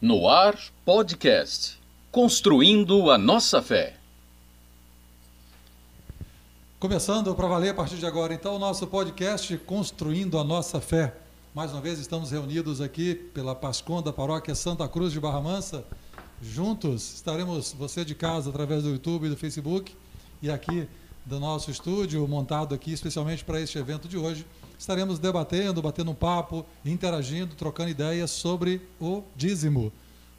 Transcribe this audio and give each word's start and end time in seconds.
No 0.00 0.26
Ar 0.26 0.56
Podcast 0.86 1.78
Construindo 2.10 3.10
a 3.10 3.18
Nossa 3.18 3.60
Fé. 3.60 3.94
Começando 6.80 7.34
para 7.34 7.46
valer 7.46 7.70
a 7.70 7.74
partir 7.74 7.96
de 7.96 8.06
agora, 8.06 8.32
então, 8.32 8.56
o 8.56 8.58
nosso 8.58 8.86
podcast 8.86 9.58
Construindo 9.58 10.38
a 10.38 10.44
Nossa 10.44 10.80
Fé. 10.80 11.14
Mais 11.58 11.72
uma 11.72 11.80
vez 11.80 11.98
estamos 11.98 12.30
reunidos 12.30 12.80
aqui 12.80 13.16
pela 13.16 13.52
Pascom 13.52 14.00
da 14.00 14.12
Paróquia 14.12 14.54
Santa 14.54 14.86
Cruz 14.86 15.12
de 15.12 15.18
Barra 15.18 15.40
Mansa. 15.40 15.84
Juntos 16.40 17.14
estaremos, 17.14 17.74
você 17.76 18.04
de 18.04 18.14
casa, 18.14 18.48
através 18.48 18.84
do 18.84 18.90
YouTube 18.90 19.26
e 19.26 19.30
do 19.30 19.36
Facebook, 19.36 19.92
e 20.40 20.48
aqui 20.52 20.86
do 21.26 21.40
nosso 21.40 21.68
estúdio, 21.68 22.28
montado 22.28 22.76
aqui 22.76 22.92
especialmente 22.92 23.42
para 23.42 23.60
este 23.60 23.76
evento 23.76 24.06
de 24.06 24.16
hoje, 24.16 24.46
estaremos 24.78 25.18
debatendo, 25.18 25.82
batendo 25.82 26.12
um 26.12 26.14
papo, 26.14 26.64
interagindo, 26.84 27.56
trocando 27.56 27.90
ideias 27.90 28.30
sobre 28.30 28.80
o 29.00 29.24
dízimo. 29.34 29.92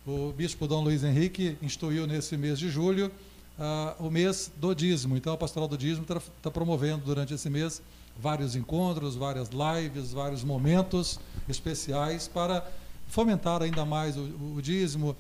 O 0.08 0.32
bispo 0.32 0.68
Dom 0.68 0.86
Luiz 0.86 1.04
Henrique 1.04 1.58
instituiu 1.62 2.08
nesse 2.08 2.38
mês 2.38 2.58
de 2.58 2.70
julho 2.70 3.12
uh, 3.60 4.08
o 4.08 4.10
mês 4.10 4.50
do 4.56 4.74
dízimo. 4.74 5.18
Então, 5.18 5.34
a 5.34 5.38
Pastoral 5.38 5.68
do 5.68 5.78
Dízimo 5.78 6.04
está 6.04 6.22
tá 6.42 6.50
promovendo 6.50 7.04
durante 7.04 7.34
esse 7.34 7.50
mês 7.50 7.82
vários 8.22 8.56
encontros, 8.56 9.16
várias 9.16 9.50
lives, 9.50 10.12
vários 10.12 10.44
momentos 10.44 11.20
especiais 11.48 12.28
para 12.28 12.66
fomentar 13.10 13.64
ainda 13.64 13.84
mais 13.84 14.16
o, 14.16 14.56
o 14.56 14.62
dízimo, 14.62 15.16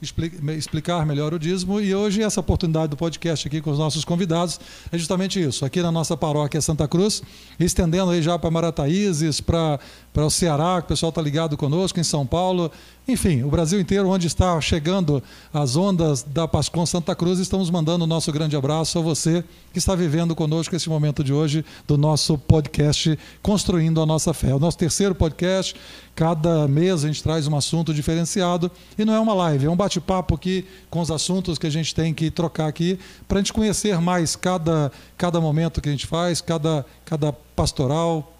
explicar 0.55 1.05
melhor 1.05 1.33
o 1.33 1.39
dízimo. 1.39 1.81
E 1.81 1.93
hoje 1.93 2.21
essa 2.21 2.39
oportunidade 2.39 2.89
do 2.89 2.97
podcast 2.97 3.47
aqui 3.47 3.61
com 3.61 3.71
os 3.71 3.79
nossos 3.79 4.05
convidados 4.05 4.59
é 4.91 4.97
justamente 4.97 5.41
isso. 5.41 5.65
Aqui 5.65 5.81
na 5.81 5.91
nossa 5.91 6.15
paróquia 6.15 6.61
Santa 6.61 6.87
Cruz, 6.87 7.23
estendendo 7.59 8.11
aí 8.11 8.21
já 8.21 8.37
para 8.37 8.51
Marataízes, 8.51 9.41
para, 9.41 9.79
para 10.13 10.25
o 10.25 10.29
Ceará, 10.29 10.79
que 10.81 10.85
o 10.85 10.89
pessoal 10.89 11.09
está 11.09 11.21
ligado 11.21 11.57
conosco, 11.57 11.99
em 11.99 12.03
São 12.03 12.27
Paulo, 12.27 12.71
enfim, 13.11 13.43
o 13.43 13.49
Brasil 13.49 13.79
inteiro, 13.79 14.07
onde 14.07 14.27
está 14.27 14.61
chegando 14.61 15.21
as 15.51 15.75
ondas 15.75 16.21
da 16.21 16.47
Pascom 16.47 16.85
Santa 16.85 17.15
Cruz, 17.15 17.39
estamos 17.39 17.71
mandando 17.71 18.03
o 18.03 18.07
nosso 18.07 18.31
grande 18.31 18.55
abraço 18.55 18.99
a 18.99 19.01
você 19.01 19.43
que 19.73 19.79
está 19.79 19.95
vivendo 19.95 20.35
conosco 20.35 20.75
esse 20.75 20.87
momento 20.87 21.23
de 21.23 21.33
hoje 21.33 21.65
do 21.87 21.97
nosso 21.97 22.37
podcast 22.37 23.17
Construindo 23.41 23.99
a 23.99 24.05
Nossa 24.05 24.31
Fé. 24.31 24.53
O 24.53 24.59
nosso 24.59 24.77
terceiro 24.77 25.15
podcast, 25.15 25.75
cada 26.15 26.67
mês 26.67 27.03
a 27.03 27.07
gente 27.07 27.23
traz 27.23 27.47
um 27.47 27.57
assunto 27.57 27.95
diferenciado 27.95 28.69
e 28.95 29.03
não 29.03 29.15
é 29.15 29.19
uma 29.19 29.33
live, 29.33 29.65
é 29.65 29.69
um 29.71 29.75
bate-papo 29.75 30.35
aqui 30.35 30.63
com 30.87 30.99
os 30.99 31.09
assuntos 31.09 31.57
que 31.57 31.65
a 31.65 31.71
gente 31.71 31.95
tem 31.95 32.13
que 32.13 32.29
trocar 32.29 32.67
aqui 32.67 32.99
para 33.27 33.39
a 33.39 33.41
gente 33.41 33.53
conhecer 33.53 33.99
mais 33.99 34.35
cada, 34.35 34.91
cada 35.17 35.41
momento 35.41 35.81
que 35.81 35.89
a 35.89 35.91
gente 35.91 36.05
faz, 36.05 36.41
cada, 36.41 36.85
cada 37.05 37.33
pastoral, 37.33 38.35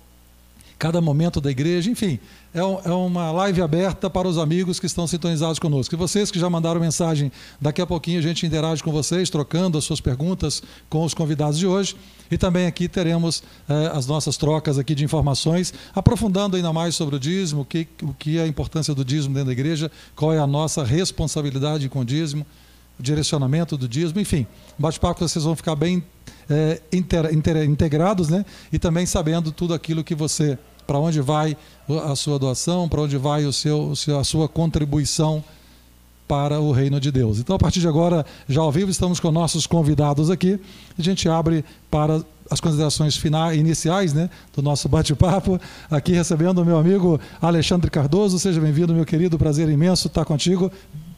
cada 0.77 1.01
momento 1.01 1.41
da 1.41 1.49
igreja, 1.49 1.89
enfim 1.89 2.19
é, 2.53 2.63
um, 2.63 2.79
é, 2.83 2.91
uma 2.91 3.31
live 3.31 3.61
aberta 3.61 4.09
para 4.09 4.27
os 4.27 4.37
amigos 4.37 4.79
que 4.79 4.85
estão 4.85 5.05
sintonizados 5.05 5.59
conosco. 5.59 5.93
E 5.93 5.97
vocês 5.97 6.31
que 6.31 6.39
já 6.39 6.49
mandaram 6.49 6.79
mensagem, 6.79 7.31
daqui 7.61 7.81
a 7.81 7.85
pouquinho 7.85 8.19
a 8.19 8.21
gente 8.21 8.45
interage 8.45 8.81
com 8.81 8.91
vocês, 8.91 9.29
trocando 9.29 9.77
as 9.77 9.83
suas 9.83 10.01
perguntas 10.01 10.63
com 10.89 11.03
os 11.03 11.13
convidados 11.13 11.59
de 11.59 11.67
hoje. 11.67 11.95
E 12.31 12.37
também 12.37 12.65
aqui 12.67 12.87
teremos 12.87 13.43
eh, 13.67 13.91
as 13.93 14.05
nossas 14.05 14.37
trocas 14.37 14.77
aqui 14.77 14.93
de 14.93 15.03
informações, 15.03 15.73
aprofundando 15.95 16.55
ainda 16.55 16.71
mais 16.71 16.95
sobre 16.95 17.15
o 17.15 17.19
dízimo, 17.19 17.61
o 17.61 17.65
que, 17.65 17.87
o 18.03 18.13
que 18.13 18.37
é 18.37 18.43
a 18.43 18.47
importância 18.47 18.93
do 18.93 19.03
dízimo 19.03 19.33
dentro 19.33 19.47
da 19.47 19.53
igreja, 19.53 19.91
qual 20.15 20.33
é 20.33 20.37
a 20.37 20.45
nossa 20.45 20.83
responsabilidade 20.83 21.89
com 21.89 22.01
o 22.01 22.05
dízimo, 22.05 22.45
o 22.99 23.03
direcionamento 23.03 23.75
do 23.75 23.87
dízimo, 23.87 24.19
enfim. 24.19 24.45
Bate-papo 24.77 25.27
vocês 25.27 25.43
vão 25.43 25.55
ficar 25.55 25.75
bem 25.75 26.03
eh, 26.47 26.81
inter, 26.93 27.33
inter, 27.33 27.63
integrados, 27.63 28.29
né? 28.29 28.45
E 28.71 28.77
também 28.77 29.05
sabendo 29.07 29.51
tudo 29.51 29.73
aquilo 29.73 30.03
que 30.03 30.13
você 30.13 30.57
para 30.89 30.97
onde 30.97 31.21
vai 31.21 31.55
a 32.07 32.15
sua 32.15 32.39
doação, 32.39 32.89
para 32.89 33.01
onde 33.01 33.15
vai 33.15 33.45
o 33.45 33.53
seu, 33.53 33.93
a 34.19 34.23
sua 34.23 34.49
contribuição 34.49 35.43
para 36.27 36.59
o 36.59 36.71
reino 36.71 36.99
de 36.99 37.11
Deus. 37.11 37.37
Então, 37.37 37.55
a 37.55 37.59
partir 37.59 37.79
de 37.79 37.87
agora, 37.87 38.25
já 38.47 38.61
ao 38.61 38.71
vivo, 38.71 38.89
estamos 38.89 39.19
com 39.19 39.29
nossos 39.29 39.67
convidados 39.67 40.31
aqui. 40.31 40.59
A 40.97 41.01
gente 41.03 41.29
abre 41.29 41.63
para 41.91 42.23
as 42.49 42.59
considerações 42.59 43.15
finais, 43.15 43.55
iniciais 43.55 44.15
né, 44.15 44.31
do 44.55 44.63
nosso 44.63 44.89
bate-papo. 44.89 45.61
Aqui 45.91 46.13
recebendo 46.13 46.57
o 46.57 46.65
meu 46.65 46.79
amigo 46.79 47.21
Alexandre 47.39 47.91
Cardoso. 47.91 48.39
Seja 48.39 48.59
bem-vindo, 48.59 48.91
meu 48.91 49.05
querido. 49.05 49.37
Prazer 49.37 49.69
imenso 49.69 50.07
estar 50.07 50.25
contigo. 50.25 50.71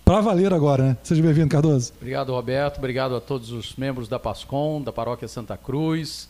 Para 0.03 0.19
valer 0.19 0.53
agora, 0.53 0.83
né? 0.83 0.97
Seja 1.01 1.21
bem-vindo, 1.21 1.47
Cardoso. 1.47 1.93
Obrigado, 1.97 2.33
Roberto. 2.33 2.79
Obrigado 2.79 3.15
a 3.15 3.21
todos 3.21 3.53
os 3.53 3.73
membros 3.77 4.09
da 4.09 4.19
PASCOM, 4.19 4.81
da 4.81 4.91
Paróquia 4.91 5.29
Santa 5.29 5.55
Cruz. 5.55 6.27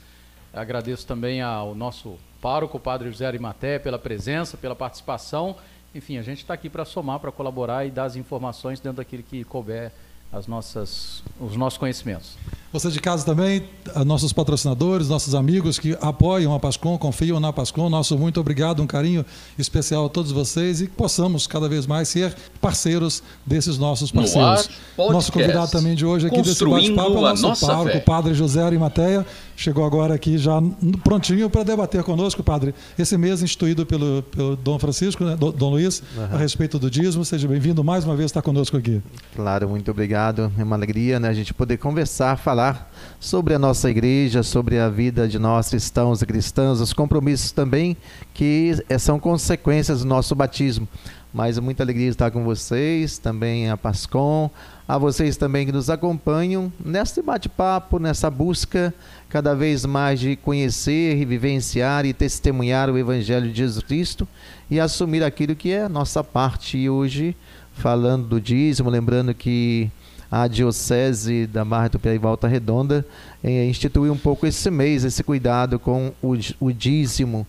Agradeço 0.53 1.07
também 1.07 1.41
ao 1.41 1.73
nosso 1.73 2.17
pároco, 2.41 2.79
Padre 2.79 3.09
José 3.09 3.25
Arimaté, 3.25 3.79
pela 3.79 3.97
presença, 3.97 4.57
pela 4.57 4.75
participação. 4.75 5.55
Enfim, 5.95 6.17
a 6.17 6.21
gente 6.21 6.39
está 6.39 6.53
aqui 6.53 6.69
para 6.69 6.83
somar, 6.83 7.19
para 7.19 7.31
colaborar 7.31 7.85
e 7.85 7.91
dar 7.91 8.05
as 8.05 8.15
informações 8.15 8.79
dentro 8.79 8.97
daquilo 8.97 9.23
que 9.23 9.43
couber 9.43 9.91
as 10.31 10.47
nossas, 10.47 11.23
os 11.39 11.55
nossos 11.55 11.77
conhecimentos. 11.77 12.37
Você 12.73 12.89
de 12.89 13.01
casa 13.01 13.25
também, 13.25 13.63
nossos 14.05 14.31
patrocinadores, 14.31 15.09
nossos 15.09 15.35
amigos 15.35 15.77
que 15.77 15.97
apoiam 15.99 16.55
a 16.55 16.59
Pascom, 16.59 16.97
confiam 16.97 17.37
na 17.37 17.51
Pascom, 17.51 17.89
nosso 17.89 18.17
muito 18.17 18.39
obrigado, 18.39 18.81
um 18.81 18.87
carinho 18.87 19.25
especial 19.59 20.05
a 20.05 20.09
todos 20.09 20.31
vocês 20.31 20.79
e 20.79 20.87
que 20.87 20.93
possamos 20.93 21.45
cada 21.45 21.67
vez 21.67 21.85
mais 21.85 22.07
ser 22.07 22.33
parceiros 22.61 23.21
desses 23.45 23.77
nossos 23.77 24.09
parceiros. 24.09 24.69
Ar, 24.97 25.11
Nosso 25.11 25.33
convidado 25.33 25.69
também 25.69 25.95
de 25.95 26.05
hoje 26.05 26.27
aqui 26.27 26.41
desse 26.41 26.63
bate-papo 26.63 27.17
é 27.17 27.33
o 27.33 27.35
nosso 27.35 27.67
pároco, 27.67 27.97
o 27.97 28.01
Padre 28.01 28.33
José 28.33 28.63
Arimateia, 28.63 29.25
chegou 29.57 29.85
agora 29.85 30.13
aqui 30.13 30.37
já 30.37 30.61
prontinho 31.03 31.49
para 31.49 31.63
debater 31.63 32.03
conosco, 32.03 32.41
Padre, 32.41 32.73
esse 32.97 33.17
mês 33.17 33.43
instituído 33.43 33.85
pelo, 33.85 34.23
pelo 34.31 34.55
Dom 34.55 34.79
Francisco, 34.79 35.25
né, 35.25 35.35
Dom 35.35 35.69
Luiz, 35.71 36.01
uhum. 36.15 36.23
a 36.23 36.37
respeito 36.37 36.79
do 36.79 36.89
dízimo. 36.89 37.25
Seja 37.25 37.49
bem-vindo 37.49 37.83
mais 37.83 38.05
uma 38.05 38.15
vez 38.15 38.27
estar 38.31 38.41
conosco 38.41 38.77
aqui. 38.77 39.01
Claro, 39.35 39.67
muito 39.67 39.91
obrigado. 39.91 40.49
É 40.57 40.63
uma 40.63 40.77
alegria 40.77 41.19
né, 41.19 41.27
a 41.27 41.33
gente 41.33 41.53
poder 41.53 41.75
conversar, 41.75 42.37
falar 42.37 42.60
falar 42.61 42.91
sobre 43.19 43.55
a 43.55 43.59
nossa 43.59 43.89
igreja, 43.89 44.43
sobre 44.43 44.77
a 44.77 44.87
vida 44.87 45.27
de 45.27 45.39
nós 45.39 45.69
cristãos 45.69 46.21
e 46.21 46.25
cristãs, 46.27 46.79
os 46.79 46.93
compromissos 46.93 47.51
também 47.51 47.97
que 48.35 48.75
eh, 48.87 48.97
são 48.99 49.19
consequências 49.19 50.01
do 50.01 50.05
nosso 50.05 50.35
batismo. 50.35 50.87
Mas 51.33 51.57
é 51.57 51.61
muita 51.61 51.81
alegria 51.81 52.09
estar 52.09 52.29
com 52.29 52.43
vocês, 52.43 53.17
também 53.17 53.69
a 53.69 53.77
Pascom, 53.77 54.49
a 54.87 54.97
vocês 54.97 55.37
também 55.37 55.65
que 55.65 55.71
nos 55.71 55.89
acompanham 55.89 56.71
nesse 56.83 57.21
bate-papo, 57.21 57.97
nessa 57.97 58.29
busca 58.29 58.93
cada 59.27 59.55
vez 59.55 59.85
mais 59.85 60.19
de 60.19 60.35
conhecer 60.35 61.17
e 61.17 61.25
vivenciar 61.25 62.05
e 62.05 62.13
testemunhar 62.13 62.89
o 62.89 62.97
Evangelho 62.97 63.49
de 63.49 63.57
Jesus 63.57 63.83
Cristo 63.83 64.27
e 64.69 64.79
assumir 64.79 65.23
aquilo 65.23 65.55
que 65.55 65.71
é 65.71 65.85
a 65.85 65.89
nossa 65.89 66.23
parte. 66.23 66.77
E 66.77 66.89
hoje, 66.89 67.35
falando 67.73 68.27
do 68.27 68.41
dízimo, 68.41 68.89
lembrando 68.89 69.33
que 69.33 69.89
a 70.31 70.47
Diocese 70.47 71.45
da 71.45 71.65
Barra 71.65 71.89
do 71.89 71.99
e 72.03 72.17
Volta 72.17 72.47
Redonda 72.47 73.05
eh, 73.43 73.65
instituiu 73.65 74.13
um 74.13 74.17
pouco 74.17 74.47
esse 74.47 74.71
mês, 74.71 75.03
esse 75.03 75.21
cuidado 75.23 75.77
com 75.77 76.13
o, 76.23 76.37
o 76.59 76.71
dízimo. 76.71 77.45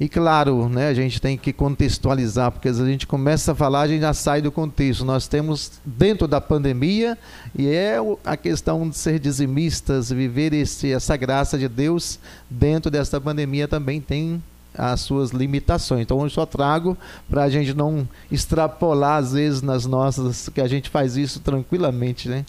E 0.00 0.08
claro, 0.08 0.68
né, 0.68 0.88
a 0.88 0.94
gente 0.94 1.20
tem 1.20 1.36
que 1.36 1.52
contextualizar, 1.52 2.50
porque 2.50 2.68
a 2.68 2.72
gente 2.72 3.06
começa 3.06 3.52
a 3.52 3.54
falar, 3.54 3.82
a 3.82 3.86
gente 3.86 4.00
já 4.00 4.14
sai 4.14 4.40
do 4.40 4.50
contexto. 4.50 5.04
Nós 5.04 5.28
temos 5.28 5.72
dentro 5.84 6.26
da 6.26 6.40
pandemia, 6.40 7.16
e 7.56 7.68
é 7.68 7.98
a 8.24 8.36
questão 8.36 8.88
de 8.88 8.96
ser 8.96 9.20
dizimistas, 9.20 10.10
viver 10.10 10.54
esse, 10.54 10.90
essa 10.90 11.16
graça 11.16 11.56
de 11.56 11.68
Deus 11.68 12.18
dentro 12.50 12.90
dessa 12.90 13.20
pandemia 13.20 13.68
também 13.68 14.00
tem 14.00 14.42
as 14.76 15.00
suas 15.00 15.30
limitações. 15.30 16.02
Então 16.02 16.22
eu 16.22 16.30
só 16.30 16.46
trago 16.46 16.96
para 17.28 17.44
a 17.44 17.50
gente 17.50 17.74
não 17.74 18.08
extrapolar 18.30 19.18
às 19.18 19.32
vezes 19.32 19.62
nas 19.62 19.86
nossas, 19.86 20.48
que 20.48 20.60
a 20.60 20.68
gente 20.68 20.88
faz 20.88 21.16
isso 21.16 21.40
tranquilamente, 21.40 22.28
né? 22.28 22.44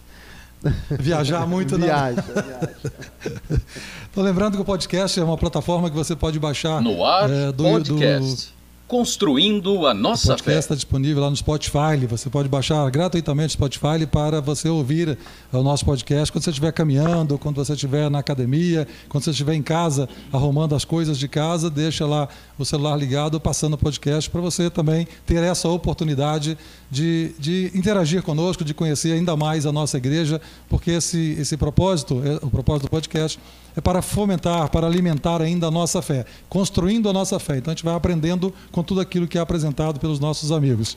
Viajar 0.90 1.44
muito, 1.48 1.76
né? 1.76 1.86
Viaja, 1.86 2.22
viaja. 2.22 3.60
Tô 4.14 4.22
lembrando 4.22 4.56
que 4.56 4.62
o 4.62 4.64
podcast 4.64 5.18
é 5.18 5.24
uma 5.24 5.36
plataforma 5.36 5.90
que 5.90 5.96
você 5.96 6.14
pode 6.14 6.38
baixar 6.38 6.80
no 6.80 7.04
ar 7.04 7.28
é, 7.28 7.52
do, 7.52 7.64
podcast. 7.64 8.48
Do 8.48 8.53
Construindo 8.94 9.88
a 9.88 9.92
Nossa 9.92 10.28
Fé. 10.28 10.32
O 10.34 10.36
podcast 10.36 10.60
está 10.60 10.74
disponível 10.76 11.20
lá 11.20 11.28
no 11.28 11.34
Spotify. 11.34 12.06
Você 12.08 12.30
pode 12.30 12.48
baixar 12.48 12.88
gratuitamente 12.92 13.48
o 13.48 13.52
Spotify 13.54 14.06
para 14.08 14.40
você 14.40 14.68
ouvir 14.68 15.18
o 15.52 15.62
nosso 15.64 15.84
podcast 15.84 16.30
quando 16.30 16.44
você 16.44 16.50
estiver 16.50 16.72
caminhando, 16.72 17.36
quando 17.36 17.56
você 17.56 17.72
estiver 17.72 18.08
na 18.08 18.20
academia, 18.20 18.86
quando 19.08 19.24
você 19.24 19.30
estiver 19.30 19.54
em 19.54 19.62
casa 19.62 20.08
arrumando 20.32 20.76
as 20.76 20.84
coisas 20.84 21.18
de 21.18 21.26
casa, 21.26 21.68
deixa 21.68 22.06
lá 22.06 22.28
o 22.56 22.64
celular 22.64 22.94
ligado, 22.96 23.40
passando 23.40 23.74
o 23.74 23.78
podcast 23.78 24.30
para 24.30 24.40
você 24.40 24.70
também 24.70 25.08
ter 25.26 25.42
essa 25.42 25.68
oportunidade 25.68 26.56
de, 26.88 27.34
de 27.36 27.72
interagir 27.74 28.22
conosco, 28.22 28.64
de 28.64 28.72
conhecer 28.72 29.10
ainda 29.10 29.36
mais 29.36 29.66
a 29.66 29.72
nossa 29.72 29.96
igreja, 29.96 30.40
porque 30.68 30.92
esse, 30.92 31.36
esse 31.36 31.56
propósito, 31.56 32.22
é, 32.24 32.46
o 32.46 32.48
propósito 32.48 32.84
do 32.84 32.90
podcast, 32.90 33.40
é 33.76 33.80
para 33.80 34.00
fomentar, 34.02 34.68
para 34.70 34.86
alimentar 34.86 35.42
ainda 35.42 35.66
a 35.66 35.70
nossa 35.70 36.00
fé, 36.00 36.24
construindo 36.48 37.08
a 37.08 37.12
nossa 37.12 37.38
fé. 37.38 37.58
Então 37.58 37.72
a 37.72 37.74
gente 37.74 37.84
vai 37.84 37.94
aprendendo 37.94 38.52
com 38.70 38.82
tudo 38.82 39.00
aquilo 39.00 39.26
que 39.26 39.38
é 39.38 39.40
apresentado 39.40 39.98
pelos 39.98 40.20
nossos 40.20 40.52
amigos. 40.52 40.96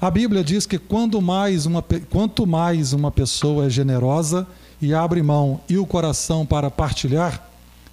A 0.00 0.10
Bíblia 0.10 0.44
diz 0.44 0.64
que 0.64 0.78
quando 0.78 1.20
mais 1.20 1.66
uma, 1.66 1.84
quanto 2.08 2.46
mais 2.46 2.92
uma 2.92 3.10
pessoa 3.10 3.66
é 3.66 3.70
generosa 3.70 4.46
e 4.80 4.94
abre 4.94 5.22
mão 5.22 5.60
e 5.68 5.76
o 5.76 5.84
coração 5.84 6.46
para 6.46 6.70
partilhar, 6.70 7.48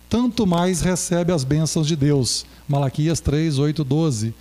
tanto 0.07 0.45
mais 0.45 0.81
recebe 0.81 1.33
as 1.33 1.43
bênçãos 1.43 1.87
de 1.87 1.95
Deus. 1.95 2.45
Malaquias 2.69 3.19
3, 3.19 3.57
8, 3.57 3.83
12. 3.83 4.33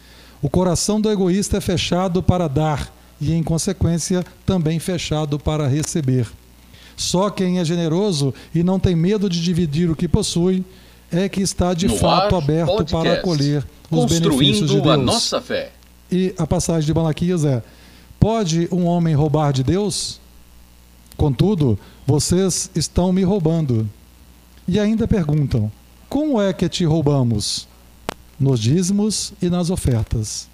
O 0.42 0.50
coração 0.50 1.00
do 1.00 1.10
egoísta 1.10 1.56
é 1.56 1.60
fechado 1.60 2.22
para 2.22 2.48
dar 2.48 2.92
e, 3.18 3.32
em 3.32 3.42
consequência, 3.42 4.24
também 4.44 4.78
fechado 4.78 5.38
para 5.38 5.66
receber. 5.66 6.30
Só 6.96 7.30
quem 7.30 7.58
é 7.58 7.64
generoso 7.64 8.32
e 8.54 8.62
não 8.62 8.78
tem 8.78 8.94
medo 8.94 9.28
de 9.28 9.42
dividir 9.42 9.90
o 9.90 9.96
que 9.96 10.06
possui 10.08 10.64
é 11.10 11.28
que 11.28 11.40
está 11.40 11.74
de 11.74 11.86
No 11.86 11.96
fato 11.96 12.34
ar, 12.36 12.42
aberto 12.42 12.66
podcast. 12.68 12.92
para 12.96 13.12
acolher 13.14 13.66
os 13.90 14.04
benefícios 14.06 14.70
de 14.70 14.76
Construindo 14.76 14.90
a 14.90 14.96
Deus. 14.96 15.06
nossa 15.06 15.40
fé. 15.40 15.72
E 16.10 16.34
a 16.38 16.46
passagem 16.46 16.86
de 16.86 16.94
Malaquias 16.94 17.44
é: 17.44 17.62
Pode 18.18 18.68
um 18.72 18.86
homem 18.86 19.14
roubar 19.14 19.52
de 19.52 19.62
Deus? 19.62 20.20
Contudo, 21.16 21.78
vocês 22.06 22.70
estão 22.74 23.12
me 23.12 23.22
roubando. 23.22 23.88
E 24.66 24.78
ainda 24.80 25.06
perguntam: 25.06 25.70
Como 26.08 26.40
é 26.40 26.52
que 26.52 26.68
te 26.68 26.84
roubamos? 26.84 27.68
Nos 28.38 28.58
dízimos 28.60 29.32
e 29.40 29.48
nas 29.48 29.70
ofertas. 29.70 30.48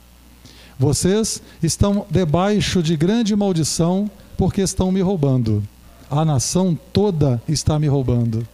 Vocês 0.79 1.43
estão 1.63 2.07
debaixo 2.11 2.83
de 2.83 2.97
grande 2.97 3.35
maldição 3.37 4.11
porque 4.37 4.61
estão 4.63 4.91
me 4.91 5.01
roubando. 5.01 5.63
A 6.11 6.25
nação 6.25 6.77
toda 6.93 7.41
está 7.49 7.79
me 7.79 7.87
roubando. 7.87 8.45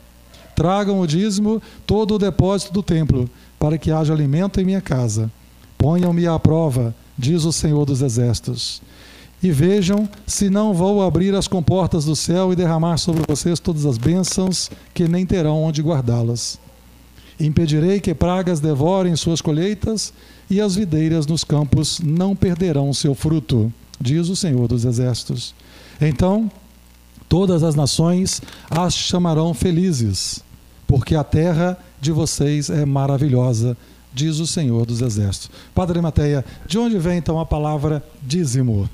Tragam 0.55 1.01
o 1.01 1.07
dízimo, 1.07 1.63
todo 1.87 2.15
o 2.15 2.19
depósito 2.19 2.73
do 2.73 2.83
templo, 2.83 3.31
para 3.59 3.79
que 3.79 3.91
haja 3.91 4.13
alimento 4.13 4.61
em 4.61 4.65
minha 4.65 4.81
casa. 4.81 5.31
Ponham-me 5.79 6.27
à 6.27 6.39
prova, 6.39 6.95
diz 7.17 7.45
o 7.45 7.53
Senhor 7.53 7.87
dos 7.87 8.03
Exércitos. 8.03 8.83
E 9.43 9.51
vejam 9.51 10.09
se 10.27 10.51
não 10.51 10.75
vou 10.75 11.03
abrir 11.03 11.35
as 11.35 11.49
comportas 11.49 12.05
do 12.05 12.15
céu 12.15 12.53
e 12.53 12.57
derramar 12.57 12.99
sobre 12.99 13.23
vocês 13.27 13.59
todas 13.59 13.87
as 13.87 13.97
bênçãos 13.97 14.71
que 14.93 15.09
nem 15.09 15.25
terão 15.25 15.63
onde 15.63 15.83
guardá-las. 15.83 16.59
Impedirei 17.39 18.01
que 18.01 18.15
pragas 18.15 18.61
devorem 18.61 19.15
suas 19.17 19.41
colheitas 19.41 20.13
e 20.49 20.61
as 20.61 20.75
videiras 20.75 21.27
nos 21.27 21.45
campos 21.45 22.01
não 22.01 22.35
perderão 22.35 22.93
seu 22.93 23.15
fruto, 23.15 23.73
diz 24.01 24.29
o 24.29 24.37
Senhor 24.37 24.69
dos 24.69 24.85
Exércitos. 24.85 25.55
Então, 26.01 26.51
todas 27.29 27.63
as 27.63 27.75
nações 27.75 28.41
as 28.71 28.95
chamarão 28.95 29.53
felizes, 29.55 30.43
porque 30.87 31.15
a 31.15 31.25
terra 31.25 31.79
de 32.01 32.13
vocês 32.13 32.71
é 32.71 32.85
maravilhosa, 32.85 33.77
diz 34.13 34.39
o 34.39 34.47
Senhor 34.47 34.87
dos 34.87 35.01
Exércitos. 35.01 35.51
Padre 35.75 36.01
Mateia, 36.01 36.45
de 36.67 36.79
onde 36.79 36.99
vem 36.99 37.19
então 37.19 37.39
a 37.39 37.47
palavra 37.47 38.03
dízimo? 38.23 38.89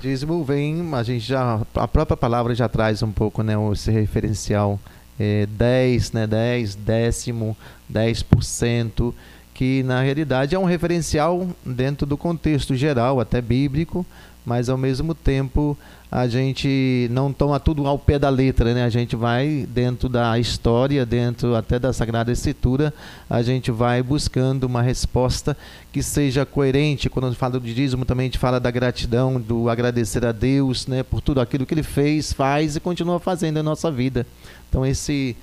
Dízimo 0.00 0.42
vem, 0.42 0.92
a 0.94 1.02
gente 1.02 1.24
já, 1.24 1.60
a 1.74 1.86
própria 1.86 2.16
palavra 2.16 2.54
já 2.54 2.68
traz 2.68 3.02
um 3.02 3.12
pouco, 3.12 3.42
né, 3.42 3.54
esse 3.72 3.90
referencial 3.90 4.80
é, 5.18 5.46
10, 5.46 6.12
né, 6.12 6.26
10, 6.26 6.74
décimo, 6.74 7.56
10%, 7.92 9.14
que 9.54 9.82
na 9.84 10.00
realidade 10.02 10.54
é 10.54 10.58
um 10.58 10.64
referencial 10.64 11.46
dentro 11.64 12.04
do 12.04 12.16
contexto 12.16 12.74
geral, 12.74 13.20
até 13.20 13.40
bíblico, 13.40 14.04
mas 14.44 14.68
ao 14.68 14.76
mesmo 14.76 15.14
tempo 15.14 15.76
a 16.10 16.28
gente 16.28 17.08
não 17.10 17.32
toma 17.32 17.58
tudo 17.58 17.86
ao 17.86 17.98
pé 17.98 18.18
da 18.18 18.28
letra, 18.28 18.74
né? 18.74 18.84
A 18.84 18.90
gente 18.90 19.16
vai 19.16 19.66
dentro 19.70 20.10
da 20.10 20.38
história, 20.38 21.06
dentro 21.06 21.56
até 21.56 21.78
da 21.78 21.90
Sagrada 21.90 22.30
Escritura, 22.30 22.92
a 23.30 23.40
gente 23.40 23.70
vai 23.70 24.02
buscando 24.02 24.64
uma 24.64 24.82
resposta 24.82 25.56
que 25.90 26.02
seja 26.02 26.44
coerente. 26.44 27.08
Quando 27.08 27.26
a 27.26 27.28
gente 27.30 27.38
fala 27.38 27.58
do 27.58 27.60
dízimo, 27.60 28.04
também 28.04 28.24
a 28.24 28.28
gente 28.28 28.38
fala 28.38 28.60
da 28.60 28.70
gratidão, 28.70 29.40
do 29.40 29.70
agradecer 29.70 30.24
a 30.26 30.32
Deus, 30.32 30.86
né, 30.86 31.02
por 31.02 31.22
tudo 31.22 31.40
aquilo 31.40 31.64
que 31.64 31.72
ele 31.72 31.82
fez, 31.82 32.30
faz 32.30 32.76
e 32.76 32.80
continua 32.80 33.18
fazendo 33.18 33.58
em 33.58 33.62
nossa 33.62 33.90
vida. 33.90 34.26
Então 34.68 34.84
esse 34.84 35.34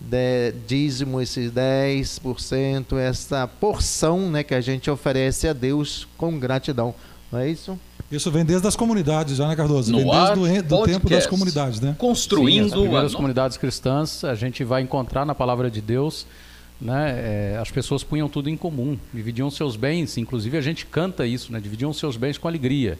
de, 0.00 0.52
dízimo, 0.66 1.20
esses 1.20 1.52
10%, 1.52 2.96
essa 2.96 3.46
porção, 3.46 4.30
né, 4.30 4.42
que 4.42 4.54
a 4.54 4.60
gente 4.60 4.90
oferece 4.90 5.46
a 5.46 5.52
Deus 5.52 6.08
com 6.16 6.38
gratidão. 6.38 6.94
Não 7.30 7.40
é 7.40 7.50
isso? 7.50 7.78
Isso 8.14 8.30
vem 8.30 8.44
desde 8.44 8.66
as 8.66 8.76
comunidades, 8.76 9.36
já, 9.36 9.48
né, 9.48 9.56
Cardoso? 9.56 9.90
No 9.90 9.98
vem 9.98 10.12
ar, 10.12 10.36
desde 10.36 10.62
do, 10.62 10.76
do 10.76 10.84
tempo 10.84 11.08
das 11.08 11.26
comunidades, 11.26 11.80
né? 11.80 11.90
Sim, 11.90 11.94
as 11.94 11.98
Construindo 11.98 12.74
a 12.74 12.82
primeiras 12.82 13.12
no... 13.12 13.16
comunidades 13.16 13.56
cristãs, 13.56 14.24
a 14.24 14.34
gente 14.34 14.62
vai 14.62 14.82
encontrar 14.82 15.24
na 15.24 15.34
palavra 15.34 15.70
de 15.70 15.80
Deus, 15.80 16.26
né, 16.80 17.54
é, 17.54 17.58
as 17.58 17.70
pessoas 17.70 18.02
punham 18.02 18.28
tudo 18.28 18.50
em 18.50 18.56
comum, 18.56 18.98
dividiam 19.12 19.50
seus 19.50 19.76
bens, 19.76 20.18
inclusive 20.18 20.58
a 20.58 20.60
gente 20.60 20.84
canta 20.86 21.26
isso, 21.26 21.52
né, 21.52 21.60
dividiam 21.60 21.92
seus 21.92 22.16
bens 22.16 22.36
com 22.36 22.48
alegria. 22.48 22.98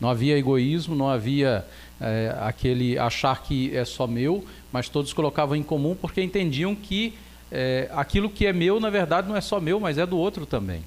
Não 0.00 0.08
havia 0.08 0.38
egoísmo, 0.38 0.94
não 0.94 1.08
havia 1.08 1.64
é, 2.00 2.34
aquele 2.40 2.98
achar 2.98 3.42
que 3.42 3.74
é 3.76 3.84
só 3.84 4.06
meu, 4.06 4.44
mas 4.72 4.88
todos 4.88 5.12
colocavam 5.12 5.56
em 5.56 5.62
comum 5.62 5.96
porque 5.98 6.22
entendiam 6.22 6.74
que 6.74 7.14
é, 7.50 7.88
aquilo 7.92 8.28
que 8.28 8.46
é 8.46 8.52
meu, 8.52 8.78
na 8.80 8.90
verdade, 8.90 9.28
não 9.28 9.36
é 9.36 9.40
só 9.40 9.60
meu, 9.60 9.80
mas 9.80 9.98
é 9.98 10.06
do 10.06 10.18
outro 10.18 10.44
também. 10.44 10.82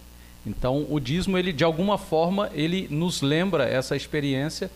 Então, 0.49 0.87
o 0.89 0.99
dízimo, 0.99 1.37
ele 1.37 1.53
de 1.53 1.63
alguma 1.63 1.95
forma, 1.95 2.49
ele 2.55 2.87
nos 2.89 3.21
lembra 3.21 3.65
essa 3.65 3.95
experiência 3.95 4.71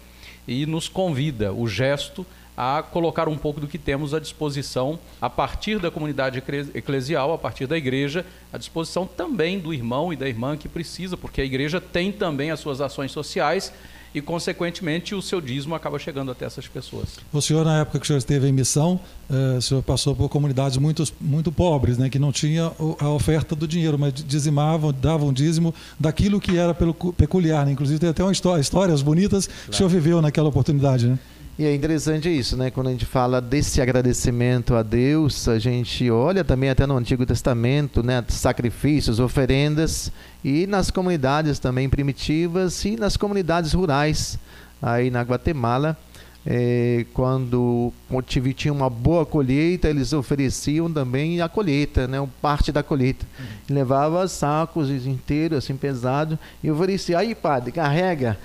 e 0.47 0.67
nos 0.67 0.87
convida, 0.87 1.51
o 1.51 1.67
gesto, 1.67 2.23
a 2.55 2.83
colocar 2.83 3.27
um 3.27 3.35
pouco 3.35 3.59
do 3.59 3.67
que 3.67 3.79
temos 3.79 4.13
à 4.13 4.19
disposição 4.19 4.99
a 5.19 5.27
partir 5.27 5.79
da 5.79 5.89
comunidade 5.89 6.43
eclesial, 6.75 7.33
a 7.33 7.37
partir 7.39 7.65
da 7.65 7.75
igreja, 7.75 8.23
à 8.51 8.59
disposição 8.59 9.07
também 9.07 9.57
do 9.57 9.73
irmão 9.73 10.13
e 10.13 10.15
da 10.15 10.29
irmã 10.29 10.55
que 10.55 10.69
precisa, 10.69 11.17
porque 11.17 11.41
a 11.41 11.45
igreja 11.45 11.81
tem 11.81 12.11
também 12.11 12.51
as 12.51 12.59
suas 12.59 12.79
ações 12.79 13.11
sociais 13.11 13.73
e, 14.13 14.21
consequentemente, 14.21 15.15
o 15.15 15.21
seu 15.21 15.41
dízimo 15.41 15.73
acaba 15.73 15.97
chegando 15.97 16.31
até 16.31 16.45
essas 16.45 16.67
pessoas. 16.67 17.19
O 17.31 17.41
senhor, 17.41 17.65
na 17.65 17.79
época 17.79 17.99
que 17.99 18.05
o 18.05 18.07
senhor 18.07 18.19
esteve 18.19 18.47
em 18.47 18.51
missão, 18.51 18.99
eh, 19.29 19.57
o 19.57 19.61
senhor 19.61 19.81
passou 19.81 20.15
por 20.15 20.29
comunidades 20.29 20.77
muito, 20.77 21.03
muito 21.19 21.51
pobres, 21.51 21.97
né, 21.97 22.09
que 22.09 22.19
não 22.19 22.31
tinha 22.31 22.71
a 22.99 23.09
oferta 23.09 23.55
do 23.55 23.67
dinheiro, 23.67 23.97
mas 23.97 24.13
dizimavam, 24.13 24.93
davam 24.93 25.33
dízimo 25.33 25.73
daquilo 25.99 26.39
que 26.39 26.57
era 26.57 26.73
pelo, 26.73 26.93
peculiar. 26.93 27.65
Né? 27.65 27.71
Inclusive, 27.71 27.99
tem 27.99 28.09
até 28.09 28.23
uma 28.23 28.31
história, 28.31 28.61
histórias 28.61 29.01
bonitas 29.01 29.47
que 29.47 29.71
o 29.71 29.73
senhor 29.73 29.89
viveu 29.89 30.21
naquela 30.21 30.49
oportunidade. 30.49 31.07
Né? 31.07 31.17
E 31.57 31.65
é 31.65 31.75
interessante 31.75 32.35
isso, 32.35 32.57
né? 32.57 32.71
Quando 32.71 32.87
a 32.87 32.91
gente 32.91 33.05
fala 33.05 33.39
desse 33.39 33.79
agradecimento 33.79 34.73
a 34.73 34.81
Deus, 34.81 35.47
a 35.47 35.59
gente 35.59 36.09
olha 36.09 36.43
também 36.43 36.71
até 36.71 36.87
no 36.87 36.97
Antigo 36.97 37.27
Testamento, 37.27 38.01
né? 38.01 38.25
Sacrifícios, 38.27 39.19
oferendas, 39.19 40.11
e 40.43 40.65
nas 40.65 40.89
comunidades 40.89 41.59
também 41.59 41.87
primitivas 41.87 42.83
e 42.85 42.95
nas 42.95 43.17
comunidades 43.17 43.71
rurais, 43.73 44.39
aí 44.81 45.11
na 45.11 45.21
Guatemala. 45.21 45.95
Eh, 46.45 47.05
quando 47.13 47.93
tive, 48.25 48.53
tinha 48.53 48.73
uma 48.73 48.89
boa 48.89 49.25
colheita, 49.25 49.89
eles 49.89 50.11
ofereciam 50.13 50.91
também 50.91 51.41
a 51.41 51.47
colheita, 51.47 52.07
né? 52.07 52.25
parte 52.41 52.71
da 52.71 52.83
colheita. 52.83 53.25
E 53.69 53.73
levava 53.73 54.27
sacos 54.27 54.89
inteiros, 54.89 55.59
assim, 55.59 55.75
pesado, 55.75 56.37
e 56.63 56.69
oferecia, 56.69 57.19
aí 57.19 57.33
padre, 57.33 57.71
carrega 57.71 58.37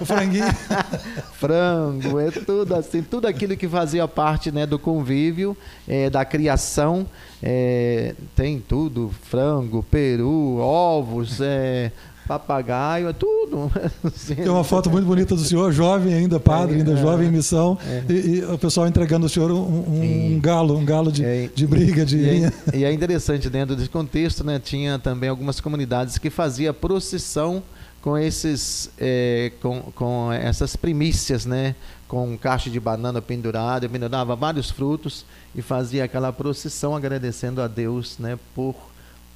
O 0.00 0.04
franguinho. 0.04 0.46
frango, 1.34 2.20
é 2.20 2.30
tudo 2.30 2.74
assim, 2.74 3.02
tudo 3.02 3.26
aquilo 3.26 3.56
que 3.56 3.68
fazia 3.68 4.06
parte 4.06 4.52
né, 4.52 4.64
do 4.64 4.78
convívio, 4.78 5.56
eh, 5.88 6.08
da 6.08 6.24
criação, 6.24 7.06
eh, 7.42 8.14
tem 8.36 8.60
tudo, 8.60 9.12
frango, 9.24 9.82
peru, 9.82 10.58
ovos, 10.58 11.40
eh, 11.40 11.90
papagaio, 12.28 13.08
é 13.08 13.12
tudo. 13.12 13.72
Tem 14.36 14.48
uma 14.48 14.62
foto 14.62 14.90
muito 14.90 15.06
bonita 15.06 15.34
do 15.34 15.40
senhor, 15.42 15.72
jovem 15.72 16.12
ainda, 16.12 16.38
padre, 16.38 16.76
ainda 16.76 16.94
jovem 16.94 17.28
em 17.28 17.32
missão, 17.32 17.78
e, 18.08 18.12
e 18.12 18.44
o 18.44 18.58
pessoal 18.58 18.86
entregando 18.86 19.24
ao 19.24 19.30
senhor 19.30 19.50
um, 19.50 19.56
um- 19.56 20.34
um 20.36 20.40
galo, 20.40 20.76
um 20.76 20.84
galo 20.84 21.10
de, 21.10 21.24
É, 21.24 21.48
de 21.52 21.66
briga, 21.66 22.04
de 22.04 22.16
E 22.18 22.30
linha. 22.30 22.52
é, 22.72 22.76
e 22.76 22.84
é 22.84 22.92
interessante, 22.92 23.48
dentro 23.48 23.74
desse 23.74 23.88
contexto, 23.88 24.44
né, 24.44 24.60
tinha 24.62 24.98
também 24.98 25.30
algumas 25.30 25.58
comunidades 25.60 26.18
que 26.18 26.28
fazia 26.28 26.72
procissão 26.74 27.62
com 28.02 28.16
esses 28.16 28.90
eh, 28.98 29.50
com, 29.60 29.80
com 29.94 30.32
essas 30.32 30.76
primícias, 30.76 31.44
né, 31.44 31.74
com 32.06 32.38
caixa 32.38 32.70
de 32.70 32.78
banana 32.78 33.20
pendurada, 33.20 33.88
pendurava 33.88 34.36
vários 34.36 34.70
frutos 34.70 35.24
e 35.54 35.60
fazia 35.60 36.04
aquela 36.04 36.32
procissão 36.32 36.94
agradecendo 36.94 37.60
a 37.60 37.66
Deus, 37.66 38.16
né, 38.18 38.38
por 38.54 38.74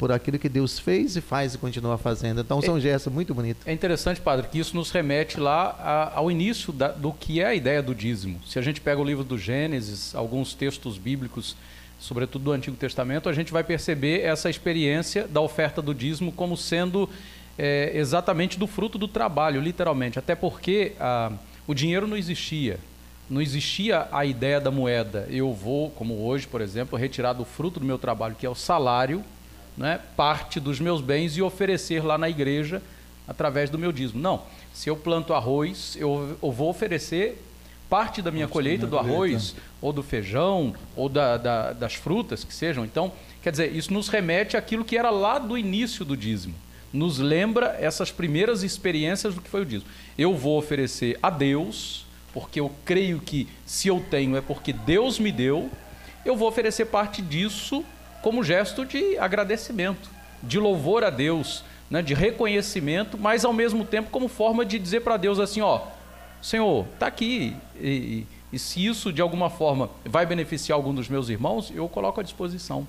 por 0.03 0.11
aquilo 0.11 0.37
que 0.37 0.49
Deus 0.49 0.81
fez 0.81 1.15
e 1.15 1.21
faz 1.21 1.55
e 1.55 1.59
continua 1.59 1.97
fazendo. 1.97 2.41
Então 2.41 2.61
são 2.61 2.81
gestos 2.81 3.13
muito 3.13 3.33
bonitos. 3.33 3.65
É 3.65 3.73
interessante, 3.73 4.21
padre, 4.21 4.49
que 4.49 4.59
isso 4.59 4.75
nos 4.75 4.91
remete 4.91 5.39
lá 5.39 5.77
a- 5.79 6.19
ao 6.19 6.29
início 6.29 6.73
da- 6.73 6.89
do 6.91 7.13
que 7.13 7.41
é 7.41 7.47
a 7.47 7.55
ideia 7.55 7.81
do 7.81 7.95
dízimo. 7.95 8.41
Se 8.45 8.59
a 8.59 8.63
gente 8.63 8.81
pega 8.81 9.01
o 9.01 9.05
livro 9.05 9.23
do 9.23 9.39
Gênesis, 9.39 10.13
alguns 10.13 10.55
textos 10.55 10.99
bíblicos, 10.99 11.55
sobretudo 12.01 12.43
do 12.47 12.51
Antigo 12.51 12.77
Testamento, 12.77 13.29
a 13.29 13.33
gente 13.33 13.53
vai 13.53 13.63
perceber 13.63 14.23
essa 14.23 14.51
experiência 14.51 15.29
da 15.29 15.41
oferta 15.41 15.81
do 15.81 15.95
dízimo 15.95 16.33
como 16.33 16.57
sendo 16.57 17.09
é, 17.57 17.93
exatamente 17.95 18.59
do 18.59 18.67
fruto 18.67 18.99
do 18.99 19.07
trabalho, 19.07 19.61
literalmente. 19.61 20.19
Até 20.19 20.35
porque 20.35 20.95
ah, 20.99 21.31
o 21.65 21.75
dinheiro 21.75 22.09
não 22.09 22.17
existia. 22.17 22.81
Não 23.31 23.41
existia 23.41 24.09
a 24.11 24.25
ideia 24.27 24.61
da 24.61 24.71
moeda. 24.73 25.29
Eu 25.31 25.53
vou, 25.53 25.91
como 25.91 26.25
hoje, 26.27 26.45
por 26.49 26.61
exemplo, 26.61 26.99
retirar 26.99 27.35
do 27.35 27.45
fruto 27.45 27.79
do 27.79 27.87
meu 27.87 27.99
trabalho, 27.99 28.35
que 28.37 28.45
é 28.45 28.51
o 28.51 28.55
salário, 28.57 29.23
né, 29.77 30.01
parte 30.17 30.59
dos 30.61 30.79
meus 30.81 31.01
bens 31.01 31.37
e 31.37 31.43
oferecer 31.43 32.05
lá 32.05 32.17
na 32.19 32.29
igreja 32.29 32.83
através 33.27 33.71
do 33.71 33.79
meu 33.79 33.93
dízimo. 33.93 34.21
Não. 34.21 34.43
Se 34.75 34.89
eu 34.91 34.97
planto 34.97 35.33
arroz, 35.35 35.97
eu, 35.99 36.37
eu 36.43 36.51
vou 36.53 36.69
oferecer 36.71 37.43
parte 37.89 38.23
da 38.23 38.31
minha 38.31 38.47
Parte 38.47 38.51
da 38.51 38.53
colheita 38.55 38.87
minha 38.87 38.91
do 38.91 38.97
colheita. 38.99 39.15
arroz, 39.37 39.55
ou 39.81 39.93
do 39.93 40.03
feijão, 40.03 40.75
ou 40.97 41.09
da- 41.09 41.37
da- 41.37 41.73
das 41.73 41.95
frutas 41.95 42.43
que 42.43 42.55
sejam. 42.55 42.85
Então, 42.85 43.13
quer 43.43 43.51
dizer, 43.51 43.75
isso 43.75 43.93
nos 43.93 44.09
remete 44.09 44.57
àquilo 44.57 44.85
que 44.85 44.97
era 44.97 45.11
lá 45.11 45.39
do 45.39 45.59
início 45.59 46.05
do 46.05 46.17
dízimo. 46.17 46.55
Nos 46.93 47.19
lembra 47.19 47.77
essas 47.81 48.11
primeiras 48.11 48.63
experiências 48.63 49.35
do 49.35 49.41
que 49.43 49.49
foi 49.51 49.63
o 49.63 49.67
dízimo. 49.67 49.91
Eu 50.17 50.37
vou 50.37 50.59
oferecer 50.59 51.19
a 51.23 51.29
Deus, 51.31 52.07
porque 52.33 52.61
eu 52.61 52.71
creio 52.85 53.21
que 53.21 53.47
se 53.67 53.89
eu 53.89 54.03
tenho 54.11 54.37
é 54.37 54.41
porque 54.41 54.73
Deus 54.73 55.19
me 55.19 55.31
deu, 55.33 55.71
eu 56.25 56.35
vou 56.37 56.49
oferecer 56.49 56.87
parte 56.87 57.21
disso 57.21 57.85
como 58.23 58.43
gesto 58.45 58.85
de 58.87 59.19
agradecimento, 59.19 60.09
de 60.43 60.59
louvor 60.59 61.05
a 61.05 61.11
Deus, 61.11 61.63
né, 61.91 62.01
de 62.03 62.15
reconhecimento, 62.15 63.19
mas 63.19 63.45
ao 63.45 63.53
mesmo 63.53 63.85
tempo 63.85 64.11
como 64.11 64.29
forma 64.29 64.65
de 64.65 64.79
dizer 64.79 65.01
para 65.01 65.17
Deus 65.17 65.39
assim, 65.39 65.61
ó, 65.61 65.81
Senhor, 66.41 66.87
está 66.95 67.07
aqui. 67.07 67.55
E, 67.79 67.89
e- 67.89 68.27
e 68.53 68.59
se 68.59 68.85
isso 68.85 69.11
de 69.13 69.23
alguma 69.23 69.49
forma 69.49 69.89
vai 70.05 70.27
beneficiar 70.27 70.77
algum 70.77 70.95
dos 70.95 71.09
meus 71.09 71.29
irmãos, 71.31 71.73
eu 71.75 71.89
coloco 71.89 72.21
à 72.21 72.23
disposição. 72.23 72.87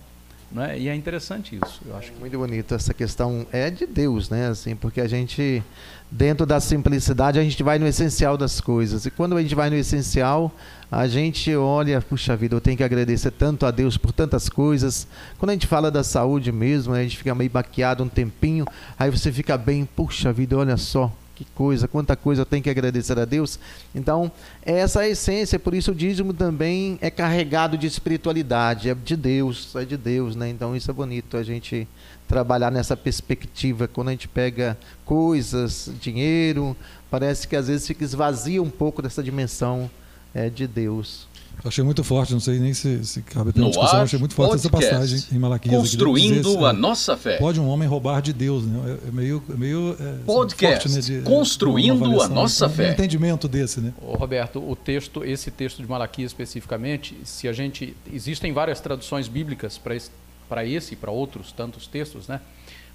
Né? 0.54 0.78
E 0.78 0.88
é 0.88 0.94
interessante 0.96 1.58
isso, 1.66 1.82
eu 1.84 1.98
acho. 1.98 2.12
que- 2.12 2.20
Muito 2.20 2.38
bonito 2.38 2.76
essa 2.76 2.94
questão 2.94 3.48
é 3.52 3.72
de 3.72 3.88
Deus, 3.88 4.30
né? 4.30 4.48
Assim, 4.50 4.76
porque 4.76 5.02
a 5.02 5.08
gente 5.08 5.64
dentro 6.12 6.46
da 6.46 6.60
simplicidade 6.60 7.40
a 7.40 7.44
gente 7.44 7.64
vai 7.64 7.80
no 7.80 7.88
essencial 7.88 8.38
das 8.38 8.62
coisas. 8.62 9.04
E 9.08 9.10
quando 9.10 9.36
a 9.36 9.42
gente 9.42 9.56
vai 9.56 9.72
no 9.72 9.76
essencial, 9.76 10.52
a 10.92 11.08
gente 11.08 11.56
olha, 11.56 12.00
puxa 12.02 12.36
vida, 12.36 12.54
eu 12.56 12.62
tenho 12.62 12.78
que 12.78 12.84
agradecer 12.84 13.32
tanto 13.32 13.66
a 13.66 13.72
Deus 13.72 13.98
por 13.98 14.12
tantas 14.12 14.48
coisas. 14.48 15.08
Quando 15.40 15.50
a 15.50 15.54
gente 15.54 15.66
fala 15.66 15.90
da 15.90 16.04
saúde 16.04 16.52
mesmo, 16.52 16.94
a 16.94 17.02
gente 17.02 17.18
fica 17.18 17.34
meio 17.34 17.50
baqueado 17.50 18.04
um 18.04 18.08
tempinho, 18.08 18.64
aí 19.00 19.10
você 19.10 19.32
fica 19.32 19.58
bem, 19.58 19.86
puxa 19.86 20.32
vida, 20.32 20.56
olha 20.56 20.78
só, 20.78 21.12
que 21.36 21.46
coisa, 21.56 21.88
quanta 21.88 22.16
coisa 22.16 22.42
eu 22.42 22.46
tenho 22.46 22.62
que 22.62 22.70
agradecer 22.70 23.18
a 23.18 23.26
Deus. 23.26 23.60
Então, 23.94 24.32
essa 24.64 25.02
é 25.02 25.06
a 25.06 25.10
essência, 25.10 25.58
por 25.58 25.74
isso 25.74 25.92
o 25.92 25.96
dízimo 25.96 26.34
também 26.34 26.98
é 27.02 27.10
carregado 27.10 27.78
de 27.78 27.88
espiritualidade, 27.88 28.90
é 28.90 28.96
de 28.96 29.16
Deus, 29.16 29.76
é 29.76 29.84
de 29.84 29.98
Deus, 29.98 30.36
né? 30.36 30.50
Então 30.50 30.76
isso 30.76 30.90
é 30.92 30.94
bonito 30.94 31.38
a 31.38 31.44
gente 31.44 31.88
trabalhar 32.28 32.72
nessa 32.72 32.96
perspectiva. 32.96 33.88
Quando 33.88 34.10
a 34.10 34.12
gente 34.12 34.28
pega 34.28 34.78
coisas, 35.06 35.92
dinheiro, 36.00 36.76
parece 37.10 37.48
que 37.48 37.56
às 37.56 37.68
vezes 37.68 37.88
fica 37.88 38.04
esvazia 38.04 38.62
um 38.62 38.70
pouco 38.70 39.02
dessa 39.02 39.24
dimensão 39.24 39.90
é, 40.34 40.50
de 40.50 40.68
Deus. 40.68 41.28
Achei 41.66 41.82
muito 41.84 42.04
forte, 42.04 42.34
não 42.34 42.42
sei 42.42 42.60
nem 42.60 42.74
se, 42.74 43.06
se 43.06 43.22
cabe 43.22 43.54
pela 43.54 43.66
No 43.66 43.72
discussão, 43.72 44.00
ar, 44.00 44.04
achei 44.04 44.20
muito 44.20 44.36
forte 44.36 44.56
essa 44.56 44.70
passagem 44.70 45.24
em 45.32 45.40
Malaquias. 45.40 45.74
Construindo 45.74 46.42
dizer, 46.44 46.66
a 46.66 46.70
é, 46.70 46.74
nossa 46.74 47.16
fé. 47.16 47.38
Pode 47.38 47.58
um 47.60 47.70
homem 47.70 47.88
roubar 47.88 48.22
de 48.22 48.34
Deus, 48.34 48.66
né? 48.66 49.00
É, 49.06 49.08
é 49.08 49.12
meio, 49.12 49.42
é 49.50 49.54
meio 49.54 49.96
é, 49.98 50.18
Podcast. 50.26 50.90
forte, 50.90 51.12
né? 51.12 51.20
de- 51.20 51.26
Construindo 51.26 52.22
a 52.22 52.28
nossa 52.28 52.68
um 52.68 52.70
fé. 52.70 52.92
entendimento 52.92 53.48
desse, 53.48 53.80
né? 53.80 53.94
Ô, 54.02 54.16
Roberto, 54.16 54.60
o 54.60 54.76
texto, 54.76 55.24
esse 55.24 55.50
texto 55.52 55.82
de 55.82 55.88
Malaquias 55.90 56.32
especificamente, 56.32 57.16
se 57.24 57.48
a 57.48 57.54
gente 57.54 57.96
existem 58.12 58.52
várias 58.52 58.82
traduções 58.82 59.30
bíblicas 59.30 59.78
para 59.78 59.96
esse, 59.96 60.12
para 60.50 60.66
esse 60.66 60.94
e 60.94 60.98
para 60.98 61.12
outros 61.12 61.54
tantos 61.54 61.88
textos, 61.88 62.28
né? 62.28 62.42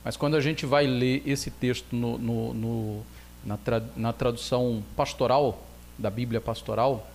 Mas 0.04 0.14
quando 0.16 0.36
a 0.36 0.40
gente 0.40 0.66
vai 0.66 0.86
ler 0.86 1.22
esse 1.24 1.50
texto 1.50 1.86
no, 1.96 2.18
no- 2.18 2.52
no- 2.54 3.00
na, 3.46 3.56
tra- 3.56 3.82
na 3.96 4.12
tradução 4.12 4.82
pastoral 4.94 5.66
da 5.98 6.10
Bíblia 6.10 6.40
pastoral, 6.40 7.08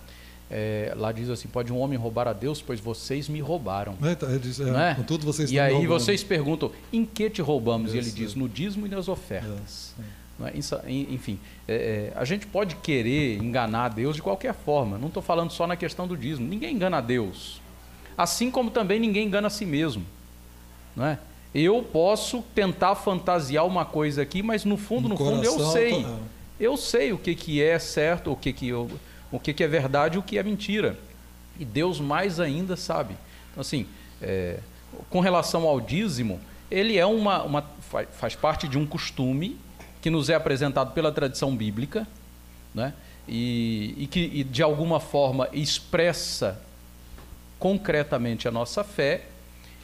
é, 0.56 0.92
lá 0.96 1.10
diz 1.10 1.28
assim: 1.28 1.48
pode 1.48 1.72
um 1.72 1.78
homem 1.80 1.98
roubar 1.98 2.28
a 2.28 2.32
Deus, 2.32 2.62
pois 2.62 2.78
vocês 2.78 3.28
me 3.28 3.40
roubaram. 3.40 3.96
É, 4.00 4.38
diz, 4.38 4.60
é, 4.60 4.90
é? 4.90 4.94
Contudo, 4.94 5.26
vocês 5.26 5.50
e 5.50 5.58
aí 5.58 5.84
vocês 5.84 6.22
perguntam: 6.22 6.70
em 6.92 7.04
que 7.04 7.28
te 7.28 7.42
roubamos? 7.42 7.92
E 7.92 7.98
ele 7.98 8.06
Isso, 8.06 8.16
diz: 8.16 8.36
é. 8.36 8.38
no 8.38 8.48
dízimo 8.48 8.86
e 8.86 8.88
nas 8.88 9.08
ofertas. 9.08 9.94
É? 10.44 10.56
Isso- 10.56 10.78
Enfim, 10.86 11.38
a 12.14 12.24
gente 12.24 12.46
pode 12.46 12.76
querer 12.76 13.38
enganar 13.38 13.88
Deus 13.88 14.14
de 14.14 14.22
qualquer 14.22 14.54
forma. 14.54 14.96
Não 14.96 15.08
estou 15.08 15.22
falando 15.22 15.50
só 15.50 15.66
na 15.66 15.76
questão 15.76 16.06
do 16.06 16.16
dízimo. 16.16 16.46
Ninguém 16.48 16.74
engana 16.74 16.98
a 16.98 17.00
Deus. 17.00 17.60
Assim 18.16 18.48
como 18.50 18.70
também 18.70 19.00
ninguém 19.00 19.26
engana 19.26 19.48
a 19.48 19.50
si 19.50 19.66
mesmo. 19.66 20.04
Não 20.94 21.04
é? 21.06 21.18
Eu 21.52 21.82
posso 21.82 22.42
tentar 22.54 22.94
fantasiar 22.96 23.66
uma 23.66 23.84
coisa 23.84 24.22
aqui, 24.22 24.40
mas 24.42 24.64
no 24.64 24.76
fundo, 24.76 25.08
no, 25.08 25.16
fundo, 25.16 25.42
eu 25.44 25.52
coração, 25.52 25.72
sei. 25.72 26.02
tá- 26.02 26.18
Eu 26.58 26.76
sei 26.76 27.12
o 27.12 27.18
que, 27.18 27.34
que 27.34 27.60
é 27.62 27.78
certo, 27.78 28.30
o 28.32 28.36
que, 28.36 28.52
que, 28.52 28.68
eu, 28.68 28.88
o 29.36 29.40
que, 29.40 29.52
que 29.52 29.64
é 29.64 29.68
verdade 29.68 30.16
e 30.16 30.18
o 30.18 30.22
que 30.22 30.38
é 30.38 30.42
mentira. 30.42 30.96
E 31.58 31.64
Deus 31.64 32.00
mais 32.00 32.38
ainda 32.38 32.76
sabe. 32.76 33.16
Então, 33.50 33.60
assim, 33.60 33.86
é, 34.22 34.58
com 35.10 35.20
relação 35.20 35.66
ao 35.66 35.80
dízimo, 35.80 36.40
ele 36.70 36.96
é 36.96 37.04
uma, 37.04 37.42
uma 37.42 37.62
fa- 37.90 38.06
faz 38.06 38.34
parte 38.36 38.68
de 38.68 38.78
um 38.78 38.86
costume 38.86 39.58
que 40.00 40.10
nos 40.10 40.28
é 40.28 40.34
apresentado 40.34 40.92
pela 40.92 41.10
tradição 41.10 41.56
bíblica, 41.56 42.06
né? 42.74 42.92
e, 43.26 43.94
e 43.96 44.06
que 44.06 44.20
e 44.20 44.44
de 44.44 44.62
alguma 44.62 45.00
forma 45.00 45.48
expressa 45.52 46.60
concretamente 47.58 48.46
a 48.46 48.50
nossa 48.50 48.84
fé 48.84 49.22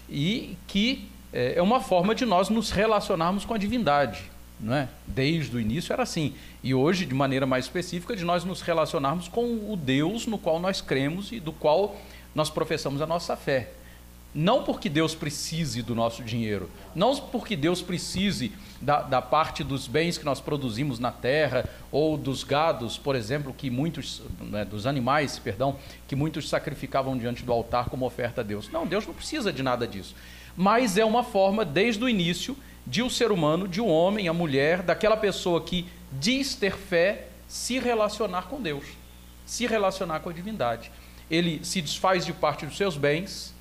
e 0.09 0.57
que 0.67 1.09
é, 1.33 1.55
é 1.57 1.63
uma 1.63 1.81
forma 1.81 2.15
de 2.15 2.25
nós 2.25 2.49
nos 2.49 2.71
relacionarmos 2.71 3.45
com 3.45 3.55
a 3.55 3.59
divindade. 3.59 4.30
É? 4.69 4.89
Desde 5.07 5.57
o 5.57 5.61
início 5.61 5.93
era 5.93 6.03
assim. 6.03 6.35
E 6.63 6.75
hoje, 6.75 7.07
de 7.07 7.15
maneira 7.15 7.47
mais 7.47 7.65
específica, 7.65 8.15
de 8.15 8.25
nós 8.25 8.45
nos 8.45 8.61
relacionarmos 8.61 9.27
com 9.27 9.73
o 9.73 9.77
Deus 9.77 10.27
no 10.27 10.37
qual 10.37 10.61
nós 10.61 10.83
cremos 10.83 11.33
e 11.33 11.41
do 11.41 11.53
qual 11.53 11.97
nós 12.35 12.51
professamos 12.51 13.01
a 13.01 13.07
nossa 13.07 13.37
fé. 13.37 13.71
Não 14.35 14.63
porque 14.63 14.89
Deus 14.89 15.15
precise 15.15 15.83
do 15.83 15.93
nosso 15.93 16.23
dinheiro, 16.23 16.71
não 16.95 17.17
porque 17.17 17.57
Deus 17.57 17.83
precise 17.83 18.53
da, 18.81 19.03
da 19.03 19.21
parte 19.21 19.65
dos 19.65 19.89
bens 19.89 20.17
que 20.17 20.25
nós 20.25 20.41
produzimos 20.41 21.01
na 21.01 21.11
terra, 21.11 21.69
ou 21.91 22.17
dos 22.17 22.45
gados, 22.45 22.97
por 22.97 23.17
exemplo, 23.17 23.53
que 23.53 23.69
muitos, 23.69 24.23
né, 24.41 24.65
dos 24.65 24.87
animais, 24.87 25.39
perdão, 25.39 25.77
que 26.07 26.15
muitos 26.15 26.49
sacrificavam 26.49 27.19
diante 27.19 27.43
do 27.43 27.53
altar 27.53 27.89
como 27.89 28.07
oferta 28.07 28.41
a 28.41 28.45
Deus. 28.45 28.71
Não, 28.71 28.87
Deus 28.87 29.05
não 29.05 29.15
precisa 29.15 29.53
de 29.53 29.65
nada 29.65 29.87
disso. 29.87 30.15
Mas 30.57 30.97
é 30.97 31.05
uma 31.05 31.25
forma, 31.25 31.65
desde 31.65 32.05
o 32.05 32.09
início, 32.09 32.57
de 32.87 33.03
o 33.03 33.11
ser 33.11 33.31
humano, 33.31 33.69
de 33.69 33.81
um 33.81 33.89
homem, 33.89 34.29
a 34.29 34.33
mulher, 34.33 34.83
daquela 34.83 35.17
pessoa 35.17 35.61
que 35.61 35.87
diz 36.13 36.55
ter 36.55 36.77
fé, 36.77 37.29
se 37.47 37.79
relacionar 37.79 38.43
com 38.43 38.61
Deus, 38.61 38.85
se 39.45 39.67
relacionar 39.67 40.21
com 40.21 40.31
a 40.31 40.33
divindade. 40.33 40.91
Ele 41.31 41.65
se 41.65 41.81
desfaz 41.81 42.27
de 42.27 42.33
parte 42.33 42.67
dos 42.67 42.77
seus 42.77 42.97
bens, 42.97 43.55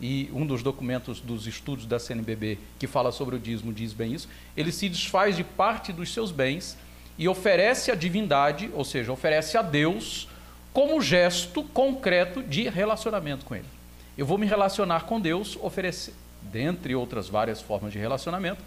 e 0.00 0.28
um 0.32 0.44
dos 0.44 0.62
documentos 0.62 1.20
dos 1.20 1.46
estudos 1.46 1.86
da 1.86 1.98
CNBB 1.98 2.58
que 2.78 2.88
fala 2.88 3.12
sobre 3.12 3.36
o 3.36 3.38
dízimo 3.38 3.72
diz 3.72 3.92
bem 3.92 4.12
isso, 4.12 4.28
ele 4.56 4.72
se 4.72 4.88
desfaz 4.88 5.36
de 5.36 5.44
parte 5.44 5.92
dos 5.92 6.12
seus 6.12 6.32
bens 6.32 6.76
e 7.16 7.28
oferece 7.28 7.90
à 7.92 7.94
divindade, 7.94 8.68
ou 8.74 8.84
seja, 8.84 9.12
oferece 9.12 9.56
a 9.56 9.62
Deus 9.62 10.28
como 10.72 11.00
gesto 11.00 11.62
concreto 11.62 12.42
de 12.42 12.68
relacionamento 12.68 13.44
com 13.44 13.54
ele. 13.54 13.66
Eu 14.18 14.26
vou 14.26 14.38
me 14.38 14.46
relacionar 14.46 15.04
com 15.04 15.20
Deus, 15.20 15.56
oferecer, 15.60 16.14
dentre 16.52 16.94
outras 16.94 17.28
várias 17.28 17.62
formas 17.62 17.92
de 17.92 17.98
relacionamento, 17.98 18.62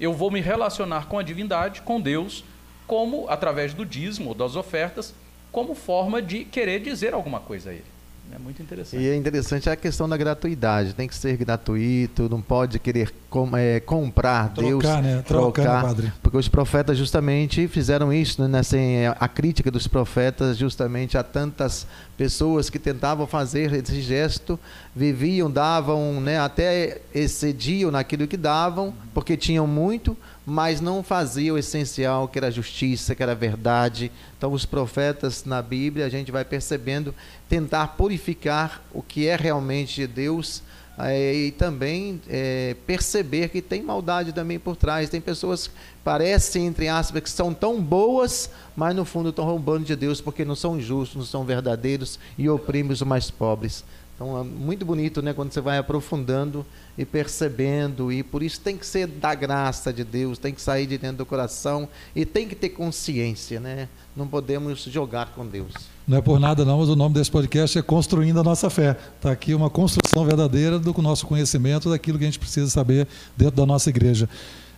eu 0.00 0.12
vou 0.12 0.30
me 0.30 0.40
relacionar 0.40 1.06
com 1.06 1.18
a 1.18 1.22
divindade, 1.22 1.82
com 1.82 2.00
Deus, 2.00 2.42
como 2.86 3.28
através 3.28 3.74
do 3.74 3.84
dízimo 3.84 4.30
ou 4.30 4.34
das 4.34 4.56
ofertas, 4.56 5.14
como 5.52 5.74
forma 5.74 6.22
de 6.22 6.44
querer 6.44 6.80
dizer 6.80 7.14
alguma 7.14 7.40
coisa 7.40 7.70
a 7.70 7.72
ele. 7.74 7.95
É 8.34 8.38
muito 8.38 8.60
interessante. 8.62 9.02
E 9.02 9.08
é 9.08 9.16
interessante 9.16 9.70
a 9.70 9.76
questão 9.76 10.08
da 10.08 10.16
gratuidade. 10.16 10.94
Tem 10.94 11.08
que 11.08 11.14
ser 11.14 11.36
gratuito, 11.36 12.28
não 12.28 12.42
pode 12.42 12.78
querer 12.78 13.12
com- 13.30 13.56
é, 13.56 13.80
comprar 13.80 14.50
Deus. 14.50 14.82
Trocar, 14.82 15.02
né? 15.02 15.22
Trocar, 15.26 15.62
né, 15.76 15.80
padre? 15.88 16.12
Porque 16.22 16.36
os 16.36 16.48
profetas 16.48 16.98
justamente 16.98 17.66
fizeram 17.68 18.12
isso, 18.12 18.46
né? 18.46 18.58
Assim, 18.58 19.06
a 19.18 19.28
crítica 19.28 19.70
dos 19.70 19.86
profetas 19.88 20.56
justamente 20.58 21.16
a 21.16 21.22
tantas 21.22 21.86
pessoas 22.16 22.68
que 22.68 22.78
tentavam 22.78 23.26
fazer 23.26 23.72
esse 23.72 24.00
gesto, 24.02 24.58
viviam, 24.94 25.50
davam, 25.50 26.20
né? 26.20 26.38
até 26.38 27.00
excediam 27.14 27.90
naquilo 27.90 28.26
que 28.26 28.36
davam, 28.36 28.92
porque 29.14 29.36
tinham 29.36 29.66
muito, 29.66 30.16
mas 30.46 30.80
não 30.80 31.02
faziam 31.02 31.56
o 31.56 31.58
essencial, 31.58 32.28
que 32.28 32.38
era 32.38 32.46
a 32.46 32.52
justiça, 32.52 33.16
que 33.16 33.22
era 33.22 33.32
a 33.32 33.34
verdade. 33.34 34.12
Então, 34.38 34.52
os 34.52 34.64
profetas 34.64 35.44
na 35.44 35.60
Bíblia, 35.60 36.06
a 36.06 36.08
gente 36.08 36.30
vai 36.30 36.44
percebendo, 36.44 37.12
tentar 37.48 37.88
purificar 37.88 38.80
o 38.94 39.02
que 39.02 39.26
é 39.26 39.34
realmente 39.34 39.96
de 39.96 40.06
Deus 40.06 40.62
eh, 41.00 41.34
e 41.34 41.50
também 41.50 42.20
eh, 42.28 42.76
perceber 42.86 43.48
que 43.48 43.60
tem 43.60 43.82
maldade 43.82 44.32
também 44.32 44.56
por 44.56 44.76
trás. 44.76 45.10
Tem 45.10 45.20
pessoas 45.20 45.66
que 45.66 45.74
parecem, 46.04 46.64
entre 46.66 46.86
aspas, 46.86 47.22
que 47.24 47.30
são 47.30 47.52
tão 47.52 47.82
boas, 47.82 48.48
mas 48.76 48.94
no 48.94 49.04
fundo 49.04 49.30
estão 49.30 49.44
roubando 49.44 49.84
de 49.84 49.96
Deus 49.96 50.20
porque 50.20 50.44
não 50.44 50.54
são 50.54 50.80
justos, 50.80 51.16
não 51.16 51.24
são 51.24 51.44
verdadeiros 51.44 52.20
e 52.38 52.48
oprimem 52.48 52.92
os 52.92 53.02
mais 53.02 53.32
pobres. 53.32 53.84
Então 54.16 54.40
é 54.40 54.42
muito 54.42 54.84
bonito, 54.84 55.20
né, 55.20 55.34
quando 55.34 55.52
você 55.52 55.60
vai 55.60 55.76
aprofundando 55.76 56.64
e 56.96 57.04
percebendo, 57.04 58.10
e 58.10 58.22
por 58.22 58.42
isso 58.42 58.58
tem 58.60 58.74
que 58.74 58.86
ser 58.86 59.06
da 59.06 59.34
graça 59.34 59.92
de 59.92 60.02
Deus, 60.02 60.38
tem 60.38 60.54
que 60.54 60.62
sair 60.62 60.86
de 60.86 60.96
dentro 60.96 61.18
do 61.18 61.26
coração 61.26 61.86
e 62.14 62.24
tem 62.24 62.48
que 62.48 62.54
ter 62.54 62.70
consciência, 62.70 63.60
né? 63.60 63.88
Não 64.16 64.26
podemos 64.26 64.84
jogar 64.84 65.34
com 65.34 65.46
Deus. 65.46 65.74
Não 66.08 66.16
é 66.16 66.22
por 66.22 66.40
nada 66.40 66.64
não, 66.64 66.78
mas 66.78 66.88
o 66.88 66.96
nome 66.96 67.14
desse 67.14 67.30
podcast 67.30 67.78
é 67.78 67.82
Construindo 67.82 68.40
a 68.40 68.42
Nossa 68.42 68.70
Fé. 68.70 68.96
Está 69.16 69.30
aqui 69.30 69.52
uma 69.52 69.68
construção 69.68 70.24
verdadeira 70.24 70.78
do 70.78 70.94
nosso 71.02 71.26
conhecimento, 71.26 71.90
daquilo 71.90 72.16
que 72.16 72.24
a 72.24 72.28
gente 72.28 72.38
precisa 72.38 72.70
saber 72.70 73.06
dentro 73.36 73.56
da 73.56 73.66
nossa 73.66 73.90
igreja. 73.90 74.26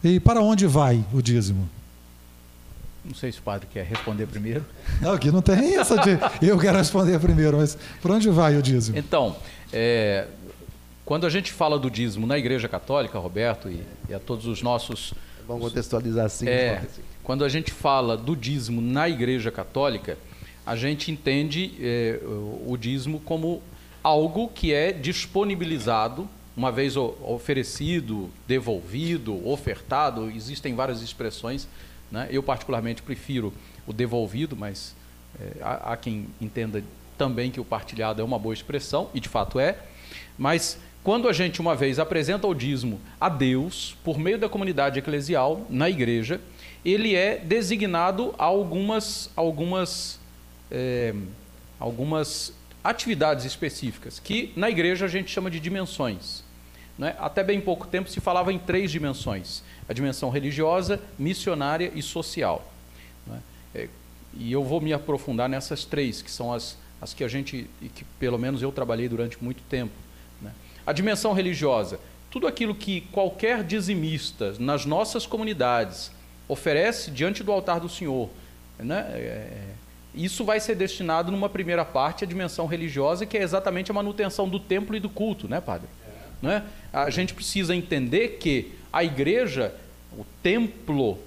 E 0.03 0.19
para 0.19 0.41
onde 0.41 0.67
vai 0.67 1.05
o 1.13 1.23
dízimo? 1.23 1.69
Não 3.09 3.15
sei 3.15 3.33
se 3.33 3.39
o 3.39 3.43
padre 3.43 3.67
quer 3.73 3.87
responder 3.87 4.27
primeiro. 4.27 4.65
Não, 5.01 5.13
aqui 5.13 5.31
não 5.31 5.41
tem 5.41 5.77
essa 5.77 5.97
de 5.97 6.47
eu 6.47 6.59
quero 6.59 6.77
responder 6.77 7.19
primeiro, 7.19 7.57
mas 7.57 7.77
por 8.03 8.11
onde 8.11 8.29
vai 8.29 8.55
o 8.55 8.63
dízimo? 8.63 8.99
Então, 8.99 9.35
é, 9.73 10.27
quando 11.07 11.25
a 11.25 11.31
gente 11.31 11.51
fala 11.51 11.79
do 11.79 11.91
dízimo 11.91 12.27
na 12.27 12.37
Igreja 12.37 12.69
Católica, 12.69 13.19
Roberto, 13.19 13.71
e, 13.71 13.83
e 14.11 14.15
a 14.15 14.19
todos 14.19 14.45
os 14.45 14.61
nossos. 14.61 15.15
Vamos 15.47 15.65
contextualizar 15.65 16.27
assim. 16.27 16.47
É, 16.47 16.83
quando 17.25 17.45
a 17.45 17.49
gente 17.49 17.73
fala 17.73 18.15
do 18.15 18.37
dízimo 18.37 18.83
na 18.83 19.09
Igreja 19.09 19.51
Católica, 19.51 20.19
a 20.67 20.77
gente 20.77 21.11
entende 21.11 21.73
é, 21.81 22.21
o 22.67 22.77
dízimo 22.77 23.21
como 23.21 23.63
algo 24.03 24.49
que 24.49 24.75
é 24.75 24.93
disponibilizado, 24.93 26.29
uma 26.55 26.71
vez 26.71 26.95
oferecido, 26.95 28.29
devolvido, 28.47 29.49
ofertado, 29.49 30.31
existem 30.31 30.75
várias 30.75 31.01
expressões. 31.01 31.67
Né? 32.11 32.29
Eu, 32.31 32.43
particularmente, 32.43 33.03
prefiro 33.03 33.53
o 33.87 33.93
devolvido, 33.93 34.57
mas 34.57 34.95
é, 35.41 35.63
há, 35.63 35.93
há 35.93 35.97
quem 35.97 36.27
entenda 36.41 36.83
também 37.17 37.51
que 37.51 37.61
o 37.61 37.65
partilhado 37.65 38.23
é 38.23 38.25
uma 38.25 38.39
boa 38.39 38.55
expressão, 38.55 39.11
e 39.13 39.21
de 39.21 39.29
fato 39.29 39.59
é. 39.59 39.79
Mas 40.37 40.79
quando 41.03 41.29
a 41.29 41.33
gente, 41.33 41.61
uma 41.61 41.75
vez, 41.75 41.99
apresenta 41.99 42.47
o 42.47 42.55
dízimo 42.55 43.01
a 43.21 43.29
Deus, 43.29 43.97
por 44.05 44.19
meio 44.19 44.39
da 44.39 44.49
comunidade 44.49 44.99
eclesial, 44.99 45.67
na 45.69 45.89
igreja, 45.89 46.41
ele 46.85 47.15
é 47.15 47.39
designado 47.39 48.35
a 48.39 48.45
algumas, 48.45 49.31
algumas, 49.35 50.21
é, 50.71 51.15
algumas 51.79 52.53
atividades 52.83 53.45
específicas, 53.45 54.19
que 54.19 54.53
na 54.55 54.71
igreja 54.71 55.07
a 55.07 55.09
gente 55.09 55.31
chama 55.31 55.51
de 55.51 55.61
dimensões. 55.61 56.45
Né? 56.99 57.15
Até 57.19 57.45
bem 57.45 57.61
pouco 57.61 57.87
tempo 57.87 58.11
se 58.11 58.21
falava 58.21 58.53
em 58.53 58.59
três 58.59 58.91
dimensões: 58.91 59.63
a 59.89 59.93
dimensão 59.93 60.31
religiosa, 60.31 61.01
missionária 61.19 61.91
e 61.95 62.03
social. 62.03 62.71
Né? 63.27 63.41
É, 63.75 63.89
e 64.35 64.53
eu 64.53 64.63
vou 64.63 64.81
me 64.81 64.93
aprofundar 64.93 65.49
nessas 65.49 65.85
três, 65.85 66.21
que 66.21 66.31
são 66.31 66.53
as, 66.53 66.77
as 67.01 67.15
que 67.15 67.25
a 67.25 67.29
gente, 67.29 67.69
e 67.81 67.89
que 67.89 68.05
pelo 68.19 68.39
menos 68.39 68.63
eu 68.63 68.71
trabalhei 68.71 69.09
durante 69.09 69.43
muito 69.43 69.63
tempo. 69.69 69.95
Né? 70.43 70.53
A 70.87 70.93
dimensão 70.93 71.33
religiosa, 71.33 71.99
tudo 72.31 72.47
aquilo 72.47 72.75
que 72.75 73.01
qualquer 73.13 73.65
dizimista 73.65 74.55
nas 74.59 74.85
nossas 74.85 75.27
comunidades 75.27 76.11
oferece 76.47 77.11
diante 77.11 77.43
do 77.43 77.51
altar 77.53 77.81
do 77.81 77.89
Senhor, 77.89 78.29
né? 78.79 79.07
É, 79.15 79.69
isso 80.15 80.45
vai 80.45 80.59
ser 80.59 80.75
destinado 80.75 81.31
numa 81.31 81.49
primeira 81.49 81.85
parte 81.85 82.25
à 82.25 82.27
dimensão 82.27 82.67
religiosa, 82.67 83.27
que 83.27 83.37
é 83.37 83.43
exatamente 83.43 83.91
a 83.91 83.95
manutenção 83.95 84.49
do 84.49 84.59
templo 84.59 84.97
e 84.97 85.01
do 85.01 85.09
culto, 85.09 85.47
né, 85.47 85.61
padre? 85.61 85.87
É. 86.43 86.47
Né? 86.47 86.65
A 86.93 87.11
gente 87.11 87.35
precisa 87.35 87.75
entender 87.75 88.39
que 88.41 88.73
a 88.93 89.05
igreja, 89.05 89.75
o 90.17 90.25
templo, 90.43 91.19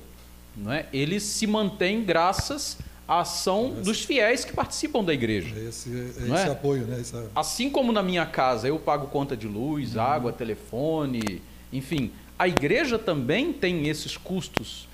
né, 0.56 0.86
ele 0.92 1.20
se 1.20 1.46
mantém 1.48 2.04
graças 2.04 2.78
à 3.08 3.22
ação 3.22 3.74
esse, 3.74 3.82
dos 3.82 4.04
fiéis 4.04 4.46
que 4.46 4.54
participam 4.54 5.04
da 5.04 5.14
igreja. 5.14 5.58
Esse, 5.60 5.90
esse 5.90 6.32
é? 6.32 6.52
apoio, 6.52 6.86
né? 6.86 7.00
Essa... 7.00 7.30
Assim 7.36 7.70
como 7.70 7.92
na 7.92 8.02
minha 8.02 8.26
casa 8.26 8.68
eu 8.68 8.80
pago 8.80 9.08
conta 9.08 9.36
de 9.36 9.48
luz, 9.48 9.96
uhum. 9.96 10.02
água, 10.02 10.34
telefone, 10.34 11.42
enfim, 11.72 12.12
a 12.38 12.48
igreja 12.48 12.98
também 12.98 13.54
tem 13.54 13.88
esses 13.88 14.18
custos. 14.18 14.88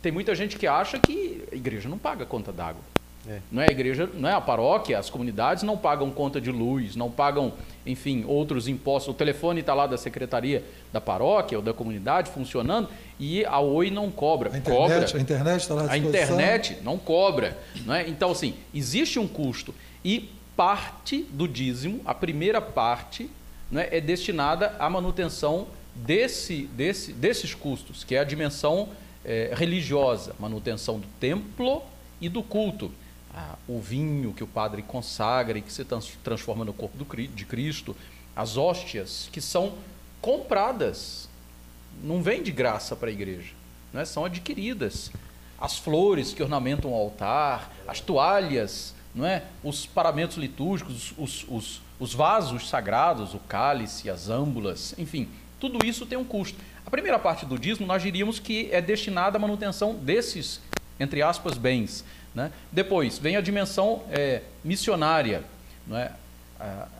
Tem 0.00 0.10
muita 0.10 0.34
gente 0.34 0.56
que 0.56 0.66
acha 0.66 0.98
que 0.98 1.44
a 1.52 1.54
igreja 1.54 1.88
não 1.88 1.98
paga 1.98 2.24
conta 2.24 2.52
d'água. 2.52 2.80
É. 3.28 3.40
Não 3.50 3.62
é 3.62 3.66
a 3.68 3.72
igreja, 3.72 4.08
não 4.14 4.28
é 4.28 4.32
a 4.32 4.40
paróquia, 4.40 4.98
as 4.98 5.10
comunidades 5.10 5.62
não 5.62 5.76
pagam 5.76 6.10
conta 6.10 6.40
de 6.40 6.50
luz, 6.50 6.94
não 6.94 7.10
pagam, 7.10 7.52
enfim, 7.84 8.24
outros 8.26 8.68
impostos. 8.68 9.12
O 9.12 9.16
telefone 9.16 9.60
está 9.60 9.74
lá 9.74 9.86
da 9.86 9.98
secretaria 9.98 10.62
da 10.92 11.00
paróquia 11.00 11.58
ou 11.58 11.64
da 11.64 11.72
comunidade 11.72 12.30
funcionando 12.30 12.88
e 13.18 13.44
a 13.44 13.58
Oi 13.58 13.90
não 13.90 14.10
cobra. 14.10 14.54
A 14.54 14.58
internet, 14.58 14.78
cobra. 14.78 15.18
A 15.18 15.20
internet 15.20 15.60
está 15.60 15.74
lá 15.74 15.86
A 15.90 15.98
internet 15.98 16.78
não 16.84 16.96
cobra. 16.98 17.58
Não 17.84 17.94
é? 17.94 18.08
Então, 18.08 18.30
assim, 18.30 18.54
existe 18.72 19.18
um 19.18 19.26
custo 19.26 19.74
e 20.04 20.30
parte 20.56 21.22
do 21.30 21.48
dízimo, 21.48 22.00
a 22.04 22.14
primeira 22.14 22.60
parte, 22.60 23.28
não 23.70 23.80
é, 23.80 23.88
é 23.90 24.00
destinada 24.00 24.74
à 24.78 24.88
manutenção 24.88 25.66
desse, 25.94 26.62
desse, 26.72 27.12
desses 27.12 27.54
custos, 27.54 28.04
que 28.04 28.14
é 28.14 28.20
a 28.20 28.24
dimensão 28.24 28.88
é, 29.24 29.52
religiosa, 29.54 30.34
manutenção 30.38 31.00
do 31.00 31.06
templo 31.18 31.82
e 32.20 32.28
do 32.28 32.42
culto 32.42 32.90
ah, 33.36 33.56
o 33.68 33.78
vinho 33.78 34.32
que 34.32 34.42
o 34.42 34.46
padre 34.46 34.82
consagra 34.82 35.58
e 35.58 35.62
que 35.62 35.70
se 35.70 35.84
transforma 36.24 36.64
no 36.64 36.72
corpo 36.72 36.96
de 37.14 37.44
Cristo, 37.44 37.94
as 38.34 38.56
hóstias 38.56 39.28
que 39.30 39.42
são 39.42 39.74
compradas, 40.22 41.28
não 42.02 42.22
vêm 42.22 42.42
de 42.42 42.50
graça 42.50 42.96
para 42.96 43.10
a 43.10 43.12
igreja, 43.12 43.52
não 43.92 44.00
é? 44.00 44.04
são 44.06 44.24
adquiridas. 44.24 45.12
As 45.58 45.78
flores 45.78 46.32
que 46.32 46.42
ornamentam 46.42 46.92
o 46.92 46.94
altar, 46.94 47.70
as 47.86 48.00
toalhas, 48.00 48.94
não 49.14 49.26
é? 49.26 49.44
os 49.62 49.84
paramentos 49.86 50.36
litúrgicos, 50.36 51.12
os, 51.18 51.44
os, 51.48 51.80
os 52.00 52.14
vasos 52.14 52.68
sagrados, 52.68 53.34
o 53.34 53.38
cálice, 53.38 54.10
as 54.10 54.28
âmbulas, 54.28 54.94
enfim, 54.98 55.28
tudo 55.60 55.84
isso 55.84 56.06
tem 56.06 56.18
um 56.18 56.24
custo. 56.24 56.58
A 56.84 56.90
primeira 56.90 57.18
parte 57.18 57.44
do 57.44 57.58
dízimo 57.58 57.86
nós 57.86 58.02
diríamos 58.02 58.38
que 58.38 58.70
é 58.70 58.80
destinada 58.80 59.38
à 59.38 59.40
manutenção 59.40 59.94
desses, 59.94 60.60
entre 61.00 61.22
aspas, 61.22 61.58
bens. 61.58 62.04
Né? 62.36 62.52
Depois, 62.70 63.16
vem 63.16 63.34
a 63.34 63.40
dimensão 63.40 64.02
é, 64.10 64.42
missionária. 64.62 65.42
Não 65.86 65.96
é? 65.96 66.12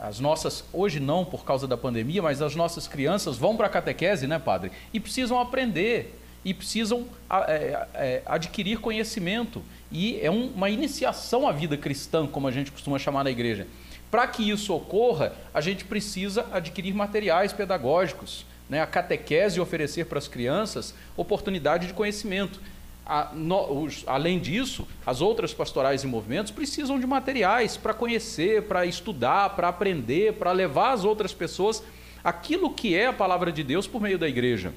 As 0.00 0.18
nossas, 0.18 0.64
hoje 0.72 0.98
não 0.98 1.24
por 1.24 1.44
causa 1.44 1.66
da 1.66 1.76
pandemia, 1.76 2.22
mas 2.22 2.42
as 2.42 2.54
nossas 2.54 2.88
crianças 2.88 3.36
vão 3.36 3.56
para 3.56 3.66
a 3.66 3.70
catequese, 3.70 4.26
né, 4.26 4.38
padre? 4.38 4.70
E 4.92 5.00
precisam 5.00 5.40
aprender, 5.40 6.18
e 6.44 6.52
precisam 6.52 7.06
é, 7.48 7.86
é, 7.94 8.22
adquirir 8.26 8.78
conhecimento. 8.78 9.62
E 9.90 10.18
é 10.20 10.30
um, 10.30 10.48
uma 10.48 10.68
iniciação 10.68 11.48
à 11.48 11.52
vida 11.52 11.76
cristã, 11.76 12.26
como 12.26 12.46
a 12.46 12.50
gente 12.50 12.72
costuma 12.72 12.98
chamar 12.98 13.24
na 13.24 13.30
igreja. 13.30 13.66
Para 14.10 14.26
que 14.26 14.48
isso 14.48 14.74
ocorra, 14.74 15.32
a 15.52 15.60
gente 15.60 15.84
precisa 15.84 16.46
adquirir 16.52 16.94
materiais 16.94 17.52
pedagógicos, 17.52 18.44
né? 18.68 18.80
a 18.80 18.86
catequese 18.86 19.60
oferecer 19.60 20.06
para 20.06 20.18
as 20.18 20.28
crianças 20.28 20.94
oportunidade 21.16 21.86
de 21.86 21.94
conhecimento. 21.94 22.60
A, 23.06 23.30
no, 23.32 23.84
os, 23.84 24.02
além 24.06 24.40
disso, 24.40 24.86
as 25.06 25.20
outras 25.20 25.54
pastorais 25.54 26.02
e 26.02 26.06
movimentos 26.08 26.50
precisam 26.50 26.98
de 26.98 27.06
materiais 27.06 27.76
para 27.76 27.94
conhecer, 27.94 28.62
para 28.62 28.84
estudar, 28.84 29.50
para 29.50 29.68
aprender, 29.68 30.32
para 30.34 30.50
levar 30.50 30.92
às 30.92 31.04
outras 31.04 31.32
pessoas 31.32 31.84
aquilo 32.24 32.70
que 32.70 32.96
é 32.96 33.06
a 33.06 33.12
palavra 33.12 33.52
de 33.52 33.62
Deus 33.62 33.86
por 33.86 34.02
meio 34.02 34.18
da 34.18 34.28
igreja. 34.28 34.72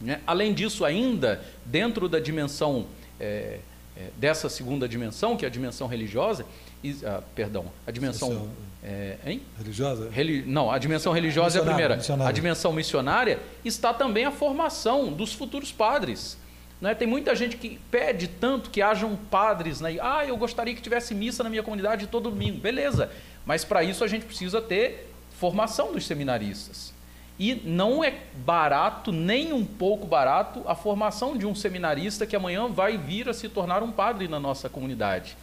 Né? 0.00 0.20
Além 0.26 0.54
disso, 0.54 0.84
ainda 0.84 1.44
dentro 1.66 2.08
da 2.08 2.18
dimensão 2.18 2.86
é, 3.20 3.58
é, 3.96 4.10
dessa 4.16 4.48
segunda 4.48 4.88
dimensão, 4.88 5.36
que 5.36 5.44
é 5.44 5.48
a 5.48 5.50
dimensão 5.50 5.86
religiosa, 5.86 6.46
e, 6.82 6.96
ah, 7.04 7.20
perdão, 7.34 7.66
a 7.86 7.90
dimensão 7.90 8.48
é, 8.82 9.16
hein? 9.26 9.42
religiosa? 9.58 10.08
Reli, 10.10 10.42
não, 10.46 10.70
a 10.70 10.78
dimensão 10.78 11.12
religiosa 11.12 11.58
é 11.58 11.62
a 11.62 11.64
primeira. 11.64 11.98
A 12.24 12.32
dimensão 12.32 12.72
missionária 12.72 13.40
está 13.64 13.92
também 13.92 14.24
a 14.24 14.30
formação 14.30 15.12
dos 15.12 15.32
futuros 15.32 15.72
padres. 15.72 16.38
Né? 16.80 16.94
Tem 16.94 17.06
muita 17.08 17.34
gente 17.34 17.56
que 17.56 17.78
pede 17.90 18.28
tanto 18.28 18.70
que 18.70 18.80
hajam 18.80 19.16
padres. 19.30 19.80
Né? 19.80 19.98
Ah, 20.00 20.24
eu 20.26 20.36
gostaria 20.36 20.74
que 20.74 20.82
tivesse 20.82 21.14
missa 21.14 21.42
na 21.42 21.50
minha 21.50 21.62
comunidade 21.62 22.06
todo 22.06 22.30
domingo. 22.30 22.58
Beleza, 22.58 23.10
mas 23.44 23.64
para 23.64 23.82
isso 23.82 24.04
a 24.04 24.06
gente 24.06 24.24
precisa 24.24 24.60
ter 24.60 25.12
formação 25.30 25.92
dos 25.92 26.06
seminaristas. 26.06 26.92
E 27.38 27.54
não 27.64 28.02
é 28.02 28.14
barato, 28.44 29.12
nem 29.12 29.52
um 29.52 29.64
pouco 29.64 30.06
barato, 30.06 30.62
a 30.66 30.74
formação 30.74 31.36
de 31.36 31.46
um 31.46 31.54
seminarista 31.54 32.26
que 32.26 32.34
amanhã 32.34 32.66
vai 32.66 32.98
vir 32.98 33.28
a 33.28 33.32
se 33.32 33.48
tornar 33.48 33.80
um 33.82 33.92
padre 33.92 34.26
na 34.26 34.40
nossa 34.40 34.68
comunidade. 34.68 35.36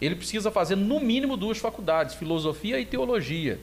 Ele 0.00 0.14
precisa 0.14 0.50
fazer, 0.50 0.76
no 0.76 1.00
mínimo, 1.00 1.36
duas 1.36 1.58
faculdades, 1.58 2.14
filosofia 2.14 2.78
e 2.78 2.84
teologia. 2.84 3.58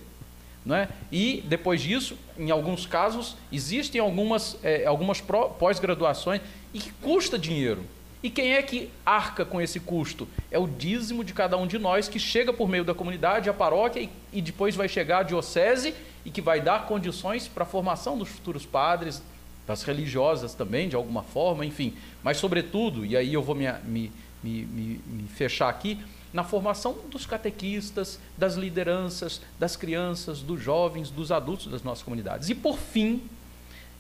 Né? 0.65 0.89
E 1.11 1.43
depois 1.45 1.81
disso, 1.81 2.17
em 2.37 2.49
alguns 2.49 2.85
casos, 2.85 3.35
existem 3.51 4.01
algumas, 4.01 4.57
é, 4.63 4.85
algumas 4.85 5.21
pós-graduações 5.21 6.41
e 6.73 6.79
que 6.79 6.91
custa 6.93 7.37
dinheiro. 7.37 7.83
E 8.23 8.29
quem 8.31 8.53
é 8.53 8.61
que 8.63 8.89
arca 9.05 9.45
com 9.45 9.61
esse 9.61 9.79
custo? 9.79 10.27
É 10.49 10.57
o 10.57 10.67
dízimo 10.67 11.23
de 11.23 11.31
cada 11.31 11.55
um 11.57 11.67
de 11.67 11.77
nós 11.77 12.07
que 12.07 12.17
chega 12.17 12.51
por 12.51 12.67
meio 12.67 12.83
da 12.83 12.95
comunidade, 12.95 13.47
a 13.47 13.53
paróquia 13.53 13.99
e, 13.99 14.09
e 14.33 14.41
depois 14.41 14.75
vai 14.75 14.89
chegar 14.89 15.19
a 15.19 15.23
diocese 15.23 15.93
e 16.25 16.31
que 16.31 16.41
vai 16.41 16.59
dar 16.59 16.87
condições 16.87 17.47
para 17.47 17.61
a 17.61 17.67
formação 17.67 18.17
dos 18.17 18.29
futuros 18.29 18.65
padres, 18.65 19.21
das 19.67 19.83
religiosas 19.83 20.55
também, 20.55 20.89
de 20.89 20.95
alguma 20.95 21.21
forma, 21.21 21.63
enfim. 21.63 21.93
Mas, 22.23 22.37
sobretudo, 22.37 23.05
e 23.05 23.15
aí 23.15 23.31
eu 23.31 23.43
vou 23.43 23.53
me, 23.53 23.71
me, 23.83 24.11
me, 24.43 24.65
me 24.65 25.27
fechar 25.27 25.69
aqui, 25.69 25.99
na 26.35 26.43
formação 26.43 26.97
dos 27.09 27.25
catequistas, 27.25 28.19
das 28.37 28.55
lideranças, 28.55 29.39
das 29.57 29.77
crianças, 29.77 30.41
dos 30.41 30.61
jovens, 30.61 31.09
dos 31.09 31.31
adultos 31.31 31.67
das 31.67 31.81
nossas 31.81 32.03
comunidades. 32.03 32.49
E, 32.49 32.53
por 32.53 32.77
fim, 32.77 33.23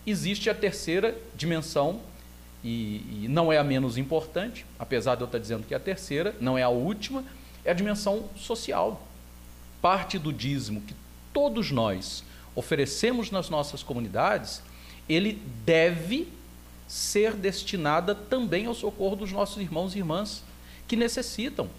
existe 0.05 0.49
a 0.49 0.53
terceira 0.53 1.17
dimensão, 1.33 2.01
e, 2.61 3.23
e, 3.23 3.27
não 3.29 3.53
é 3.53 3.57
a 3.57 3.63
menos 3.63 3.97
importante, 3.97 4.65
apesar 4.77 5.15
de 5.15 5.21
eu 5.21 5.27
estar 5.27 5.39
dizendo 5.39 5.65
que 5.65 5.73
é 5.73 5.77
a 5.77 5.79
terceira, 5.79 6.35
não 6.41 6.57
é 6.57 6.63
a 6.63 6.67
última, 6.67 7.23
é 7.63 7.71
a 7.71 7.73
dimensão 7.73 8.27
social. 8.35 9.01
Parte 9.81 10.19
do 10.19 10.33
dízimo 10.33 10.81
que 10.81 10.93
todos 11.31 11.71
nós 11.71 12.21
oferecemos 12.53 13.31
nas 13.31 13.49
nossas 13.49 13.81
comunidades, 13.81 14.61
ele 15.07 15.41
deve 15.63 16.27
ser 16.85 17.31
destinada 17.31 18.13
também 18.13 18.65
ao 18.65 18.73
socorro 18.73 19.15
dos 19.15 19.31
nossos 19.31 19.61
irmãos 19.61 19.95
e 19.95 19.99
irmãs 19.99 20.43
que 20.85 20.97
necessitam. 20.97 21.69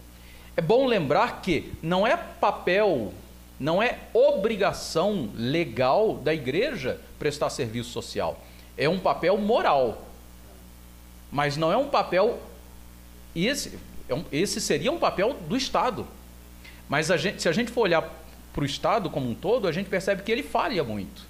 É 0.56 0.62
bom 0.62 0.86
lembrar 0.86 1.42
que 1.42 1.72
não 1.82 2.06
é 2.06 2.16
papel, 2.16 3.12
não 3.60 3.82
é 3.82 3.98
obrigação 4.14 5.28
legal 5.34 6.14
da 6.14 6.32
igreja 6.32 6.98
prestar 7.18 7.50
serviço 7.50 7.90
social. 7.90 8.42
É 8.76 8.88
um 8.88 8.98
papel 8.98 9.36
moral. 9.36 10.02
Mas 11.30 11.56
não 11.56 11.70
é 11.70 11.76
um 11.76 11.88
papel. 11.88 12.38
Esse, 13.34 13.78
é 14.08 14.18
esse 14.32 14.60
seria 14.60 14.90
um 14.90 14.98
papel 14.98 15.34
do 15.46 15.56
Estado. 15.56 16.06
Mas 16.88 17.10
a 17.10 17.16
gente, 17.16 17.42
se 17.42 17.48
a 17.48 17.52
gente 17.52 17.70
for 17.70 17.82
olhar 17.82 18.08
para 18.54 18.62
o 18.62 18.66
Estado 18.66 19.10
como 19.10 19.28
um 19.28 19.34
todo, 19.34 19.68
a 19.68 19.72
gente 19.72 19.90
percebe 19.90 20.22
que 20.22 20.32
ele 20.32 20.42
falha 20.42 20.82
muito. 20.82 21.22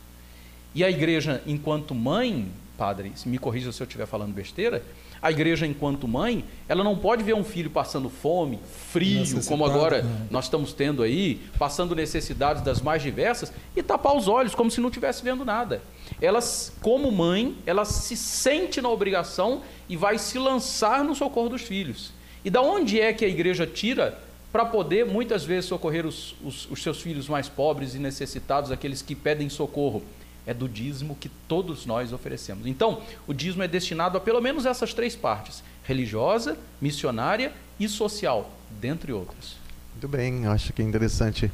E 0.75 0.85
a 0.85 0.91
igreja, 0.91 1.43
enquanto 1.47 1.95
mãe, 1.95 2.49
padre, 2.77 3.13
me 3.25 3.39
corrija 3.39 3.73
se 3.73 3.83
eu 3.83 3.87
estiver 3.87 4.07
falando 4.07 4.33
besteira, 4.33 4.85
a 5.27 5.31
igreja, 5.33 5.67
enquanto 5.67 6.07
mãe, 6.07 6.45
ela 6.69 6.85
não 6.85 6.97
pode 6.97 7.25
ver 7.25 7.35
um 7.35 7.43
filho 7.43 7.69
passando 7.69 8.09
fome, 8.09 8.61
frio, 8.93 9.25
como 9.49 9.67
agora 9.67 10.03
né? 10.03 10.27
nós 10.31 10.45
estamos 10.45 10.73
tendo 10.73 11.03
aí, 11.03 11.41
passando 11.59 11.97
necessidades 11.97 12.63
das 12.63 12.81
mais 12.81 13.03
diversas, 13.03 13.53
e 13.75 13.83
tapar 13.83 14.17
os 14.17 14.29
olhos, 14.29 14.55
como 14.55 14.71
se 14.71 14.81
não 14.81 14.89
estivesse 14.89 15.25
vendo 15.25 15.45
nada. 15.45 15.83
Ela, 16.23 16.39
como 16.81 17.11
mãe, 17.11 17.57
ela 17.67 17.85
se 17.85 18.17
sente 18.17 18.81
na 18.81 18.89
obrigação 18.89 19.63
e 19.89 19.97
vai 19.97 20.17
se 20.17 20.39
lançar 20.39 21.03
no 21.03 21.13
socorro 21.13 21.49
dos 21.49 21.63
filhos. 21.63 22.13
E 22.45 22.49
da 22.49 22.63
onde 22.63 23.01
é 23.01 23.13
que 23.13 23.25
a 23.25 23.29
igreja 23.29 23.67
tira 23.67 24.17
para 24.53 24.65
poder, 24.65 25.07
muitas 25.07 25.45
vezes, 25.45 25.65
socorrer 25.65 26.07
os, 26.07 26.37
os, 26.45 26.71
os 26.71 26.81
seus 26.81 27.03
filhos 27.03 27.29
mais 27.29 27.49
pobres 27.49 27.97
e 27.97 27.99
necessitados, 27.99 28.71
aqueles 28.71 29.03
que 29.03 29.17
pedem 29.17 29.49
socorro? 29.49 30.05
É 30.47 30.55
do 30.55 30.69
dízimo 30.69 31.17
que 31.17 31.29
todos 31.49 31.85
nós 31.85 32.13
oferecemos. 32.13 32.67
Então, 32.67 33.03
o 33.27 33.35
dízimo 33.35 33.63
é 33.63 33.69
destinado 33.69 34.17
a 34.17 34.21
pelo 34.21 34.41
menos 34.41 34.65
essas 34.65 34.95
três 34.95 35.17
partes: 35.17 35.63
religiosa, 35.85 36.57
missionária 36.81 37.53
e 37.79 37.89
social, 37.89 38.51
dentre 38.71 39.13
outras. 39.13 39.57
Muito 39.93 40.09
bem, 40.09 40.47
acho 40.47 40.73
que 40.73 40.83
é 40.83 40.85
interessante 40.85 41.51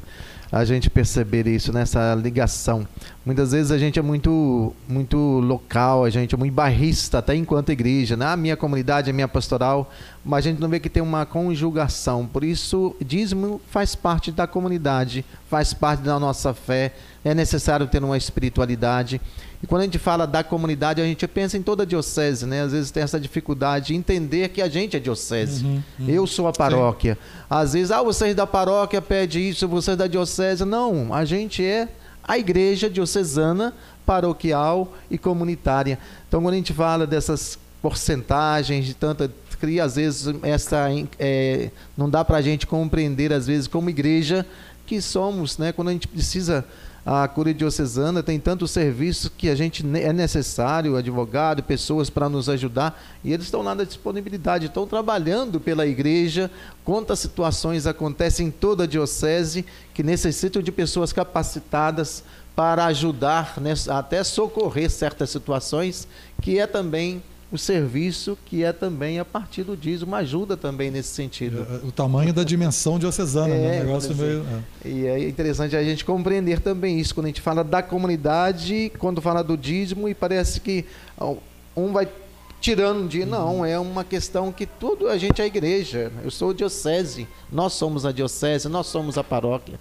a 0.53 0.63
gente 0.63 0.87
perceber 0.87 1.47
isso 1.47 1.73
nessa 1.73 2.13
ligação. 2.13 2.87
Muitas 3.25 3.53
vezes 3.53 3.71
a 3.71 3.77
gente 3.79 3.97
é 3.97 4.03
muito 4.03 4.71
muito 4.87 5.17
local, 5.17 6.05
a 6.05 6.11
gente 6.11 6.35
é 6.35 6.37
muito 6.37 6.53
barrista, 6.53 7.17
até 7.17 7.35
enquanto 7.35 7.71
igreja, 7.71 8.15
né? 8.15 8.35
minha 8.35 8.55
comunidade, 8.55 9.09
a 9.09 9.13
minha 9.13 9.27
pastoral, 9.27 9.91
mas 10.23 10.45
a 10.45 10.49
gente 10.49 10.61
não 10.61 10.69
vê 10.69 10.79
que 10.79 10.91
tem 10.91 11.01
uma 11.01 11.25
conjugação. 11.25 12.27
Por 12.27 12.43
isso, 12.43 12.95
dízimo 13.03 13.59
faz 13.71 13.95
parte 13.95 14.31
da 14.31 14.45
comunidade, 14.45 15.25
faz 15.49 15.73
parte 15.73 16.03
da 16.03 16.19
nossa 16.19 16.53
fé, 16.53 16.93
é 17.25 17.33
necessário 17.33 17.87
ter 17.87 18.03
uma 18.03 18.15
espiritualidade. 18.15 19.19
E 19.63 19.67
quando 19.67 19.81
a 19.81 19.85
gente 19.85 19.97
fala 19.97 20.27
da 20.27 20.43
comunidade, 20.43 21.01
a 21.01 21.05
gente 21.05 21.25
pensa 21.25 21.57
em 21.57 21.61
toda 21.63 21.83
a 21.83 21.85
diocese, 21.85 22.45
né? 22.45 22.63
Às 22.63 22.73
vezes 22.73 22.91
tem 22.91 23.01
essa 23.01 23.17
dificuldade 23.17 23.87
de 23.87 23.95
entender 23.95 24.49
que 24.49 24.61
a 24.61 24.67
gente 24.67 24.97
é 24.97 24.99
diocese. 24.99 25.63
Uhum, 25.63 25.81
uhum. 26.01 26.09
Eu 26.09 26.27
sou 26.27 26.49
a 26.49 26.51
paróquia. 26.51 27.13
Sim. 27.15 27.45
Às 27.49 27.71
vezes, 27.71 27.89
ah, 27.89 28.03
vocês 28.03 28.35
da 28.35 28.45
paróquia 28.45 29.01
pedem 29.01 29.47
isso, 29.49 29.65
vocês 29.65 29.95
da 29.95 30.05
diocese. 30.05 30.65
Não, 30.65 31.13
a 31.13 31.23
gente 31.23 31.63
é 31.63 31.87
a 32.27 32.37
igreja 32.37 32.89
diocesana, 32.89 33.73
paroquial 34.05 34.93
e 35.09 35.17
comunitária. 35.17 35.97
Então, 36.27 36.41
quando 36.41 36.55
a 36.55 36.57
gente 36.57 36.73
fala 36.73 37.07
dessas 37.07 37.57
porcentagens 37.81 38.85
de 38.85 38.93
tanta 38.93 39.31
cria, 39.61 39.85
às 39.85 39.95
vezes 39.95 40.35
essa 40.43 40.89
é, 41.17 41.71
não 41.95 42.09
dá 42.09 42.25
para 42.25 42.35
a 42.35 42.41
gente 42.41 42.67
compreender, 42.67 43.31
às 43.31 43.47
vezes, 43.47 43.65
como 43.65 43.89
igreja 43.89 44.45
que 44.85 45.01
somos, 45.01 45.57
né? 45.57 45.71
Quando 45.71 45.87
a 45.87 45.93
gente 45.93 46.09
precisa 46.09 46.65
a 47.05 47.27
Cúria 47.27 47.53
Diocesana 47.53 48.23
tem 48.23 48.39
tantos 48.39 48.71
serviços 48.71 49.29
que 49.37 49.49
a 49.49 49.55
gente 49.55 49.85
é 49.97 50.13
necessário, 50.13 50.95
advogado, 50.95 51.61
pessoas 51.61 52.09
para 52.09 52.29
nos 52.29 52.47
ajudar, 52.47 53.01
e 53.23 53.33
eles 53.33 53.45
estão 53.45 53.61
lá 53.61 53.75
na 53.75 53.83
disponibilidade, 53.83 54.67
estão 54.67 54.87
trabalhando 54.87 55.59
pela 55.59 55.85
igreja. 55.85 56.49
Quantas 56.85 57.19
situações 57.19 57.85
acontecem 57.85 58.47
em 58.47 58.51
toda 58.51 58.85
a 58.85 58.87
diocese 58.87 59.65
que 59.93 60.01
necessitam 60.01 60.61
de 60.61 60.71
pessoas 60.71 61.11
capacitadas 61.11 62.23
para 62.55 62.85
ajudar, 62.85 63.59
né, 63.59 63.73
até 63.89 64.23
socorrer 64.23 64.89
certas 64.89 65.29
situações, 65.29 66.07
que 66.41 66.57
é 66.57 66.67
também 66.67 67.21
o 67.53 67.57
serviço 67.57 68.35
que 68.47 68.63
é 68.63 68.73
também 68.73 69.19
a 69.19 69.23
partir 69.23 69.63
do 69.63 69.77
dízimo 69.77 70.15
ajuda 70.15 70.57
também 70.57 70.89
nesse 70.89 71.09
sentido. 71.09 71.67
É, 71.69 71.87
o 71.87 71.91
tamanho 71.91 72.33
da 72.33 72.43
dimensão 72.43 72.97
diocesana, 72.97 73.53
é, 73.53 73.61
né? 73.61 73.81
O 73.81 73.85
negócio 73.85 74.15
meio, 74.15 74.43
é. 74.83 74.89
E 74.89 75.05
é 75.05 75.29
interessante 75.29 75.75
a 75.75 75.83
gente 75.83 76.03
compreender 76.03 76.59
também 76.59 76.99
isso 76.99 77.13
quando 77.13 77.25
a 77.25 77.29
gente 77.29 77.41
fala 77.41 77.63
da 77.63 77.83
comunidade, 77.83 78.91
quando 78.97 79.21
fala 79.21 79.43
do 79.43 79.55
dízimo 79.55 80.09
e 80.09 80.15
parece 80.15 80.59
que 80.59 80.83
um 81.77 81.93
vai 81.93 82.07
tirando 82.59 83.01
um 83.01 83.07
dia, 83.07 83.25
não, 83.25 83.63
é 83.63 83.77
uma 83.77 84.03
questão 84.03 84.51
que 84.51 84.65
tudo 84.65 85.07
a 85.07 85.15
gente 85.19 85.39
é 85.39 85.43
a 85.43 85.47
igreja. 85.47 86.11
Eu 86.23 86.31
sou 86.31 86.55
diocese, 86.55 87.27
nós 87.51 87.73
somos 87.73 88.03
a 88.03 88.11
diocese, 88.11 88.67
nós 88.67 88.87
somos 88.87 89.15
a 89.15 89.23
paróquia. 89.23 89.79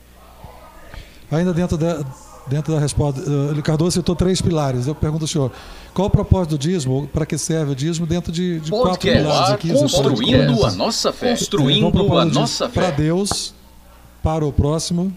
Ainda 1.30 1.54
dentro 1.54 1.78
da 1.78 2.04
dentro 2.46 2.72
da 2.72 2.80
resposta, 2.80 3.20
uh, 3.20 3.62
Cardoso 3.62 3.92
citou 3.92 4.16
três 4.16 4.40
pilares. 4.40 4.86
Eu 4.86 4.94
pergunto 4.94 5.24
ao 5.24 5.28
senhor, 5.28 5.52
qual 5.94 6.08
o 6.08 6.10
propósito 6.10 6.50
do 6.50 6.58
dízimo? 6.58 7.06
Para 7.12 7.26
que 7.26 7.36
serve 7.36 7.72
o 7.72 7.74
dízimo 7.74 8.06
dentro 8.06 8.32
de, 8.32 8.60
de 8.60 8.70
quatro 8.70 9.00
pilares 9.00 9.50
aqui? 9.50 9.72
Construindo 9.72 10.64
a 10.64 10.72
nossa 10.72 11.12
fé. 11.12 11.30
Construindo 11.30 12.18
a 12.18 12.24
nossa 12.24 12.68
fé. 12.68 12.80
Para 12.80 12.90
Deus, 12.92 13.54
para 14.22 14.44
o 14.44 14.52
próximo, 14.52 15.12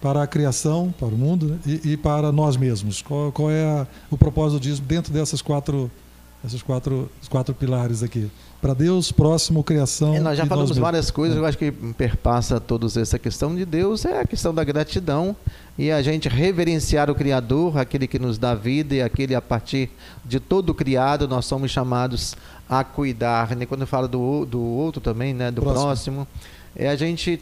para 0.00 0.22
a 0.22 0.26
criação, 0.26 0.94
para 0.98 1.08
o 1.08 1.18
mundo 1.18 1.46
né? 1.46 1.58
e, 1.66 1.92
e, 1.92 1.96
para 1.96 2.30
nós 2.30 2.56
mesmos. 2.56 3.02
Qual, 3.02 3.32
qual 3.32 3.50
é 3.50 3.64
a, 3.64 3.86
o 4.10 4.16
propósito 4.16 4.60
do 4.60 4.62
dízimo 4.62 4.86
dentro 4.86 5.12
dessas 5.12 5.42
quatro, 5.42 5.90
essas 6.44 6.62
quatro, 6.62 7.10
quatro 7.30 7.54
pilares 7.54 8.02
aqui? 8.02 8.30
Para 8.60 8.74
Deus, 8.74 9.10
próximo, 9.12 9.62
criação. 9.62 10.14
É, 10.14 10.20
nós 10.20 10.36
já 10.36 10.46
falamos 10.46 10.76
várias 10.76 11.10
coisas, 11.10 11.36
eu 11.36 11.44
acho 11.44 11.56
que 11.56 11.70
perpassa 11.70 12.60
todos 12.60 12.96
essa 12.96 13.18
questão 13.18 13.54
de 13.54 13.64
Deus, 13.64 14.04
é 14.04 14.20
a 14.20 14.26
questão 14.26 14.54
da 14.54 14.64
gratidão 14.64 15.36
e 15.78 15.90
a 15.90 16.00
gente 16.02 16.28
reverenciar 16.28 17.10
o 17.10 17.14
Criador, 17.14 17.78
aquele 17.78 18.06
que 18.06 18.18
nos 18.18 18.38
dá 18.38 18.54
vida 18.54 18.94
e 18.94 19.02
aquele 19.02 19.34
a 19.34 19.42
partir 19.42 19.90
de 20.24 20.38
todo 20.38 20.70
o 20.70 20.74
criado 20.74 21.26
nós 21.26 21.46
somos 21.46 21.70
chamados 21.70 22.36
a 22.68 22.84
cuidar. 22.84 23.54
Né? 23.56 23.66
Quando 23.66 23.82
eu 23.82 23.86
falo 23.86 24.08
do, 24.08 24.44
do 24.44 24.60
outro 24.60 25.00
também, 25.00 25.34
né? 25.34 25.50
do 25.50 25.62
próximo. 25.62 25.84
próximo, 25.84 26.28
é 26.76 26.88
a 26.88 26.96
gente 26.96 27.40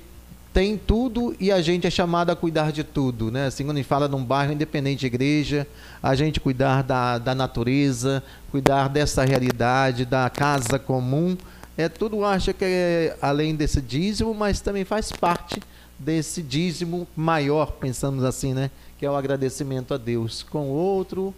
tem 0.53 0.77
tudo 0.77 1.35
e 1.41 1.51
a 1.51 1.63
gente 1.63 1.87
é 1.87 1.91
chamado 1.91 2.31
a 2.31 2.37
cuidar 2.37 2.73
de 2.73 2.85
tudo, 2.85 3.31
né? 3.31 3.47
Assim, 3.47 3.65
quando 3.65 3.79
a 3.79 3.81
gente 3.81 3.89
fala 3.89 4.07
num 4.07 4.23
bairro 4.23 4.53
independente 4.53 5.01
de 5.01 5.07
igreja, 5.07 5.67
a 6.03 6.15
gente 6.15 6.39
cuidar 6.41 6.83
da, 6.83 7.19
da 7.19 7.35
natureza, 7.35 8.23
cuidar 8.51 8.89
dessa 8.89 9.25
realidade, 9.25 10.05
da 10.05 10.29
casa 10.29 10.79
comum, 10.79 11.37
é 11.77 11.89
tudo 11.89 12.25
acha 12.25 12.53
que 12.53 12.65
é 12.65 13.17
além 13.23 13.55
desse 13.55 13.81
dízimo, 13.81 14.35
mas 14.35 14.61
também 14.61 14.85
faz 14.85 15.11
parte 15.11 15.61
desse 15.99 16.43
dízimo 16.43 17.09
maior, 17.17 17.73
pensamos 17.73 18.25
assim, 18.25 18.53
né? 18.53 18.71
Que 18.99 19.07
é 19.07 19.11
o 19.11 19.17
agradecimento 19.17 19.95
a 19.95 19.97
Deus 19.97 20.43
com 20.43 20.69
o 20.69 20.73
outro 20.73 21.35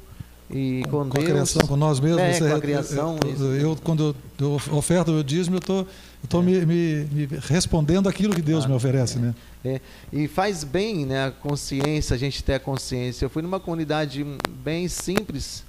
e 0.51 0.83
com, 0.91 1.09
com 1.09 1.09
Deus. 1.09 1.13
Com 1.13 1.21
a 1.21 1.25
criação, 1.25 1.69
com 1.69 1.77
nós 1.77 2.01
mesmos. 2.01 2.21
É, 2.21 2.39
com 2.51 2.57
a 2.57 2.61
criação. 2.61 3.19
Eu, 3.39 3.55
eu, 3.55 3.77
quando 3.83 4.17
eu 4.41 4.61
oferto 4.73 5.13
o 5.13 5.23
dízimo, 5.23 5.57
eu 5.57 5.61
tô, 5.61 5.87
estou 6.25 6.43
é. 6.43 6.45
me, 6.45 6.67
me, 6.67 7.05
me, 7.11 7.29
respondendo 7.43 8.09
aquilo 8.09 8.35
que 8.35 8.43
Deus 8.43 8.65
ah, 8.65 8.69
me 8.69 8.75
oferece, 8.75 9.19
é, 9.19 9.21
né? 9.21 9.35
É. 9.65 9.81
E 10.13 10.29
faz 10.29 10.65
bem, 10.65 11.07
né? 11.07 11.27
A 11.27 11.31
consciência, 11.31 12.15
a 12.15 12.19
gente 12.19 12.43
ter 12.43 12.55
a 12.55 12.61
consciência. 12.61 13.25
Eu 13.25 13.31
fui 13.31 13.43
numa 13.43 13.61
comunidade 13.61 14.25
bem 14.63 14.89
simples. 14.89 15.65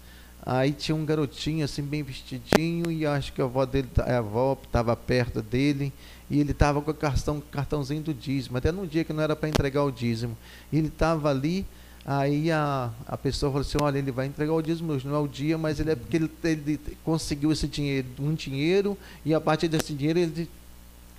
Aí 0.46 0.72
tinha 0.72 0.96
um 0.96 1.04
garotinho 1.04 1.66
assim 1.66 1.82
bem 1.82 2.04
vestidinho 2.04 2.92
e 2.92 3.04
acho 3.04 3.34
que 3.34 3.42
a 3.42 3.46
avó 3.46 3.66
dele, 3.66 3.90
a 3.98 4.18
avó 4.18 4.56
estava 4.64 4.96
perto 4.96 5.42
dele 5.42 5.92
e 6.30 6.40
ele 6.40 6.52
estava 6.52 6.82
com 6.82 6.92
o 6.92 6.94
cartão, 6.94 7.42
cartãozinho 7.52 8.04
do 8.04 8.14
dízimo, 8.14 8.58
até 8.58 8.72
num 8.72 8.86
dia 8.86 9.04
que 9.04 9.12
não 9.12 9.24
era 9.24 9.36
para 9.36 9.50
entregar 9.50 9.84
o 9.84 9.92
dízimo. 9.92 10.38
Ele 10.72 10.88
estava 10.88 11.32
ali, 11.32 11.66
aí 12.06 12.52
a, 12.52 12.92
a 13.08 13.18
pessoa 13.18 13.52
falou 13.52 13.66
assim, 13.68 13.78
olha, 13.82 13.98
ele 13.98 14.12
vai 14.12 14.28
entregar 14.28 14.54
o 14.54 14.62
dízimo 14.62 14.94
hoje, 14.94 15.08
não 15.08 15.16
é 15.16 15.20
o 15.20 15.28
dia, 15.28 15.58
mas 15.58 15.80
ele 15.80 15.92
é 15.92 15.96
porque 15.96 16.18
ele, 16.18 16.30
ele 16.44 16.80
conseguiu 17.04 17.52
esse 17.52 17.68
dinheiro, 17.68 18.08
um 18.20 18.34
dinheiro, 18.34 18.98
e 19.26 19.34
a 19.34 19.42
partir 19.42 19.68
desse 19.68 19.94
dinheiro 19.94 20.20
ele 20.20 20.48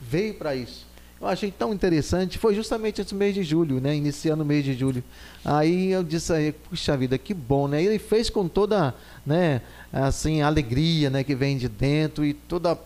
veio 0.01 0.35
para 0.35 0.55
isso. 0.55 0.87
Eu 1.21 1.27
achei 1.27 1.51
tão 1.51 1.73
interessante, 1.73 2.39
foi 2.39 2.55
justamente 2.55 3.01
esse 3.01 3.15
mês 3.15 3.35
de 3.35 3.43
julho, 3.43 3.81
né? 3.81 3.97
Iniciando 3.97 4.43
o 4.43 4.47
mês 4.47 4.63
de 4.63 4.75
julho. 4.75 5.03
Aí 5.43 5.91
eu 5.91 6.05
disse 6.05 6.31
aí, 6.31 6.53
puxa 6.53 6.95
vida, 6.95 7.17
que 7.17 7.33
bom, 7.33 7.67
né? 7.67 7.83
Ele 7.83 7.99
fez 7.99 8.29
com 8.29 8.47
toda, 8.47 8.95
né, 9.25 9.63
assim, 9.91 10.43
alegria, 10.43 11.09
né, 11.09 11.25
que 11.25 11.35
vem 11.35 11.57
de 11.57 11.69
dentro 11.69 12.23
e 12.23 12.35
toda 12.35 12.79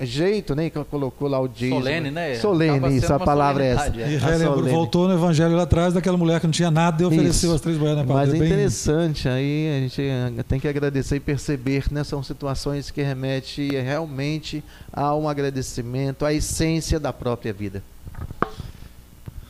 jeito, 0.00 0.54
né? 0.54 0.70
Que 0.70 0.82
colocou 0.84 1.28
lá 1.28 1.38
o 1.40 1.46
dízimo. 1.46 1.78
Solene, 1.78 2.10
né? 2.10 2.34
Solene, 2.36 2.96
isso, 2.96 3.12
a 3.12 3.18
palavra 3.18 3.64
é 3.64 3.68
essa. 3.68 3.88
E 3.96 4.16
relembro, 4.16 4.66
voltou 4.66 5.08
no 5.08 5.14
evangelho 5.14 5.54
lá 5.54 5.62
atrás 5.62 5.94
daquela 5.94 6.16
mulher 6.16 6.40
que 6.40 6.46
não 6.46 6.52
tinha 6.52 6.70
nada 6.70 7.02
e 7.02 7.06
ofereceu 7.06 7.48
isso. 7.48 7.54
as 7.54 7.60
três 7.60 7.78
boiadas 7.78 8.04
Mas 8.06 8.32
é 8.32 8.36
interessante, 8.36 9.28
aí 9.28 9.76
a 9.76 9.80
gente 9.80 10.02
tem 10.48 10.58
que 10.58 10.66
agradecer 10.66 11.16
e 11.16 11.20
perceber, 11.20 11.84
né? 11.90 12.02
São 12.02 12.22
situações 12.22 12.90
que 12.90 13.02
remetem 13.02 13.70
realmente 13.82 14.62
a 14.92 15.14
um 15.14 15.28
agradecimento, 15.28 16.24
à 16.24 16.32
essência 16.32 16.98
da 16.98 17.12
própria 17.12 17.52
vida. 17.52 17.82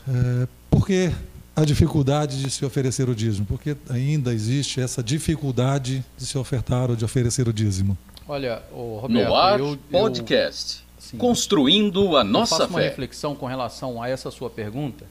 É, 0.06 0.46
por 0.70 0.86
que 0.86 1.10
a 1.56 1.64
dificuldade 1.64 2.42
de 2.42 2.50
se 2.50 2.64
oferecer 2.64 3.08
o 3.08 3.14
dízimo? 3.14 3.46
Porque 3.46 3.76
ainda 3.88 4.34
existe 4.34 4.80
essa 4.80 5.02
dificuldade 5.02 6.04
de 6.18 6.26
se 6.26 6.36
ofertar 6.36 6.90
ou 6.90 6.96
de 6.96 7.04
oferecer 7.04 7.48
o 7.48 7.52
dízimo. 7.52 7.96
Olha, 8.28 8.62
o 8.72 8.98
Roberto, 9.02 9.28
No 9.28 9.34
ar, 9.36 9.58
eu, 9.60 9.66
eu- 9.72 9.78
podcast. 9.90 10.84
assim, 10.98 11.16
Construindo 11.18 12.16
a 12.16 12.20
eu 12.20 12.24
nossa 12.24 12.56
faço 12.58 12.70
uma 12.70 12.78
fé. 12.80 12.88
reflexão 12.88 13.34
com 13.34 13.46
relação 13.46 14.02
a 14.02 14.08
essa 14.08 14.30
sua 14.30 14.48
pergunta, 14.48 15.04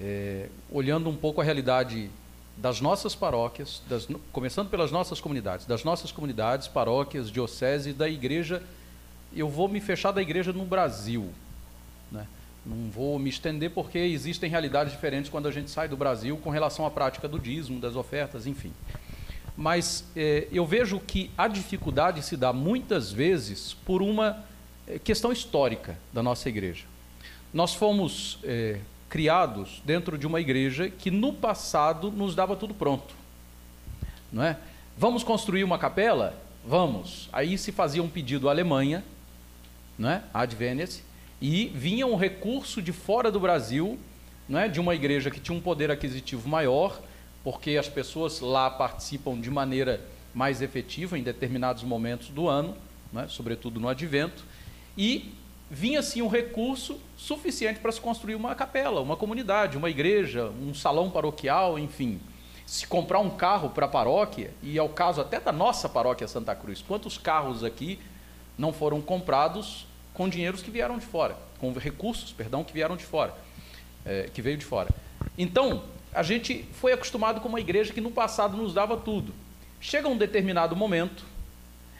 é, 0.00 0.48
olhando 0.70 1.08
um 1.10 1.16
pouco 1.16 1.40
a 1.40 1.44
realidade 1.44 2.10
das 2.56 2.80
nossas 2.80 3.14
paróquias, 3.14 3.82
das 3.88 4.08
começando 4.32 4.68
pelas 4.68 4.90
nossas 4.90 5.20
comunidades, 5.20 5.66
das 5.66 5.84
nossas 5.84 6.10
comunidades, 6.10 6.66
paróquias, 6.66 7.30
diocese, 7.30 7.92
da 7.92 8.08
igreja. 8.08 8.62
Eu 9.36 9.48
vou 9.48 9.68
me 9.68 9.80
fechar 9.80 10.10
da 10.12 10.22
igreja 10.22 10.52
no 10.52 10.64
Brasil. 10.64 11.28
né? 12.10 12.26
Não 12.64 12.90
vou 12.90 13.18
me 13.18 13.28
estender 13.30 13.70
porque 13.70 13.98
existem 13.98 14.48
realidades 14.50 14.92
diferentes 14.92 15.30
quando 15.30 15.46
a 15.46 15.50
gente 15.52 15.70
sai 15.70 15.86
do 15.88 15.96
Brasil 15.96 16.36
com 16.38 16.48
relação 16.50 16.84
à 16.86 16.90
prática 16.90 17.28
do 17.28 17.38
dízimo, 17.38 17.78
das 17.78 17.94
ofertas, 17.94 18.46
enfim. 18.46 18.72
Mas 19.58 20.04
eh, 20.14 20.46
eu 20.52 20.64
vejo 20.64 21.00
que 21.00 21.32
a 21.36 21.48
dificuldade 21.48 22.22
se 22.22 22.36
dá 22.36 22.52
muitas 22.52 23.10
vezes 23.10 23.74
por 23.84 24.00
uma 24.00 24.44
eh, 24.86 25.00
questão 25.00 25.32
histórica 25.32 25.98
da 26.12 26.22
nossa 26.22 26.48
igreja. 26.48 26.84
Nós 27.52 27.74
fomos 27.74 28.38
eh, 28.44 28.78
criados 29.08 29.82
dentro 29.84 30.16
de 30.16 30.28
uma 30.28 30.40
igreja 30.40 30.88
que 30.88 31.10
no 31.10 31.32
passado 31.32 32.08
nos 32.08 32.36
dava 32.36 32.54
tudo 32.54 32.72
pronto. 32.72 33.16
Não 34.32 34.44
é? 34.44 34.56
Vamos 34.96 35.24
construir 35.24 35.64
uma 35.64 35.76
capela? 35.76 36.40
Vamos. 36.64 37.28
Aí 37.32 37.58
se 37.58 37.72
fazia 37.72 38.00
um 38.00 38.08
pedido 38.08 38.48
à 38.48 38.52
Alemanha, 38.52 39.02
não 39.98 40.08
é? 40.08 40.22
Ad 40.32 40.54
Venice, 40.54 41.02
e 41.42 41.66
vinha 41.74 42.06
um 42.06 42.14
recurso 42.14 42.80
de 42.80 42.92
fora 42.92 43.28
do 43.28 43.40
Brasil, 43.40 43.98
não 44.48 44.60
é? 44.60 44.68
de 44.68 44.78
uma 44.78 44.94
igreja 44.94 45.32
que 45.32 45.40
tinha 45.40 45.58
um 45.58 45.60
poder 45.60 45.90
aquisitivo 45.90 46.48
maior, 46.48 47.00
porque 47.42 47.76
as 47.76 47.88
pessoas 47.88 48.40
lá 48.40 48.70
participam 48.70 49.40
de 49.40 49.50
maneira 49.50 50.00
mais 50.34 50.62
efetiva 50.62 51.18
em 51.18 51.22
determinados 51.22 51.82
momentos 51.82 52.28
do 52.28 52.48
ano, 52.48 52.76
não 53.12 53.22
é? 53.22 53.28
sobretudo 53.28 53.80
no 53.80 53.88
advento, 53.88 54.44
e 54.96 55.32
vinha 55.70 56.00
assim 56.00 56.22
um 56.22 56.28
recurso 56.28 56.98
suficiente 57.16 57.80
para 57.80 57.92
se 57.92 58.00
construir 58.00 58.34
uma 58.34 58.54
capela, 58.54 59.00
uma 59.00 59.16
comunidade, 59.16 59.76
uma 59.76 59.90
igreja, 59.90 60.50
um 60.62 60.74
salão 60.74 61.10
paroquial, 61.10 61.78
enfim. 61.78 62.20
Se 62.66 62.86
comprar 62.86 63.18
um 63.18 63.30
carro 63.30 63.70
para 63.70 63.86
a 63.86 63.88
paróquia, 63.88 64.52
e 64.62 64.78
é 64.78 64.82
o 64.82 64.88
caso 64.88 65.20
até 65.20 65.40
da 65.40 65.52
nossa 65.52 65.88
paróquia 65.88 66.28
Santa 66.28 66.54
Cruz, 66.54 66.82
quantos 66.86 67.16
carros 67.16 67.64
aqui 67.64 67.98
não 68.58 68.72
foram 68.72 69.00
comprados 69.00 69.86
com 70.12 70.28
dinheiros 70.28 70.62
que 70.62 70.70
vieram 70.70 70.98
de 70.98 71.06
fora, 71.06 71.36
com 71.58 71.72
recursos, 71.72 72.32
perdão, 72.32 72.64
que 72.64 72.72
vieram 72.72 72.96
de 72.96 73.04
fora, 73.04 73.34
é, 74.04 74.28
que 74.32 74.42
veio 74.42 74.56
de 74.56 74.64
fora. 74.64 74.90
Então, 75.36 75.84
a 76.12 76.22
gente 76.22 76.64
foi 76.72 76.92
acostumado 76.92 77.40
com 77.40 77.48
uma 77.48 77.60
igreja 77.60 77.92
que 77.92 78.00
no 78.00 78.10
passado 78.10 78.56
nos 78.56 78.74
dava 78.74 78.96
tudo. 78.96 79.32
Chega 79.80 80.08
um 80.08 80.16
determinado 80.16 80.74
momento 80.74 81.24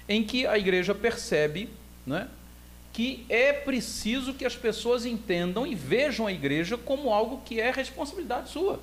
em 0.08 0.24
que 0.24 0.46
a 0.46 0.58
igreja 0.58 0.94
percebe 0.94 1.68
né, 2.06 2.28
que 2.92 3.24
é 3.28 3.52
preciso 3.52 4.34
que 4.34 4.44
as 4.44 4.56
pessoas 4.56 5.04
entendam 5.04 5.66
e 5.66 5.74
vejam 5.74 6.26
a 6.26 6.32
igreja 6.32 6.76
como 6.76 7.12
algo 7.12 7.42
que 7.44 7.60
é 7.60 7.70
responsabilidade 7.70 8.50
sua. 8.50 8.80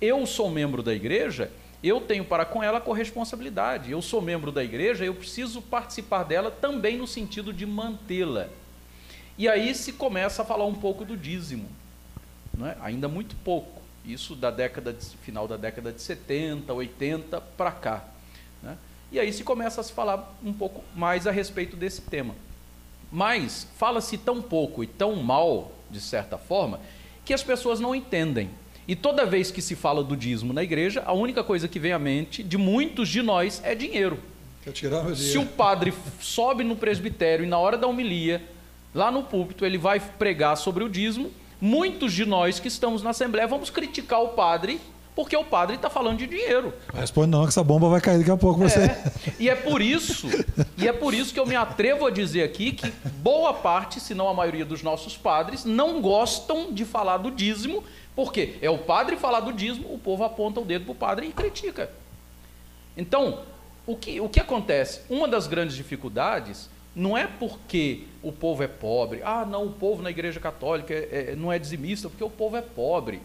Eu 0.00 0.26
sou 0.26 0.50
membro 0.50 0.82
da 0.82 0.94
igreja, 0.94 1.50
eu 1.82 2.00
tenho 2.00 2.24
para 2.24 2.44
com 2.44 2.62
ela 2.62 2.80
corresponsabilidade. 2.80 3.90
Eu 3.90 4.02
sou 4.02 4.20
membro 4.20 4.52
da 4.52 4.62
igreja, 4.62 5.04
eu 5.04 5.14
preciso 5.14 5.62
participar 5.62 6.24
dela 6.24 6.50
também 6.50 6.98
no 6.98 7.06
sentido 7.06 7.52
de 7.52 7.64
mantê-la. 7.64 8.48
E 9.38 9.48
aí 9.48 9.74
se 9.74 9.92
começa 9.92 10.42
a 10.42 10.44
falar 10.44 10.66
um 10.66 10.74
pouco 10.74 11.04
do 11.04 11.16
dízimo, 11.16 11.68
não 12.56 12.66
é? 12.66 12.76
ainda 12.80 13.08
muito 13.08 13.36
pouco. 13.36 13.75
Isso 14.06 14.34
da 14.36 14.50
década 14.50 14.92
de, 14.92 15.04
final 15.22 15.48
da 15.48 15.56
década 15.56 15.92
de 15.92 16.00
70, 16.00 16.72
80 16.72 17.40
para 17.40 17.72
cá. 17.72 18.04
né? 18.62 18.76
E 19.10 19.18
aí 19.18 19.32
se 19.32 19.42
começa 19.44 19.80
a 19.80 19.84
se 19.84 19.92
falar 19.92 20.36
um 20.44 20.52
pouco 20.52 20.82
mais 20.94 21.26
a 21.26 21.30
respeito 21.30 21.76
desse 21.76 22.02
tema. 22.02 22.34
Mas 23.10 23.66
fala-se 23.76 24.18
tão 24.18 24.42
pouco 24.42 24.82
e 24.82 24.86
tão 24.86 25.16
mal, 25.16 25.72
de 25.90 26.00
certa 26.00 26.36
forma, 26.38 26.80
que 27.24 27.32
as 27.34 27.42
pessoas 27.42 27.80
não 27.80 27.94
entendem. 27.94 28.50
E 28.88 28.94
toda 28.94 29.26
vez 29.26 29.50
que 29.50 29.60
se 29.60 29.74
fala 29.74 30.02
do 30.02 30.16
dízimo 30.16 30.52
na 30.52 30.62
igreja, 30.62 31.02
a 31.04 31.12
única 31.12 31.42
coisa 31.42 31.66
que 31.66 31.78
vem 31.78 31.92
à 31.92 31.98
mente 31.98 32.42
de 32.42 32.56
muitos 32.56 33.08
de 33.08 33.22
nós 33.22 33.60
é 33.64 33.74
dinheiro. 33.74 34.20
Tirar 34.72 35.04
meu 35.04 35.14
Se 35.14 35.22
dinheiro? 35.32 35.42
o 35.42 35.46
padre 35.46 35.94
sobe 36.20 36.64
no 36.64 36.74
presbitério 36.76 37.44
e 37.44 37.48
na 37.48 37.58
hora 37.58 37.78
da 37.78 37.86
homilia, 37.86 38.42
lá 38.92 39.10
no 39.12 39.22
púlpito, 39.22 39.64
ele 39.64 39.78
vai 39.78 40.00
pregar 40.00 40.56
sobre 40.56 40.82
o 40.82 40.88
dízimo, 40.88 41.30
muitos 41.60 42.12
de 42.12 42.24
nós 42.24 42.60
que 42.60 42.68
estamos 42.68 43.02
na 43.02 43.10
Assembleia 43.10 43.46
vamos 43.46 43.70
criticar 43.70 44.22
o 44.22 44.28
padre 44.28 44.80
porque 45.16 45.34
o 45.34 45.42
padre 45.42 45.76
está 45.76 45.88
falando 45.88 46.18
de 46.18 46.26
dinheiro. 46.26 46.74
Responde 46.92 47.30
não, 47.30 47.42
que 47.44 47.48
essa 47.48 47.64
bomba 47.64 47.88
vai 47.88 48.02
cair 48.02 48.18
daqui 48.18 48.30
a 48.30 48.36
pouco 48.36 48.60
você. 48.60 48.80
É, 48.80 49.12
e 49.40 49.48
é 49.48 49.54
por 49.54 49.80
isso, 49.80 50.28
e 50.76 50.86
é 50.86 50.92
por 50.92 51.14
isso 51.14 51.32
que 51.32 51.40
eu 51.40 51.46
me 51.46 51.56
atrevo 51.56 52.06
a 52.06 52.10
dizer 52.10 52.42
aqui 52.42 52.70
que 52.72 52.92
boa 53.22 53.54
parte, 53.54 53.98
se 53.98 54.14
não 54.14 54.28
a 54.28 54.34
maioria 54.34 54.66
dos 54.66 54.82
nossos 54.82 55.16
padres, 55.16 55.64
não 55.64 56.02
gostam 56.02 56.70
de 56.70 56.84
falar 56.84 57.16
do 57.16 57.30
dízimo, 57.30 57.82
porque 58.14 58.58
é 58.60 58.68
o 58.68 58.76
padre 58.76 59.16
falar 59.16 59.40
do 59.40 59.54
dízimo, 59.54 59.92
o 59.92 59.98
povo 59.98 60.22
aponta 60.22 60.60
o 60.60 60.64
dedo 60.66 60.84
para 60.84 60.92
o 60.92 60.94
padre 60.94 61.26
e 61.28 61.32
critica. 61.32 61.90
Então, 62.94 63.40
o 63.86 63.96
que, 63.96 64.20
o 64.20 64.28
que 64.28 64.38
acontece? 64.38 65.00
Uma 65.08 65.26
das 65.26 65.46
grandes 65.46 65.76
dificuldades 65.76 66.68
não 66.96 67.16
é 67.16 67.26
porque 67.26 68.04
o 68.22 68.32
povo 68.32 68.62
é 68.62 68.66
pobre. 68.66 69.20
Ah, 69.22 69.44
não, 69.44 69.66
o 69.66 69.72
povo 69.72 70.02
na 70.02 70.08
igreja 70.10 70.40
católica 70.40 70.94
é- 70.94 71.32
é- 71.32 71.36
não 71.36 71.52
é 71.52 71.58
dizimista 71.58 72.08
porque 72.08 72.24
o 72.24 72.30
povo 72.30 72.56
é 72.56 72.62
pobre. 72.62 73.20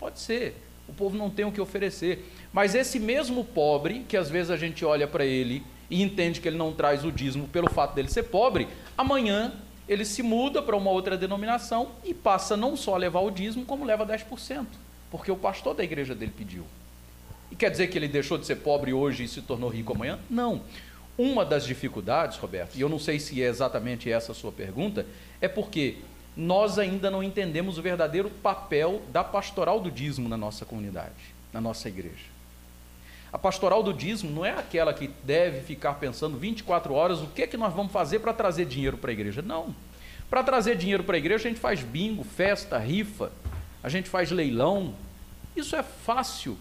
Pode 0.00 0.18
ser. 0.18 0.60
O 0.88 0.92
povo 0.92 1.16
não 1.16 1.30
tem 1.30 1.44
o 1.44 1.52
que 1.52 1.60
oferecer. 1.60 2.28
Mas 2.52 2.74
esse 2.74 2.98
mesmo 2.98 3.44
pobre, 3.44 4.04
que 4.08 4.16
às 4.16 4.28
vezes 4.28 4.50
a 4.50 4.56
gente 4.56 4.84
olha 4.84 5.06
para 5.06 5.24
ele 5.24 5.62
e 5.88 6.02
entende 6.02 6.40
que 6.40 6.48
ele 6.48 6.56
não 6.58 6.72
traz 6.72 7.04
o 7.04 7.12
dízimo 7.12 7.46
pelo 7.46 7.70
fato 7.70 7.94
dele 7.94 8.08
ser 8.10 8.24
pobre, 8.24 8.66
amanhã 8.98 9.52
ele 9.88 10.04
se 10.04 10.20
muda 10.20 10.60
para 10.60 10.76
uma 10.76 10.90
outra 10.90 11.16
denominação 11.16 11.92
e 12.04 12.12
passa 12.12 12.56
não 12.56 12.76
só 12.76 12.96
a 12.96 12.98
levar 12.98 13.20
o 13.20 13.30
dízimo, 13.30 13.64
como 13.64 13.84
leva 13.84 14.04
10%, 14.04 14.66
porque 15.12 15.30
o 15.30 15.36
pastor 15.36 15.74
da 15.74 15.84
igreja 15.84 16.12
dele 16.12 16.32
pediu. 16.36 16.64
E 17.52 17.54
quer 17.54 17.70
dizer 17.70 17.86
que 17.86 17.96
ele 17.96 18.08
deixou 18.08 18.36
de 18.36 18.46
ser 18.46 18.56
pobre 18.56 18.92
hoje 18.92 19.22
e 19.22 19.28
se 19.28 19.40
tornou 19.42 19.70
rico 19.70 19.92
amanhã? 19.92 20.18
Não. 20.28 20.62
Uma 21.18 21.44
das 21.44 21.64
dificuldades, 21.64 22.36
Roberto, 22.36 22.76
e 22.76 22.80
eu 22.80 22.88
não 22.88 22.98
sei 22.98 23.18
se 23.18 23.42
é 23.42 23.46
exatamente 23.46 24.10
essa 24.10 24.32
a 24.32 24.34
sua 24.34 24.52
pergunta, 24.52 25.06
é 25.40 25.48
porque 25.48 25.96
nós 26.36 26.78
ainda 26.78 27.10
não 27.10 27.22
entendemos 27.22 27.78
o 27.78 27.82
verdadeiro 27.82 28.28
papel 28.28 29.00
da 29.10 29.24
pastoral 29.24 29.80
do 29.80 29.90
dízimo 29.90 30.28
na 30.28 30.36
nossa 30.36 30.66
comunidade, 30.66 31.34
na 31.52 31.60
nossa 31.60 31.88
igreja. 31.88 32.36
A 33.32 33.38
pastoral 33.38 33.82
do 33.82 33.92
dízimo 33.92 34.30
não 34.30 34.44
é 34.44 34.52
aquela 34.52 34.92
que 34.92 35.10
deve 35.24 35.60
ficar 35.60 35.94
pensando 35.94 36.38
24 36.38 36.92
horas 36.92 37.20
o 37.20 37.26
que 37.28 37.42
é 37.42 37.46
que 37.46 37.56
nós 37.56 37.72
vamos 37.72 37.92
fazer 37.92 38.18
para 38.18 38.32
trazer 38.32 38.66
dinheiro 38.66 38.98
para 38.98 39.10
a 39.10 39.12
igreja. 39.12 39.42
Não. 39.42 39.74
Para 40.28 40.42
trazer 40.42 40.76
dinheiro 40.76 41.04
para 41.04 41.16
a 41.16 41.18
igreja, 41.18 41.46
a 41.46 41.50
gente 41.50 41.60
faz 41.60 41.82
bingo, 41.82 42.24
festa, 42.24 42.78
rifa, 42.78 43.32
a 43.82 43.88
gente 43.88 44.08
faz 44.08 44.30
leilão. 44.30 44.94
Isso 45.54 45.74
é 45.74 45.82
fácil. 45.82 46.58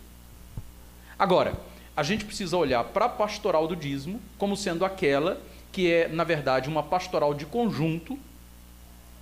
Agora, 1.17 1.53
a 1.95 2.03
gente 2.03 2.25
precisa 2.25 2.57
olhar 2.57 2.83
para 2.83 3.05
a 3.05 3.09
pastoral 3.09 3.67
do 3.67 3.75
dízimo 3.75 4.19
como 4.37 4.57
sendo 4.57 4.83
aquela 4.83 5.41
que 5.71 5.91
é, 5.91 6.07
na 6.07 6.23
verdade, 6.23 6.69
uma 6.69 6.81
pastoral 6.81 7.33
de 7.33 7.45
conjunto, 7.45 8.17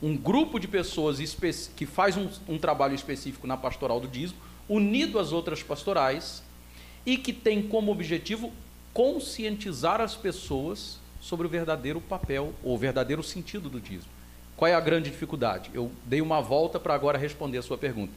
um 0.02 0.16
grupo 0.16 0.60
de 0.60 0.68
pessoas 0.68 1.18
que 1.76 1.86
faz 1.86 2.16
um, 2.16 2.30
um 2.48 2.60
trabalho 2.60 2.94
específico 2.94 3.48
na 3.48 3.58
pastoral 3.58 4.00
do 4.00 4.08
dízimo, 4.08 4.40
unido 4.70 5.18
às 5.18 5.32
outras 5.32 5.64
pastorais, 5.64 6.44
e 7.06 7.18
que 7.18 7.34
tem 7.34 7.64
como 7.64 7.92
objetivo 7.92 8.52
conscientizar 8.94 10.00
as 10.00 10.16
pessoas 10.16 11.00
sobre 11.20 11.48
o 11.48 11.50
verdadeiro 11.50 12.00
papel 12.00 12.54
ou 12.64 12.76
o 12.76 12.78
verdadeiro 12.78 13.24
sentido 13.24 13.68
do 13.68 13.82
dízimo. 13.82 14.12
Qual 14.56 14.70
é 14.70 14.76
a 14.76 14.80
grande 14.80 15.10
dificuldade? 15.10 15.72
Eu 15.74 15.92
dei 16.06 16.22
uma 16.22 16.40
volta 16.40 16.80
para 16.80 16.94
agora 16.94 17.18
responder 17.18 17.58
a 17.58 17.64
sua 17.64 17.78
pergunta. 17.78 18.14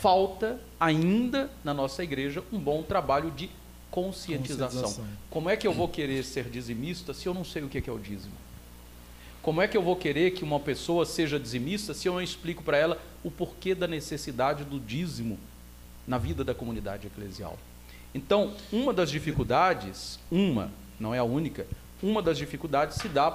Falta 0.00 0.60
ainda 0.78 1.50
na 1.62 1.72
nossa 1.72 2.02
igreja 2.02 2.42
um 2.52 2.58
bom 2.58 2.82
trabalho 2.82 3.30
de 3.30 3.48
conscientização. 3.90 4.82
Conscientização. 4.82 5.04
Como 5.28 5.50
é 5.50 5.56
que 5.56 5.66
eu 5.66 5.72
vou 5.72 5.88
querer 5.88 6.24
ser 6.24 6.44
dizimista 6.44 7.12
se 7.12 7.26
eu 7.26 7.34
não 7.34 7.44
sei 7.44 7.62
o 7.62 7.68
que 7.68 7.78
é 7.78 7.80
que 7.80 7.90
é 7.90 7.92
o 7.92 7.98
dízimo? 7.98 8.34
Como 9.42 9.62
é 9.62 9.68
que 9.68 9.76
eu 9.76 9.82
vou 9.82 9.96
querer 9.96 10.32
que 10.32 10.44
uma 10.44 10.60
pessoa 10.60 11.06
seja 11.06 11.40
dizimista 11.40 11.94
se 11.94 12.06
eu 12.06 12.12
não 12.12 12.20
explico 12.20 12.62
para 12.62 12.76
ela 12.76 13.00
o 13.24 13.30
porquê 13.30 13.74
da 13.74 13.86
necessidade 13.86 14.64
do 14.64 14.78
dízimo 14.78 15.38
na 16.06 16.18
vida 16.18 16.44
da 16.44 16.54
comunidade 16.54 17.06
eclesial? 17.06 17.58
Então, 18.14 18.54
uma 18.72 18.92
das 18.92 19.10
dificuldades, 19.10 20.18
uma, 20.30 20.70
não 20.98 21.14
é 21.14 21.18
a 21.18 21.24
única, 21.24 21.66
uma 22.02 22.20
das 22.20 22.36
dificuldades 22.36 22.96
se 22.96 23.08
dá 23.08 23.30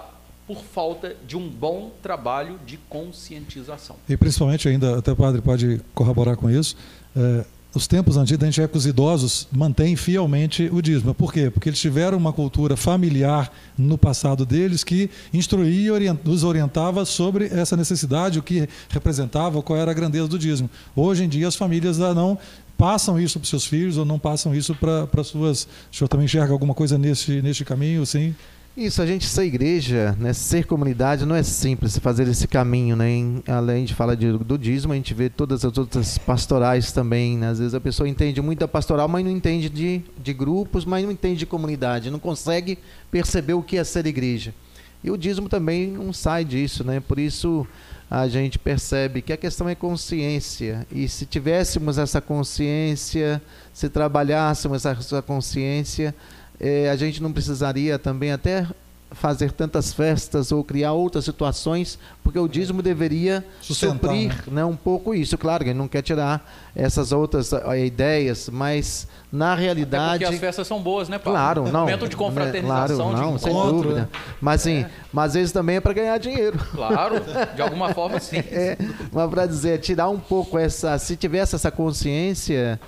por 0.45 0.63
falta 0.63 1.15
de 1.25 1.35
um 1.35 1.49
bom 1.49 1.91
trabalho 2.03 2.59
de 2.65 2.77
conscientização. 2.77 3.95
E 4.07 4.15
principalmente 4.15 4.67
ainda, 4.67 4.99
até 4.99 5.11
o 5.11 5.15
padre 5.15 5.41
pode 5.41 5.81
corroborar 5.93 6.37
com 6.37 6.51
isso, 6.51 6.75
é, 7.15 7.45
os 7.75 7.87
tempos 7.87 8.15
antigos, 8.15 8.41
a 8.41 8.45
gente 8.45 8.61
é 8.61 8.67
que 8.67 8.77
os 8.77 8.85
idosos 8.85 9.47
mantêm 9.51 9.97
fielmente 9.97 10.69
o 10.71 10.81
dízimo. 10.81 11.13
Por 11.13 11.33
quê? 11.33 11.49
Porque 11.49 11.67
eles 11.67 11.79
tiveram 11.79 12.17
uma 12.17 12.31
cultura 12.31 12.77
familiar 12.77 13.51
no 13.77 13.97
passado 13.97 14.45
deles 14.45 14.83
que 14.83 15.09
instruía 15.33 15.91
e 15.97 16.29
os 16.29 16.43
orientava 16.45 17.03
sobre 17.03 17.47
essa 17.47 17.75
necessidade, 17.75 18.39
o 18.39 18.43
que 18.43 18.67
representava, 18.89 19.61
qual 19.61 19.77
era 19.77 19.91
a 19.91 19.93
grandeza 19.93 20.27
do 20.27 20.39
dízimo. 20.39 20.69
Hoje 20.95 21.25
em 21.25 21.29
dia 21.29 21.47
as 21.49 21.55
famílias 21.55 21.97
não 21.97 22.37
passam 22.77 23.19
isso 23.19 23.39
para 23.39 23.49
seus 23.49 23.65
filhos 23.65 23.97
ou 23.97 24.05
não 24.05 24.17
passam 24.17 24.55
isso 24.55 24.73
para, 24.75 25.05
para 25.07 25.23
suas. 25.23 25.67
O 25.91 25.95
senhor 25.95 26.07
também 26.07 26.25
enxerga 26.25 26.53
alguma 26.53 26.73
coisa 26.73 26.97
nesse, 26.97 27.41
nesse 27.41 27.65
caminho, 27.65 28.05
sim? 28.05 28.33
Isso, 28.77 29.01
a 29.01 29.05
gente 29.05 29.25
ser 29.25 29.45
igreja, 29.45 30.13
né, 30.19 30.33
ser 30.33 30.65
comunidade, 30.65 31.25
não 31.25 31.33
é 31.33 31.43
simples 31.43 31.97
fazer 31.97 32.27
esse 32.27 32.45
caminho, 32.45 32.93
né? 32.93 33.07
Além 33.47 33.85
de 33.85 33.95
falar 33.95 34.15
de, 34.15 34.37
do 34.37 34.57
dízimo, 34.57 34.91
a 34.91 34.97
gente 34.97 35.13
vê 35.13 35.29
todas 35.29 35.63
as 35.63 35.77
outras 35.77 36.17
pastorais 36.17 36.91
também. 36.91 37.37
Né? 37.37 37.47
Às 37.47 37.59
vezes 37.59 37.73
a 37.73 37.79
pessoa 37.79 38.09
entende 38.09 38.41
muito 38.41 38.59
da 38.59 38.67
pastoral, 38.67 39.07
mas 39.07 39.23
não 39.23 39.31
entende 39.31 39.69
de, 39.69 40.01
de 40.21 40.33
grupos, 40.33 40.83
mas 40.83 41.05
não 41.05 41.11
entende 41.11 41.39
de 41.39 41.45
comunidade, 41.45 42.11
não 42.11 42.19
consegue 42.19 42.77
perceber 43.09 43.53
o 43.53 43.63
que 43.63 43.77
é 43.77 43.83
ser 43.85 44.05
igreja. 44.07 44.53
E 45.01 45.09
o 45.09 45.15
dízimo 45.15 45.47
também 45.47 45.87
não 45.87 46.11
sai 46.11 46.43
disso, 46.43 46.83
né? 46.83 46.99
Por 46.99 47.17
isso 47.17 47.65
a 48.11 48.27
gente 48.27 48.59
percebe 48.59 49.21
que 49.21 49.31
a 49.31 49.37
questão 49.37 49.69
é 49.69 49.75
consciência. 49.75 50.85
E 50.91 51.07
se 51.07 51.25
tivéssemos 51.25 51.97
essa 51.97 52.19
consciência, 52.19 53.41
se 53.71 53.87
trabalhássemos 53.87 54.85
essa 54.85 55.21
consciência, 55.21 56.13
é, 56.59 56.89
a 56.89 56.95
gente 56.95 57.21
não 57.21 57.31
precisaria 57.31 57.99
também 57.99 58.31
até 58.31 58.67
fazer 59.15 59.51
tantas 59.51 59.93
festas 59.93 60.51
ou 60.51 60.63
criar 60.63 60.91
outras 60.91 61.25
situações, 61.25 61.97
porque 62.23 62.37
o 62.37 62.47
dízimo 62.47 62.81
deveria 62.81 63.45
Sustentar, 63.61 63.93
suprir 63.93 64.29
né? 64.47 64.55
né? 64.55 64.65
um 64.65 64.75
pouco 64.75 65.13
isso. 65.15 65.37
Claro 65.37 65.63
que 65.63 65.69
ele 65.69 65.79
não 65.79 65.87
quer 65.87 66.01
tirar 66.01 66.45
essas 66.75 67.11
outras 67.11 67.51
uh, 67.51 67.75
ideias, 67.75 68.49
mas 68.49 69.07
na 69.31 69.55
realidade. 69.55 70.25
Até 70.25 70.25
porque 70.25 70.35
as 70.35 70.39
festas 70.39 70.67
são 70.67 70.81
boas, 70.81 71.07
né, 71.07 71.17
Paulo? 71.17 71.39
Claro, 71.39 71.71
não. 71.71 71.81
Momento 71.81 72.09
de 72.09 72.15
confraternização, 72.15 73.11
claro, 73.11 73.25
não, 73.25 73.35
de 73.35 73.41
sem 73.41 73.53
dúvida. 73.53 74.09
Mas 74.41 74.61
assim, 74.61 74.79
é. 74.79 74.89
mas 75.13 75.25
às 75.27 75.33
vezes 75.33 75.51
também 75.51 75.77
é 75.77 75.79
para 75.79 75.93
ganhar 75.93 76.17
dinheiro. 76.17 76.57
Claro, 76.71 77.15
de 77.55 77.61
alguma 77.61 77.93
forma 77.93 78.19
sim. 78.19 78.43
É, 78.55 78.77
mas 79.11 79.29
para 79.29 79.45
dizer, 79.45 79.79
tirar 79.79 80.09
um 80.09 80.19
pouco 80.19 80.57
essa. 80.57 80.97
Se 80.97 81.15
tivesse 81.15 81.55
essa 81.55 81.71
consciência 81.71 82.79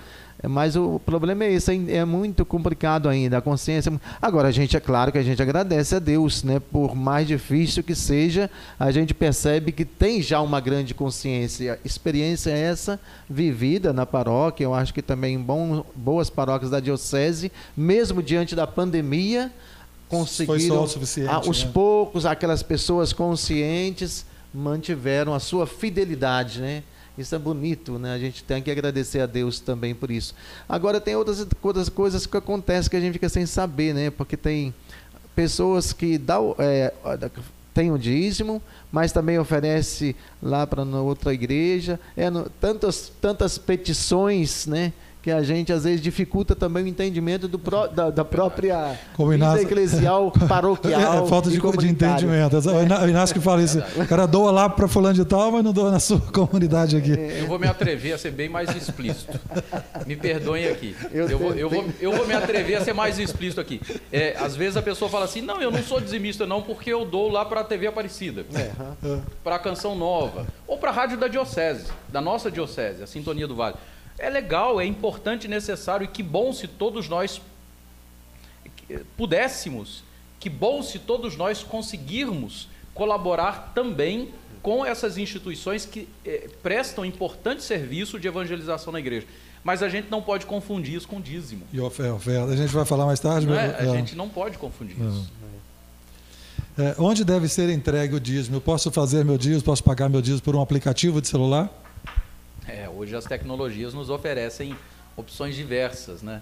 mas 0.46 0.76
o 0.76 1.00
problema 1.00 1.46
é 1.46 1.54
esse, 1.54 1.92
é 1.92 2.06
muito 2.06 2.46
complicado 2.46 3.10
ainda, 3.10 3.40
a 3.40 3.42
consciência. 3.42 3.90
É 3.90 4.00
Agora, 4.22 4.50
a 4.50 4.52
gente, 4.52 4.78
é 4.78 4.80
claro 4.80 5.12
que 5.12 5.18
a 5.18 5.24
gente 5.24 5.42
agradece 5.42 5.96
a 5.96 6.00
Deus, 6.00 6.44
né? 6.44 6.60
Por 6.60 6.96
mais 6.96 7.28
difícil 7.28 7.84
que 7.84 7.96
seja, 7.96 8.50
a 8.80 8.92
gente 8.92 9.14
percebe 9.14 9.72
que 9.72 9.84
tem 9.84 10.22
já 10.22 10.40
uma 10.42 10.60
grande 10.60 10.94
consciência. 10.94 11.80
Experiência 11.84 12.52
essa 12.52 13.00
vivida 13.28 13.92
na 13.92 14.06
paróquia, 14.06 14.66
eu 14.66 14.76
acho 14.76 14.94
que 14.94 15.02
também 15.02 15.36
em 15.36 15.42
bom, 15.42 15.84
boas 15.96 16.30
paróquias 16.30 16.70
da 16.70 16.80
Diocese, 16.80 17.52
mesmo 17.76 18.22
diante 18.22 18.56
da 18.56 18.68
pandemia, 18.68 19.52
conseguiram. 20.08 20.84
Os 21.48 21.64
né? 21.64 21.72
poucos, 21.74 22.26
aquelas 22.28 22.62
pessoas 22.62 23.12
conscientes 23.12 24.24
mantiveram 24.54 25.34
a 25.34 25.40
sua 25.40 25.66
fidelidade, 25.66 26.62
né? 26.62 26.84
Isso 27.18 27.34
é 27.34 27.40
bonito, 27.40 27.98
né? 27.98 28.14
A 28.14 28.20
gente 28.20 28.44
tem 28.44 28.62
que 28.62 28.70
agradecer 28.70 29.20
a 29.20 29.26
Deus 29.26 29.60
também 29.60 29.96
por 29.96 30.12
isso. 30.12 30.36
Agora 30.70 31.02
tem 31.02 31.16
outras, 31.16 31.46
outras 31.62 31.90
coisas 31.90 32.26
que 32.26 32.38
acontecem 32.38 32.90
que 32.90 32.96
a 32.96 33.00
gente 33.00 33.14
fica 33.14 33.30
sem 33.30 33.46
saber, 33.46 33.94
né? 33.94 34.12
Porque 34.12 34.38
tem 34.38 34.74
pessoas 35.36 35.94
que 35.94 36.18
dão, 36.18 36.56
é, 36.60 36.94
tem 37.74 37.92
o 37.92 37.98
dízimo, 37.98 38.62
mas 38.92 39.12
também 39.12 39.38
oferece 39.38 40.16
lá 40.42 40.66
para 40.66 40.84
outra 40.84 41.34
igreja. 41.34 42.00
É, 42.16 42.30
no, 42.30 42.50
tantas, 42.62 43.12
tantas 43.22 43.58
petições, 43.58 44.66
né? 44.66 44.94
Que 45.28 45.32
a 45.32 45.44
gente 45.44 45.74
às 45.74 45.84
vezes 45.84 46.00
dificulta 46.00 46.56
também 46.56 46.86
o 46.86 46.88
entendimento 46.88 47.50
do 47.50 47.60
pro, 47.60 47.86
da, 47.90 48.10
da, 48.10 48.24
própria 48.24 48.98
vida 49.18 49.62
eclesial, 49.62 50.32
paroquial. 50.48 51.26
É, 51.26 51.28
falta 51.28 51.50
de, 51.50 51.60
de 51.60 51.88
entendimento. 51.90 52.56
O 52.56 53.10
Inácio 53.10 53.36
que 53.36 53.42
fala 53.42 53.62
isso. 53.62 53.78
O 53.98 54.08
cara 54.08 54.26
doa 54.26 54.52
lá 54.52 54.70
para 54.70 54.88
fulano 54.88 55.16
de 55.16 55.26
tal, 55.26 55.52
mas 55.52 55.66
não 55.66 55.74
doa 55.74 55.92
na 55.92 56.00
sua 56.00 56.22
comunidade 56.32 56.96
aqui. 56.96 57.12
Eu 57.12 57.46
vou 57.46 57.60
me 57.60 57.68
atrever 57.68 58.14
a 58.14 58.18
ser 58.18 58.32
bem 58.32 58.48
mais 58.48 58.74
explícito. 58.74 59.38
Me 60.06 60.16
perdoem 60.16 60.70
aqui. 60.70 60.96
Eu, 61.12 61.28
eu, 61.28 61.38
vou, 61.38 61.54
eu, 61.54 61.70
vou, 61.70 61.86
eu 62.00 62.14
vou 62.14 62.26
me 62.26 62.34
atrever 62.34 62.78
a 62.78 62.86
ser 62.86 62.94
mais 62.94 63.20
explícito 63.20 63.60
aqui. 63.60 63.82
É, 64.10 64.34
às 64.40 64.56
vezes 64.56 64.78
a 64.78 64.82
pessoa 64.82 65.12
fala 65.12 65.26
assim: 65.26 65.42
não, 65.42 65.62
eu 65.62 65.70
não 65.70 65.84
sou 65.84 66.00
dizimista, 66.00 66.48
não, 66.48 66.62
porque 66.62 66.90
eu 66.90 67.04
dou 67.04 67.30
lá 67.30 67.44
para 67.44 67.60
a 67.60 67.64
TV 67.66 67.88
Aparecida, 67.88 68.46
é. 68.56 68.72
para 69.44 69.56
a 69.58 69.60
Canção 69.60 69.94
Nova, 69.94 70.48
ou 70.66 70.78
para 70.78 70.90
a 70.90 70.94
Rádio 70.94 71.18
da 71.18 71.28
Diocese, 71.28 71.88
da 72.08 72.22
nossa 72.22 72.50
Diocese, 72.50 73.04
a 73.04 73.08
Sintonia 73.08 73.46
do 73.46 73.58
Vale. 73.58 73.76
É 74.18 74.30
legal, 74.30 74.82
é 74.82 74.86
importante 74.86 75.46
e 75.46 75.48
necessário, 75.48 76.06
e 76.06 76.08
que 76.08 76.24
bom 76.24 76.52
se 76.52 76.68
todos 76.68 77.08
nós 77.08 77.42
pudéssemos, 79.16 80.04
que 80.40 80.50
bom 80.50 80.82
se 80.82 81.00
todos 81.00 81.36
nós 81.36 81.64
conseguirmos 81.64 82.68
colaborar 82.94 83.74
também 83.76 84.34
com 84.62 84.86
essas 84.86 85.18
instituições 85.18 85.86
que 85.86 86.08
eh, 86.26 86.50
prestam 86.64 87.06
importante 87.06 87.64
serviço 87.64 88.20
de 88.20 88.28
evangelização 88.28 88.92
na 88.92 89.00
igreja. 89.00 89.28
Mas 89.64 89.84
a 89.84 89.90
gente 89.90 90.10
não 90.10 90.22
pode 90.22 90.46
confundir 90.46 90.96
isso 90.96 91.08
com 91.08 91.22
dízimo. 91.22 91.64
E 91.72 91.80
oferta. 91.80 92.46
A 92.46 92.56
gente 92.56 92.74
vai 92.74 92.86
falar 92.86 93.06
mais 93.06 93.20
tarde. 93.20 93.46
Não 93.46 93.56
é? 93.56 93.76
A 93.80 93.84
é. 93.84 93.92
gente 93.92 94.16
não 94.16 94.30
pode 94.30 94.58
confundir 94.58 94.98
não. 94.98 95.10
isso. 95.10 95.32
É, 96.78 96.96
onde 97.00 97.26
deve 97.26 97.48
ser 97.48 97.70
entregue 97.70 98.16
o 98.16 98.20
dízimo? 98.20 98.58
Eu 98.58 98.62
posso 98.62 98.92
fazer 98.92 99.26
meu 99.26 99.38
dízimo, 99.38 99.64
posso 99.64 99.84
pagar 99.84 100.10
meu 100.10 100.22
dízimo 100.22 100.42
por 100.42 100.56
um 100.56 100.62
aplicativo 100.62 101.22
de 101.22 101.28
celular? 101.28 101.72
É, 102.68 102.90
hoje 102.90 103.16
as 103.16 103.24
tecnologias 103.24 103.94
nos 103.94 104.10
oferecem 104.10 104.76
opções 105.16 105.56
diversas, 105.56 106.22
né? 106.22 106.42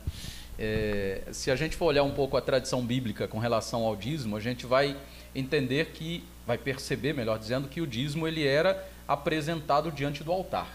É, 0.58 1.22
se 1.32 1.52
a 1.52 1.56
gente 1.56 1.76
for 1.76 1.86
olhar 1.86 2.02
um 2.02 2.16
pouco 2.16 2.36
a 2.36 2.42
tradição 2.42 2.84
bíblica 2.84 3.28
com 3.28 3.38
relação 3.38 3.84
ao 3.84 3.96
dízimo, 3.96 4.36
a 4.36 4.40
gente 4.40 4.66
vai 4.66 4.98
entender 5.36 5.92
que, 5.92 6.24
vai 6.48 6.58
perceber, 6.58 7.14
melhor 7.14 7.38
dizendo, 7.38 7.68
que 7.68 7.80
o 7.80 7.86
dízimo 7.86 8.28
ele 8.28 8.44
era 8.44 8.84
apresentado 9.08 9.92
diante 9.92 10.24
do 10.24 10.32
altar, 10.32 10.68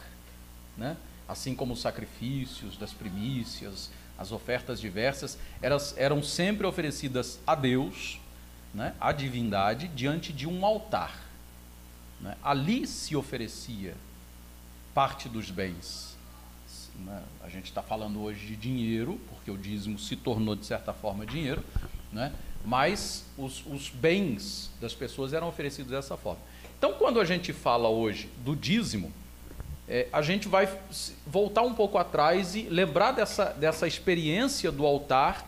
né? 0.79 0.97
Assim 1.27 1.53
como 1.53 1.73
os 1.73 1.81
sacrifícios 1.81 2.77
das 2.77 2.93
primícias, 2.93 3.91
as 4.17 4.31
ofertas 4.31 4.81
diversas, 4.81 5.37
elas 5.61 5.95
eram 5.97 6.23
sempre 6.23 6.65
oferecidas 6.65 7.41
a 7.45 7.57
Deus, 7.57 8.21
né? 8.73 8.95
a 9.01 9.11
divindade, 9.11 9.89
diante 9.89 10.33
de 10.33 10.47
um 10.47 10.65
altar. 10.65 11.19
Né? 12.21 12.37
Ali 12.43 12.87
se 12.87 13.17
oferecia 13.17 13.95
parte 14.95 15.29
dos 15.29 15.51
bens. 15.51 16.17
Né? 17.05 17.23
A 17.43 17.49
gente 17.49 17.67
está 17.67 17.83
falando 17.83 18.23
hoje 18.23 18.47
de 18.47 18.57
dinheiro, 18.57 19.19
porque 19.29 19.51
o 19.51 19.57
dízimo 19.57 19.99
se 19.99 20.17
tornou, 20.17 20.55
de 20.55 20.67
certa 20.67 20.93
forma, 20.93 21.25
dinheiro, 21.25 21.63
né? 22.13 22.33
mas 22.65 23.25
os, 23.39 23.65
os 23.67 23.89
bens 23.89 24.71
das 24.81 24.95
pessoas 24.95 25.33
eram 25.33 25.49
oferecidos 25.49 25.91
dessa 25.91 26.17
forma. 26.17 26.41
Então, 26.79 26.95
quando 26.95 27.21
a 27.21 27.25
gente 27.25 27.53
fala 27.53 27.89
hoje 27.89 28.29
do 28.39 28.57
dízimo, 28.57 29.13
é, 29.89 30.07
a 30.13 30.23
gente 30.23 30.47
vai 30.47 30.69
voltar 31.27 31.63
um 31.63 31.75
pouco 31.75 31.99
atrás 31.99 32.55
e 32.55 32.63
lembrar 32.63 33.13
dessa, 33.13 33.47
dessa 33.47 33.87
experiência 33.87 34.71
do 34.71 34.87
altar 34.87 35.47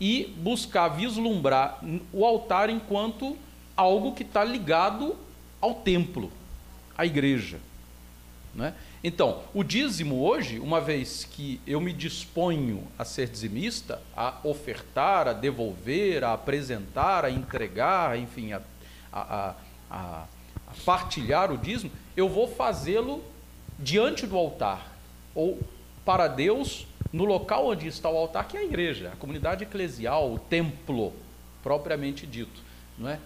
e 0.00 0.34
buscar 0.38 0.88
vislumbrar 0.88 1.78
o 2.12 2.24
altar 2.24 2.68
enquanto 2.68 3.36
algo 3.76 4.12
que 4.12 4.22
está 4.22 4.44
ligado 4.44 5.16
ao 5.60 5.74
templo, 5.74 6.32
à 6.96 7.06
igreja. 7.06 7.58
Né? 8.56 8.72
Então, 9.04 9.42
o 9.52 9.62
dízimo 9.62 10.24
hoje, 10.24 10.58
uma 10.58 10.80
vez 10.80 11.24
que 11.30 11.60
eu 11.66 11.78
me 11.78 11.92
disponho 11.92 12.88
a 12.98 13.04
ser 13.04 13.28
dizimista, 13.28 14.00
a 14.16 14.38
ofertar, 14.42 15.28
a 15.28 15.34
devolver, 15.34 16.24
a 16.24 16.32
apresentar, 16.32 17.26
a 17.26 17.30
entregar, 17.30 18.18
enfim, 18.18 18.54
a, 18.54 18.62
a, 19.12 19.54
a, 19.90 20.24
a 20.66 20.72
partilhar 20.86 21.52
o 21.52 21.58
dízimo, 21.58 21.92
eu 22.16 22.30
vou 22.30 22.48
fazê-lo 22.48 23.22
diante 23.78 24.26
do 24.26 24.38
altar, 24.38 24.90
ou 25.34 25.60
para 26.02 26.26
Deus, 26.26 26.86
no 27.12 27.26
local 27.26 27.66
onde 27.66 27.86
está 27.86 28.08
o 28.08 28.16
altar, 28.16 28.48
que 28.48 28.56
é 28.56 28.60
a 28.60 28.64
igreja, 28.64 29.10
a 29.12 29.16
comunidade 29.16 29.64
eclesial, 29.64 30.32
o 30.32 30.38
templo, 30.38 31.12
propriamente 31.62 32.26
dito. 32.26 32.62
Não 32.96 33.10
é? 33.10 33.18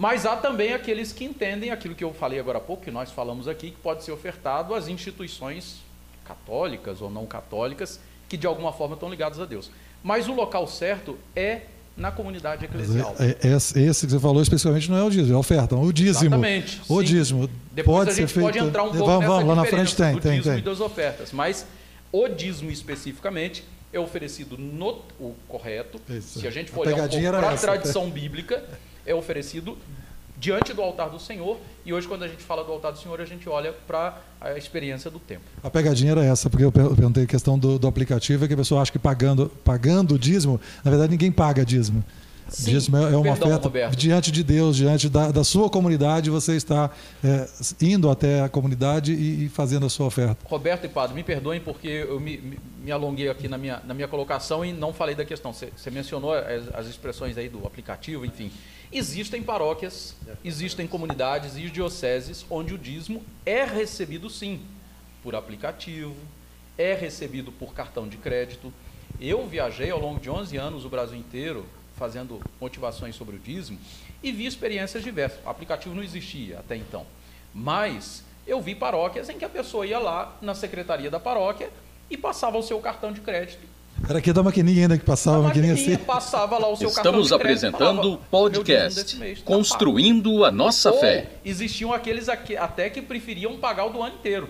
Mas 0.00 0.24
há 0.24 0.34
também 0.34 0.72
aqueles 0.72 1.12
que 1.12 1.26
entendem 1.26 1.70
aquilo 1.70 1.94
que 1.94 2.02
eu 2.02 2.14
falei 2.14 2.40
agora 2.40 2.56
há 2.56 2.60
pouco, 2.60 2.82
que 2.82 2.90
nós 2.90 3.10
falamos 3.10 3.46
aqui, 3.46 3.70
que 3.70 3.76
pode 3.76 4.02
ser 4.02 4.12
ofertado 4.12 4.74
às 4.74 4.88
instituições 4.88 5.76
católicas 6.24 7.02
ou 7.02 7.10
não 7.10 7.26
católicas, 7.26 8.00
que 8.26 8.38
de 8.38 8.46
alguma 8.46 8.72
forma 8.72 8.94
estão 8.94 9.10
ligadas 9.10 9.38
a 9.38 9.44
Deus. 9.44 9.70
Mas 10.02 10.26
o 10.26 10.32
local 10.32 10.66
certo 10.66 11.18
é 11.36 11.64
na 11.94 12.10
comunidade 12.10 12.64
eclesial. 12.64 13.14
É, 13.18 13.46
é, 13.46 13.52
esse, 13.52 14.06
que 14.06 14.12
você 14.12 14.18
falou 14.18 14.40
especificamente 14.40 14.90
não 14.90 14.96
é 14.96 15.04
o 15.04 15.10
dízimo, 15.10 15.34
é 15.34 15.36
a 15.36 15.38
oferta. 15.38 15.76
O 15.76 15.92
dízimo. 15.92 16.34
Exatamente. 16.34 16.80
O 16.88 17.00
sim. 17.00 17.04
dízimo. 17.04 17.50
Depois 17.70 17.98
pode 17.98 18.10
a 18.10 18.14
gente 18.14 18.28
ser 18.28 18.34
feito... 18.40 18.46
pode 18.46 18.58
entrar 18.58 18.82
um 18.84 18.92
pouco 18.92 19.04
vamos, 19.04 19.26
vamos, 19.26 19.48
lá 19.48 19.54
na 19.54 19.64
frente 19.66 19.94
tem, 19.94 20.14
do 20.14 20.20
tem, 20.22 20.38
dízimo 20.38 20.54
tem. 20.54 20.62
e 20.62 20.64
das 20.64 20.80
ofertas. 20.80 21.30
Mas 21.30 21.66
o 22.10 22.26
dízimo 22.26 22.70
especificamente 22.70 23.62
é 23.92 24.00
oferecido 24.00 24.56
no 24.56 25.02
o 25.20 25.34
correto. 25.46 26.00
Isso. 26.08 26.40
Se 26.40 26.46
a 26.46 26.50
gente 26.50 26.70
for 26.70 26.88
a 26.88 26.94
olhar 26.94 27.04
um 27.04 27.38
para 27.38 27.50
a 27.50 27.56
tradição 27.58 28.08
bíblica, 28.08 28.64
é 29.06 29.14
oferecido 29.14 29.76
diante 30.38 30.72
do 30.72 30.80
altar 30.80 31.10
do 31.10 31.18
Senhor. 31.20 31.58
E 31.84 31.92
hoje, 31.92 32.08
quando 32.08 32.22
a 32.22 32.28
gente 32.28 32.42
fala 32.42 32.64
do 32.64 32.72
altar 32.72 32.92
do 32.92 32.98
Senhor, 32.98 33.20
a 33.20 33.24
gente 33.24 33.48
olha 33.48 33.72
para 33.86 34.18
a 34.40 34.56
experiência 34.56 35.10
do 35.10 35.18
tempo. 35.18 35.42
A 35.62 35.68
pegadinha 35.70 36.12
era 36.12 36.24
essa, 36.24 36.48
porque 36.48 36.64
eu 36.64 36.72
perguntei 36.72 37.24
a 37.24 37.26
questão 37.26 37.58
do, 37.58 37.78
do 37.78 37.86
aplicativo, 37.86 38.44
é 38.44 38.48
que 38.48 38.54
a 38.54 38.56
pessoa 38.56 38.80
acha 38.80 38.90
que 38.90 38.98
pagando, 38.98 39.50
pagando 39.64 40.18
dízimo, 40.18 40.58
na 40.84 40.90
verdade 40.90 41.10
ninguém 41.12 41.30
paga 41.30 41.64
dízimo. 41.64 42.02
Sim. 42.48 42.72
Dízimo 42.72 42.96
é 42.96 43.02
é 43.02 43.16
uma 43.16 43.22
Perdão, 43.22 43.46
oferta 43.48 43.64
Roberto. 43.68 43.96
diante 43.96 44.32
de 44.32 44.42
Deus, 44.42 44.76
diante 44.76 45.08
da, 45.08 45.30
da 45.30 45.44
sua 45.44 45.70
comunidade, 45.70 46.30
você 46.30 46.56
está 46.56 46.90
é, 47.22 47.48
indo 47.80 48.10
até 48.10 48.40
a 48.42 48.48
comunidade 48.48 49.12
e, 49.12 49.44
e 49.44 49.48
fazendo 49.48 49.86
a 49.86 49.88
sua 49.88 50.06
oferta. 50.06 50.36
Roberto 50.46 50.84
e 50.84 50.88
Padre, 50.88 51.14
me 51.14 51.22
perdoem 51.22 51.60
porque 51.60 51.86
eu 51.86 52.18
me, 52.18 52.38
me- 52.38 52.58
me 52.82 52.90
alonguei 52.90 53.28
aqui 53.28 53.46
na 53.46 53.56
minha, 53.56 53.80
na 53.86 53.94
minha 53.94 54.08
colocação 54.08 54.64
e 54.64 54.72
não 54.72 54.92
falei 54.92 55.14
da 55.14 55.24
questão. 55.24 55.52
Você, 55.52 55.68
você 55.76 55.90
mencionou 55.92 56.32
as, 56.34 56.74
as 56.74 56.86
expressões 56.88 57.38
aí 57.38 57.48
do 57.48 57.64
aplicativo, 57.64 58.24
enfim. 58.24 58.50
Existem 58.92 59.40
paróquias, 59.40 60.16
existem 60.44 60.84
comunidades 60.84 61.56
e 61.56 61.70
dioceses 61.70 62.44
onde 62.50 62.74
o 62.74 62.78
dízimo 62.78 63.22
é 63.46 63.64
recebido 63.64 64.28
sim 64.28 64.60
por 65.22 65.36
aplicativo, 65.36 66.16
é 66.76 66.92
recebido 66.92 67.52
por 67.52 67.72
cartão 67.72 68.08
de 68.08 68.16
crédito. 68.16 68.72
Eu 69.20 69.46
viajei 69.46 69.90
ao 69.90 70.00
longo 70.00 70.18
de 70.18 70.28
11 70.28 70.56
anos 70.56 70.84
o 70.84 70.88
Brasil 70.88 71.16
inteiro 71.16 71.66
fazendo 71.96 72.40
motivações 72.60 73.14
sobre 73.14 73.36
o 73.36 73.38
dízimo 73.38 73.78
e 74.20 74.32
vi 74.32 74.44
experiências 74.44 75.04
diversas. 75.04 75.38
O 75.44 75.48
aplicativo 75.48 75.94
não 75.94 76.02
existia 76.02 76.58
até 76.58 76.74
então. 76.74 77.06
Mas 77.54 78.24
eu 78.44 78.60
vi 78.60 78.74
paróquias 78.74 79.28
em 79.28 79.38
que 79.38 79.44
a 79.44 79.48
pessoa 79.48 79.86
ia 79.86 80.00
lá 80.00 80.36
na 80.42 80.54
secretaria 80.54 81.10
da 81.10 81.20
paróquia 81.20 81.70
e 82.10 82.16
passava 82.16 82.58
o 82.58 82.62
seu 82.62 82.80
cartão 82.80 83.12
de 83.12 83.20
crédito. 83.20 83.64
Era 84.08 84.18
aqui 84.18 84.32
da 84.32 84.42
maquininha 84.42 84.82
ainda 84.82 84.98
que 84.98 85.04
passava, 85.04 85.38
a 85.38 85.42
maquininha 85.42 85.72
maquininha 85.74 85.96
assim. 85.96 86.04
passava 86.04 86.58
lá 86.58 86.68
o 86.68 86.76
seu 86.76 86.90
cartão 86.90 87.12
Estamos 87.12 87.32
apresentando 87.32 88.12
o 88.14 88.18
podcast 88.18 88.66
"Meu 88.68 88.88
dízimo 88.88 89.02
desse 89.04 89.16
mês 89.16 89.38
tá 89.40 89.44
Construindo 89.46 90.44
a 90.44 90.50
Nossa 90.50 90.90
pago." 90.90 91.00
Fé. 91.00 91.28
Ou 91.44 91.50
existiam 91.50 91.92
aqueles 91.92 92.28
aqui- 92.28 92.56
até 92.56 92.90
que 92.90 93.00
preferiam 93.02 93.56
pagar 93.58 93.84
o 93.86 93.90
do 93.90 94.02
ano 94.02 94.14
inteiro. 94.14 94.48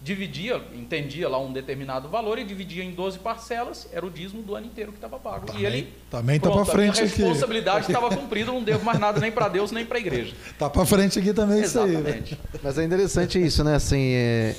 Dividia, 0.00 0.62
entendia 0.76 1.28
lá 1.28 1.40
um 1.40 1.52
determinado 1.52 2.08
valor 2.08 2.38
e 2.38 2.44
dividia 2.44 2.84
em 2.84 2.92
12 2.92 3.18
parcelas, 3.18 3.88
era 3.92 4.06
o 4.06 4.10
dízimo 4.10 4.42
do 4.44 4.54
ano 4.54 4.66
inteiro 4.66 4.92
que 4.92 4.98
estava 4.98 5.18
pago. 5.18 5.46
e 5.58 5.66
ele 5.66 5.92
também 6.08 6.38
tá 6.38 6.48
pronto, 6.48 6.64
pra 6.64 6.72
frente 6.72 7.00
a 7.00 7.04
aqui. 7.04 7.16
responsabilidade 7.20 7.86
estava 7.90 8.08
cumprida, 8.14 8.52
não 8.52 8.62
devo 8.62 8.84
mais 8.84 9.00
nada 9.00 9.18
nem 9.18 9.32
para 9.32 9.48
Deus 9.48 9.72
nem 9.72 9.84
para 9.84 9.98
a 9.98 10.00
igreja. 10.00 10.34
Tá 10.56 10.70
para 10.70 10.86
frente 10.86 11.18
aqui 11.18 11.32
também 11.34 11.62
isso 11.62 11.80
aí. 11.80 11.90
né? 11.90 11.98
Exatamente. 12.00 12.38
Mas 12.62 12.78
é 12.78 12.84
interessante 12.84 13.44
isso, 13.44 13.64
né? 13.64 13.74
Assim, 13.74 14.12
é... 14.14 14.54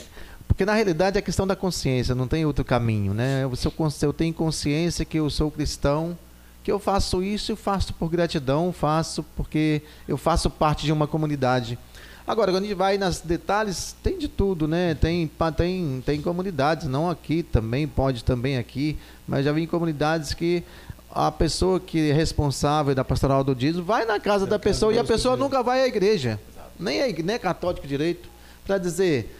Porque 0.60 0.66
na 0.66 0.74
realidade 0.74 1.18
é 1.18 1.22
questão 1.22 1.48
da 1.48 1.56
consciência, 1.56 2.14
não 2.14 2.28
tem 2.28 2.46
outro 2.46 2.66
caminho, 2.66 3.14
né? 3.14 3.50
Se 3.56 3.66
eu, 3.66 3.74
eu 4.02 4.12
tenho 4.12 4.34
consciência 4.34 5.06
que 5.06 5.18
eu 5.18 5.30
sou 5.30 5.50
cristão, 5.50 6.18
que 6.62 6.70
eu 6.70 6.78
faço 6.78 7.24
isso, 7.24 7.54
eu 7.54 7.56
faço 7.56 7.94
por 7.94 8.10
gratidão, 8.10 8.74
faço 8.74 9.24
porque 9.38 9.82
eu 10.06 10.18
faço 10.18 10.50
parte 10.50 10.84
de 10.86 10.92
uma 10.92 11.08
comunidade. 11.08 11.80
Agora, 12.28 12.52
quando 12.52 12.66
a 12.66 12.68
gente 12.68 12.76
vai 12.76 12.98
nos 12.98 13.22
detalhes, 13.22 13.96
tem 14.04 14.18
de 14.18 14.28
tudo, 14.28 14.68
né? 14.68 14.96
Tem, 14.96 15.32
tem, 15.56 16.04
tem 16.06 16.22
comunidades, 16.22 16.90
não 16.90 17.10
aqui 17.10 17.42
também, 17.42 17.88
pode 17.88 18.26
também 18.26 18.58
aqui, 18.58 18.98
mas 19.26 19.46
já 19.46 19.54
vi 19.54 19.62
em 19.62 19.66
comunidades 19.66 20.34
que 20.34 20.62
a 21.10 21.32
pessoa 21.32 21.80
que 21.80 22.10
é 22.10 22.14
responsável 22.14 22.94
da 22.94 23.06
pastoral 23.06 23.46
do 23.46 23.56
dízimo 23.56 23.86
vai 23.86 24.04
na 24.04 24.20
casa 24.20 24.46
da 24.46 24.60
pessoa 24.60 24.94
e 24.94 25.00
a 25.00 25.06
pessoa 25.06 25.38
nunca 25.38 25.64
vai 25.64 25.84
à 25.84 25.88
igreja, 25.88 26.38
nem 26.78 27.00
é, 27.00 27.14
nem 27.14 27.36
é 27.38 27.40
católico 27.40 27.88
direito, 27.88 28.28
para 28.66 28.78
dizer, 28.78 29.39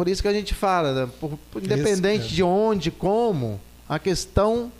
por 0.00 0.08
isso 0.08 0.22
que 0.22 0.28
a 0.28 0.32
gente 0.32 0.54
fala, 0.54 0.94
né? 0.94 1.12
Por- 1.20 1.38
por- 1.50 1.62
independente 1.62 2.24
é. 2.24 2.28
de 2.28 2.42
onde, 2.42 2.90
como, 2.90 3.60
a 3.86 3.98
questão 3.98 4.72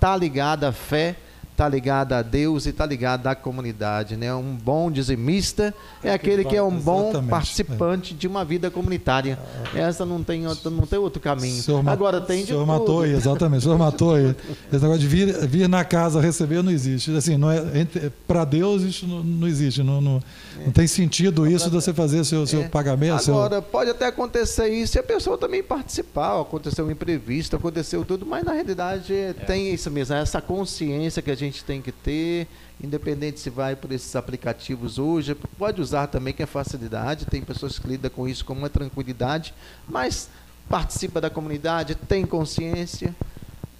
tá 0.00 0.16
ligada 0.16 0.68
à 0.68 0.72
fé, 0.72 1.14
tá 1.56 1.68
ligada 1.68 2.16
a 2.18 2.22
Deus 2.22 2.66
e 2.66 2.72
tá 2.72 2.84
ligada 2.84 3.30
à 3.30 3.34
comunidade, 3.34 4.16
né? 4.16 4.34
Um 4.34 4.54
bom 4.56 4.90
dizimista 4.90 5.72
é 6.02 6.12
aquele 6.12 6.44
que 6.44 6.56
é 6.56 6.62
um 6.62 6.70
bom 6.76 7.04
Exatamente, 7.10 7.30
participante 7.30 8.14
de 8.14 8.26
uma 8.26 8.44
vida 8.44 8.70
comunitária. 8.70 9.38
Essa 9.74 10.04
não 10.04 10.22
tem 10.22 10.46
outro, 10.46 10.70
não 10.70 10.86
tem 10.86 10.98
outro 10.98 11.20
caminho. 11.20 11.58
O 11.60 11.62
senhor 11.62 11.88
Agora 11.88 12.20
tem 12.20 12.40
de 12.40 12.46
senhor 12.48 13.02
aí, 13.04 13.12
exatamente. 13.12 13.60
O 13.60 13.62
senhor 13.62 13.78
matou 13.78 14.14
aí. 14.14 14.34
Esse 14.72 14.82
negócio 14.82 14.98
de 14.98 15.06
vir, 15.06 15.46
vir 15.46 15.68
na 15.68 15.84
casa 15.84 16.20
receber 16.20 16.62
não 16.62 16.72
existe. 16.72 17.14
Assim, 17.16 17.36
não 17.36 17.50
é, 17.50 17.62
para 18.26 18.44
Deus 18.44 18.82
isso 18.82 19.06
não, 19.06 19.22
não 19.22 19.46
existe. 19.46 19.82
Não, 19.82 20.00
não, 20.00 20.22
não 20.64 20.72
tem 20.72 20.86
sentido 20.86 21.46
isso 21.46 21.66
de 21.70 21.74
você 21.74 21.92
fazer 21.92 22.24
seu, 22.24 22.46
seu 22.46 22.62
É. 22.62 22.68
pagamento. 22.68 23.22
seu- 23.22 23.34
Agora, 23.34 23.62
pode 23.62 23.90
até 23.90 24.06
acontecer 24.06 24.68
isso 24.68 24.96
e 24.96 24.98
a 24.98 25.02
pessoa 25.02 25.38
também 25.38 25.62
participar, 25.62 26.40
aconteceu 26.40 26.86
um 26.86 26.90
imprevisto, 26.90 27.54
aconteceu 27.56 28.04
tudo, 28.04 28.24
mas 28.26 28.42
na 28.44 28.52
realidade 28.52 29.12
É. 29.14 29.32
tem 29.32 29.72
isso 29.72 29.90
mesmo, 29.90 30.14
essa 30.16 30.40
consciência 30.40 31.20
que 31.22 31.30
a 31.30 31.34
gente 31.34 31.43
tem 31.52 31.82
que 31.82 31.92
ter, 31.92 32.46
independente 32.82 33.40
se 33.40 33.50
vai 33.50 33.76
por 33.76 33.92
esses 33.92 34.14
aplicativos 34.16 34.98
hoje, 34.98 35.34
pode 35.58 35.80
usar 35.80 36.06
também 36.06 36.32
que 36.32 36.42
é 36.42 36.46
facilidade, 36.46 37.26
tem 37.26 37.42
pessoas 37.42 37.78
que 37.78 37.86
lidam 37.86 38.10
com 38.10 38.28
isso 38.28 38.44
com 38.44 38.52
uma 38.52 38.70
tranquilidade, 38.70 39.52
mas 39.88 40.28
participa 40.68 41.20
da 41.20 41.30
comunidade, 41.30 41.94
tem 41.94 42.24
consciência. 42.24 43.14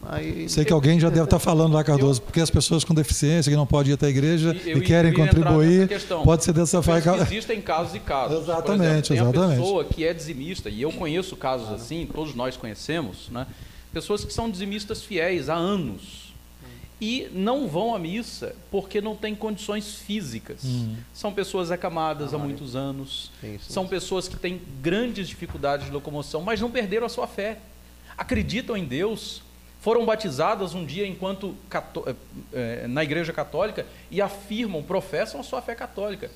Aí, 0.06 0.46
Sei 0.50 0.66
que 0.66 0.72
alguém 0.72 1.00
já 1.00 1.08
deve 1.08 1.24
estar 1.24 1.38
falando 1.38 1.72
lá, 1.72 1.82
Cardoso, 1.82 2.20
porque 2.20 2.40
as 2.40 2.50
pessoas 2.50 2.84
com 2.84 2.92
deficiência 2.92 3.50
que 3.50 3.56
não 3.56 3.66
podem 3.66 3.92
ir 3.92 3.94
até 3.94 4.06
a 4.06 4.10
igreja 4.10 4.54
E 4.54 4.68
e, 4.68 4.72
eu 4.72 4.82
querem 4.82 5.14
contribuir, 5.14 5.88
pode 6.22 6.44
ser 6.44 6.52
dessa 6.52 6.82
forma. 6.82 7.22
Existem 7.22 7.62
casos 7.62 7.94
e 7.94 8.00
casos. 8.00 8.42
Exatamente, 8.42 9.08
Por 9.08 9.14
exemplo, 9.14 9.32
tem 9.32 9.40
exatamente. 9.40 9.58
a 9.58 9.62
pessoa 9.62 9.84
que 9.84 10.04
é 10.04 10.12
dizimista, 10.12 10.68
e 10.68 10.82
eu 10.82 10.92
conheço 10.92 11.34
casos 11.36 11.70
assim, 11.70 12.06
todos 12.12 12.34
nós 12.34 12.54
conhecemos, 12.54 13.30
né? 13.30 13.46
pessoas 13.94 14.24
que 14.24 14.32
são 14.32 14.50
dizimistas 14.50 15.02
fiéis 15.02 15.48
há 15.48 15.54
anos 15.54 16.23
e 17.00 17.28
não 17.32 17.66
vão 17.68 17.94
à 17.94 17.98
missa 17.98 18.54
porque 18.70 19.00
não 19.00 19.16
têm 19.16 19.34
condições 19.34 19.96
físicas. 19.96 20.64
Hum. 20.64 20.96
São 21.12 21.32
pessoas 21.32 21.70
acamadas 21.70 22.32
há 22.32 22.38
muitos 22.38 22.76
anos, 22.76 23.30
são 23.60 23.86
pessoas 23.86 24.28
que 24.28 24.36
têm 24.36 24.60
grandes 24.80 25.28
dificuldades 25.28 25.86
de 25.86 25.92
locomoção, 25.92 26.40
mas 26.40 26.60
não 26.60 26.70
perderam 26.70 27.06
a 27.06 27.08
sua 27.08 27.26
fé. 27.26 27.58
Acreditam 28.16 28.76
em 28.76 28.84
Deus, 28.84 29.42
foram 29.80 30.06
batizadas 30.06 30.72
um 30.72 30.84
dia 30.84 31.06
enquanto 31.06 31.54
eh, 32.06 32.14
eh, 32.52 32.86
na 32.88 33.02
igreja 33.02 33.32
católica 33.32 33.84
e 34.10 34.22
afirmam, 34.22 34.82
professam 34.82 35.40
a 35.40 35.42
sua 35.42 35.60
fé 35.60 35.74
católica. 35.74 36.30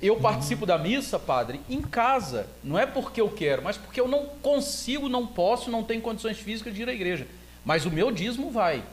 Eu 0.00 0.16
participo 0.16 0.64
da 0.64 0.78
missa, 0.78 1.18
padre, 1.18 1.60
em 1.68 1.80
casa. 1.80 2.46
Não 2.62 2.78
é 2.78 2.86
porque 2.86 3.20
eu 3.20 3.28
quero, 3.28 3.62
mas 3.62 3.76
porque 3.76 4.00
eu 4.00 4.06
não 4.06 4.26
consigo, 4.40 5.08
não 5.08 5.26
posso, 5.26 5.70
não 5.70 5.82
tenho 5.82 6.00
condições 6.00 6.38
físicas 6.38 6.72
de 6.72 6.82
ir 6.82 6.88
à 6.88 6.92
igreja. 6.92 7.26
Mas 7.64 7.84
o 7.84 7.90
meu 7.90 8.12
dízimo 8.12 8.50
vai. 8.50 8.84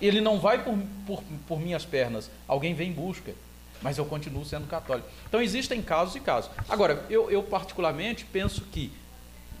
Ele 0.00 0.20
não 0.20 0.38
vai 0.38 0.62
por, 0.62 0.78
por, 1.06 1.22
por 1.46 1.60
minhas 1.60 1.84
pernas. 1.84 2.30
Alguém 2.48 2.74
vem 2.74 2.90
em 2.90 2.92
busca. 2.92 3.32
Mas 3.82 3.96
eu 3.96 4.04
continuo 4.04 4.44
sendo 4.44 4.66
católico. 4.66 5.08
Então 5.26 5.40
existem 5.40 5.80
casos 5.80 6.14
e 6.14 6.20
casos. 6.20 6.50
Agora, 6.68 7.04
eu, 7.08 7.30
eu 7.30 7.42
particularmente 7.42 8.24
penso 8.26 8.62
que, 8.70 8.92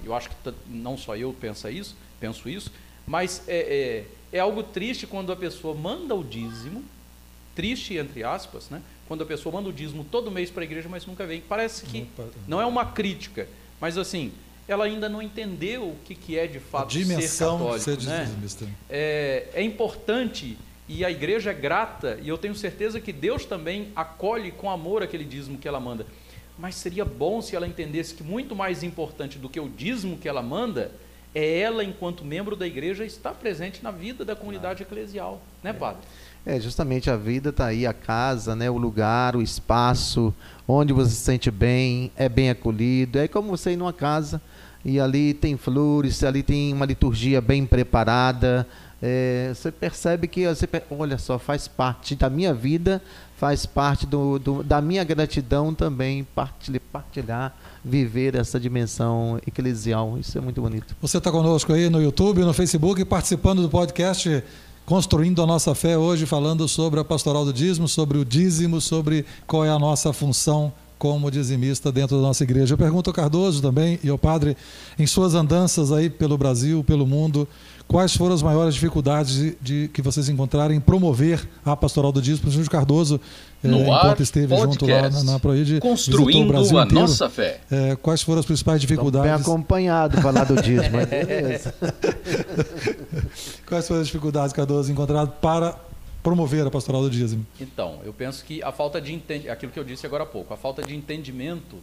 eu 0.04 0.14
acho 0.14 0.28
que 0.28 0.34
não 0.66 0.96
só 0.96 1.16
eu 1.16 1.34
penso 1.38 1.68
isso, 1.68 1.96
penso 2.18 2.48
isso, 2.48 2.70
mas 3.06 3.42
é, 3.48 4.04
é, 4.32 4.36
é 4.36 4.40
algo 4.40 4.62
triste 4.62 5.06
quando 5.06 5.32
a 5.32 5.36
pessoa 5.36 5.74
manda 5.74 6.14
o 6.14 6.22
dízimo, 6.22 6.84
triste 7.54 7.96
entre 7.96 8.22
aspas, 8.22 8.68
né? 8.68 8.82
Quando 9.08 9.22
a 9.22 9.26
pessoa 9.26 9.52
manda 9.54 9.68
o 9.68 9.72
dízimo 9.72 10.04
todo 10.04 10.30
mês 10.30 10.50
para 10.50 10.62
a 10.62 10.64
igreja, 10.64 10.88
mas 10.88 11.06
nunca 11.06 11.26
vem. 11.26 11.40
Parece 11.40 11.84
que 11.86 12.06
não 12.46 12.60
é 12.60 12.66
uma 12.66 12.84
crítica, 12.84 13.48
mas 13.80 13.98
assim, 13.98 14.32
ela 14.72 14.84
ainda 14.84 15.08
não 15.08 15.20
entendeu 15.20 15.88
o 15.88 15.96
que, 16.04 16.14
que 16.14 16.38
é 16.38 16.46
de 16.46 16.58
A 16.58 16.60
fato 16.60 16.92
ser 16.92 16.98
dimensão 17.00 17.56
de 17.56 17.62
católico, 17.64 18.02
ser 18.02 18.06
né? 18.06 18.28
é, 18.88 19.48
é 19.54 19.62
importante 19.62 20.56
e 20.88 21.04
a 21.04 21.10
igreja 21.10 21.50
é 21.50 21.54
grata, 21.54 22.18
e 22.22 22.28
eu 22.28 22.38
tenho 22.38 22.54
certeza 22.54 23.00
que 23.00 23.12
Deus 23.12 23.44
também 23.44 23.88
acolhe 23.94 24.50
com 24.50 24.70
amor 24.70 25.02
aquele 25.02 25.24
dízimo 25.24 25.58
que 25.58 25.66
ela 25.66 25.78
manda. 25.78 26.06
Mas 26.58 26.74
seria 26.76 27.04
bom 27.04 27.40
se 27.40 27.54
ela 27.56 27.66
entendesse 27.66 28.14
que 28.14 28.22
muito 28.22 28.54
mais 28.54 28.82
importante 28.82 29.38
do 29.38 29.48
que 29.48 29.58
o 29.58 29.68
dízimo 29.68 30.18
que 30.18 30.28
ela 30.28 30.42
manda 30.42 30.92
é 31.34 31.60
ela, 31.60 31.84
enquanto 31.84 32.24
membro 32.24 32.56
da 32.56 32.66
igreja, 32.66 33.04
estar 33.04 33.34
presente 33.34 33.82
na 33.82 33.90
vida 33.90 34.24
da 34.24 34.34
comunidade 34.34 34.82
eclesial, 34.82 35.40
né, 35.62 35.72
padre? 35.72 36.02
É, 36.44 36.58
justamente 36.58 37.10
a 37.10 37.16
vida 37.16 37.50
está 37.50 37.66
aí, 37.66 37.86
a 37.86 37.92
casa, 37.92 38.56
né, 38.56 38.70
o 38.70 38.76
lugar, 38.76 39.36
o 39.36 39.42
espaço, 39.42 40.34
onde 40.66 40.92
você 40.92 41.10
se 41.10 41.22
sente 41.22 41.50
bem, 41.50 42.10
é 42.16 42.28
bem 42.28 42.50
acolhido. 42.50 43.18
É 43.18 43.28
como 43.28 43.48
você 43.48 43.72
ir 43.72 43.76
numa 43.76 43.92
casa 43.92 44.40
e 44.84 44.98
ali 45.00 45.34
tem 45.34 45.56
flores, 45.56 46.22
ali 46.24 46.42
tem 46.42 46.72
uma 46.72 46.86
liturgia 46.86 47.40
bem 47.40 47.66
preparada. 47.66 48.66
é, 49.02 49.52
você 49.54 49.70
percebe 49.72 50.28
que, 50.28 50.46
você, 50.46 50.68
olha 50.90 51.16
só, 51.18 51.38
faz 51.38 51.66
parte 51.66 52.14
da 52.14 52.28
minha 52.28 52.52
vida, 52.52 53.00
faz 53.38 53.64
parte 53.64 54.06
do, 54.06 54.38
do- 54.38 54.62
da 54.62 54.80
minha 54.82 55.02
gratidão 55.04 55.72
também, 55.74 56.24
partilhar, 56.34 56.82
partilhar, 56.92 57.56
viver 57.82 58.34
essa 58.34 58.60
dimensão 58.60 59.40
eclesial. 59.46 60.18
Isso 60.18 60.36
é 60.36 60.40
muito 60.40 60.60
bonito. 60.60 60.94
Você 61.00 61.16
está 61.18 61.30
conosco 61.30 61.72
aí 61.72 61.88
no 61.88 62.02
YouTube, 62.02 62.40
no 62.42 62.52
Facebook, 62.52 63.02
participando 63.06 63.62
do 63.62 63.70
podcast 63.70 64.42
Construindo 64.84 65.42
a 65.42 65.46
Nossa 65.46 65.74
Fé, 65.74 65.96
hoje 65.96 66.26
falando 66.26 66.66
sobre 66.68 67.00
a 67.00 67.04
pastoral 67.04 67.44
do 67.44 67.52
dízimo, 67.52 67.86
sobre 67.88 68.18
o 68.18 68.24
dízimo, 68.24 68.80
sobre 68.80 69.24
qual 69.46 69.64
é 69.64 69.70
a 69.70 69.78
nossa 69.78 70.12
função 70.12 70.72
como 71.00 71.30
dizimista 71.30 71.90
dentro 71.90 72.16
da 72.16 72.22
nossa 72.22 72.44
igreja. 72.44 72.74
Eu 72.74 72.78
pergunto 72.78 73.08
ao 73.08 73.14
Cardoso 73.14 73.62
também 73.62 73.98
e 74.04 74.10
ao 74.10 74.18
padre, 74.18 74.54
em 74.98 75.06
suas 75.06 75.34
andanças 75.34 75.90
aí 75.90 76.10
pelo 76.10 76.36
Brasil, 76.36 76.84
pelo 76.84 77.06
mundo, 77.06 77.48
quais 77.88 78.14
foram 78.14 78.34
as 78.34 78.42
maiores 78.42 78.74
dificuldades 78.74 79.34
de, 79.34 79.56
de 79.62 79.90
que 79.94 80.02
vocês 80.02 80.28
encontraram 80.28 80.74
em 80.74 80.78
promover 80.78 81.48
a 81.64 81.74
pastoral 81.74 82.12
do 82.12 82.20
dízimo? 82.20 82.48
O 82.48 82.50
Júlio 82.50 82.68
Cardoso, 82.68 83.18
é, 83.64 83.68
enquanto 83.68 84.22
esteve 84.22 84.48
podcast, 84.48 84.78
junto 84.78 84.86
lá 84.86 85.08
na, 85.08 85.32
na 85.32 85.40
Proid, 85.40 85.80
construindo 85.80 86.44
o 86.44 86.48
Brasil 86.48 86.78
a 86.78 86.84
inteiro, 86.84 87.00
nossa 87.00 87.30
fé. 87.30 87.60
É, 87.70 87.96
quais 87.96 88.20
foram 88.20 88.40
as 88.40 88.46
principais 88.46 88.78
dificuldades? 88.78 89.30
Estamos 89.30 89.46
bem 89.46 89.54
acompanhado 89.54 90.20
falar 90.20 90.44
do 90.44 90.60
dízimo, 90.60 90.98
beleza. 91.08 91.74
quais 93.66 93.88
foram 93.88 94.02
as 94.02 94.06
dificuldades, 94.06 94.52
Cardoso, 94.52 94.92
encontradas 94.92 95.32
para 95.40 95.74
promover 96.22 96.66
a 96.66 96.70
pastoral 96.70 97.02
do 97.02 97.10
dízimo? 97.10 97.46
Então, 97.60 98.00
eu 98.04 98.12
penso 98.12 98.44
que 98.44 98.62
a 98.62 98.72
falta 98.72 99.00
de 99.00 99.12
entendimento, 99.12 99.52
aquilo 99.52 99.72
que 99.72 99.78
eu 99.78 99.84
disse 99.84 100.06
agora 100.06 100.24
há 100.24 100.26
pouco, 100.26 100.52
a 100.52 100.56
falta 100.56 100.82
de 100.82 100.94
entendimento 100.94 101.78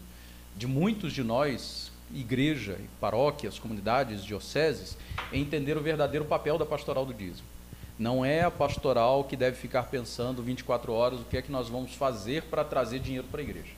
de 0.55 0.67
muitos 0.67 1.13
de 1.13 1.23
nós, 1.23 1.91
igreja, 2.13 2.77
paróquias, 2.99 3.59
comunidades, 3.59 4.23
dioceses, 4.23 4.97
é 5.31 5.37
entender 5.37 5.77
o 5.77 5.81
verdadeiro 5.81 6.25
papel 6.25 6.57
da 6.57 6.65
pastoral 6.65 7.05
do 7.05 7.13
dízimo. 7.13 7.47
Não 7.97 8.23
é 8.23 8.43
a 8.43 8.51
pastoral 8.51 9.23
que 9.23 9.35
deve 9.35 9.57
ficar 9.57 9.83
pensando 9.83 10.43
24 10.43 10.93
horas 10.93 11.19
o 11.19 11.23
que 11.23 11.37
é 11.37 11.41
que 11.41 11.51
nós 11.51 11.67
vamos 11.67 11.95
fazer 11.95 12.43
para 12.43 12.63
trazer 12.63 12.99
dinheiro 12.99 13.27
para 13.29 13.41
a 13.41 13.43
igreja. 13.43 13.71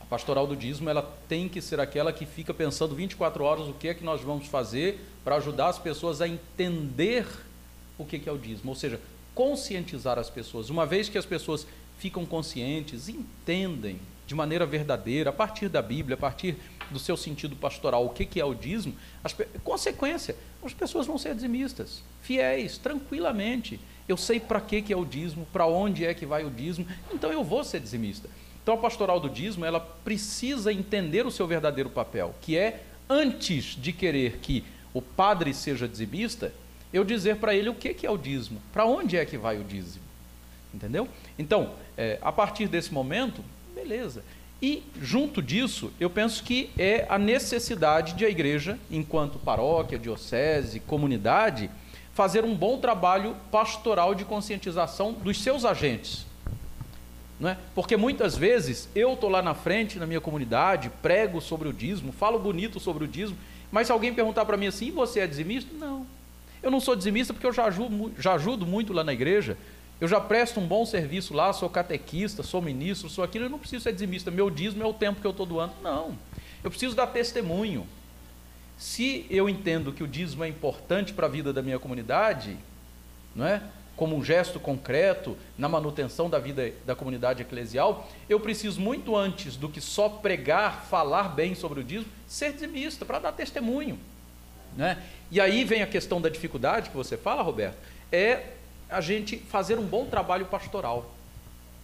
A 0.00 0.06
pastoral 0.06 0.46
do 0.46 0.56
dízimo 0.56 0.88
ela 0.88 1.02
tem 1.28 1.46
que 1.46 1.60
ser 1.60 1.80
aquela 1.80 2.12
que 2.12 2.24
fica 2.24 2.54
pensando 2.54 2.94
24 2.94 3.44
horas 3.44 3.68
o 3.68 3.74
que 3.74 3.88
é 3.88 3.94
que 3.94 4.02
nós 4.02 4.22
vamos 4.22 4.46
fazer 4.46 5.00
para 5.22 5.36
ajudar 5.36 5.68
as 5.68 5.78
pessoas 5.78 6.22
a 6.22 6.28
entender 6.28 7.26
o 7.98 8.06
que 8.06 8.22
é 8.26 8.32
o 8.32 8.38
dízimo, 8.38 8.70
ou 8.70 8.76
seja, 8.76 8.98
conscientizar 9.34 10.18
as 10.18 10.30
pessoas. 10.30 10.70
Uma 10.70 10.86
vez 10.86 11.08
que 11.08 11.18
as 11.18 11.26
pessoas 11.26 11.66
ficam 11.98 12.24
conscientes, 12.24 13.08
entendem 13.08 13.98
de 14.26 14.34
maneira 14.34 14.64
verdadeira, 14.64 15.30
a 15.30 15.32
partir 15.32 15.68
da 15.68 15.82
Bíblia, 15.82 16.14
a 16.14 16.18
partir 16.18 16.56
do 16.90 16.98
seu 16.98 17.16
sentido 17.16 17.56
pastoral, 17.56 18.06
o 18.06 18.10
que 18.10 18.40
é 18.40 18.44
o 18.44 18.54
dízimo, 18.54 18.94
as, 19.24 19.34
consequência, 19.64 20.36
as 20.62 20.72
pessoas 20.72 21.06
vão 21.06 21.18
ser 21.18 21.34
dizimistas, 21.34 22.02
fiéis, 22.22 22.78
tranquilamente. 22.78 23.80
Eu 24.08 24.16
sei 24.16 24.40
para 24.40 24.60
que, 24.60 24.82
que 24.82 24.92
é 24.92 24.96
o 24.96 25.04
dízimo, 25.04 25.46
para 25.52 25.66
onde 25.66 26.04
é 26.04 26.14
que 26.14 26.26
vai 26.26 26.44
o 26.44 26.50
dízimo, 26.50 26.86
então 27.12 27.32
eu 27.32 27.42
vou 27.42 27.64
ser 27.64 27.80
dizimista. 27.80 28.28
Então 28.62 28.74
a 28.74 28.78
pastoral 28.78 29.18
do 29.18 29.28
dízimo, 29.28 29.64
ela 29.64 29.80
precisa 29.80 30.72
entender 30.72 31.26
o 31.26 31.30
seu 31.30 31.46
verdadeiro 31.46 31.90
papel, 31.90 32.34
que 32.40 32.56
é, 32.56 32.84
antes 33.08 33.76
de 33.76 33.92
querer 33.92 34.38
que 34.38 34.64
o 34.92 35.02
padre 35.02 35.52
seja 35.52 35.88
dizimista, 35.88 36.52
eu 36.92 37.04
dizer 37.04 37.36
para 37.36 37.54
ele 37.54 37.68
o 37.68 37.74
que, 37.74 37.94
que 37.94 38.06
é 38.06 38.10
o 38.10 38.18
dízimo, 38.18 38.60
para 38.72 38.84
onde 38.84 39.16
é 39.16 39.24
que 39.24 39.38
vai 39.38 39.58
o 39.58 39.64
dízimo. 39.64 40.04
Entendeu? 40.72 41.08
Então, 41.38 41.70
é, 41.96 42.18
a 42.22 42.30
partir 42.30 42.68
desse 42.68 42.92
momento, 42.92 43.42
beleza. 43.74 44.22
E, 44.62 44.82
junto 45.00 45.42
disso, 45.42 45.92
eu 45.98 46.10
penso 46.10 46.44
que 46.44 46.70
é 46.78 47.06
a 47.08 47.18
necessidade 47.18 48.12
de 48.12 48.24
a 48.24 48.28
igreja, 48.28 48.78
enquanto 48.90 49.38
paróquia, 49.38 49.98
diocese, 49.98 50.80
comunidade, 50.80 51.70
fazer 52.12 52.44
um 52.44 52.54
bom 52.54 52.78
trabalho 52.78 53.34
pastoral 53.50 54.14
de 54.14 54.24
conscientização 54.24 55.12
dos 55.12 55.42
seus 55.42 55.64
agentes. 55.64 56.26
Não 57.38 57.48
é? 57.48 57.56
Porque 57.74 57.96
muitas 57.96 58.36
vezes 58.36 58.88
eu 58.94 59.14
estou 59.14 59.30
lá 59.30 59.40
na 59.40 59.54
frente, 59.54 59.98
na 59.98 60.06
minha 60.06 60.20
comunidade, 60.20 60.90
prego 61.00 61.40
sobre 61.40 61.66
o 61.66 61.72
dízimo, 61.72 62.12
falo 62.12 62.38
bonito 62.38 62.78
sobre 62.78 63.04
o 63.04 63.08
dízimo, 63.08 63.38
mas 63.72 63.86
se 63.86 63.92
alguém 63.92 64.12
perguntar 64.12 64.44
para 64.44 64.58
mim 64.58 64.66
assim, 64.66 64.90
você 64.90 65.20
é 65.20 65.26
dizimista? 65.26 65.70
Não. 65.78 66.04
Eu 66.62 66.70
não 66.70 66.80
sou 66.80 66.94
dizimista 66.94 67.32
porque 67.32 67.46
eu 67.46 67.52
já 67.52 67.64
ajudo, 67.64 68.12
já 68.18 68.34
ajudo 68.34 68.66
muito 68.66 68.92
lá 68.92 69.02
na 69.02 69.12
igreja, 69.12 69.56
eu 70.00 70.08
já 70.08 70.20
presto 70.20 70.60
um 70.60 70.66
bom 70.66 70.86
serviço 70.86 71.34
lá, 71.34 71.52
sou 71.52 71.68
catequista, 71.68 72.42
sou 72.42 72.62
ministro, 72.62 73.08
sou 73.08 73.22
aquilo, 73.22 73.44
eu 73.44 73.50
não 73.50 73.58
preciso 73.58 73.82
ser 73.82 73.92
dizimista. 73.92 74.30
Meu 74.30 74.48
dízimo 74.48 74.82
é 74.82 74.86
o 74.86 74.94
tempo 74.94 75.20
que 75.20 75.26
eu 75.26 75.30
estou 75.30 75.44
doando. 75.44 75.74
Não. 75.82 76.16
Eu 76.64 76.70
preciso 76.70 76.96
dar 76.96 77.06
testemunho. 77.06 77.86
Se 78.78 79.26
eu 79.28 79.48
entendo 79.48 79.92
que 79.92 80.02
o 80.02 80.08
dízimo 80.08 80.42
é 80.42 80.48
importante 80.48 81.12
para 81.12 81.26
a 81.26 81.30
vida 81.30 81.52
da 81.52 81.60
minha 81.60 81.78
comunidade, 81.78 82.56
não 83.34 83.46
é? 83.46 83.62
como 84.00 84.16
um 84.16 84.24
gesto 84.24 84.58
concreto 84.58 85.36
na 85.58 85.68
manutenção 85.68 86.30
da 86.30 86.38
vida 86.38 86.72
da 86.86 86.96
comunidade 86.96 87.42
eclesial, 87.42 88.08
eu 88.30 88.40
preciso 88.40 88.80
muito 88.80 89.14
antes 89.14 89.56
do 89.56 89.68
que 89.68 89.78
só 89.78 90.08
pregar, 90.08 90.86
falar 90.86 91.24
bem 91.24 91.54
sobre 91.54 91.80
o 91.80 91.84
dízimo, 91.84 92.10
ser 92.26 92.54
dizimista, 92.54 93.04
para 93.04 93.18
dar 93.18 93.32
testemunho. 93.32 93.98
Né? 94.74 94.96
E 95.30 95.40
aí 95.40 95.64
vem 95.64 95.82
a 95.82 95.86
questão 95.86 96.20
da 96.20 96.28
dificuldade 96.28 96.90
que 96.90 96.96
você 96.96 97.16
fala, 97.16 97.42
Roberto, 97.42 97.76
é 98.10 98.44
a 98.88 99.00
gente 99.00 99.36
fazer 99.36 99.78
um 99.78 99.84
bom 99.84 100.06
trabalho 100.06 100.46
pastoral, 100.46 101.14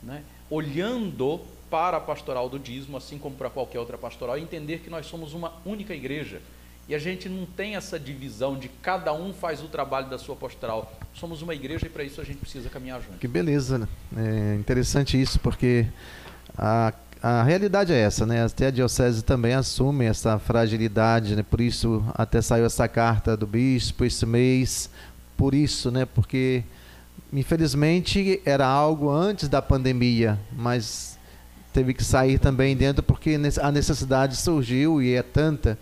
né? 0.03 0.23
olhando 0.51 1.41
para 1.71 1.97
a 1.97 2.01
pastoral 2.01 2.49
do 2.49 2.59
dízimo, 2.59 2.97
assim 2.97 3.19
como 3.19 3.37
para 3.37 3.51
qualquer 3.51 3.79
outra 3.79 3.99
pastoral, 3.99 4.39
e 4.39 4.43
entender 4.43 4.79
que 4.79 4.91
nós 4.91 5.07
somos 5.07 5.35
uma 5.35 5.53
única 5.65 5.95
igreja. 5.95 6.41
E 6.89 6.95
a 6.95 6.99
gente 6.99 7.29
não 7.29 7.45
tem 7.45 7.75
essa 7.75 7.99
divisão 7.99 8.57
de 8.57 8.69
cada 8.69 9.13
um 9.13 9.33
faz 9.33 9.61
o 9.61 9.67
trabalho 9.67 10.09
da 10.09 10.19
sua 10.19 10.37
pastoral. 10.37 10.93
Somos 11.15 11.43
uma 11.43 11.53
igreja 11.53 11.87
e 11.87 11.89
para 11.89 12.05
isso 12.05 12.21
a 12.21 12.25
gente 12.25 12.39
precisa 12.39 12.69
caminhar 12.69 13.01
junto. 13.03 13.19
Que 13.19 13.27
beleza, 13.27 13.79
né? 13.79 13.89
É 14.17 14.55
interessante 14.55 15.21
isso, 15.21 15.41
porque 15.41 15.87
a, 16.57 16.93
a 17.23 17.43
realidade 17.43 17.93
é 17.93 17.99
essa, 17.99 18.25
né? 18.27 18.45
Até 18.45 18.67
a 18.67 18.71
diocese 18.71 19.23
também 19.23 19.55
assume 19.55 20.05
essa 20.05 20.39
fragilidade, 20.39 21.37
né? 21.37 21.43
Por 21.43 21.61
isso 21.61 22.05
até 22.15 22.41
saiu 22.41 22.65
essa 22.67 22.87
carta 22.87 23.37
do 23.37 23.47
bispo 23.47 24.05
esse 24.05 24.25
mês, 24.27 24.91
por 25.37 25.55
isso, 25.55 25.91
né? 25.91 26.05
Porque 26.07 26.65
Infelizmente 27.33 28.41
era 28.45 28.67
algo 28.67 29.11
antes 29.11 29.49
da 29.49 29.61
pandemia, 29.61 30.39
mas 30.53 31.19
teve 31.73 31.93
que 31.93 32.05
sair 32.05 32.39
também 32.39 32.77
dentro 32.77 33.03
porque 33.03 33.39
a 33.61 33.73
necessidade 33.73 34.37
surgiu 34.37 35.03
e 35.03 35.15
é 35.15 35.23
tanta. 35.23 35.79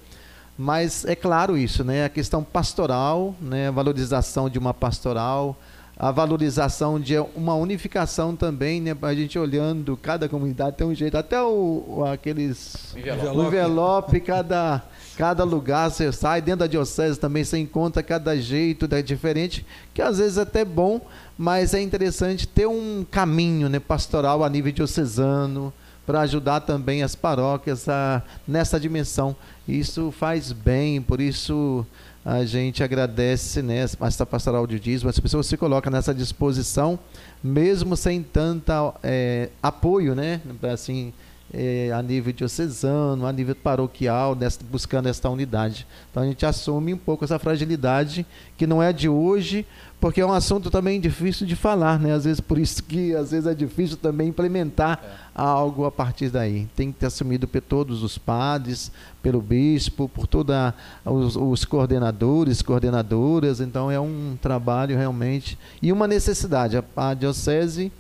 Mas 0.57 1.05
é 1.05 1.15
claro 1.15 1.57
isso, 1.57 1.85
né? 1.85 2.05
A 2.05 2.09
questão 2.09 2.43
pastoral, 2.43 3.35
né? 3.41 3.71
Valorização 3.71 4.49
de 4.49 4.59
uma 4.59 4.73
pastoral, 4.73 5.57
a 5.97 6.11
valorização 6.11 6.99
de 6.99 7.17
uma 7.37 7.55
unificação 7.55 8.35
também, 8.35 8.81
né? 8.81 8.97
A 9.01 9.15
gente 9.15 9.39
olhando 9.39 9.97
cada 9.97 10.29
comunidade 10.29 10.77
tem 10.77 10.87
um 10.87 10.95
jeito, 10.95 11.17
até 11.17 11.41
o, 11.41 12.05
aqueles 12.13 12.95
envelope, 12.97 13.39
o 13.39 13.47
envelope 13.47 14.21
cada 14.21 14.83
cada 15.17 15.45
lugar 15.45 15.91
você 15.91 16.11
sai 16.11 16.43
dentro 16.43 16.61
da 16.61 16.67
diocese 16.67 17.21
também 17.21 17.45
você 17.45 17.57
encontra 17.57 18.03
cada 18.03 18.37
jeito 18.37 18.89
é 18.93 19.01
diferente, 19.01 19.65
que 19.93 20.03
às 20.03 20.19
vezes 20.19 20.39
é 20.39 20.43
até 20.43 20.65
bom, 20.65 21.01
mas 21.39 21.73
é 21.73 21.81
interessante 21.81 22.49
ter 22.49 22.67
um 22.67 23.07
caminho 23.09 23.69
né, 23.69 23.79
pastoral 23.79 24.43
a 24.43 24.49
nível 24.49 24.73
diocesano 24.73 25.73
para 26.05 26.21
ajudar 26.21 26.61
também 26.61 27.03
as 27.03 27.15
paróquias 27.15 27.89
a, 27.89 28.23
nessa 28.47 28.79
dimensão. 28.79 29.35
Isso 29.67 30.11
faz 30.11 30.53
bem, 30.53 31.01
por 31.01 31.21
isso 31.21 31.87
a 32.25 32.45
gente 32.45 32.83
agradece 32.83 33.61
né, 33.61 33.85
essa 34.01 34.25
pastoral 34.25 34.67
de 34.67 34.81
dízimo, 34.81 35.11
as 35.11 35.21
pessoas 35.21 35.47
se 35.47 35.57
colocam 35.57 35.93
nessa 35.93 36.15
disposição, 36.15 36.99
mesmo 37.43 37.97
sem 37.97 38.23
tanta 38.23 38.95
é, 39.03 39.51
apoio, 39.63 40.15
né, 40.15 40.41
assim, 40.73 41.13
é, 41.57 41.93
a 41.93 42.03
nível 42.03 42.33
diocesano, 42.33 43.27
a 43.27 43.33
nível 43.33 43.55
paroquial, 43.55 44.37
buscando 44.71 45.09
esta 45.09 45.31
unidade. 45.31 45.87
Então 46.11 46.23
a 46.23 46.27
gente 46.27 46.45
assume 46.45 46.93
um 46.93 46.99
pouco 46.99 47.25
essa 47.25 47.39
fragilidade 47.39 48.27
que 48.59 48.67
não 48.67 48.83
é 48.83 48.93
de 48.93 49.09
hoje, 49.09 49.65
porque 50.01 50.21
é 50.21 50.27
um 50.27 50.33
assunto 50.33 50.71
também 50.71 51.01
difícil 51.01 51.47
de 51.47 51.55
falar, 51.55 51.99
né? 51.99 52.13
Às 52.13 52.25
vezes 52.25 52.41
por 52.41 52.59
isso 52.59 52.83
que 52.83 53.15
às 53.15 53.31
vezes 53.31 53.47
é 53.47 53.55
difícil 53.55 53.97
também 53.97 54.29
implementar 54.29 55.01
é. 55.03 55.09
algo 55.35 55.85
a 55.85 55.93
partir 55.93 56.29
daí. 56.29 56.69
Tem 56.75 56.91
que 56.91 56.99
ter 56.99 57.07
assumido 57.07 57.47
por 57.47 57.61
todos 57.61 58.03
os 58.03 58.19
padres, 58.19 58.91
pelo 59.23 59.41
bispo, 59.41 60.09
por 60.09 60.27
todos 60.27 60.55
os, 61.05 61.37
os 61.37 61.65
coordenadores, 61.65 62.63
coordenadoras. 62.63 63.61
Então 63.61 63.91
é 63.91 63.99
um 63.99 64.37
trabalho 64.43 64.97
realmente 64.97 65.57
e 65.81 65.93
uma 65.93 66.09
necessidade. 66.09 66.77
A, 66.77 66.85
a 66.97 67.15
diocese 67.15 67.93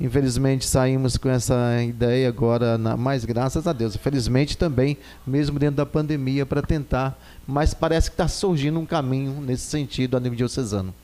Infelizmente 0.00 0.66
saímos 0.66 1.18
com 1.18 1.28
essa 1.28 1.82
ideia 1.82 2.26
agora, 2.26 2.78
na, 2.78 2.96
mas 2.96 3.24
graças 3.24 3.66
a 3.66 3.72
Deus, 3.72 3.94
infelizmente 3.94 4.56
também, 4.56 4.96
mesmo 5.26 5.58
dentro 5.58 5.76
da 5.76 5.84
pandemia, 5.84 6.46
para 6.46 6.62
tentar, 6.62 7.18
mas 7.46 7.74
parece 7.74 8.08
que 8.08 8.14
está 8.14 8.26
surgindo 8.26 8.80
um 8.80 8.86
caminho 8.86 9.42
nesse 9.42 9.66
sentido 9.66 10.16
a 10.16 10.20
nível 10.20 10.36
diocesano. 10.36 10.94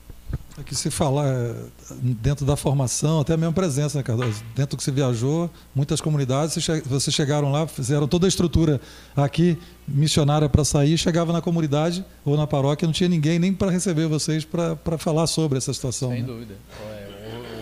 É 0.59 0.63
que 0.63 0.73
se 0.73 0.89
falar 0.89 1.27
é, 1.27 1.55
dentro 2.01 2.43
da 2.43 2.55
formação, 2.55 3.19
até 3.19 3.35
a 3.35 3.37
mesma 3.37 3.53
presença, 3.53 3.99
né, 3.99 4.03
Cardoso? 4.03 4.43
Dentro 4.55 4.75
do 4.75 4.77
que 4.77 4.83
você 4.83 4.91
viajou, 4.91 5.47
muitas 5.75 6.01
comunidades, 6.01 6.57
vocês 6.83 7.15
chegaram 7.15 7.51
lá, 7.51 7.67
fizeram 7.67 8.07
toda 8.07 8.25
a 8.25 8.27
estrutura 8.27 8.81
aqui, 9.15 9.55
missionária 9.87 10.49
para 10.49 10.65
sair, 10.65 10.97
chegava 10.97 11.31
na 11.31 11.41
comunidade 11.43 12.03
ou 12.25 12.35
na 12.35 12.47
paróquia, 12.47 12.87
não 12.87 12.93
tinha 12.93 13.07
ninguém 13.07 13.37
nem 13.37 13.53
para 13.53 13.69
receber 13.69 14.07
vocês 14.07 14.43
para 14.43 14.97
falar 14.97 15.27
sobre 15.27 15.59
essa 15.59 15.71
situação. 15.71 16.09
Sem 16.09 16.21
né? 16.21 16.27
dúvida. 16.27 16.55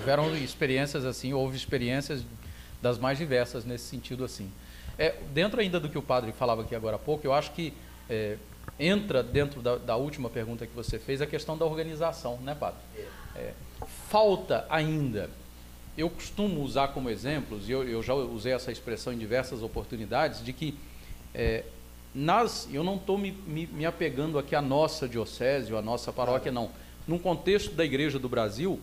Houveram 0.05 0.35
experiências 0.37 1.03
assim, 1.03 1.33
houve 1.33 1.57
experiências 1.57 2.23
das 2.81 2.99
mais 2.99 3.17
diversas 3.17 3.65
nesse 3.65 3.85
sentido 3.85 4.23
assim. 4.23 4.51
É, 4.97 5.15
dentro 5.33 5.59
ainda 5.59 5.79
do 5.79 5.89
que 5.89 5.97
o 5.97 6.01
padre 6.01 6.31
falava 6.31 6.61
aqui 6.61 6.75
agora 6.75 6.97
há 6.97 6.99
pouco, 6.99 7.25
eu 7.25 7.33
acho 7.33 7.51
que 7.51 7.73
é, 8.09 8.37
entra 8.79 9.23
dentro 9.23 9.61
da, 9.61 9.77
da, 9.77 9.95
última 9.95 10.29
pergunta 10.29 10.65
que 10.67 10.75
você 10.75 10.99
fez 10.99 11.21
a 11.21 11.25
questão 11.25 11.57
da 11.57 11.65
organização, 11.65 12.37
né, 12.37 12.55
padre? 12.55 12.79
É, 13.35 13.51
falta 14.09 14.65
ainda 14.69 15.29
eu 15.97 16.09
costumo 16.09 16.61
usar 16.61 16.89
como 16.89 17.09
exemplos, 17.09 17.69
e 17.69 17.71
eu, 17.71 17.87
eu, 17.87 18.03
já 18.03 18.13
usei 18.13 18.51
essa 18.53 18.71
expressão 18.71 19.13
em 19.13 19.17
diversas 19.17 19.63
oportunidades, 19.63 20.43
de 20.43 20.51
que 20.51 20.77
é, 21.33 21.63
nas, 22.13 22.67
eu 22.71 22.83
não 22.83 22.95
estou 22.95 23.17
me, 23.17 23.31
me, 23.31 23.65
me, 23.67 23.85
apegando 23.85 24.37
aqui 24.37 24.55
à 24.55 24.61
nossa 24.61 25.07
diocese 25.07 25.71
ou 25.71 25.79
à 25.79 25.81
nossa 25.81 26.11
paróquia, 26.11 26.51
não. 26.51 26.69
Num 27.07 27.17
contexto 27.17 27.73
da 27.73 27.85
Igreja 27.85 28.19
do 28.19 28.27
Brasil, 28.27 28.79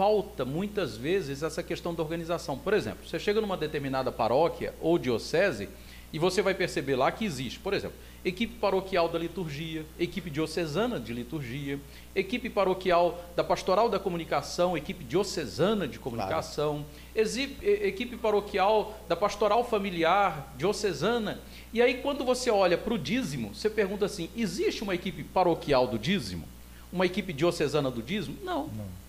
falta 0.00 0.46
muitas 0.46 0.96
vezes 0.96 1.42
essa 1.42 1.62
questão 1.62 1.92
da 1.92 2.02
organização. 2.02 2.56
Por 2.56 2.72
exemplo, 2.72 3.06
você 3.06 3.18
chega 3.18 3.38
numa 3.38 3.54
determinada 3.54 4.10
paróquia 4.10 4.72
ou 4.80 4.98
diocese 4.98 5.68
e 6.10 6.18
você 6.18 6.40
vai 6.40 6.54
perceber 6.54 6.96
lá 6.96 7.12
que 7.12 7.22
existe, 7.22 7.58
por 7.58 7.74
exemplo, 7.74 7.98
equipe 8.24 8.54
paroquial 8.54 9.10
da 9.10 9.18
liturgia, 9.18 9.84
equipe 9.98 10.30
diocesana 10.30 10.98
de 10.98 11.12
liturgia, 11.12 11.78
equipe 12.16 12.48
paroquial 12.48 13.22
da 13.36 13.44
pastoral 13.44 13.90
da 13.90 13.98
comunicação, 13.98 14.74
equipe 14.74 15.04
diocesana 15.04 15.86
de 15.86 15.98
comunicação, 15.98 16.82
claro. 17.12 17.84
equipe 17.84 18.16
paroquial 18.16 18.98
da 19.06 19.14
pastoral 19.14 19.62
familiar 19.68 20.54
diocesana. 20.56 21.40
E 21.74 21.82
aí, 21.82 21.98
quando 21.98 22.24
você 22.24 22.50
olha 22.50 22.78
para 22.78 22.94
o 22.94 22.98
dízimo, 22.98 23.54
você 23.54 23.68
pergunta 23.68 24.06
assim: 24.06 24.30
existe 24.34 24.82
uma 24.82 24.94
equipe 24.94 25.22
paroquial 25.24 25.86
do 25.86 25.98
dízimo? 25.98 26.48
Uma 26.90 27.04
equipe 27.04 27.34
diocesana 27.34 27.90
do 27.90 28.02
dízimo? 28.02 28.38
Não, 28.42 28.68
não, 28.68 28.99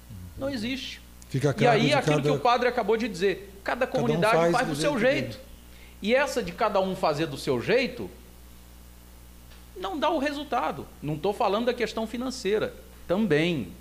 não 0.42 0.50
existe. 0.50 1.00
e 1.34 1.68
aí, 1.68 1.94
aquilo 1.94 2.18
cada... 2.18 2.30
que 2.30 2.36
o 2.36 2.39
padre 2.39 2.68
acabou 2.68 2.98
de 2.98 3.08
dizer: 3.08 3.54
cada 3.64 3.88
comunidade 3.88 4.34
cada 4.34 4.50
um 4.50 4.52
faz, 4.52 4.54
faz 4.54 4.68
do, 4.68 4.74
do 4.74 4.82
seu 4.82 5.00
jeito. 5.00 5.34
jeito. 5.34 5.39
E 6.02 6.16
essa 6.16 6.42
de 6.42 6.52
cada 6.52 6.82
um 6.82 6.96
fazer 6.96 7.28
do 7.28 7.38
seu 7.38 7.62
jeito 7.62 8.10
não 9.78 9.98
dá 9.98 10.10
o 10.10 10.18
resultado. 10.18 10.88
Não 11.02 11.14
estou 11.14 11.32
falando 11.32 11.68
da 11.68 11.74
questão 11.74 12.08
financeira, 12.08 12.74
também. 13.08 13.72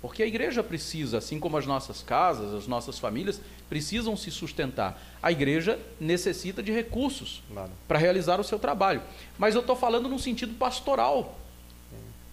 Porque 0.00 0.22
a 0.22 0.26
igreja 0.26 0.62
precisa, 0.62 1.18
assim 1.18 1.38
como 1.38 1.56
as 1.56 1.66
nossas 1.66 2.02
casas, 2.02 2.54
as 2.54 2.66
nossas 2.66 2.98
famílias, 2.98 3.40
precisam 3.68 4.16
se 4.16 4.30
sustentar. 4.30 5.00
A 5.22 5.30
igreja 5.30 5.78
necessita 6.00 6.62
de 6.62 6.72
recursos 6.72 7.42
claro. 7.52 7.70
para 7.86 7.98
realizar 7.98 8.40
o 8.40 8.44
seu 8.44 8.58
trabalho. 8.58 9.02
Mas 9.38 9.54
eu 9.54 9.60
estou 9.60 9.76
falando 9.76 10.08
no 10.08 10.18
sentido 10.18 10.54
pastoral. 10.54 11.38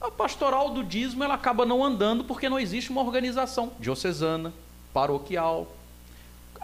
A 0.03 0.11
pastoral 0.11 0.69
do 0.69 0.83
dízimo 0.83 1.23
ela 1.23 1.35
acaba 1.35 1.65
não 1.65 1.81
andando 1.81 2.25
porque 2.25 2.49
não 2.49 2.59
existe 2.59 2.91
uma 2.91 3.01
organização 3.01 3.71
diocesana, 3.79 4.51
paroquial. 4.93 5.73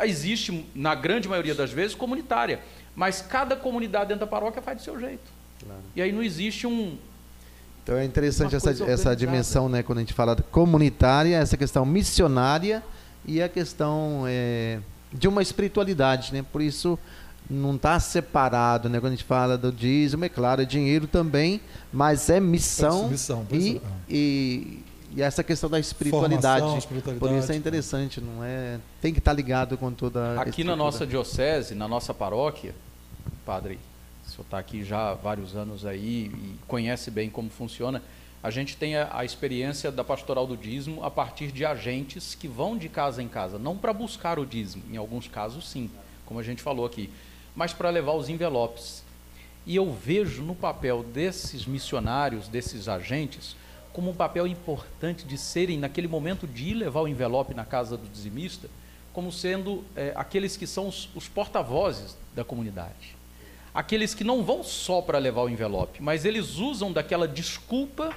Existe, 0.01 0.65
na 0.75 0.93
grande 0.93 1.29
maioria 1.29 1.55
das 1.55 1.71
vezes, 1.71 1.95
comunitária. 1.95 2.59
Mas 2.93 3.21
cada 3.21 3.55
comunidade 3.55 4.09
dentro 4.09 4.21
da 4.21 4.27
paróquia 4.27 4.61
faz 4.61 4.77
do 4.79 4.83
seu 4.83 4.99
jeito. 4.99 5.31
Claro. 5.63 5.81
E 5.95 6.01
aí 6.01 6.11
não 6.11 6.21
existe 6.21 6.67
um. 6.67 6.97
Então 7.81 7.97
é 7.97 8.03
interessante 8.03 8.55
essa, 8.55 8.71
essa 8.83 9.15
dimensão, 9.15 9.69
né, 9.69 9.83
quando 9.83 9.99
a 9.99 10.01
gente 10.01 10.13
fala 10.13 10.35
comunitária, 10.35 11.37
essa 11.37 11.55
questão 11.55 11.85
missionária 11.85 12.83
e 13.25 13.41
a 13.41 13.47
questão 13.47 14.25
é, 14.27 14.79
de 15.13 15.29
uma 15.29 15.41
espiritualidade, 15.41 16.33
né? 16.33 16.45
Por 16.51 16.61
isso 16.61 16.99
não 17.49 17.75
está 17.75 17.99
separado, 17.99 18.87
né? 18.87 18.99
Quando 18.99 19.13
a 19.13 19.15
gente 19.15 19.23
fala 19.23 19.57
do 19.57 19.71
dízimo, 19.71 20.23
é 20.23 20.29
claro, 20.29 20.61
é 20.61 20.65
dinheiro 20.65 21.07
também, 21.07 21.59
mas 21.91 22.29
é 22.29 22.39
missão, 22.39 23.07
é 23.07 23.09
missão 23.09 23.47
e, 23.51 23.81
e, 24.07 24.83
e, 25.15 25.21
essa 25.21 25.43
questão 25.43 25.69
da 25.69 25.79
espiritualidade. 25.79 26.77
espiritualidade. 26.77 27.19
Por 27.19 27.31
isso 27.37 27.51
é 27.51 27.55
interessante, 27.55 28.21
não 28.21 28.43
é? 28.43 28.79
Tem 29.01 29.11
que 29.11 29.19
estar 29.19 29.31
tá 29.31 29.35
ligado 29.35 29.77
com 29.77 29.91
toda. 29.91 30.39
Aqui 30.39 30.63
na 30.63 30.75
nossa 30.75 31.07
diocese, 31.07 31.73
na 31.73 31.87
nossa 31.87 32.13
paróquia, 32.13 32.75
padre, 33.43 33.79
o 34.27 34.29
senhor 34.29 34.43
está 34.43 34.59
aqui 34.59 34.83
já 34.83 35.09
há 35.09 35.13
vários 35.15 35.55
anos 35.55 35.85
aí 35.85 36.25
e 36.27 36.55
conhece 36.67 37.09
bem 37.09 37.31
como 37.31 37.49
funciona. 37.49 38.03
A 38.41 38.51
gente 38.51 38.77
tem 38.77 38.95
a, 38.95 39.09
a, 39.11 39.25
experiência 39.25 39.91
da 39.91 40.03
pastoral 40.03 40.47
do 40.47 40.55
dízimo 40.55 41.03
a 41.03 41.11
partir 41.11 41.51
de 41.51 41.65
agentes 41.65 42.35
que 42.35 42.47
vão 42.47 42.77
de 42.77 42.87
casa 42.87 43.21
em 43.21 43.27
casa, 43.27 43.59
não 43.59 43.75
para 43.75 43.91
buscar 43.91 44.39
o 44.39 44.45
dízimo, 44.45 44.83
em 44.89 44.95
alguns 44.95 45.27
casos 45.27 45.67
sim, 45.67 45.89
como 46.25 46.39
a 46.39 46.43
gente 46.43 46.61
falou 46.61 46.85
aqui, 46.85 47.09
mas 47.55 47.73
para 47.73 47.89
levar 47.89 48.13
os 48.13 48.29
envelopes. 48.29 49.03
E 49.65 49.75
eu 49.75 49.91
vejo 49.91 50.41
no 50.41 50.55
papel 50.55 51.03
desses 51.03 51.65
missionários, 51.65 52.47
desses 52.47 52.87
agentes, 52.87 53.55
como 53.93 54.11
um 54.11 54.15
papel 54.15 54.47
importante 54.47 55.25
de 55.25 55.37
serem, 55.37 55.77
naquele 55.77 56.07
momento 56.07 56.47
de 56.47 56.69
ir 56.69 56.73
levar 56.73 57.01
o 57.01 57.07
envelope 57.07 57.53
na 57.53 57.65
casa 57.65 57.97
do 57.97 58.07
dizimista, 58.07 58.69
como 59.11 59.31
sendo 59.31 59.83
é, 59.95 60.13
aqueles 60.15 60.55
que 60.55 60.67
são 60.67 60.87
os, 60.87 61.09
os 61.15 61.27
porta-vozes 61.27 62.17
da 62.35 62.43
comunidade 62.43 63.19
aqueles 63.73 64.13
que 64.13 64.23
não 64.23 64.43
vão 64.43 64.63
só 64.63 65.01
para 65.01 65.17
levar 65.17 65.43
o 65.43 65.49
envelope, 65.49 66.01
mas 66.01 66.25
eles 66.25 66.57
usam 66.57 66.91
daquela 66.91 67.27
desculpa, 67.27 68.13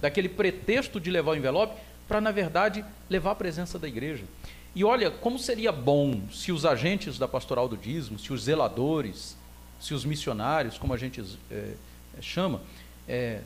daquele 0.00 0.28
pretexto 0.28 1.00
de 1.00 1.10
levar 1.10 1.32
o 1.32 1.36
envelope, 1.36 1.78
para, 2.06 2.20
na 2.20 2.30
verdade, 2.30 2.84
levar 3.10 3.32
a 3.32 3.34
presença 3.34 3.78
da 3.78 3.86
igreja. 3.86 4.24
E 4.78 4.84
olha, 4.84 5.10
como 5.10 5.40
seria 5.40 5.72
bom 5.72 6.20
se 6.32 6.52
os 6.52 6.64
agentes 6.64 7.18
da 7.18 7.26
pastoral 7.26 7.66
do 7.68 7.76
dízimo, 7.76 8.16
se 8.16 8.32
os 8.32 8.44
zeladores, 8.44 9.36
se 9.80 9.92
os 9.92 10.04
missionários, 10.04 10.78
como 10.78 10.94
a 10.94 10.96
gente 10.96 11.20
é, 11.50 11.72
chama, 12.20 12.60
é, 13.08 13.40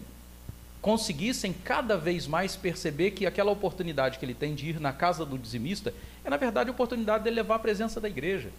conseguissem 0.82 1.54
cada 1.54 1.96
vez 1.96 2.26
mais 2.26 2.54
perceber 2.54 3.12
que 3.12 3.24
aquela 3.24 3.50
oportunidade 3.50 4.18
que 4.18 4.26
ele 4.26 4.34
tem 4.34 4.54
de 4.54 4.68
ir 4.68 4.78
na 4.78 4.92
casa 4.92 5.24
do 5.24 5.38
dizimista 5.38 5.94
é, 6.22 6.28
na 6.28 6.36
verdade, 6.36 6.68
a 6.68 6.72
oportunidade 6.74 7.24
de 7.24 7.30
levar 7.30 7.54
a 7.54 7.60
presença 7.60 7.98
da 7.98 8.10
igreja. 8.10 8.50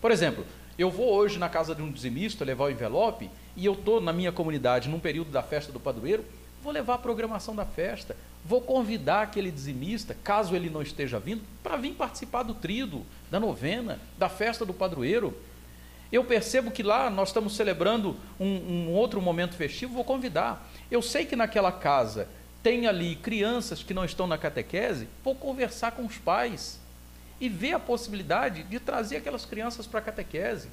Por 0.00 0.10
exemplo, 0.10 0.44
eu 0.76 0.90
vou 0.90 1.14
hoje 1.14 1.38
na 1.38 1.48
casa 1.48 1.76
de 1.76 1.82
um 1.82 1.92
dizimista 1.92 2.44
levar 2.44 2.64
o 2.64 2.70
envelope 2.70 3.30
e 3.54 3.64
eu 3.64 3.74
estou 3.74 4.00
na 4.00 4.12
minha 4.12 4.32
comunidade 4.32 4.88
num 4.88 4.98
período 4.98 5.30
da 5.30 5.44
festa 5.44 5.70
do 5.70 5.78
padroeiro, 5.78 6.24
vou 6.66 6.74
levar 6.74 6.94
a 6.94 6.98
programação 6.98 7.54
da 7.54 7.64
festa, 7.64 8.16
vou 8.44 8.60
convidar 8.60 9.22
aquele 9.22 9.52
dizimista, 9.52 10.16
caso 10.24 10.56
ele 10.56 10.68
não 10.68 10.82
esteja 10.82 11.16
vindo, 11.20 11.42
para 11.62 11.76
vir 11.76 11.92
participar 11.92 12.42
do 12.42 12.54
trido, 12.54 13.06
da 13.30 13.38
novena, 13.38 14.00
da 14.18 14.28
festa 14.28 14.66
do 14.66 14.74
padroeiro. 14.74 15.32
Eu 16.10 16.24
percebo 16.24 16.72
que 16.72 16.82
lá 16.82 17.08
nós 17.08 17.28
estamos 17.28 17.54
celebrando 17.54 18.16
um, 18.38 18.46
um 18.46 18.92
outro 18.92 19.22
momento 19.22 19.54
festivo, 19.54 19.94
vou 19.94 20.04
convidar. 20.04 20.68
Eu 20.90 21.00
sei 21.00 21.24
que 21.24 21.36
naquela 21.36 21.70
casa 21.70 22.28
tem 22.64 22.88
ali 22.88 23.14
crianças 23.14 23.84
que 23.84 23.94
não 23.94 24.04
estão 24.04 24.26
na 24.26 24.36
catequese, 24.36 25.06
vou 25.22 25.36
conversar 25.36 25.92
com 25.92 26.04
os 26.04 26.18
pais 26.18 26.80
e 27.40 27.48
ver 27.48 27.74
a 27.74 27.78
possibilidade 27.78 28.64
de 28.64 28.80
trazer 28.80 29.18
aquelas 29.18 29.44
crianças 29.44 29.86
para 29.86 30.00
a 30.00 30.02
catequese. 30.02 30.68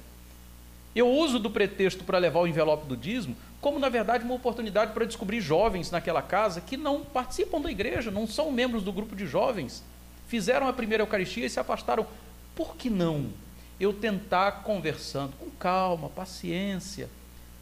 Eu 0.94 1.08
uso 1.08 1.38
do 1.38 1.50
pretexto 1.50 2.04
para 2.04 2.18
levar 2.18 2.40
o 2.40 2.46
envelope 2.46 2.86
do 2.86 2.96
dízimo 2.96 3.36
como, 3.60 3.78
na 3.78 3.88
verdade, 3.88 4.24
uma 4.24 4.34
oportunidade 4.34 4.92
para 4.92 5.06
descobrir 5.06 5.40
jovens 5.40 5.90
naquela 5.90 6.20
casa 6.20 6.60
que 6.60 6.76
não 6.76 7.00
participam 7.00 7.60
da 7.62 7.70
igreja, 7.70 8.10
não 8.10 8.26
são 8.26 8.52
membros 8.52 8.82
do 8.82 8.92
grupo 8.92 9.16
de 9.16 9.26
jovens, 9.26 9.82
fizeram 10.28 10.68
a 10.68 10.72
primeira 10.72 11.02
Eucaristia 11.02 11.46
e 11.46 11.50
se 11.50 11.58
afastaram. 11.58 12.06
Por 12.54 12.76
que 12.76 12.90
não 12.90 13.30
eu 13.80 13.92
tentar, 13.92 14.62
conversando 14.64 15.32
com 15.38 15.48
calma, 15.58 16.10
paciência, 16.10 17.08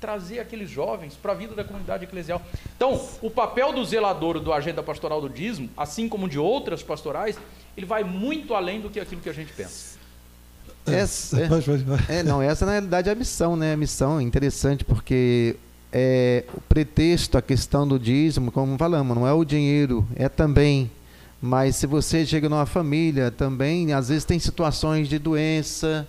trazer 0.01 0.41
aqueles 0.41 0.69
jovens 0.69 1.15
para 1.15 1.31
a 1.31 1.37
vida 1.37 1.55
da 1.55 1.63
comunidade 1.63 2.03
eclesial? 2.03 2.43
Então, 2.77 3.09
o 3.23 3.31
papel 3.31 3.73
do 3.73 3.85
zelador 3.85 4.41
do 4.41 4.53
agenda 4.53 4.83
pastoral 4.83 5.21
do 5.21 5.29
dízimo, 5.31 5.71
assim 5.77 6.09
como 6.09 6.29
de 6.29 6.39
outras 6.39 6.83
pastorais, 6.83 7.39
ele 7.77 7.87
vai 7.87 8.03
muito 8.03 8.55
além 8.57 8.81
do 8.81 8.91
que 8.91 8.99
aquilo 8.99 9.21
que 9.21 9.29
a 9.29 9.33
gente 9.33 9.53
pensa. 9.53 9.92
Essa, 10.87 11.41
é, 11.41 11.49
é, 12.19 12.23
não, 12.23 12.43
essa 12.43 12.67
na 12.67 12.73
realidade 12.73 13.09
é 13.09 13.13
a 13.13 13.15
missão, 13.15 13.57
né? 13.57 13.73
A 13.73 13.77
missão 13.77 14.19
é 14.19 14.23
interessante 14.23 14.85
porque 14.85 15.57
é, 15.93 16.45
o 16.55 16.61
pretexto, 16.63 17.37
a 17.37 17.43
questão 17.43 17.87
do 17.87 17.99
dízimo, 17.99 18.51
como 18.51 18.77
falamos, 18.79 19.17
não 19.17 19.27
é 19.27 19.33
o 19.33 19.45
dinheiro, 19.45 20.07
é 20.17 20.29
também. 20.29 20.91
Mas 21.41 21.77
se 21.77 21.87
você 21.87 22.25
chega 22.25 22.49
numa 22.49 22.67
família 22.67 23.31
também, 23.31 23.93
às 23.93 24.09
vezes 24.09 24.25
tem 24.25 24.39
situações 24.39 25.09
de 25.09 25.19
doença, 25.19 26.09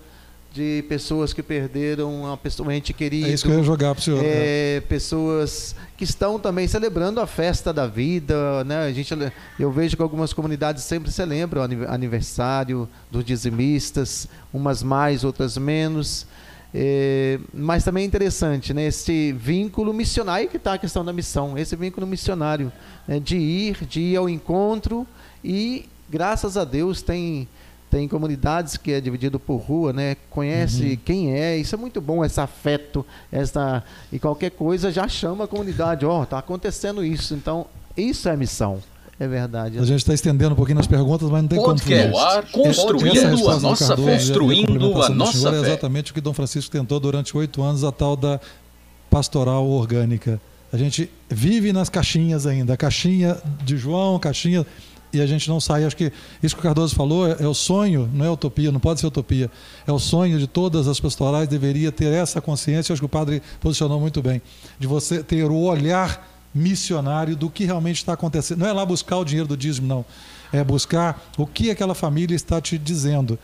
de 0.54 0.86
pessoas 0.88 1.34
que 1.34 1.41
perderam 1.41 2.14
uma 2.22 2.38
pessoa, 2.38 2.70
um 2.70 2.72
ente 2.72 2.93
querido. 2.93 3.28
É 3.28 3.34
isso 3.34 3.45
que 3.45 3.51
eu 3.51 3.58
ia 3.58 3.64
jogar 3.64 3.95
para 3.95 4.01
o 4.01 4.04
senhor. 4.04 4.22
É, 4.24 4.82
Pessoas 4.82 5.76
que 5.97 6.04
estão 6.04 6.38
também 6.38 6.68
celebrando 6.68 7.20
a 7.20 7.26
festa 7.26 7.74
da 7.74 7.88
vida. 7.88 8.64
Né? 8.64 8.86
A 8.86 8.91
gente, 8.91 9.12
eu 9.60 9.72
vejo 9.72 9.95
que 9.95 10.04
algumas 10.04 10.32
comunidades 10.32 10.84
sempre 10.84 11.12
celebram 11.12 11.64
o 11.64 11.91
aniversário 11.91 12.88
dos 13.10 13.26
dizimistas, 13.26 14.28
umas 14.54 14.84
mais, 14.84 15.24
outras 15.24 15.58
menos. 15.58 16.28
É, 16.72 17.39
mas 17.51 17.84
também 17.84 18.04
é 18.04 18.08
interessante, 18.08 18.74
né? 18.74 18.88
Esse 18.88 19.32
vínculo 19.34 19.93
missionário 19.93 20.49
que 20.49 20.58
está 20.58 20.74
a 20.74 20.78
questão 20.78 21.06
da 21.06 21.14
missão, 21.14 21.58
esse 21.58 21.76
vínculo 21.76 22.06
missionário, 22.06 22.72
né? 23.08 23.20
de 23.20 23.38
ir, 23.38 23.86
de 23.86 23.99
ir 24.01 24.18
ao 24.18 24.28
encontro 24.28 25.06
e, 25.43 25.86
graças 26.10 26.58
a 26.58 26.64
Deus, 26.64 27.04
tem 27.04 27.47
tem 27.94 28.08
comunidades 28.08 28.76
que 28.76 28.91
é 28.91 29.00
dividido 29.00 29.39
por 29.39 29.58
rua, 29.58 29.94
né? 29.94 30.18
Conhece 30.32 30.84
uhum. 30.84 30.98
quem 31.06 31.32
é, 31.32 31.56
isso 31.56 31.76
é 31.76 31.78
muito 31.78 32.02
bom, 32.02 32.26
esse 32.26 32.41
afeto, 32.41 33.06
essa 33.32 33.84
e 34.12 34.18
qualquer 34.18 34.50
coisa 34.50 34.91
já 34.91 35.08
chama 35.08 35.44
a 35.44 35.48
comunidade, 35.48 36.04
ó, 36.04 36.24
oh, 36.24 36.26
tá 36.26 36.39
acontecendo 36.39 37.06
isso. 37.06 37.36
Então, 37.36 37.68
isso 37.96 38.28
é 38.28 38.36
missão. 38.36 38.80
É 39.20 39.28
verdade. 39.28 39.78
A 39.78 39.86
gente 39.86 40.00
está 40.00 40.12
estendendo 40.12 40.54
um 40.54 40.56
pouquinho 40.56 40.78
nas 40.78 40.88
perguntas, 40.88 41.30
mas 41.30 41.44
não 41.44 41.48
tem 41.48 41.60
como. 41.60 41.76
Podcast, 41.76 42.52
construindo 42.52 43.48
a 43.48 43.60
nossa, 43.60 43.88
Cardoso, 43.89 44.10
construindo 44.12 45.04
a 45.04 45.10
nossa 45.10 45.38
senhor, 45.38 45.54
É 45.54 45.60
exatamente 45.60 46.12
o 46.12 46.16
que 46.16 46.22
Dom 46.22 46.34
Francisco 46.34 46.72
tentou 46.72 47.00
durante 47.00 47.38
oito 47.38 47.62
anos, 47.62 47.84
a 47.84 47.91
tal 47.91 48.16
da 48.16 48.39
pastoral 49.08 49.68
orgânica. 49.68 50.41
A 50.74 50.78
gente 50.78 51.12
vive 51.30 51.72
nas 51.72 51.89
caixinhas 51.89 52.48
ainda, 52.48 52.74
a 52.74 52.78
caixinha 52.78 53.38
de 53.64 53.78
João, 53.78 54.18
caixinha 54.18 54.66
e 55.14 55.22
a 55.22 55.28
gente 55.28 55.47
não 55.47 55.61
sai. 55.61 55.86
Acho 55.86 55.95
que 55.95 56.11
isso 56.41 56.55
que 56.55 56.59
o 56.59 56.64
Cardoso 56.64 56.95
falou 56.95 57.28
é, 57.28 57.38
é, 57.39 57.47
o 57.47 57.53
sonho, 57.53 58.09
não 58.11 58.26
é 58.26 58.32
utopia, 58.32 58.72
não 58.72 58.80
pode 58.80 58.99
ser 58.99 59.07
utopia. 59.07 59.49
É 59.86 59.91
o 59.91 59.99
sonho 59.99 60.39
de 60.39 60.47
todas 60.47 60.88
as 60.88 60.99
pastorais, 60.99 61.47
deveria 61.47 61.91
ter 61.91 62.11
essa 62.11 62.41
consciência. 62.41 62.91
Acho 62.91 63.01
que 63.01 63.05
o 63.05 63.09
padre 63.09 63.41
posicionou 63.61 63.99
muito 63.99 64.22
bem, 64.22 64.41
de 64.80 64.88
você 64.88 65.24
ter 65.24 65.43
o 65.45 65.55
olhar 65.55 66.28
missionário 66.53 67.36
do 67.36 67.49
que 67.49 67.64
realmente 67.64 67.97
está 67.97 68.14
acontecendo. 68.14 68.59
Não 68.59 68.68
é 68.68 68.74
lá 68.74 68.86
buscar 68.86 69.18
o 69.18 69.26
dinheiro 69.26 69.47
do 69.47 69.55
dízimo, 69.55 69.88
não. 69.88 70.05
É 70.51 70.64
buscar 70.64 71.22
o 71.38 71.47
que 71.47 71.72
aquela 71.72 71.95
família 71.95 72.36
está 72.36 72.59
te 72.59 72.78
dizendo. 72.78 73.39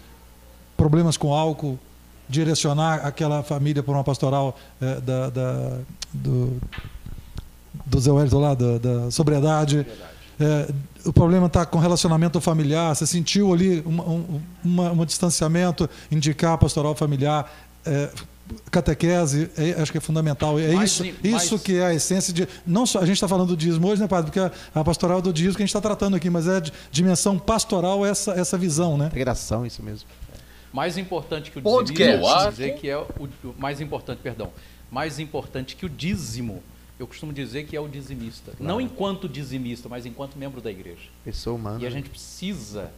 Problemas 0.76 1.18
com 1.18 1.34
álcool, 1.34 1.80
direcionar 2.28 3.06
aquela 3.06 3.42
família 3.44 3.82
para 3.82 3.94
uma 3.94 4.04
pastoral 4.04 4.58
é, 4.80 5.02
da, 5.02 5.30
da, 5.30 5.78
do, 6.14 6.58
do 7.86 8.00
Zé 8.00 8.12
Wellington 8.12 8.40
lá, 8.40 8.54
da, 8.54 8.78
da 8.78 9.12
sobriedade. 9.12 9.86
É, 10.40 10.72
o 11.06 11.12
problema 11.12 11.48
está 11.48 11.66
com 11.66 11.80
relacionamento 11.80 12.40
familiar, 12.40 12.96
você 12.96 13.06
sentiu 13.06 13.54
ali 13.54 13.82
um, 13.86 14.42
uma, 14.64 14.92
um 14.92 15.06
distanciamento, 15.06 15.90
indicar 16.10 16.54
a 16.54 16.58
pastoral 16.58 16.96
familiar, 16.96 17.52
é, 17.86 18.10
catequese, 18.72 19.50
é, 19.58 19.82
acho 19.82 19.92
que 19.92 19.98
é 19.98 20.02
fundamental. 20.02 20.58
É 20.58 20.74
mais, 20.74 20.92
isso, 20.92 21.04
mais... 21.04 21.44
isso 21.44 21.60
que 21.60 21.76
é 21.76 21.86
a 21.88 21.94
essência 21.94 22.34
de. 22.34 22.48
Não 22.66 22.86
só, 22.86 23.00
a 23.00 23.06
gente 23.06 23.16
está 23.16 23.28
falando 23.28 23.50
do 23.50 23.58
dízimo 23.58 23.88
hoje, 23.88 24.02
né, 24.02 24.08
padre? 24.08 24.32
Porque 24.32 24.40
a, 24.40 24.52
a 24.74 24.84
pastoral 24.84 25.22
do 25.22 25.34
dízimo 25.34 25.56
que 25.56 25.64
a 25.64 25.66
gente 25.66 25.76
está 25.76 25.82
tratando 25.82 26.16
aqui, 26.16 26.30
mas 26.30 26.48
é 26.48 26.62
de 26.62 26.72
dimensão 26.92 27.38
pastoral 27.38 28.06
essa, 28.06 28.32
essa 28.32 28.58
visão, 28.58 28.98
né? 28.98 29.08
Integração, 29.08 29.66
isso 29.66 29.84
mesmo. 29.84 30.08
Mais 30.72 30.98
importante 30.98 31.52
que 31.52 31.60
o 31.60 31.84
dízimo, 31.84 32.50
dizer 32.50 32.76
que 32.76 32.88
é 32.88 32.98
o, 32.98 33.06
o 33.44 33.56
mais 33.58 33.82
importante, 33.82 34.20
perdão, 34.22 34.52
mais 34.92 35.20
importante 35.20 35.76
que 35.76 35.86
o 35.86 35.90
dízimo 35.90 36.64
eu 37.00 37.08
costumo 37.08 37.32
dizer 37.32 37.66
que 37.66 37.76
é 37.78 37.80
o 37.80 37.88
dizimista. 37.88 38.52
Claro. 38.52 38.64
Não 38.64 38.82
enquanto 38.82 39.30
dizimista, 39.30 39.88
mas 39.88 40.06
enquanto 40.06 40.38
membro 40.38 40.60
da 40.60 40.70
igreja. 40.70 41.08
Pessoa 41.24 41.56
humana. 41.56 41.82
E 41.82 41.88
a 41.88 41.90
gente 41.90 42.10
precisa 42.10 42.92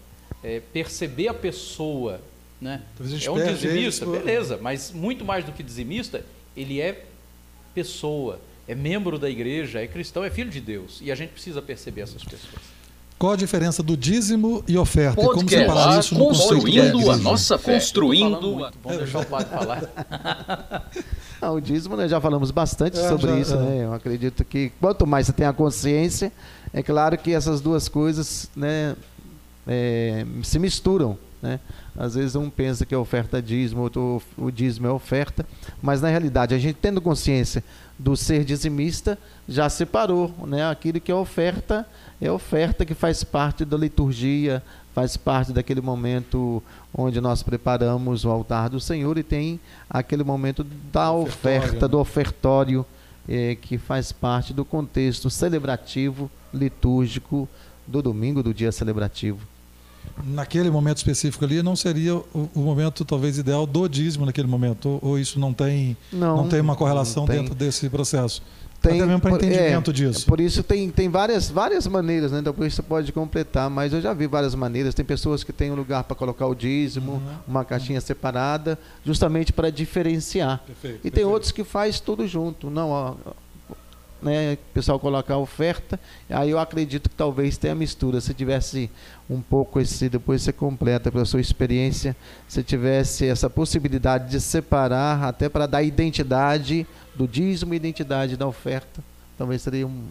é, 0.43 0.59
perceber 0.59 1.27
a 1.27 1.33
pessoa. 1.33 2.19
Né? 2.59 2.81
É 3.23 3.29
um 3.29 3.43
dizimista, 3.43 4.05
beleza, 4.05 4.57
mas 4.61 4.91
muito 4.91 5.23
mais 5.23 5.45
do 5.45 5.51
que 5.51 5.63
dizimista, 5.63 6.25
ele 6.55 6.81
é 6.81 7.05
pessoa, 7.73 8.39
é 8.67 8.75
membro 8.75 9.17
da 9.17 9.29
igreja, 9.29 9.81
é 9.81 9.87
cristão, 9.87 10.23
é 10.23 10.29
filho 10.29 10.49
de 10.49 10.61
Deus. 10.61 10.99
E 11.01 11.11
a 11.11 11.15
gente 11.15 11.31
precisa 11.31 11.61
perceber 11.61 12.01
essas 12.01 12.23
pessoas. 12.23 12.81
Qual 13.17 13.33
a 13.33 13.35
diferença 13.35 13.83
do 13.83 13.95
dízimo 13.95 14.63
e 14.67 14.75
oferta? 14.77 15.21
Podcast, 15.21 15.45
como 15.45 15.49
separar 15.49 15.99
isso 15.99 16.15
no 16.15 16.25
construindo 16.25 17.11
a 17.11 17.17
nossa 17.17 17.55
fé. 17.55 17.75
Construindo. 17.75 18.53
Muito, 18.53 18.79
vamos 18.83 18.97
deixar 18.97 19.19
o 19.19 19.25
padre 19.25 19.49
falar. 19.49 20.89
Não, 21.41 21.55
o 21.55 21.61
dízimo 21.61 21.97
nós 21.97 22.11
já 22.11 22.21
falamos 22.21 22.51
bastante 22.51 22.99
é, 22.99 23.09
sobre 23.09 23.27
já, 23.27 23.39
isso, 23.39 23.55
é. 23.55 23.57
né? 23.57 23.85
Eu 23.85 23.93
acredito 23.93 24.45
que 24.45 24.71
quanto 24.79 25.07
mais 25.07 25.25
você 25.25 25.33
tem 25.33 25.45
a 25.45 25.51
consciência, 25.51 26.31
é 26.71 26.83
claro 26.83 27.17
que 27.17 27.33
essas 27.33 27.59
duas 27.59 27.89
coisas, 27.89 28.49
né, 28.55 28.95
é, 29.67 30.23
se 30.43 30.59
misturam, 30.59 31.17
né? 31.41 31.59
Às 31.97 32.15
vezes 32.15 32.35
um 32.35 32.49
pensa 32.49 32.85
que 32.85 32.93
a 32.93 32.99
oferta 32.99 33.39
é 33.39 33.41
dízimo, 33.41 33.81
outro 33.81 34.21
o 34.37 34.51
dízimo 34.51 34.87
é 34.87 34.91
oferta, 34.91 35.45
mas 35.81 36.01
na 36.01 36.07
realidade 36.07 36.53
a 36.53 36.59
gente 36.59 36.77
tendo 36.79 37.01
consciência 37.01 37.63
do 37.97 38.15
ser 38.15 38.45
dizimista 38.45 39.17
já 39.47 39.67
separou, 39.67 40.33
né? 40.45 40.69
Aquilo 40.69 40.99
que 40.99 41.11
é 41.11 41.15
oferta 41.15 41.87
é 42.21 42.31
oferta 42.31 42.85
que 42.85 42.93
faz 42.93 43.23
parte 43.23 43.65
da 43.65 43.75
liturgia, 43.75 44.61
faz 44.93 45.15
parte 45.15 45.51
daquele 45.51 45.81
momento 45.81 46.61
onde 46.93 47.21
nós 47.21 47.41
preparamos 47.41 48.25
o 48.25 48.29
altar 48.29 48.69
do 48.69 48.79
Senhor 48.79 49.17
e 49.17 49.23
tem 49.23 49.59
aquele 49.89 50.23
momento 50.23 50.65
da 50.91 51.11
oferta, 51.11 51.81
né? 51.81 51.87
do 51.87 51.99
ofertório, 51.99 52.85
é, 53.27 53.55
que 53.55 53.77
faz 53.77 54.11
parte 54.11 54.53
do 54.53 54.65
contexto 54.65 55.29
celebrativo, 55.29 56.29
litúrgico 56.53 57.47
do 57.87 58.01
domingo, 58.01 58.43
do 58.43 58.53
dia 58.53 58.71
celebrativo. 58.71 59.39
Naquele 60.25 60.69
momento 60.69 60.97
específico 60.97 61.45
ali, 61.45 61.61
não 61.61 61.75
seria 61.75 62.15
o, 62.15 62.49
o 62.55 62.59
momento 62.59 63.05
talvez 63.05 63.37
ideal 63.37 63.65
do 63.65 63.87
dízimo 63.87 64.25
naquele 64.25 64.47
momento? 64.47 64.89
Ou, 64.89 65.11
ou 65.11 65.19
isso 65.19 65.39
não 65.39 65.53
tem, 65.53 65.95
não, 66.11 66.37
não 66.37 66.49
tem 66.49 66.59
uma 66.59 66.75
correlação 66.75 67.25
tem. 67.25 67.37
dentro 67.37 67.55
desse 67.55 67.87
processo? 67.89 68.41
Tem, 68.81 68.99
Até 68.99 69.05
mesmo 69.05 69.21
para 69.21 69.35
entendimento 69.35 69.91
é, 69.91 69.93
disso. 69.93 70.25
Por 70.25 70.41
isso 70.41 70.63
tem, 70.63 70.89
tem 70.89 71.07
várias, 71.07 71.49
várias 71.51 71.85
maneiras, 71.85 72.31
né? 72.31 72.39
Então 72.39 72.51
por 72.51 72.65
isso 72.65 72.77
você 72.77 72.81
pode 72.81 73.11
completar, 73.11 73.69
mas 73.69 73.93
eu 73.93 74.01
já 74.01 74.11
vi 74.11 74.25
várias 74.25 74.55
maneiras. 74.55 74.95
Tem 74.95 75.05
pessoas 75.05 75.43
que 75.43 75.53
têm 75.53 75.69
um 75.69 75.75
lugar 75.75 76.03
para 76.03 76.15
colocar 76.15 76.47
o 76.47 76.55
dízimo, 76.55 77.13
uhum. 77.13 77.37
uma 77.47 77.63
caixinha 77.63 77.99
uhum. 77.99 78.05
separada, 78.05 78.79
justamente 79.05 79.53
para 79.53 79.69
diferenciar. 79.71 80.63
Perfeito, 80.65 80.95
e 80.95 81.01
tem 81.01 81.11
perfeito. 81.11 81.29
outros 81.29 81.51
que 81.51 81.63
faz 81.63 81.99
tudo 81.99 82.27
junto. 82.27 82.71
Não, 82.71 82.89
ó, 82.89 83.15
né, 84.21 84.53
o 84.53 84.73
pessoal 84.73 84.99
coloca 84.99 85.33
a 85.33 85.37
oferta, 85.37 85.99
aí 86.27 86.49
eu 86.49 86.59
acredito 86.59 87.09
que 87.09 87.15
talvez 87.15 87.57
tenha 87.57 87.75
mistura. 87.75 88.19
Se 88.19 88.33
tivesse 88.33 88.89
um 89.29 89.41
pouco 89.41 89.79
esse, 89.79 90.09
depois 90.09 90.41
você 90.41 90.51
completa 90.51 91.11
pela 91.11 91.25
sua 91.25 91.41
experiência, 91.41 92.15
se 92.47 92.63
tivesse 92.63 93.27
essa 93.27 93.49
possibilidade 93.49 94.31
de 94.31 94.39
separar, 94.39 95.23
até 95.23 95.49
para 95.49 95.67
dar 95.67 95.83
identidade 95.83 96.85
do 97.21 97.27
dízimo 97.27 97.73
e 97.73 97.77
identidade 97.77 98.35
da 98.35 98.47
oferta, 98.47 99.03
talvez 99.37 99.61
seria 99.61 99.85
um 99.85 100.09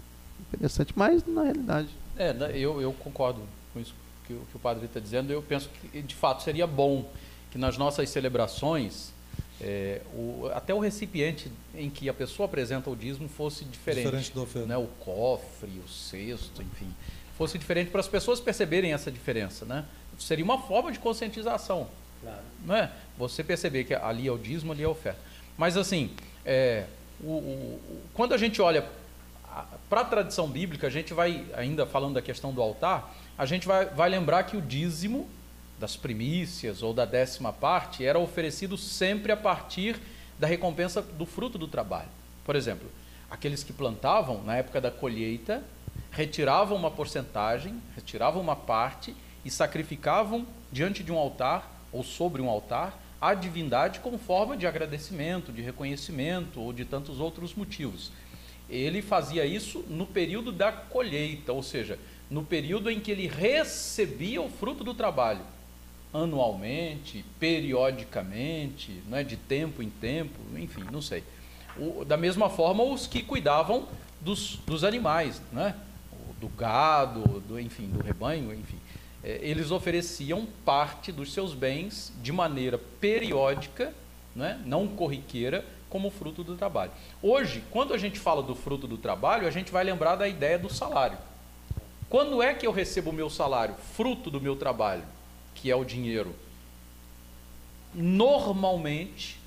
interessante, 0.52 0.92
mas 0.94 1.26
na 1.26 1.42
realidade. 1.42 1.88
É, 2.16 2.32
né, 2.32 2.52
eu, 2.54 2.80
eu 2.80 2.92
concordo 2.92 3.42
com 3.72 3.80
isso 3.80 3.94
que, 4.26 4.34
que 4.34 4.56
o 4.56 4.60
padre 4.60 4.84
está 4.84 5.00
dizendo. 5.00 5.32
Eu 5.32 5.42
penso 5.42 5.68
que 5.68 6.02
de 6.02 6.14
fato 6.14 6.44
seria 6.44 6.68
bom 6.68 7.10
que 7.50 7.58
nas 7.58 7.76
nossas 7.76 8.08
celebrações 8.10 9.12
é, 9.60 10.02
o, 10.14 10.48
até 10.54 10.72
o 10.72 10.78
recipiente 10.78 11.50
em 11.74 11.90
que 11.90 12.08
a 12.08 12.14
pessoa 12.14 12.46
apresenta 12.46 12.88
o 12.88 12.94
dízimo 12.94 13.28
fosse 13.28 13.64
diferente. 13.64 14.04
Diferente 14.04 14.32
do 14.32 14.42
oferta. 14.42 14.68
Né? 14.68 14.76
O 14.76 14.86
cofre, 15.00 15.82
o 15.84 15.88
cesto, 15.88 16.62
enfim. 16.62 16.94
Fosse 17.36 17.58
diferente 17.58 17.90
para 17.90 18.00
as 18.00 18.08
pessoas 18.08 18.38
perceberem 18.38 18.92
essa 18.92 19.10
diferença. 19.10 19.64
Né? 19.64 19.84
Seria 20.16 20.44
uma 20.44 20.60
forma 20.62 20.92
de 20.92 21.00
conscientização. 21.00 21.88
Claro. 22.22 22.42
Não 22.64 22.76
é? 22.76 22.92
Você 23.18 23.42
perceber 23.42 23.82
que 23.82 23.94
ali 23.94 24.28
é 24.28 24.32
o 24.32 24.38
dízimo, 24.38 24.70
ali 24.70 24.82
é 24.82 24.86
a 24.86 24.90
oferta. 24.90 25.18
Mas 25.58 25.76
assim, 25.76 26.10
é, 26.44 26.86
o, 27.22 27.30
o, 27.30 28.02
quando 28.14 28.34
a 28.34 28.38
gente 28.38 28.60
olha 28.62 28.86
para 29.88 30.02
a 30.02 30.04
tradição 30.04 30.48
bíblica, 30.48 30.86
a 30.86 30.90
gente 30.90 31.12
vai, 31.12 31.44
ainda 31.54 31.84
falando 31.84 32.14
da 32.14 32.22
questão 32.22 32.52
do 32.52 32.62
altar, 32.62 33.14
a 33.36 33.44
gente 33.44 33.66
vai, 33.66 33.86
vai 33.86 34.08
lembrar 34.08 34.44
que 34.44 34.56
o 34.56 34.62
dízimo 34.62 35.28
das 35.78 35.96
primícias 35.96 36.82
ou 36.82 36.92
da 36.92 37.04
décima 37.04 37.52
parte 37.52 38.04
era 38.04 38.18
oferecido 38.18 38.76
sempre 38.76 39.32
a 39.32 39.36
partir 39.36 39.96
da 40.38 40.46
recompensa 40.46 41.02
do 41.02 41.26
fruto 41.26 41.58
do 41.58 41.66
trabalho. 41.66 42.08
Por 42.44 42.54
exemplo, 42.54 42.88
aqueles 43.30 43.64
que 43.64 43.72
plantavam 43.72 44.42
na 44.42 44.56
época 44.56 44.80
da 44.80 44.90
colheita 44.90 45.62
retiravam 46.10 46.76
uma 46.76 46.90
porcentagem, 46.90 47.80
retiravam 47.94 48.42
uma 48.42 48.56
parte 48.56 49.16
e 49.44 49.50
sacrificavam 49.50 50.46
diante 50.70 51.02
de 51.02 51.10
um 51.10 51.18
altar 51.18 51.70
ou 51.92 52.04
sobre 52.04 52.42
um 52.42 52.48
altar 52.48 52.98
a 53.20 53.34
divindade 53.34 54.00
como 54.00 54.16
forma 54.16 54.56
de 54.56 54.66
agradecimento, 54.66 55.52
de 55.52 55.60
reconhecimento 55.60 56.60
ou 56.60 56.72
de 56.72 56.84
tantos 56.84 57.20
outros 57.20 57.54
motivos. 57.54 58.10
Ele 58.68 59.02
fazia 59.02 59.44
isso 59.44 59.84
no 59.88 60.06
período 60.06 60.50
da 60.50 60.72
colheita, 60.72 61.52
ou 61.52 61.62
seja, 61.62 61.98
no 62.30 62.44
período 62.44 62.90
em 62.90 63.00
que 63.00 63.10
ele 63.10 63.26
recebia 63.26 64.40
o 64.40 64.48
fruto 64.48 64.84
do 64.84 64.94
trabalho 64.94 65.42
anualmente, 66.12 67.24
periodicamente, 67.38 69.02
né, 69.08 69.22
de 69.22 69.36
tempo 69.36 69.82
em 69.82 69.90
tempo, 69.90 70.38
enfim, 70.56 70.84
não 70.90 71.02
sei. 71.02 71.22
O, 71.76 72.04
da 72.04 72.16
mesma 72.16 72.50
forma, 72.50 72.82
os 72.82 73.06
que 73.06 73.22
cuidavam 73.22 73.86
dos, 74.20 74.56
dos 74.66 74.82
animais, 74.82 75.40
né, 75.52 75.74
do 76.40 76.48
gado, 76.48 77.40
do, 77.40 77.60
enfim, 77.60 77.88
do 77.88 78.02
rebanho, 78.02 78.52
enfim, 78.52 78.78
eles 79.22 79.70
ofereciam 79.70 80.46
parte 80.64 81.12
dos 81.12 81.32
seus 81.32 81.54
bens 81.54 82.12
de 82.22 82.32
maneira 82.32 82.78
periódica, 82.78 83.92
né, 84.34 84.60
não 84.64 84.86
corriqueira, 84.86 85.64
como 85.88 86.10
fruto 86.10 86.44
do 86.44 86.56
trabalho. 86.56 86.92
Hoje, 87.20 87.64
quando 87.70 87.92
a 87.92 87.98
gente 87.98 88.18
fala 88.18 88.42
do 88.42 88.54
fruto 88.54 88.86
do 88.86 88.96
trabalho, 88.96 89.46
a 89.46 89.50
gente 89.50 89.72
vai 89.72 89.82
lembrar 89.82 90.16
da 90.16 90.28
ideia 90.28 90.58
do 90.58 90.72
salário. 90.72 91.18
Quando 92.08 92.42
é 92.42 92.54
que 92.54 92.66
eu 92.66 92.72
recebo 92.72 93.10
o 93.10 93.12
meu 93.12 93.28
salário? 93.28 93.74
Fruto 93.94 94.30
do 94.30 94.40
meu 94.40 94.56
trabalho 94.56 95.04
que 95.60 95.70
é 95.70 95.76
o 95.76 95.84
dinheiro, 95.84 96.34
normalmente 97.92 99.38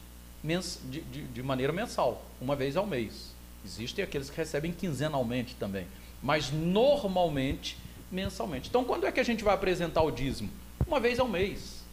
de, 0.44 1.02
de, 1.02 1.24
de 1.24 1.44
maneira 1.44 1.74
mensal, 1.74 2.24
uma 2.40 2.56
vez 2.56 2.78
ao 2.78 2.86
mês. 2.86 3.34
Existem 3.66 4.04
aqueles 4.04 4.30
que 4.30 4.38
recebem 4.38 4.72
quinzenalmente 4.72 5.56
também, 5.56 5.88
mas 6.22 6.52
normalmente 6.52 7.78
mensalmente. 8.14 8.70
Então, 8.70 8.84
quando 8.84 9.06
é 9.06 9.12
que 9.12 9.20
a 9.20 9.24
gente 9.24 9.44
vai 9.44 9.54
apresentar 9.54 10.04
o 10.04 10.12
dízimo? 10.12 10.50
Uma 10.88 11.00
vez 11.00 11.20
ao 11.20 11.28
mês. 11.28 11.84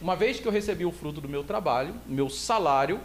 Uma 0.00 0.14
vez 0.14 0.38
que 0.38 0.46
eu 0.46 0.52
recebi 0.52 0.84
o 0.84 0.92
fruto 0.92 1.20
do 1.20 1.28
meu 1.28 1.42
trabalho, 1.42 1.94
meu 2.06 2.28
salário, 2.28 3.00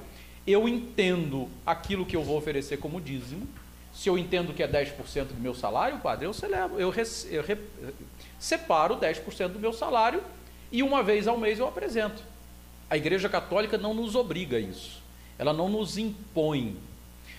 eu 0.45 0.67
entendo 0.67 1.49
aquilo 1.65 2.05
que 2.05 2.15
eu 2.15 2.23
vou 2.23 2.38
oferecer 2.38 2.78
como 2.78 3.01
dízimo. 3.01 3.47
Se 3.93 4.09
eu 4.09 4.17
entendo 4.17 4.53
que 4.53 4.61
é 4.61 4.67
10% 4.67 5.28
do 5.28 5.41
meu 5.41 5.55
salário, 5.55 5.99
padre, 5.99 6.26
eu, 6.26 6.34
celebro, 6.34 6.80
eu, 6.80 6.93
eu, 6.93 7.43
eu 7.47 7.93
separo 8.38 8.97
10% 8.97 9.47
do 9.47 9.59
meu 9.59 9.71
salário 9.71 10.21
e 10.71 10.84
uma 10.84 11.01
vez 11.01 11.28
ao 11.28 11.38
mês 11.38 11.59
eu 11.59 11.67
apresento. 11.67 12.21
A 12.89 12.97
Igreja 12.97 13.30
Católica 13.30 13.78
não 13.78 13.93
nos 13.93 14.15
obriga 14.15 14.57
a 14.57 14.59
isso. 14.59 15.01
Ela 15.39 15.53
não 15.53 15.69
nos 15.69 15.97
impõe. 15.97 16.78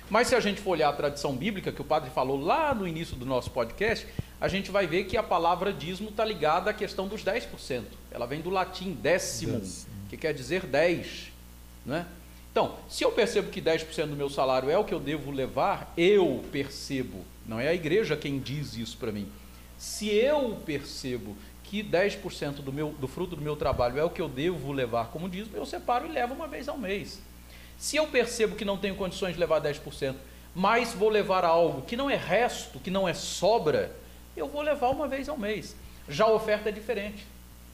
Mas 0.09 0.29
se 0.29 0.35
a 0.35 0.41
gente 0.41 0.61
for 0.61 0.71
olhar 0.71 0.89
a 0.89 0.93
tradição 0.93 1.35
bíblica, 1.35 1.73
que 1.73 1.81
o 1.81 1.85
padre 1.85 2.11
falou 2.11 2.41
lá 2.41 2.75
no 2.75 2.87
início 2.87 3.17
do 3.17 3.27
nosso 3.27 3.51
podcast, 3.51 4.07
a 4.41 4.49
gente 4.49 4.71
vai 4.71 4.87
ver 4.87 5.05
que 5.05 5.17
a 5.17 5.23
palavra 5.23 5.73
dízimo 5.73 6.11
está 6.11 6.25
ligada 6.25 6.71
à 6.71 6.75
questão 6.75 7.09
dos 7.09 7.25
10%. 7.25 7.85
Ela 8.11 8.27
vem 8.27 8.41
do 8.41 8.51
latim 8.51 8.93
décimo, 8.93 9.61
que 10.09 10.17
quer 10.17 10.33
dizer 10.33 10.67
10. 10.67 11.33
Né? 11.85 12.07
Então, 12.53 12.77
se 12.89 13.05
eu 13.05 13.11
percebo 13.11 13.51
que 13.51 13.61
10% 13.61 14.07
do 14.07 14.17
meu 14.17 14.31
salário 14.31 14.71
é 14.71 14.79
o 14.79 14.85
que 14.85 14.95
eu 14.95 15.01
devo 15.01 15.31
levar, 15.31 15.93
eu 15.97 16.45
percebo, 16.53 17.25
não 17.47 17.59
é 17.59 17.69
a 17.69 17.75
igreja 17.75 18.17
quem 18.17 18.39
diz 18.39 18.77
isso 18.77 18.97
para 18.97 19.11
mim. 19.11 19.29
Se 19.77 20.09
eu 20.09 20.57
percebo 20.65 21.37
que 21.65 21.83
10% 21.83 22.63
do, 22.63 22.73
meu, 22.73 22.95
do 22.99 23.09
fruto 23.09 23.37
do 23.37 23.43
meu 23.43 23.57
trabalho 23.57 23.99
é 23.99 24.05
o 24.05 24.11
que 24.11 24.23
eu 24.23 24.29
devo 24.29 24.73
levar 24.73 25.09
como 25.09 25.29
dízimo, 25.29 25.57
eu 25.57 25.67
separo 25.67 26.07
e 26.07 26.13
levo 26.13 26.33
uma 26.33 26.47
vez 26.47 26.69
ao 26.69 26.79
mês. 26.79 27.21
Se 27.79 27.97
eu 27.97 28.07
percebo 28.07 28.57
que 28.57 28.64
não 28.64 28.79
tenho 28.79 28.95
condições 28.95 29.35
de 29.35 29.41
levar 29.41 29.61
10%, 29.61 30.14
mas 30.55 30.95
vou 30.95 31.09
levar 31.09 31.45
algo 31.45 31.83
que 31.83 31.97
não 31.97 32.09
é 32.09 32.16
resto, 32.16 32.79
que 32.79 32.91
não 32.91 33.07
é 33.07 33.12
sobra, 33.12 33.95
eu 34.37 34.49
vou 34.49 34.62
levar 34.62 34.89
uma 34.89 35.07
vez 35.07 35.29
ao 35.29 35.37
mês. 35.37 35.77
Já 36.09 36.24
a 36.24 36.33
oferta 36.33 36.68
é 36.68 36.72
diferente. 36.72 37.27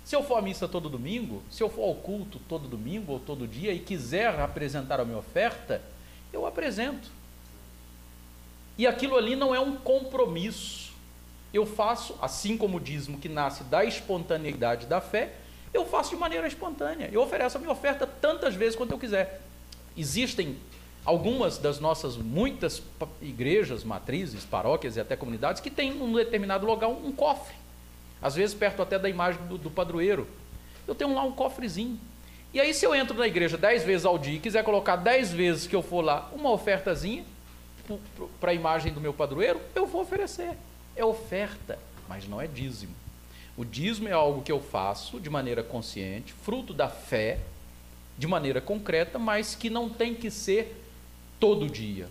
Se 0.04 0.16
eu 0.16 0.22
for 0.22 0.38
à 0.38 0.42
missa 0.42 0.66
todo 0.66 0.88
domingo, 0.88 1.42
se 1.50 1.62
eu 1.62 1.70
for 1.70 1.82
ao 1.82 1.94
culto 1.94 2.40
todo 2.48 2.66
domingo 2.66 3.12
ou 3.12 3.20
todo 3.20 3.46
dia 3.46 3.72
e 3.72 3.78
quiser 3.78 4.40
apresentar 4.40 4.98
a 4.98 5.04
minha 5.04 5.18
oferta, 5.18 5.80
eu 6.32 6.44
apresento. 6.44 7.08
E 8.76 8.86
aquilo 8.86 9.16
ali 9.16 9.36
não 9.36 9.54
é 9.54 9.60
um 9.60 9.76
compromisso. 9.76 10.92
Eu 11.54 11.66
faço, 11.66 12.16
assim 12.20 12.56
como 12.56 12.78
o 12.78 12.80
dízimo 12.80 13.18
que 13.18 13.28
nasce 13.28 13.62
da 13.64 13.84
espontaneidade 13.84 14.86
da 14.86 15.00
fé, 15.00 15.34
eu 15.72 15.86
faço 15.86 16.10
de 16.10 16.16
maneira 16.16 16.48
espontânea. 16.48 17.08
Eu 17.12 17.22
ofereço 17.22 17.56
a 17.56 17.60
minha 17.60 17.72
oferta 17.72 18.06
tantas 18.06 18.54
vezes 18.54 18.74
quanto 18.74 18.90
eu 18.90 18.98
quiser. 18.98 19.40
Existem 19.96 20.56
algumas 21.04 21.58
das 21.58 21.80
nossas 21.80 22.16
muitas 22.16 22.82
igrejas, 23.20 23.84
matrizes, 23.84 24.44
paróquias 24.44 24.96
e 24.96 25.00
até 25.00 25.16
comunidades 25.16 25.60
que 25.60 25.70
têm 25.70 25.92
num 25.92 26.14
determinado 26.14 26.66
lugar 26.66 26.88
um, 26.88 27.08
um 27.08 27.12
cofre. 27.12 27.54
Às 28.20 28.36
vezes 28.36 28.54
perto 28.54 28.82
até 28.82 28.98
da 28.98 29.08
imagem 29.08 29.40
do, 29.46 29.58
do 29.58 29.70
padroeiro. 29.70 30.26
Eu 30.86 30.94
tenho 30.94 31.14
lá 31.14 31.24
um 31.24 31.32
cofrezinho. 31.32 31.98
E 32.54 32.60
aí, 32.60 32.74
se 32.74 32.84
eu 32.84 32.94
entro 32.94 33.16
na 33.16 33.26
igreja 33.26 33.56
dez 33.56 33.82
vezes 33.82 34.04
ao 34.04 34.18
dia 34.18 34.36
e 34.36 34.38
quiser 34.38 34.62
colocar 34.62 34.96
dez 34.96 35.32
vezes 35.32 35.66
que 35.66 35.74
eu 35.74 35.82
for 35.82 36.04
lá 36.04 36.30
uma 36.34 36.50
ofertazinha 36.50 37.24
para 38.38 38.50
a 38.50 38.54
imagem 38.54 38.92
do 38.92 39.00
meu 39.00 39.12
padroeiro, 39.12 39.60
eu 39.74 39.86
vou 39.86 40.02
oferecer. 40.02 40.56
É 40.94 41.04
oferta, 41.04 41.78
mas 42.08 42.28
não 42.28 42.40
é 42.40 42.46
dízimo. 42.46 42.94
O 43.56 43.64
dízimo 43.64 44.08
é 44.08 44.12
algo 44.12 44.42
que 44.42 44.52
eu 44.52 44.60
faço 44.60 45.18
de 45.18 45.30
maneira 45.30 45.62
consciente, 45.62 46.32
fruto 46.32 46.72
da 46.74 46.88
fé, 46.88 47.38
de 48.18 48.26
maneira 48.26 48.60
concreta, 48.60 49.18
mas 49.18 49.54
que 49.54 49.70
não 49.70 49.88
tem 49.88 50.14
que 50.14 50.30
ser 50.30 50.76
todo 51.40 51.68
dia, 51.68 52.08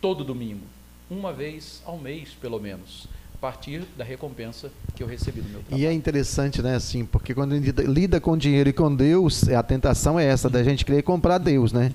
todo 0.00 0.24
domingo, 0.24 0.66
uma 1.10 1.32
vez 1.32 1.82
ao 1.86 1.96
mês, 1.98 2.30
pelo 2.40 2.60
menos, 2.60 3.06
a 3.34 3.38
partir 3.38 3.82
da 3.96 4.04
recompensa 4.04 4.70
que 4.94 5.02
eu 5.02 5.06
recebi 5.06 5.40
do 5.40 5.48
meu 5.48 5.60
trabalho. 5.60 5.82
E 5.82 5.86
é 5.86 5.92
interessante, 5.92 6.62
né, 6.62 6.76
assim, 6.76 7.04
porque 7.04 7.34
quando 7.34 7.52
a 7.52 7.56
gente 7.58 7.70
lida 7.82 8.20
com 8.20 8.36
dinheiro 8.36 8.68
e 8.68 8.72
com 8.72 8.94
Deus, 8.94 9.48
a 9.48 9.62
tentação 9.62 10.18
é 10.18 10.24
essa, 10.24 10.48
da 10.48 10.62
gente 10.62 10.84
querer 10.84 11.02
comprar 11.02 11.38
Deus, 11.38 11.72
né? 11.72 11.92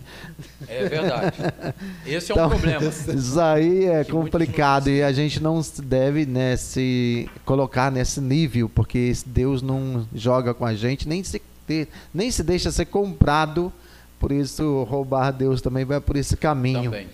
É 0.68 0.88
verdade. 0.88 1.38
Esse 2.05 2.32
é 2.32 2.36
Então, 2.36 2.47
um 2.47 2.49
problema. 2.49 2.84
Isso 2.86 3.39
aí 3.39 3.86
é 3.86 4.03
Que 4.03 4.12
complicado 4.12 4.89
e 4.89 5.01
a 5.01 5.12
gente 5.12 5.41
não 5.41 5.62
se 5.64 5.82
deve 5.82 6.26
né, 6.26 6.55
se 6.57 7.28
colocar 7.45 7.91
nesse 7.91 8.22
nível, 8.22 8.70
porque 8.70 9.12
Deus 9.26 9.62
não 9.62 10.07
joga 10.14 10.53
com 10.53 10.66
a 10.66 10.74
gente, 10.76 11.07
nem 11.07 11.24
se, 11.24 11.41
ter, 11.70 11.88
nem 12.12 12.32
se 12.32 12.42
deixa 12.42 12.72
ser 12.72 12.86
comprado, 12.86 13.72
por 14.20 14.32
isso 14.32 14.84
roubar 14.90 15.32
Deus 15.32 15.62
também 15.62 15.86
vai 15.86 16.02
por 16.02 16.16
esse 16.16 16.36
caminho. 16.36 16.86
Também. 16.86 17.08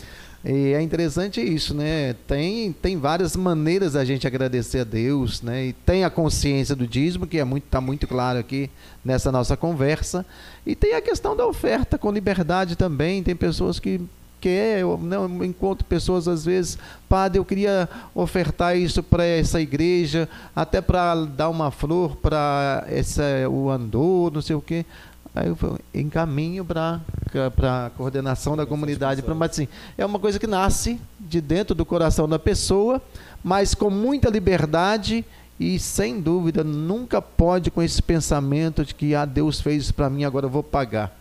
E 0.48 0.74
é 0.74 0.82
interessante 0.82 1.42
isso, 1.42 1.74
né? 1.74 2.14
Tem, 2.28 2.72
tem 2.72 2.98
várias 2.98 3.36
maneiras 3.36 3.94
da 3.94 4.06
gente 4.06 4.28
agradecer 4.28 4.80
a 4.80 4.84
Deus, 4.84 5.42
né? 5.42 5.66
E 5.66 5.74
tem 5.74 6.04
a 6.04 6.10
consciência 6.10 6.76
do 6.76 6.88
dízimo, 6.88 7.26
que 7.26 7.40
é 7.40 7.44
muito, 7.44 7.64
tá 7.64 7.82
muito 7.82 8.08
claro 8.08 8.38
aqui 8.38 8.70
nessa 9.04 9.32
nossa 9.32 9.58
conversa. 9.58 10.24
E 10.64 10.76
tem 10.76 10.94
a 10.94 11.02
questão 11.02 11.36
da 11.36 11.48
oferta 11.48 11.98
com 11.98 12.12
liberdade 12.12 12.76
também. 12.76 13.24
Tem 13.24 13.36
pessoas 13.36 13.80
que 13.80 14.00
quer, 14.40 14.80
eu 14.80 14.98
não 15.02 15.44
encontro 15.44 15.86
pessoas 15.86 16.28
às 16.28 16.46
vezes, 16.46 16.78
padre, 17.10 17.40
eu 17.40 17.46
queria 17.46 17.90
ofertar 18.14 18.78
isso 18.78 19.02
para 19.02 19.24
essa 19.26 19.60
igreja, 19.62 20.28
até 20.56 20.82
para 20.82 21.16
dar 21.26 21.50
uma 21.50 21.72
flor 21.72 22.16
para 22.18 22.84
essa 22.88 23.24
o 23.50 23.70
andor, 23.70 24.32
não 24.32 24.42
sei 24.42 24.56
o 24.56 24.62
quê. 24.62 24.86
Aí 25.34 25.48
eu 25.50 25.80
encaminho 25.94 26.64
para 26.64 27.02
a 27.34 27.90
coordenação 27.98 28.56
da 28.56 28.66
comunidade. 28.66 29.22
pra- 29.22 29.36
Mas 29.36 29.52
assim, 29.52 29.68
é 29.98 30.06
uma 30.06 30.18
coisa 30.20 30.40
que 30.40 30.48
nasce 30.48 31.00
de 31.20 31.42
dentro 31.42 31.76
do 31.76 31.86
coração 31.86 32.28
da 32.30 32.40
pessoa, 32.40 33.02
mas 33.44 33.76
com 33.76 33.90
muita 33.90 34.30
liberdade 34.30 35.26
e 35.60 35.78
sem 35.78 36.22
dúvida 36.22 36.64
nunca 36.64 37.22
pode 37.22 37.70
com 37.70 37.82
esse 37.82 38.02
pensamento 38.02 38.86
de 38.86 38.96
que 38.96 39.14
ah, 39.14 39.26
Deus 39.26 39.60
fez 39.60 39.84
isso 39.84 39.94
para 39.94 40.10
mim, 40.10 40.24
agora 40.24 40.46
eu 40.46 40.50
vou 40.50 40.64
pagar. 40.64 41.14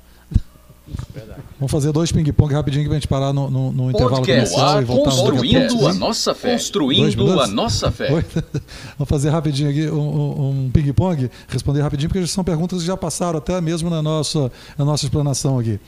Verdade. 1.14 1.41
Vamos 1.59 1.72
fazer 1.72 1.93
dois 1.93 2.12
ping-pong 2.12 2.53
rapidinho 2.53 2.85
para 2.85 2.93
a 2.93 2.97
gente 2.99 3.09
parar 3.09 3.32
no, 3.32 3.49
no, 3.51 3.72
no 3.72 3.91
intervalo 3.91 4.20
comercial 4.20 4.82
e 4.82 4.85
voltar 4.85 5.11
a 5.11 5.12
Construindo 5.14 5.87
a 5.89 5.95
nossa 5.95 6.35
fé. 6.35 6.53
Construindo 6.53 7.41
a 7.41 7.47
nossa 7.47 7.91
fé. 7.91 8.09
Vamos 8.99 9.09
fazer 9.09 9.30
rapidinho 9.30 9.70
aqui 9.70 9.89
um, 9.89 9.99
um- 9.99 10.51
um 10.66 10.70
ping-pong, 10.70 11.30
responder 11.49 11.80
rapidinho, 11.80 12.11
porque 12.11 12.26
são 12.26 12.45
perguntas 12.45 12.80
que 12.80 12.87
já 12.87 12.97
passaram 12.97 13.39
até 13.39 13.59
mesmo 13.61 13.89
na 13.89 14.03
nossa, 14.03 14.53
na 14.76 14.85
nossa 14.85 15.07
explanação 15.07 15.59
aqui. 15.59 15.80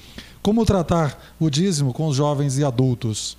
Como 0.43 0.65
tratar 0.65 1.21
o 1.39 1.51
dízimo 1.51 1.93
com 1.93 2.07
os 2.07 2.17
jovens 2.17 2.57
e 2.57 2.65
adultos? 2.65 3.37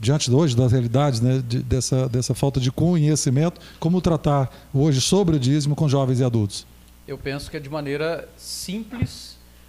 Diante 0.00 0.30
de 0.30 0.34
hoje, 0.36 0.56
das 0.56 0.72
realidades, 0.72 1.20
né, 1.20 1.42
de- 1.46 1.60
dessa, 1.62 2.08
dessa 2.08 2.34
falta 2.34 2.58
de 2.58 2.70
conhecimento, 2.72 3.60
como 3.78 4.00
tratar 4.00 4.50
hoje 4.72 5.00
sobre 5.00 5.36
o 5.36 5.38
dízimo 5.38 5.76
com 5.76 5.88
jovens 5.88 6.20
e 6.20 6.24
adultos? 6.24 6.66
Eu 7.06 7.18
penso 7.18 7.50
que 7.50 7.56
é 7.56 7.60
de 7.60 7.68
maneira 7.70 8.28
simples, 8.36 9.27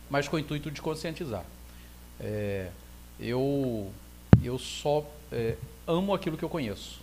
mas 0.10 0.28
com 0.28 0.36
o 0.36 0.40
intuito 0.40 0.72
de 0.72 0.82
conscientizar. 0.82 1.46
É, 2.20 2.70
eu, 3.20 3.92
eu 4.44 4.58
só 4.58 5.06
é, 5.32 5.56
amo 5.88 6.14
aquilo 6.14 6.38
que 6.38 6.44
eu 6.44 6.50
conheço. 6.50 7.00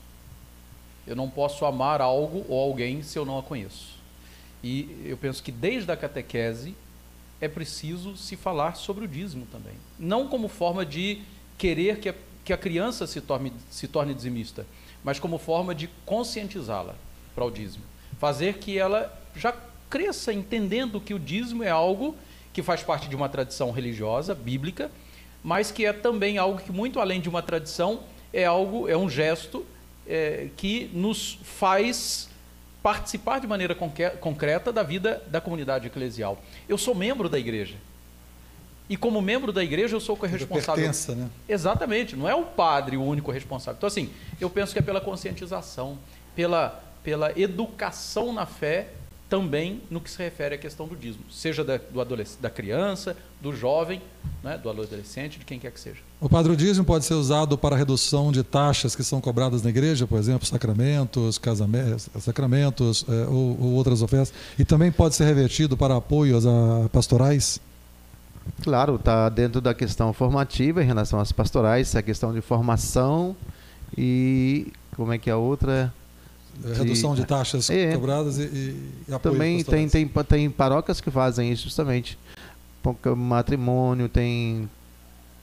Eu 1.07 1.15
não 1.15 1.31
posso 1.31 1.65
amar 1.65 2.01
algo 2.01 2.45
ou 2.49 2.61
alguém 2.61 3.03
se 3.03 3.19
eu 3.19 3.25
não 3.25 3.39
a 3.39 3.43
conheço. 3.43 3.97
E 4.63 5.05
eu 5.05 5.17
penso 5.17 5.43
que 5.43 5.53
desde 5.53 5.91
a 5.93 5.97
catequese 5.97 6.75
é 7.41 7.47
preciso 7.47 8.17
se 8.17 8.35
falar 8.37 8.77
sobre 8.77 9.05
o 9.05 9.09
dízimo 9.09 9.47
também. 9.53 9.75
Não 9.99 10.27
como 10.27 10.49
forma 10.49 10.85
de 10.85 11.23
querer 11.57 12.01
que 12.01 12.09
a, 12.09 12.15
que 12.45 12.53
a 12.53 12.59
criança 12.59 13.07
se 13.07 13.21
torne, 13.21 13.53
se 13.71 13.87
torne 13.87 14.15
dizimista, 14.15 14.67
mas 15.05 15.19
como 15.19 15.39
forma 15.39 15.75
de 15.75 15.89
conscientizá-la 16.05 16.97
para 17.35 17.45
o 17.45 17.51
dízimo. 17.51 17.85
Fazer 18.19 18.59
que 18.59 18.79
ela 18.79 19.13
já 19.35 19.55
cresça 19.89 20.33
entendendo 20.33 21.01
que 21.01 21.15
o 21.15 21.19
dízimo 21.19 21.63
é 21.63 21.71
algo 21.71 22.17
que 22.57 22.63
faz 22.63 22.83
parte 22.83 23.07
de 23.07 23.15
uma 23.15 23.29
tradição 23.29 23.71
religiosa, 23.71 24.35
bíblica, 24.35 24.91
mas 25.45 25.71
que 25.71 25.85
é 25.85 25.93
também 25.93 26.39
algo 26.39 26.59
que, 26.59 26.73
muito 26.73 26.99
além 27.01 27.21
de 27.21 27.29
uma 27.29 27.43
tradição, 27.43 28.01
é 28.33 28.47
algo, 28.47 28.89
é 28.89 28.97
um 28.97 29.11
gesto 29.11 29.67
é, 30.09 30.49
que 30.57 30.91
nos 30.95 31.39
faz 31.45 32.31
participar 32.83 33.41
de 33.41 33.47
maneira 33.47 33.75
concreta 33.75 34.73
da 34.73 34.83
vida 34.83 35.23
da 35.27 35.39
comunidade 35.39 35.87
eclesial. 35.87 36.43
Eu 36.67 36.79
sou 36.79 36.95
membro 36.95 37.29
da 37.29 37.39
igreja. 37.39 37.75
E 38.89 38.97
como 38.97 39.21
membro 39.21 39.53
da 39.53 39.63
igreja, 39.63 39.95
eu 39.95 40.01
sou 40.01 40.17
corresponsável. 40.17 40.77
Pertença, 40.77 41.15
né? 41.15 41.29
Exatamente, 41.47 42.17
não 42.17 42.27
é 42.27 42.35
o 42.35 42.45
padre 42.45 42.97
o 42.97 43.03
único 43.03 43.31
responsável. 43.31 43.77
Então, 43.77 43.87
assim, 43.87 44.09
eu 44.41 44.49
penso 44.49 44.73
que 44.73 44.79
é 44.79 44.83
pela 44.83 45.03
conscientização, 45.03 45.99
pela, 46.35 46.83
pela 47.05 47.39
educação 47.39 48.33
na 48.33 48.47
fé, 48.47 48.89
também 49.29 49.83
no 49.91 50.01
que 50.01 50.11
se 50.11 50.19
refere 50.19 50.55
à 50.55 50.59
questão 50.59 50.87
do 50.87 50.95
dízimo, 50.95 51.25
seja 51.31 51.65
da, 51.65 51.81
da 52.41 52.51
criança, 52.51 53.17
do 53.41 53.55
jovem, 53.55 54.01
né, 54.43 54.57
do 54.57 54.71
adolescente, 54.71 55.39
de 55.39 55.45
quem 55.45 55.59
quer 55.59 55.73
que 55.73 55.81
seja. 55.81 56.01
O 56.21 56.29
padre 56.29 56.53
o 56.53 56.57
dízimo 56.57 56.85
pode 56.85 57.05
ser 57.05 57.15
usado 57.15 57.59
para 57.59 57.77
redução 57.77 58.31
de 58.31 58.43
taxas 58.43 58.95
que 58.95 59.03
são 59.03 59.21
cobradas 59.21 59.63
na 59.63 59.71
igreja, 59.71 60.07
por 60.07 60.19
exemplo, 60.19 60.47
sacramentos, 60.47 61.39
casamentos, 61.39 62.09
sacramentos 62.21 63.05
eh, 63.09 63.27
ou, 63.29 63.61
ou 63.61 63.73
outras 63.73 64.01
ofertas, 64.01 64.33
e 64.59 64.65
também 64.65 64.93
pode 64.93 65.15
ser 65.15 65.25
revertido 65.25 65.77
para 65.77 65.97
apoios 65.97 66.47
a 66.47 66.89
pastorais? 66.93 67.61
Claro, 68.63 68.95
está 68.95 69.29
dentro 69.29 69.61
da 69.61 69.75
questão 69.75 70.13
formativa 70.13 70.83
em 70.83 70.87
relação 70.87 71.19
às 71.19 71.33
pastorais, 71.33 71.97
a 71.97 72.03
questão 72.03 72.33
de 72.33 72.41
formação 72.41 73.37
e 73.99 74.73
como 74.95 75.13
é 75.13 75.19
que 75.19 75.29
é 75.29 75.33
a 75.33 75.37
outra? 75.37 75.93
Redução 76.77 77.15
de 77.15 77.25
taxas 77.25 77.69
É. 77.71 77.93
cobradas 77.95 78.39
e, 78.39 78.43
e, 78.43 78.91
e 79.09 79.13
apoio 79.15 79.33
Também 79.35 79.63
tem, 79.65 79.89
tem, 79.89 80.09
tem 80.09 80.51
paróquias 80.51 81.01
que 81.01 81.11
fazem 81.11 81.51
isso 81.53 81.65
justamente. 81.65 82.19
O 82.85 83.17
matrimônio 83.17 84.09
tem 84.09 84.69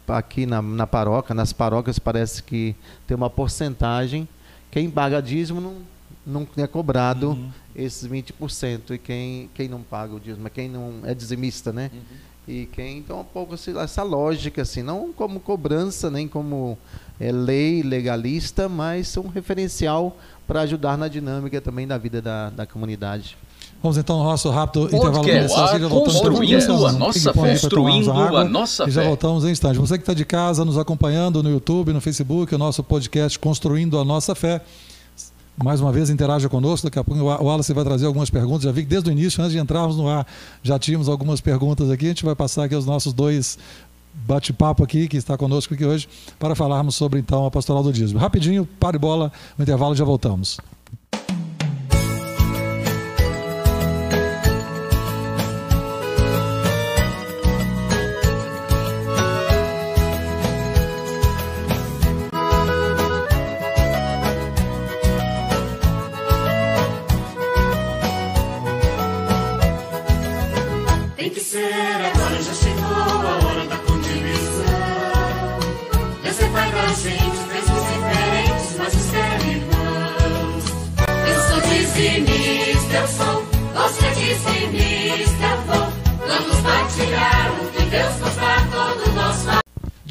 aqui 0.07 0.45
na, 0.45 0.61
na 0.61 0.87
paróquia, 0.87 1.33
nas 1.35 1.51
paróquias 1.53 1.99
parece 1.99 2.41
que 2.43 2.75
tem 3.07 3.15
uma 3.15 3.29
porcentagem. 3.29 4.27
Quem 4.71 4.89
paga 4.89 5.21
dízimo 5.21 5.61
não, 5.61 5.75
não 6.25 6.47
é 6.63 6.67
cobrado 6.67 7.29
Uhum. 7.31 7.49
esses 7.75 8.07
20%. 8.07 8.91
E 8.91 8.97
quem, 8.97 9.49
quem 9.53 9.67
não 9.67 9.81
paga 9.81 10.15
o 10.15 10.19
dízimo, 10.19 10.49
quem 10.49 10.69
não 10.69 10.93
é 11.03 11.13
dizimista, 11.13 11.71
né? 11.73 11.91
E 12.45 12.65
quem 12.73 12.97
então 12.97 13.21
um 13.21 13.23
pouco 13.23 13.55
essa 13.55 14.03
lógica 14.03 14.63
assim, 14.63 14.81
não 14.83 15.13
como 15.13 15.39
cobrança 15.39 16.11
nem 16.11 16.27
como 16.27 16.77
é, 17.17 17.31
lei 17.31 17.81
legalista, 17.81 18.67
mas 18.67 19.15
um 19.15 19.27
referencial 19.29 20.17
para 20.47 20.61
ajudar 20.61 20.97
na 20.97 21.07
dinâmica 21.07 21.59
também 21.61 21.87
da 21.87 21.97
vida 21.97 22.21
da, 22.21 22.49
da 22.49 22.65
comunidade. 22.65 23.37
Vamos 23.81 23.97
então 23.97 24.17
ao 24.17 24.23
nosso 24.23 24.49
rápido 24.49 24.85
intervalo 24.85 25.15
comercial. 25.15 25.67
Já 25.67 25.87
voltamos 25.89 26.21
construindo 26.21 26.85
a 26.85 26.91
nossa 26.93 27.33
fé. 27.33 27.49
Construindo 27.49 28.11
a 28.11 28.43
nossa 28.45 28.85
fé. 28.85 28.89
E 28.89 28.93
já 28.93 29.03
voltamos 29.03 29.43
em 29.43 29.51
instantes. 29.51 29.77
Você 29.77 29.97
que 29.97 30.03
está 30.03 30.13
de 30.13 30.23
casa 30.23 30.63
nos 30.63 30.77
acompanhando 30.77 31.43
no 31.43 31.49
YouTube, 31.49 31.91
no 31.91 31.99
Facebook, 31.99 32.55
o 32.55 32.57
nosso 32.57 32.81
podcast 32.81 33.37
Construindo 33.37 33.99
a 33.99 34.05
Nossa 34.05 34.33
Fé. 34.33 34.61
Mais 35.61 35.81
uma 35.81 35.91
vez, 35.91 36.09
interaja 36.09 36.47
conosco. 36.47 36.87
Daqui 36.87 36.97
a 36.97 37.03
pouco 37.03 37.21
o 37.21 37.25
Wallace 37.25 37.73
vai 37.73 37.83
trazer 37.83 38.05
algumas 38.05 38.29
perguntas. 38.29 38.63
Já 38.63 38.71
vi 38.71 38.83
que 38.83 38.87
desde 38.87 39.09
o 39.09 39.11
início, 39.11 39.41
antes 39.41 39.51
de 39.51 39.59
entrarmos 39.59 39.97
no 39.97 40.07
ar, 40.07 40.25
já 40.63 40.79
tínhamos 40.79 41.09
algumas 41.09 41.41
perguntas 41.41 41.91
aqui. 41.91 42.05
A 42.05 42.09
gente 42.09 42.23
vai 42.23 42.35
passar 42.35 42.63
aqui 42.63 42.75
os 42.75 42.85
nossos 42.85 43.11
dois 43.11 43.59
bate-papo 44.13 44.83
aqui, 44.83 45.07
que 45.07 45.17
está 45.17 45.37
conosco 45.37 45.73
aqui 45.73 45.85
hoje, 45.85 46.07
para 46.39 46.55
falarmos 46.55 46.95
sobre 46.95 47.19
então 47.19 47.45
a 47.45 47.51
pastoral 47.51 47.83
do 47.83 47.91
dízimo. 47.91 48.19
Rapidinho, 48.19 48.65
pare 48.79 48.97
bola, 48.97 49.31
o 49.57 49.61
intervalo 49.61 49.95
já 49.95 50.05
voltamos. 50.05 50.59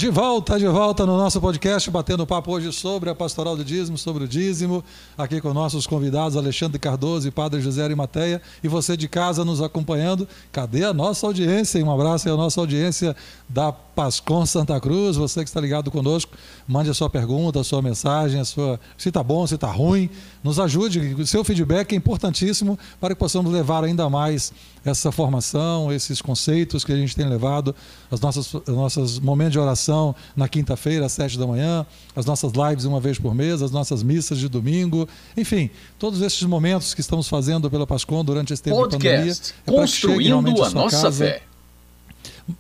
De 0.02 0.08
volta, 0.08 0.58
de 0.58 0.66
volta 0.66 1.06
no 1.06 1.16
nosso 1.16 1.40
podcast, 1.40 1.88
batendo 1.88 2.26
papo 2.26 2.50
hoje 2.50 2.72
sobre 2.72 3.08
a 3.08 3.14
pastoral 3.14 3.56
do 3.56 3.64
dízimo, 3.64 3.96
sobre 3.96 4.24
o 4.24 4.26
dízimo, 4.26 4.82
aqui 5.16 5.40
com 5.40 5.54
nossos 5.54 5.86
convidados 5.86 6.36
Alexandre 6.36 6.76
Cardoso 6.76 7.28
e 7.28 7.30
Padre 7.30 7.60
José 7.60 7.84
Arimateia, 7.84 8.42
e 8.64 8.66
você 8.66 8.96
de 8.96 9.06
casa 9.06 9.44
nos 9.44 9.62
acompanhando. 9.62 10.26
Cadê 10.50 10.82
a 10.82 10.92
nossa 10.92 11.24
audiência? 11.24 11.84
Um 11.84 11.92
abraço 11.92 12.26
aí 12.26 12.34
à 12.34 12.36
nossa 12.36 12.60
audiência 12.60 13.14
da 13.48 13.70
Pascom 13.94 14.46
Santa 14.46 14.80
Cruz, 14.80 15.16
você 15.16 15.40
que 15.40 15.48
está 15.48 15.60
ligado 15.60 15.90
conosco, 15.90 16.32
mande 16.66 16.90
a 16.90 16.94
sua 16.94 17.10
pergunta, 17.10 17.60
a 17.60 17.64
sua 17.64 17.82
mensagem, 17.82 18.40
a 18.40 18.44
sua, 18.44 18.80
se 18.96 19.08
está 19.08 19.22
bom, 19.22 19.46
se 19.46 19.54
está 19.54 19.70
ruim, 19.70 20.08
nos 20.42 20.58
ajude, 20.58 21.14
o 21.14 21.26
seu 21.26 21.44
feedback 21.44 21.92
é 21.92 21.96
importantíssimo 21.96 22.78
para 23.00 23.14
que 23.14 23.18
possamos 23.18 23.52
levar 23.52 23.84
ainda 23.84 24.08
mais 24.08 24.52
essa 24.84 25.12
formação, 25.12 25.92
esses 25.92 26.20
conceitos 26.20 26.84
que 26.84 26.92
a 26.92 26.96
gente 26.96 27.14
tem 27.14 27.28
levado, 27.28 27.74
as 28.10 28.20
nossas, 28.20 28.52
os 28.52 28.66
nossos 28.68 29.20
momentos 29.20 29.52
de 29.52 29.58
oração 29.58 30.14
na 30.34 30.48
quinta-feira, 30.48 31.06
às 31.06 31.12
sete 31.12 31.38
da 31.38 31.46
manhã, 31.46 31.86
as 32.16 32.26
nossas 32.26 32.52
lives 32.52 32.84
uma 32.84 33.00
vez 33.00 33.18
por 33.18 33.34
mês, 33.34 33.62
as 33.62 33.70
nossas 33.70 34.02
missas 34.02 34.38
de 34.38 34.48
domingo, 34.48 35.08
enfim, 35.36 35.70
todos 35.98 36.20
esses 36.20 36.42
momentos 36.42 36.94
que 36.94 37.00
estamos 37.00 37.28
fazendo 37.28 37.70
pela 37.70 37.86
Pascom 37.86 38.24
durante 38.24 38.52
esse 38.52 38.62
tempo 38.62 38.76
Podcast, 38.76 39.02
de 39.02 39.08
pandemia. 39.08 39.32
É 39.66 39.70
construindo 39.70 40.62
a, 40.62 40.66
a 40.66 40.70
nossa 40.70 41.02
casa, 41.02 41.24
fé 41.24 41.51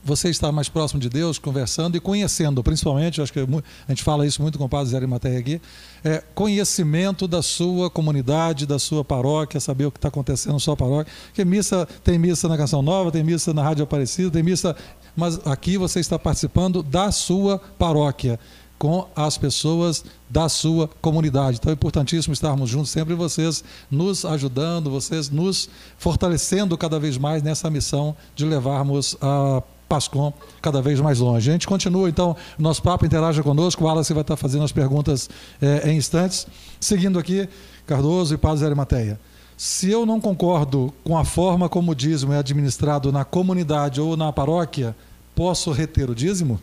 você 0.04 0.28
está 0.28 0.50
mais 0.52 0.68
próximo 0.68 1.00
de 1.00 1.08
Deus, 1.08 1.38
conversando 1.38 1.96
e 1.96 2.00
conhecendo, 2.00 2.62
principalmente, 2.62 3.20
acho 3.20 3.32
que 3.32 3.40
a 3.40 3.46
gente 3.88 4.02
fala 4.02 4.26
isso 4.26 4.42
muito 4.42 4.58
com 4.58 4.64
o 4.64 4.68
Padre 4.68 4.90
Zé 4.90 5.06
Matéria 5.06 5.38
aqui, 5.38 5.60
é, 6.04 6.22
conhecimento 6.34 7.26
da 7.26 7.42
sua 7.42 7.90
comunidade, 7.90 8.66
da 8.66 8.78
sua 8.78 9.04
paróquia, 9.04 9.60
saber 9.60 9.86
o 9.86 9.90
que 9.90 9.98
está 9.98 10.08
acontecendo 10.08 10.54
na 10.54 10.60
sua 10.60 10.76
paróquia. 10.76 11.12
Porque 11.26 11.44
missa, 11.44 11.86
tem 12.02 12.18
missa 12.18 12.48
na 12.48 12.56
Canção 12.56 12.82
Nova, 12.82 13.10
tem 13.10 13.22
missa 13.22 13.52
na 13.52 13.62
Rádio 13.62 13.84
Aparecida, 13.84 14.30
tem 14.30 14.42
missa. 14.42 14.76
Mas 15.16 15.38
aqui 15.46 15.76
você 15.76 16.00
está 16.00 16.18
participando 16.18 16.82
da 16.82 17.12
sua 17.12 17.58
paróquia 17.78 18.38
com 18.82 19.06
as 19.14 19.38
pessoas 19.38 20.04
da 20.28 20.48
sua 20.48 20.88
comunidade. 21.00 21.58
Então 21.58 21.70
é 21.70 21.72
importantíssimo 21.72 22.32
estarmos 22.32 22.68
juntos, 22.68 22.90
sempre 22.90 23.14
vocês 23.14 23.62
nos 23.88 24.24
ajudando, 24.24 24.90
vocês 24.90 25.30
nos 25.30 25.68
fortalecendo 25.96 26.76
cada 26.76 26.98
vez 26.98 27.16
mais 27.16 27.44
nessa 27.44 27.70
missão 27.70 28.16
de 28.34 28.44
levarmos 28.44 29.16
a 29.22 29.62
Pascom 29.92 30.32
cada 30.62 30.80
vez 30.80 30.98
mais 31.00 31.18
longe. 31.18 31.50
A 31.50 31.52
gente 31.52 31.66
continua 31.66 32.08
então 32.08 32.34
nosso 32.58 32.82
papo, 32.82 33.04
interaja 33.04 33.42
conosco. 33.42 33.84
O 33.84 33.86
Wallace 33.86 34.14
vai 34.14 34.22
estar 34.22 34.36
fazendo 34.36 34.64
as 34.64 34.72
perguntas 34.72 35.28
é, 35.60 35.90
em 35.90 35.98
instantes. 35.98 36.46
Seguindo 36.80 37.18
aqui, 37.18 37.46
Cardoso 37.86 38.32
e 38.32 38.38
Padre 38.38 38.60
Zé 38.60 38.74
Mateia. 38.74 39.20
Se 39.54 39.90
eu 39.90 40.06
não 40.06 40.18
concordo 40.18 40.94
com 41.04 41.18
a 41.18 41.26
forma 41.26 41.68
como 41.68 41.92
o 41.92 41.94
dízimo 41.94 42.32
é 42.32 42.38
administrado 42.38 43.12
na 43.12 43.22
comunidade 43.22 44.00
ou 44.00 44.16
na 44.16 44.32
paróquia, 44.32 44.96
posso 45.34 45.70
reter 45.72 46.08
o 46.08 46.14
dízimo? 46.14 46.58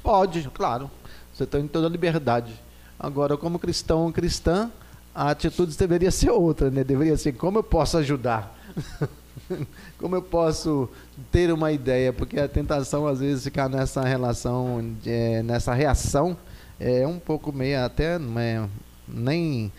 Pode, 0.00 0.48
claro. 0.54 0.88
Você 1.34 1.44
tem 1.44 1.66
toda 1.66 1.88
a 1.88 1.90
liberdade. 1.90 2.52
Agora, 2.96 3.36
como 3.36 3.58
cristão 3.58 4.04
ou 4.04 4.12
cristã, 4.12 4.70
a 5.12 5.30
atitude 5.30 5.76
deveria 5.76 6.12
ser 6.12 6.30
outra, 6.30 6.70
né? 6.70 6.84
Deveria 6.84 7.16
ser 7.16 7.32
como 7.32 7.58
eu 7.58 7.64
posso 7.64 7.96
ajudar. 7.98 8.56
como 9.98 10.16
eu 10.16 10.22
posso 10.22 10.88
ter 11.30 11.52
uma 11.52 11.72
ideia, 11.72 12.12
porque 12.12 12.38
a 12.38 12.48
tentação 12.48 13.06
às 13.06 13.20
vezes 13.20 13.44
ficar 13.44 13.68
nessa 13.68 14.02
relação, 14.02 14.94
é, 15.06 15.42
nessa 15.42 15.74
reação 15.74 16.36
é 16.78 17.06
um 17.06 17.18
pouco 17.18 17.52
meio 17.52 17.84
até 17.84 18.16
é, 18.16 18.68
nem 19.06 19.70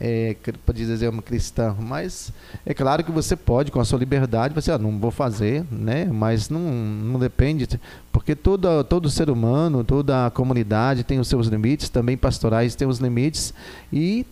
é, 0.00 0.36
para 0.64 0.74
dizer 0.74 1.08
uma 1.08 1.22
cristã, 1.22 1.74
mas 1.78 2.32
é 2.64 2.72
claro 2.72 3.02
que 3.02 3.10
você 3.10 3.34
pode 3.34 3.70
com 3.72 3.80
a 3.80 3.84
sua 3.84 3.98
liberdade, 3.98 4.54
você 4.54 4.70
ah, 4.70 4.78
não 4.78 4.98
vou 4.98 5.10
fazer, 5.10 5.64
né? 5.70 6.04
Mas 6.04 6.48
não, 6.48 6.60
não 6.60 7.18
depende, 7.18 7.68
porque 8.12 8.34
todo 8.34 8.84
todo 8.84 9.10
ser 9.10 9.28
humano, 9.28 9.82
toda 9.82 10.26
a 10.26 10.30
comunidade 10.30 11.02
tem 11.02 11.18
os 11.18 11.28
seus 11.28 11.48
limites, 11.48 11.88
também 11.88 12.16
pastorais 12.16 12.76
têm 12.76 12.86
os 12.86 12.98
limites. 12.98 13.52
E 13.92 14.24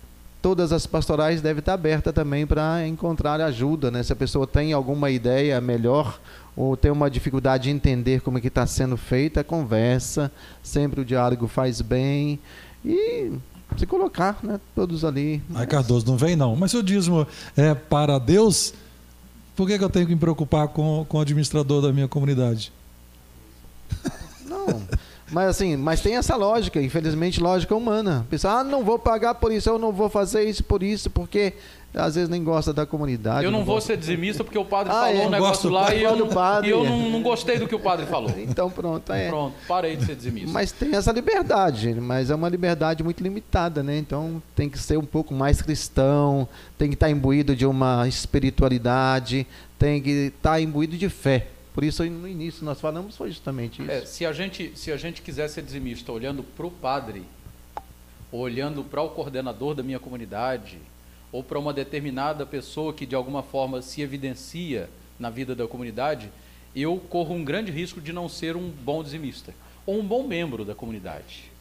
todas 0.47 0.71
as 0.71 0.87
pastorais 0.87 1.43
devem 1.43 1.59
estar 1.59 1.75
abertas 1.75 2.15
também 2.15 2.47
para 2.47 2.87
encontrar 2.87 3.41
ajuda, 3.41 3.91
né? 3.91 4.01
Se 4.05 4.13
a 4.13 4.17
pessoa 4.17 4.47
tem 4.47 4.73
alguma 4.73 5.11
ideia 5.11 5.61
melhor 5.61 6.21
ou 6.57 6.77
tem 6.77 6.89
uma 6.89 7.11
dificuldade 7.11 7.65
de 7.65 7.71
entender 7.71 8.21
como 8.21 8.39
é 8.39 8.41
que 8.41 8.47
está 8.47 8.65
sendo 8.65 8.97
feita, 8.97 9.43
conversa, 9.43 10.31
sempre 10.63 11.01
o 11.01 11.05
diálogo 11.05 11.49
faz 11.49 11.81
bem 11.81 12.39
e 12.85 13.33
se 13.77 13.87
colocar, 13.87 14.39
né? 14.41 14.61
Todos 14.73 15.05
ali. 15.05 15.43
Mas... 15.49 15.63
Ai, 15.63 15.67
Cardoso, 15.67 16.07
não 16.07 16.17
vem 16.17 16.37
não. 16.37 16.55
Mas 16.55 16.71
se 16.71 16.77
o 16.77 16.83
dízimo 16.85 17.27
é 17.57 17.75
para 17.75 18.17
Deus, 18.17 18.73
por 19.57 19.67
que, 19.67 19.77
que 19.77 19.83
eu 19.83 19.91
tenho 19.91 20.07
que 20.07 20.15
me 20.15 20.21
preocupar 20.21 20.69
com, 20.69 21.05
com 21.09 21.19
o 21.19 21.21
administrador 21.21 21.83
da 21.83 21.93
minha 21.93 22.07
comunidade? 22.07 22.73
Mas 25.37 25.51
assim, 25.51 25.77
mas 25.77 26.01
tem 26.01 26.17
essa 26.17 26.35
lógica, 26.35 26.81
infelizmente, 26.81 27.43
lógica 27.43 27.75
humana. 27.75 28.27
Pensar, 28.31 28.61
ah, 28.61 28.65
não 28.65 28.83
vou 28.83 28.99
pagar 28.99 29.35
por 29.35 29.53
isso, 29.53 29.69
eu 29.69 29.79
não 29.79 29.93
vou 29.93 30.09
fazer 30.09 30.45
isso 30.45 30.65
por 30.65 30.83
isso, 30.83 31.11
porque 31.11 31.53
às 31.95 32.15
vezes 32.15 32.31
nem 32.31 32.43
gosta 32.43 32.73
da 32.73 32.87
comunidade. 32.87 33.45
Eu 33.45 33.51
não, 33.51 33.59
não 33.59 33.67
vou 33.67 33.79
ser 33.79 33.99
dizimista 33.99 34.43
porque 34.43 34.57
o 34.57 34.65
padre 34.65 34.93
ah, 34.97 35.01
falou 35.03 35.23
é, 35.23 35.27
um 35.27 35.29
negócio 35.29 35.69
lá 35.69 35.95
e 35.95 36.01
eu, 36.05 36.17
não, 36.17 36.29
padre, 36.29 36.69
e 36.69 36.73
eu 36.73 36.83
não, 36.83 37.11
não, 37.11 37.23
gostei 37.23 37.59
do 37.59 37.69
que 37.69 37.75
o 37.75 37.79
padre 37.79 38.07
falou. 38.07 38.33
Então 38.49 38.71
pronto, 38.71 39.13
é. 39.13 39.29
Pronto, 39.29 39.55
parei 39.69 39.95
de 39.95 40.07
ser 40.07 40.17
dizimista. 40.17 40.51
Mas 40.51 40.73
tem 40.73 40.95
essa 40.95 41.13
liberdade, 41.13 41.95
mas 42.01 42.31
é 42.31 42.35
uma 42.35 42.49
liberdade 42.49 43.05
muito 43.05 43.23
limitada, 43.23 43.83
né? 43.83 43.99
Então 43.99 44.43
tem 44.55 44.71
que 44.71 44.79
ser 44.79 44.97
um 44.97 45.05
pouco 45.05 45.35
mais 45.35 45.61
cristão, 45.61 46.49
tem 46.79 46.89
que 46.89 46.95
estar 46.95 47.11
imbuído 47.11 47.55
de 47.55 47.67
uma 47.67 48.09
espiritualidade, 48.09 49.47
tem 49.79 50.01
que 50.01 50.33
estar 50.35 50.59
imbuído 50.63 50.97
de 50.97 51.11
fé. 51.11 51.49
Por 51.77 51.85
isso, 51.85 52.03
no 52.07 52.27
início, 52.27 52.65
nós 52.65 52.81
falamos 52.81 53.19
foi 53.19 53.29
justamente 53.29 53.83
isso. 53.83 53.91
É, 53.91 54.07
se, 54.07 54.25
a 54.25 54.33
gente, 54.33 54.73
se 54.75 54.91
a 54.91 54.97
gente 54.97 55.21
quiser 55.21 55.47
ser 55.49 55.61
dizimista 55.61 56.11
olhando 56.11 56.43
para 56.43 56.67
o 56.67 56.71
padre, 56.71 57.23
olhando 58.33 58.83
para 58.83 59.03
o 59.03 59.11
coordenador 59.11 59.75
da 59.75 59.83
minha 59.83 59.99
comunidade, 59.99 60.79
ou 61.31 61.43
para 61.43 61.59
uma 61.59 61.75
determinada 61.75 62.47
pessoa 62.47 62.95
que 62.95 63.05
de 63.05 63.15
alguma 63.15 63.43
forma 63.43 63.83
se 63.83 64.01
evidencia 64.01 64.89
na 65.19 65.29
vida 65.29 65.55
da 65.55 65.69
comunidade, 65.69 66.31
eu 66.75 66.97
corro 66.97 67.35
um 67.35 67.45
grande 67.45 67.71
risco 67.71 68.01
de 68.01 68.11
não 68.11 68.27
ser 68.27 68.57
um 68.57 68.71
bom 68.71 69.03
dizimista 69.03 69.53
ou 69.85 70.01
um 70.01 70.03
bom 70.03 70.27
membro 70.27 70.65
da 70.65 70.75
comunidade 70.75 71.53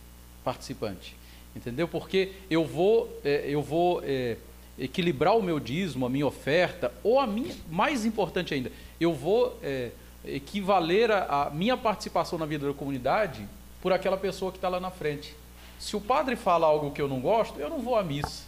participante, 0.45 1.13
entendeu? 1.53 1.89
Porque 1.89 2.31
eu 2.49 2.63
vou, 2.63 3.19
é, 3.21 3.43
eu 3.49 3.61
vou 3.61 4.01
é, 4.01 4.37
equilibrar 4.79 5.37
o 5.37 5.43
meu 5.43 5.59
dízimo, 5.59 6.05
a 6.05 6.09
minha 6.09 6.25
oferta, 6.25 6.93
ou 7.03 7.19
a 7.19 7.27
minha, 7.27 7.53
mais 7.69 8.05
importante 8.05 8.53
ainda, 8.53 8.71
eu 8.97 9.13
vou 9.13 9.59
é, 9.61 9.91
equivaler 10.27 11.11
a, 11.11 11.47
a 11.47 11.49
minha 11.49 11.77
participação 11.77 12.37
na 12.37 12.45
vida 12.45 12.67
da 12.67 12.73
comunidade 12.73 13.47
por 13.81 13.93
aquela 13.93 14.17
pessoa 14.17 14.51
que 14.51 14.57
está 14.57 14.69
lá 14.69 14.79
na 14.79 14.91
frente. 14.91 15.35
Se 15.79 15.95
o 15.95 16.01
padre 16.01 16.35
fala 16.35 16.65
algo 16.67 16.91
que 16.91 17.01
eu 17.01 17.07
não 17.07 17.19
gosto, 17.19 17.59
eu 17.59 17.69
não 17.69 17.79
vou 17.79 17.95
à 17.95 18.03
missa. 18.03 18.43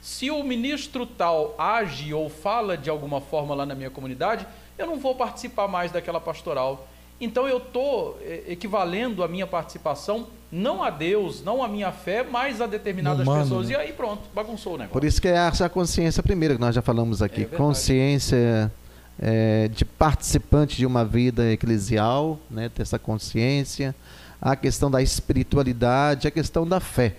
Se 0.00 0.30
o 0.30 0.42
ministro 0.42 1.04
tal 1.04 1.54
age 1.58 2.12
ou 2.14 2.28
fala 2.28 2.76
de 2.76 2.88
alguma 2.88 3.20
forma 3.20 3.54
lá 3.54 3.66
na 3.66 3.74
minha 3.74 3.90
comunidade, 3.90 4.46
eu 4.78 4.86
não 4.86 4.98
vou 4.98 5.14
participar 5.14 5.68
mais 5.68 5.92
daquela 5.92 6.20
pastoral. 6.20 6.86
Então 7.20 7.46
eu 7.46 7.58
estou 7.58 8.18
equivalendo 8.46 9.22
a 9.22 9.28
minha 9.28 9.46
participação 9.46 10.26
não 10.50 10.82
a 10.82 10.90
Deus, 10.90 11.44
não 11.44 11.62
a 11.62 11.68
minha 11.68 11.92
fé, 11.92 12.24
mas 12.24 12.60
a 12.60 12.66
determinadas 12.66 13.22
Humano, 13.26 13.42
pessoas. 13.42 13.68
né? 13.68 13.74
E 13.74 13.76
aí 13.76 13.92
pronto, 13.92 14.22
bagunçou 14.34 14.74
o 14.74 14.76
negócio. 14.76 14.92
Por 14.92 15.04
isso 15.04 15.20
que 15.20 15.28
é 15.28 15.36
essa 15.36 15.68
consciência 15.68 16.22
primeira 16.22 16.54
que 16.54 16.60
nós 16.60 16.74
já 16.74 16.82
falamos 16.82 17.22
aqui. 17.22 17.42
É 17.42 17.56
consciência 17.56 18.72
é, 19.20 19.68
de 19.68 19.84
participante 19.84 20.76
de 20.76 20.86
uma 20.86 21.04
vida 21.04 21.52
eclesial, 21.52 22.40
né, 22.50 22.70
ter 22.70 22.82
essa 22.82 22.98
consciência. 22.98 23.94
A 24.40 24.56
questão 24.56 24.90
da 24.90 25.02
espiritualidade, 25.02 26.26
a 26.26 26.30
questão 26.30 26.66
da 26.66 26.80
fé. 26.80 27.14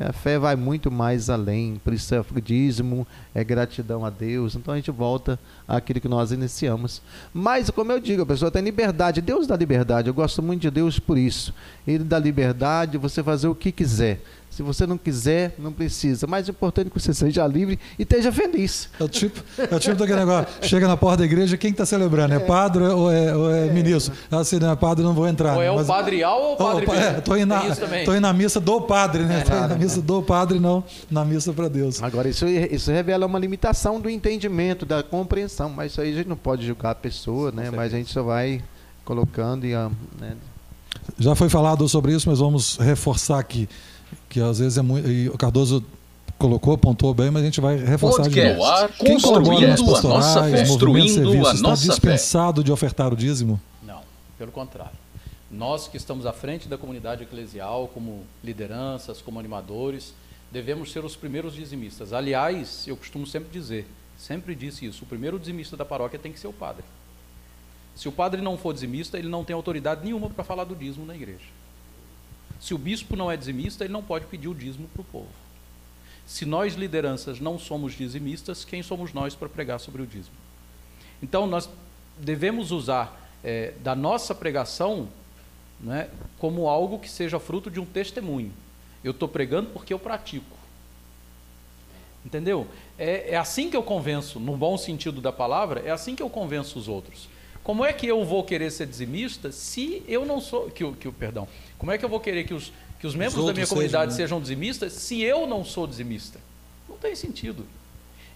A 0.00 0.10
fé 0.10 0.38
vai 0.38 0.56
muito 0.56 0.90
mais 0.90 1.28
além, 1.28 1.78
por 1.84 1.92
isso 1.92 2.14
é 2.14 2.24
dízimo, 2.40 3.06
é 3.34 3.44
gratidão 3.44 4.06
a 4.06 4.10
Deus. 4.10 4.54
Então 4.54 4.72
a 4.72 4.76
gente 4.78 4.90
volta 4.90 5.38
àquilo 5.68 6.00
que 6.00 6.08
nós 6.08 6.32
iniciamos. 6.32 7.02
Mas, 7.34 7.68
como 7.68 7.92
eu 7.92 8.00
digo, 8.00 8.22
a 8.22 8.26
pessoa 8.26 8.50
tem 8.50 8.62
liberdade, 8.62 9.20
Deus 9.20 9.46
dá 9.46 9.54
liberdade. 9.54 10.08
Eu 10.08 10.14
gosto 10.14 10.42
muito 10.42 10.62
de 10.62 10.70
Deus 10.70 10.98
por 10.98 11.18
isso. 11.18 11.52
Ele 11.86 12.04
dá 12.04 12.18
liberdade, 12.18 12.96
você 12.96 13.22
fazer 13.22 13.48
o 13.48 13.54
que 13.54 13.70
quiser. 13.70 14.22
Se 14.52 14.62
você 14.62 14.86
não 14.86 14.98
quiser, 14.98 15.54
não 15.58 15.72
precisa. 15.72 16.26
Mais 16.26 16.46
importante 16.46 16.88
é 16.88 16.90
que 16.90 17.00
você 17.00 17.14
seja 17.14 17.46
livre 17.46 17.78
e 17.98 18.02
esteja 18.02 18.30
feliz. 18.30 18.86
É 19.00 19.04
o 19.04 19.08
tipo, 19.08 19.42
é 19.56 19.74
o 19.74 19.80
tipo 19.80 19.96
daquele 19.96 20.18
negócio. 20.20 20.46
Chega 20.60 20.86
na 20.86 20.94
porta 20.94 21.18
da 21.20 21.24
igreja, 21.24 21.56
quem 21.56 21.70
está 21.70 21.86
celebrando? 21.86 22.34
É 22.34 22.38
padre 22.38 22.84
ou 22.84 23.10
é, 23.10 23.34
ou 23.34 23.50
é 23.50 23.70
ministro? 23.72 24.14
Ah, 24.30 24.44
se 24.44 24.60
não 24.60 24.70
é 24.70 24.76
padre, 24.76 25.02
não 25.02 25.14
vou 25.14 25.26
entrar. 25.26 25.54
Ou 25.56 25.62
é 25.62 25.70
o 25.70 25.76
Mas- 25.76 25.86
padrial 25.86 26.38
ou 26.42 26.52
o 26.52 26.56
padre 26.58 26.84
Opa, 26.84 26.94
é, 26.94 27.06
mesmo. 27.08 27.22
tô 27.22 27.34
indo, 27.36 27.46
na, 27.46 27.62
tô 28.04 28.14
indo 28.14 28.34
missa 28.34 28.60
do 28.60 28.80
padre, 28.82 29.22
né? 29.24 29.40
Tô 29.40 29.54
indo 29.56 29.68
na 29.68 29.74
missa 29.74 30.02
do 30.02 30.22
padre, 30.22 30.60
não 30.60 30.84
na 31.10 31.24
missa 31.24 31.50
para 31.54 31.68
Deus. 31.68 32.02
Agora, 32.02 32.28
isso, 32.28 32.46
isso 32.46 32.92
revela 32.92 33.24
uma 33.24 33.38
limitação 33.38 33.98
do 33.98 34.10
entendimento, 34.10 34.84
da 34.84 35.02
compreensão. 35.02 35.70
Mas 35.70 35.92
isso 35.92 36.00
aí 36.02 36.12
a 36.12 36.16
gente 36.16 36.28
não 36.28 36.36
pode 36.36 36.66
julgar 36.66 36.90
a 36.90 36.94
pessoa, 36.94 37.50
né? 37.50 37.70
Mas 37.70 37.94
a 37.94 37.96
gente 37.96 38.12
só 38.12 38.22
vai 38.22 38.62
colocando 39.02 39.64
e. 39.64 39.74
ah, 39.74 39.90
Né? 40.20 40.36
Já 41.18 41.34
foi 41.34 41.48
falado 41.48 41.88
sobre 41.88 42.12
isso, 42.14 42.28
mas 42.28 42.38
vamos 42.38 42.76
reforçar 42.76 43.38
aqui. 43.38 43.66
Que 44.32 44.40
às 44.40 44.58
vezes 44.58 44.78
é 44.78 44.82
muito. 44.82 45.10
E 45.10 45.28
o 45.28 45.36
Cardoso 45.36 45.84
colocou, 46.38 46.72
apontou 46.72 47.12
bem, 47.12 47.30
mas 47.30 47.42
a 47.42 47.44
gente 47.44 47.60
vai 47.60 47.76
reforçar 47.76 48.26
de 48.30 48.42
novo. 48.42 48.56
No 48.56 48.64
ar, 48.64 48.88
Quem 48.88 49.20
colabora 49.20 49.66
nas 49.68 49.78
construindo 49.80 50.06
a 50.06 50.14
nossa 50.16 50.22
pastorais, 50.22 50.34
fé. 50.34 50.40
movimentos, 50.40 50.70
Construindo 50.70 51.08
serviços, 51.12 51.46
a 51.48 51.54
está 51.54 51.68
nossa 51.68 51.82
fé. 51.82 51.88
dispensado 51.90 52.64
de 52.64 52.72
ofertar 52.72 53.12
o 53.12 53.16
dízimo? 53.16 53.60
Não, 53.82 54.00
pelo 54.38 54.50
contrário. 54.50 54.96
Nós 55.50 55.86
que 55.86 55.98
estamos 55.98 56.24
à 56.24 56.32
frente 56.32 56.66
da 56.66 56.78
comunidade 56.78 57.22
eclesial, 57.24 57.88
como 57.92 58.22
lideranças, 58.42 59.20
como 59.20 59.38
animadores, 59.38 60.14
devemos 60.50 60.90
ser 60.90 61.04
os 61.04 61.14
primeiros 61.14 61.52
dizimistas. 61.54 62.14
Aliás, 62.14 62.84
eu 62.88 62.96
costumo 62.96 63.26
sempre 63.26 63.50
dizer, 63.52 63.86
sempre 64.16 64.54
disse 64.54 64.86
isso, 64.86 65.04
o 65.04 65.06
primeiro 65.06 65.38
dizimista 65.38 65.76
da 65.76 65.84
paróquia 65.84 66.18
tem 66.18 66.32
que 66.32 66.40
ser 66.40 66.48
o 66.48 66.54
padre. 66.54 66.84
Se 67.94 68.08
o 68.08 68.12
padre 68.12 68.40
não 68.40 68.56
for 68.56 68.72
dizimista, 68.72 69.18
ele 69.18 69.28
não 69.28 69.44
tem 69.44 69.54
autoridade 69.54 70.02
nenhuma 70.02 70.30
para 70.30 70.42
falar 70.42 70.64
do 70.64 70.74
dízimo 70.74 71.04
na 71.04 71.14
igreja. 71.14 71.44
Se 72.62 72.72
o 72.72 72.78
bispo 72.78 73.16
não 73.16 73.28
é 73.28 73.36
dizimista, 73.36 73.82
ele 73.82 73.92
não 73.92 74.04
pode 74.04 74.26
pedir 74.26 74.46
o 74.46 74.54
dízimo 74.54 74.86
para 74.92 75.02
o 75.02 75.04
povo. 75.04 75.28
Se 76.24 76.46
nós, 76.46 76.74
lideranças, 76.74 77.40
não 77.40 77.58
somos 77.58 77.92
dizimistas, 77.92 78.64
quem 78.64 78.84
somos 78.84 79.12
nós 79.12 79.34
para 79.34 79.48
pregar 79.48 79.80
sobre 79.80 80.00
o 80.00 80.06
dízimo? 80.06 80.36
Então, 81.20 81.44
nós 81.44 81.68
devemos 82.16 82.70
usar 82.70 83.20
eh, 83.42 83.74
da 83.82 83.96
nossa 83.96 84.32
pregação 84.32 85.08
né, 85.80 86.08
como 86.38 86.68
algo 86.68 87.00
que 87.00 87.10
seja 87.10 87.40
fruto 87.40 87.68
de 87.68 87.80
um 87.80 87.84
testemunho. 87.84 88.52
Eu 89.02 89.10
estou 89.10 89.28
pregando 89.28 89.70
porque 89.70 89.92
eu 89.92 89.98
pratico. 89.98 90.56
Entendeu? 92.24 92.68
É, 92.96 93.32
é 93.34 93.36
assim 93.36 93.70
que 93.70 93.76
eu 93.76 93.82
convenço, 93.82 94.38
no 94.38 94.56
bom 94.56 94.78
sentido 94.78 95.20
da 95.20 95.32
palavra, 95.32 95.80
é 95.80 95.90
assim 95.90 96.14
que 96.14 96.22
eu 96.22 96.30
convenço 96.30 96.78
os 96.78 96.86
outros. 96.86 97.28
Como 97.62 97.84
é 97.84 97.92
que 97.92 98.06
eu 98.06 98.24
vou 98.24 98.42
querer 98.42 98.70
ser 98.70 98.86
dizimista 98.86 99.52
se 99.52 100.02
eu 100.08 100.26
não 100.26 100.40
sou. 100.40 100.70
Que, 100.70 100.90
que, 100.92 101.10
perdão. 101.12 101.46
Como 101.78 101.92
é 101.92 101.98
que 101.98 102.04
eu 102.04 102.08
vou 102.08 102.18
querer 102.20 102.44
que 102.44 102.54
os, 102.54 102.72
que 102.98 103.06
os 103.06 103.14
membros 103.14 103.34
da 103.36 103.40
outros 103.40 103.56
minha 103.56 103.66
sejam, 103.66 103.76
comunidade 103.76 104.10
né? 104.12 104.16
sejam 104.16 104.40
dizimistas 104.40 104.92
se 104.94 105.22
eu 105.22 105.46
não 105.46 105.64
sou 105.64 105.86
dizimista? 105.86 106.40
Não 106.88 106.96
tem 106.96 107.14
sentido. 107.14 107.64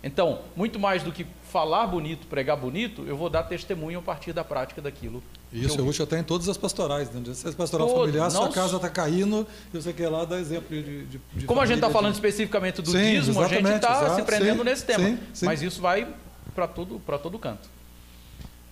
Então, 0.02 0.40
muito 0.54 0.78
mais 0.78 1.02
do 1.02 1.10
que 1.10 1.26
falar 1.50 1.86
bonito, 1.86 2.26
pregar 2.28 2.56
bonito, 2.56 3.04
eu 3.08 3.16
vou 3.16 3.28
dar 3.28 3.42
testemunho 3.42 3.98
a 3.98 4.02
partir 4.02 4.32
da 4.32 4.44
prática 4.44 4.80
daquilo. 4.80 5.20
Isso 5.52 5.78
eu 5.80 5.84
é 5.84 5.88
útil 5.88 6.04
até 6.04 6.18
em 6.18 6.22
todas 6.22 6.48
as 6.48 6.56
pastorais. 6.56 7.10
Né? 7.10 7.34
Se 7.34 7.48
é 7.48 7.52
pastoral 7.52 7.88
Todo, 7.88 8.00
familiar, 8.00 8.30
sua 8.30 8.48
casa 8.50 8.76
está 8.76 8.88
caindo 8.88 9.46
e 9.72 9.76
você 9.76 9.92
quer 9.92 10.08
lá 10.08 10.24
dar 10.24 10.38
exemplo 10.38 10.68
de. 10.68 11.06
de, 11.06 11.20
de 11.34 11.46
Como 11.46 11.60
a 11.60 11.66
gente 11.66 11.76
está 11.76 11.86
família, 11.86 11.92
falando 11.92 12.12
de- 12.12 12.18
especificamente 12.18 12.82
do 12.82 12.90
Sim, 12.90 12.98
dízimo, 12.98 13.40
a 13.40 13.48
gente 13.48 13.68
está 13.68 14.14
se 14.14 14.22
prendendo 14.22 14.58
sim, 14.58 14.64
nesse 14.64 14.84
tema. 14.84 15.04
sim, 15.04 15.18
sim. 15.32 15.46
Mas 15.46 15.62
isso 15.62 15.80
vai 15.80 16.06
para 16.54 16.68
todo, 16.68 17.00
pra 17.00 17.18
todo 17.18 17.38
canto. 17.38 17.68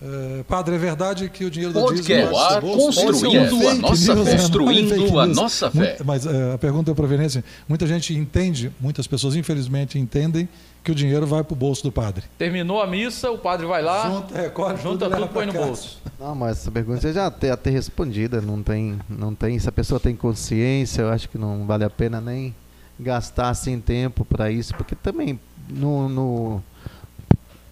É, 0.01 0.43
padre, 0.43 0.75
é 0.75 0.77
verdade 0.77 1.29
que 1.29 1.45
o 1.45 1.49
dinheiro 1.49 1.73
do 1.73 1.93
dízimo 1.93 2.29
Podcast. 2.29 2.29
pro 2.29 2.51
seu 2.51 2.61
bolso? 2.61 3.01
Construindo 3.05 3.63
é 3.63 3.69
a 3.69 3.75
nossa 3.75 4.15
fé. 4.25 4.31
Construindo 4.37 5.19
a 5.19 5.25
nossa 5.25 5.71
fé. 5.71 5.97
Mas 6.03 6.25
é, 6.25 6.53
a 6.53 6.57
pergunta 6.57 6.91
é 6.91 6.93
proveniência. 6.93 7.43
Muita 7.67 7.87
gente 7.87 8.13
entende, 8.13 8.71
muitas 8.79 9.07
pessoas 9.07 9.35
infelizmente 9.35 9.97
entendem 9.97 10.49
que 10.83 10.91
o 10.91 10.95
dinheiro 10.95 11.25
vai 11.25 11.43
para 11.43 11.53
o 11.53 11.55
bolso 11.55 11.81
do 11.81 11.91
padre. 11.91 12.25
Terminou 12.37 12.79
a 12.81 12.85
missa, 12.85 13.31
o 13.31 13.37
padre 13.37 13.65
vai 13.65 13.81
lá, 13.81 14.07
Junta, 14.09 14.41
recolhe 14.41 14.77
junta 14.83 15.05
tudo 15.05 15.17
e 15.17 15.19
tudo, 15.21 15.33
põe 15.33 15.45
no 15.47 15.53
casa. 15.53 15.65
bolso. 15.65 15.97
Não, 16.19 16.35
mas 16.35 16.57
essa 16.59 16.71
pergunta 16.71 17.01
você 17.01 17.13
já 17.13 17.31
tem 17.31 17.49
até 17.49 17.69
respondida. 17.71 18.39
Não 18.41 18.61
tem, 18.61 18.99
não 19.09 19.33
tem. 19.33 19.57
Se 19.57 19.67
a 19.67 19.71
pessoa 19.71 19.99
tem 19.99 20.15
consciência, 20.15 21.01
eu 21.01 21.09
acho 21.09 21.27
que 21.29 21.37
não 21.37 21.65
vale 21.65 21.83
a 21.85 21.89
pena 21.89 22.21
nem 22.21 22.53
gastar 22.99 23.49
assim 23.49 23.79
tempo 23.79 24.23
para 24.23 24.51
isso, 24.51 24.75
porque 24.75 24.93
também 24.93 25.39
no, 25.69 26.07
no- 26.07 26.63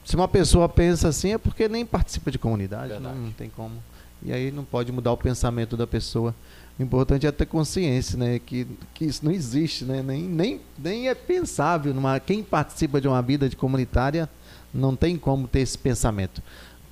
se 0.04 0.16
uma 0.16 0.28
pessoa 0.28 0.68
pensa 0.70 1.08
assim 1.10 1.34
é 1.34 1.38
porque 1.38 1.68
nem 1.70 1.86
participa 1.86 2.30
de 2.32 2.38
comunidade, 2.38 2.99
não, 2.99 3.16
não 3.16 3.32
tem 3.32 3.49
como. 3.49 3.82
E 4.22 4.32
aí 4.32 4.51
não 4.51 4.64
pode 4.64 4.91
mudar 4.91 5.12
o 5.12 5.18
pensamento 5.18 5.76
da 5.76 5.86
pessoa. 5.88 6.34
O 6.80 6.82
importante 6.84 7.28
é 7.28 7.32
ter 7.32 7.45
consciência, 7.45 8.18
né, 8.18 8.39
que, 8.39 8.66
que 8.93 9.06
isso 9.06 9.24
não 9.24 9.32
existe, 9.32 9.84
né, 9.86 10.01
nem, 10.01 10.24
nem, 10.24 10.62
nem 10.78 11.08
é 11.10 11.14
pensável. 11.16 11.93
Numa, 11.93 12.20
quem 12.20 12.41
participa 12.41 12.99
de 12.99 13.08
uma 13.08 13.22
vida 13.22 13.47
de 13.47 13.56
comunitária 13.56 14.28
não 14.74 14.95
tem 14.95 15.18
como 15.18 15.47
ter 15.47 15.60
esse 15.60 15.78
pensamento. 15.78 16.41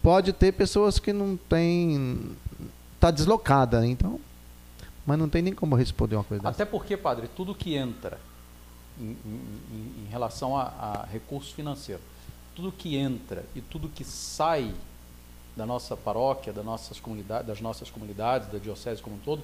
Pode 0.04 0.34
ter 0.34 0.52
pessoas 0.52 1.00
que 1.00 1.12
não 1.14 1.38
têm. 1.38 2.32
Está 2.96 3.10
deslocada, 3.12 3.86
então. 3.86 4.20
Mas 5.06 5.18
não 5.18 5.28
tem 5.28 5.42
nem 5.42 5.54
como 5.54 5.76
responder 5.76 6.16
uma 6.16 6.24
coisa 6.24 6.44
dessa. 6.44 6.54
Até 6.54 6.66
porque, 6.66 6.96
padre, 6.96 7.28
tudo 7.36 7.56
que 7.56 7.74
entra 7.76 8.20
em, 9.00 9.06
em- 9.26 9.42
em- 9.74 10.06
em 10.06 10.10
relação 10.12 10.56
a, 10.56 10.64
a 10.64 11.06
recurso 11.12 11.54
financeiro, 11.56 12.02
tudo 12.62 12.72
que 12.72 12.96
entra 12.96 13.44
e 13.56 13.62
tudo 13.62 13.90
que 13.90 14.04
sai 14.04 14.72
da 15.58 15.66
nossa 15.66 15.98
paróquia, 15.98 16.54
das 16.54 16.64
nossas 16.64 17.00
comunidades, 17.00 17.48
das 17.48 17.60
nossas 17.60 17.90
comunidades, 17.90 18.48
da 18.50 18.60
diocese 18.60 19.02
como 19.02 19.16
um 19.16 19.20
todo, 19.20 19.42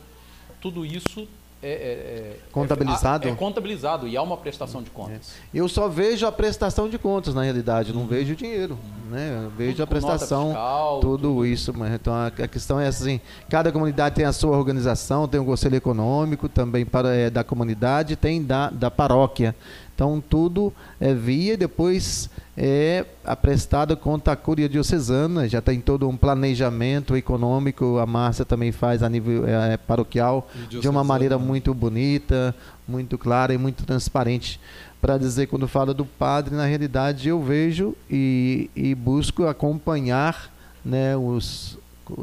tudo 0.62 0.86
isso 0.86 1.28
é, 1.62 1.70
é- 1.70 1.72
é- 1.72 2.40
Contabilizado? 2.52 3.28
É, 3.28 3.32
é 3.32 3.36
contabilizado 3.36 4.08
e 4.08 4.16
há 4.16 4.22
uma 4.22 4.38
prestação 4.38 4.84
de 4.84 4.92
contas. 4.92 5.34
Eu 5.52 5.68
só 5.68 5.88
vejo 5.88 6.28
a 6.28 6.32
prestação 6.32 6.88
de 6.88 7.00
contas, 7.00 7.34
na 7.34 7.42
realidade, 7.42 7.92
não 7.92 8.06
vejo 8.06 8.34
o 8.34 8.36
dinheiro. 8.36 8.78
Né? 9.10 9.46
Eu 9.46 9.50
vejo 9.50 9.72
Tudo 9.74 9.84
a 9.84 9.88
prestação, 9.88 10.48
fiscal, 10.50 11.00
tudo, 11.00 11.44
isso. 11.44 11.74
Mas, 11.76 11.96
então 11.96 12.14
a, 12.14 12.30
questão 12.48 12.80
é 12.80 12.86
assim: 12.86 13.20
cada 13.50 13.72
comunidade 13.72 14.14
tem 14.14 14.26
a 14.26 14.32
sua 14.32 14.56
organização, 14.56 15.28
tem 15.28 15.40
um 15.40 15.46
conselho 15.46 15.76
econômico 15.76 16.48
também 16.48 16.86
para, 16.86 17.16
é, 17.16 17.32
da 17.32 17.44
comunidade, 17.44 18.16
tem 18.16 18.44
da, 18.44 18.70
da 18.70 18.92
paróquia. 18.92 19.56
Então 19.96 20.22
tudo 20.22 20.72
é 21.02 21.12
via 21.12 21.54
e 21.54 21.58
depois 21.58 22.30
é 22.60 23.06
aprestado 23.24 23.96
contra 23.96 24.34
a 24.34 24.36
Cúria 24.36 24.68
Diocesana, 24.68 25.48
já 25.48 25.62
tem 25.62 25.80
todo 25.80 26.10
um 26.10 26.18
planejamento 26.18 27.16
econômico, 27.16 28.00
a 28.00 28.06
Márcia 28.08 28.44
também 28.44 28.72
faz 28.72 29.04
a 29.04 29.10
nível 29.10 29.48
é, 29.48 29.78
paroquial, 29.78 30.50
E 30.72 30.80
de 30.80 30.90
uma 30.90 31.04
maneira 31.04 31.38
muito 31.38 31.72
bonita, 31.72 32.56
muito 32.88 33.16
clara 33.16 33.54
e 33.54 33.60
muito 33.60 33.86
transparente. 33.86 34.60
Para 35.00 35.20
dizer, 35.20 35.46
quando 35.46 35.68
fala 35.68 35.94
do 35.94 36.04
padre, 36.04 36.56
na 36.56 36.66
realidade 36.66 37.30
eu 37.30 37.40
vejo 37.44 37.96
e, 38.10 38.72
e 38.76 38.96
busco 38.96 39.46
acompanhar 39.46 40.52
né, 40.84 41.16
os. 41.16 41.78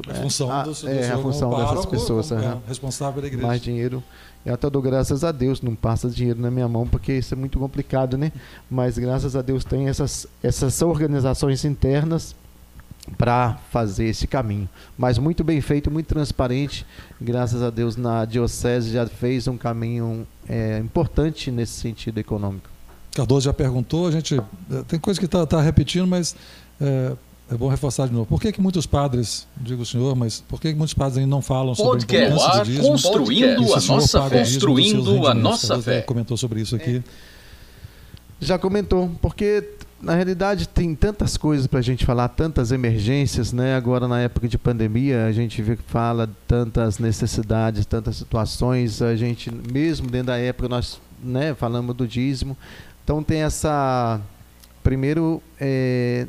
A 0.08 0.12
né, 0.14 0.20
função, 0.20 0.50
a, 0.50 0.62
do, 0.64 0.72
do 0.72 0.88
é, 0.88 1.10
a 1.12 1.18
função 1.18 1.50
dessas 1.50 1.86
pessoas. 1.86 2.28
como, 2.30 2.40
é, 2.40 2.58
responsável 2.66 3.22
da 3.22 3.28
igreja. 3.28 3.46
Mais 3.46 3.60
dinheiro. 3.60 4.02
Eu 4.44 4.54
até 4.54 4.68
dou 4.68 4.82
graças 4.82 5.24
a 5.24 5.32
Deus, 5.32 5.62
não 5.62 5.74
passa 5.74 6.08
dinheiro 6.10 6.40
na 6.40 6.50
minha 6.50 6.68
mão, 6.68 6.86
porque 6.86 7.12
isso 7.12 7.32
é 7.32 7.36
muito 7.36 7.58
complicado, 7.58 8.18
né? 8.18 8.30
Mas 8.70 8.98
graças 8.98 9.34
a 9.34 9.42
Deus 9.42 9.64
tem 9.64 9.88
essas, 9.88 10.26
essas 10.42 10.82
organizações 10.82 11.64
internas 11.64 12.34
para 13.16 13.58
fazer 13.70 14.06
esse 14.06 14.26
caminho. 14.26 14.68
Mas 14.96 15.18
muito 15.18 15.42
bem 15.44 15.60
feito, 15.60 15.90
muito 15.90 16.06
transparente. 16.06 16.86
Graças 17.20 17.62
a 17.62 17.70
Deus 17.70 17.96
na 17.96 18.24
diocese 18.24 18.92
já 18.92 19.06
fez 19.06 19.46
um 19.48 19.56
caminho 19.56 20.26
é, 20.48 20.78
importante 20.78 21.50
nesse 21.50 21.72
sentido 21.80 22.18
econômico. 22.18 22.68
Cardoso 23.14 23.44
já 23.44 23.52
perguntou, 23.52 24.08
a 24.08 24.10
gente 24.10 24.36
eh, 24.36 24.82
tem 24.88 24.98
coisa 24.98 25.20
que 25.20 25.26
está 25.26 25.60
repetindo, 25.60 26.04
mas 26.04 26.34
é, 26.80 27.12
é 27.50 27.56
bom 27.56 27.68
reforçar 27.68 28.06
de 28.06 28.14
novo. 28.14 28.26
Por 28.26 28.40
que, 28.40 28.52
que 28.52 28.60
muitos 28.60 28.86
padres, 28.86 29.46
digo 29.56 29.82
o 29.82 29.86
senhor, 29.86 30.16
mas 30.16 30.42
por 30.48 30.60
que, 30.60 30.72
que 30.72 30.78
muitos 30.78 30.94
padres 30.94 31.18
ainda 31.18 31.30
não 31.30 31.42
falam 31.42 31.74
sobre 31.74 31.90
a 31.90 32.06
Podcast. 32.06 32.32
importância 32.32 32.58
do 32.58 32.64
dízimo? 32.64 32.88
Construindo 32.88 33.74
a 33.74 33.80
nossa 33.80 34.30
fé. 34.30 34.38
Construindo 34.38 35.26
a 35.26 35.34
nossa 35.34 35.82
fé. 35.82 36.00
comentou 36.02 36.36
sobre 36.36 36.60
isso 36.60 36.74
aqui. 36.74 37.02
Já 38.40 38.58
comentou, 38.58 39.10
porque 39.20 39.62
na 40.00 40.14
realidade 40.14 40.68
tem 40.68 40.94
tantas 40.94 41.36
coisas 41.36 41.66
para 41.66 41.78
a 41.78 41.82
gente 41.82 42.04
falar, 42.04 42.28
tantas 42.28 42.72
emergências, 42.72 43.52
né? 43.52 43.74
Agora 43.74 44.08
na 44.08 44.20
época 44.20 44.48
de 44.48 44.58
pandemia 44.58 45.26
a 45.26 45.32
gente 45.32 45.60
vê 45.62 45.76
que 45.76 45.82
fala 45.82 46.28
tantas 46.46 46.98
necessidades, 46.98 47.86
tantas 47.86 48.16
situações. 48.16 49.00
A 49.00 49.16
gente 49.16 49.50
mesmo 49.50 50.08
dentro 50.10 50.28
da 50.28 50.38
época 50.38 50.68
nós, 50.68 51.00
né? 51.22 51.54
Falamos 51.54 51.94
do 51.94 52.06
dízimo. 52.06 52.56
Então 53.02 53.22
tem 53.22 53.42
essa 53.42 54.20
primeiro 54.82 55.42
é, 55.58 56.26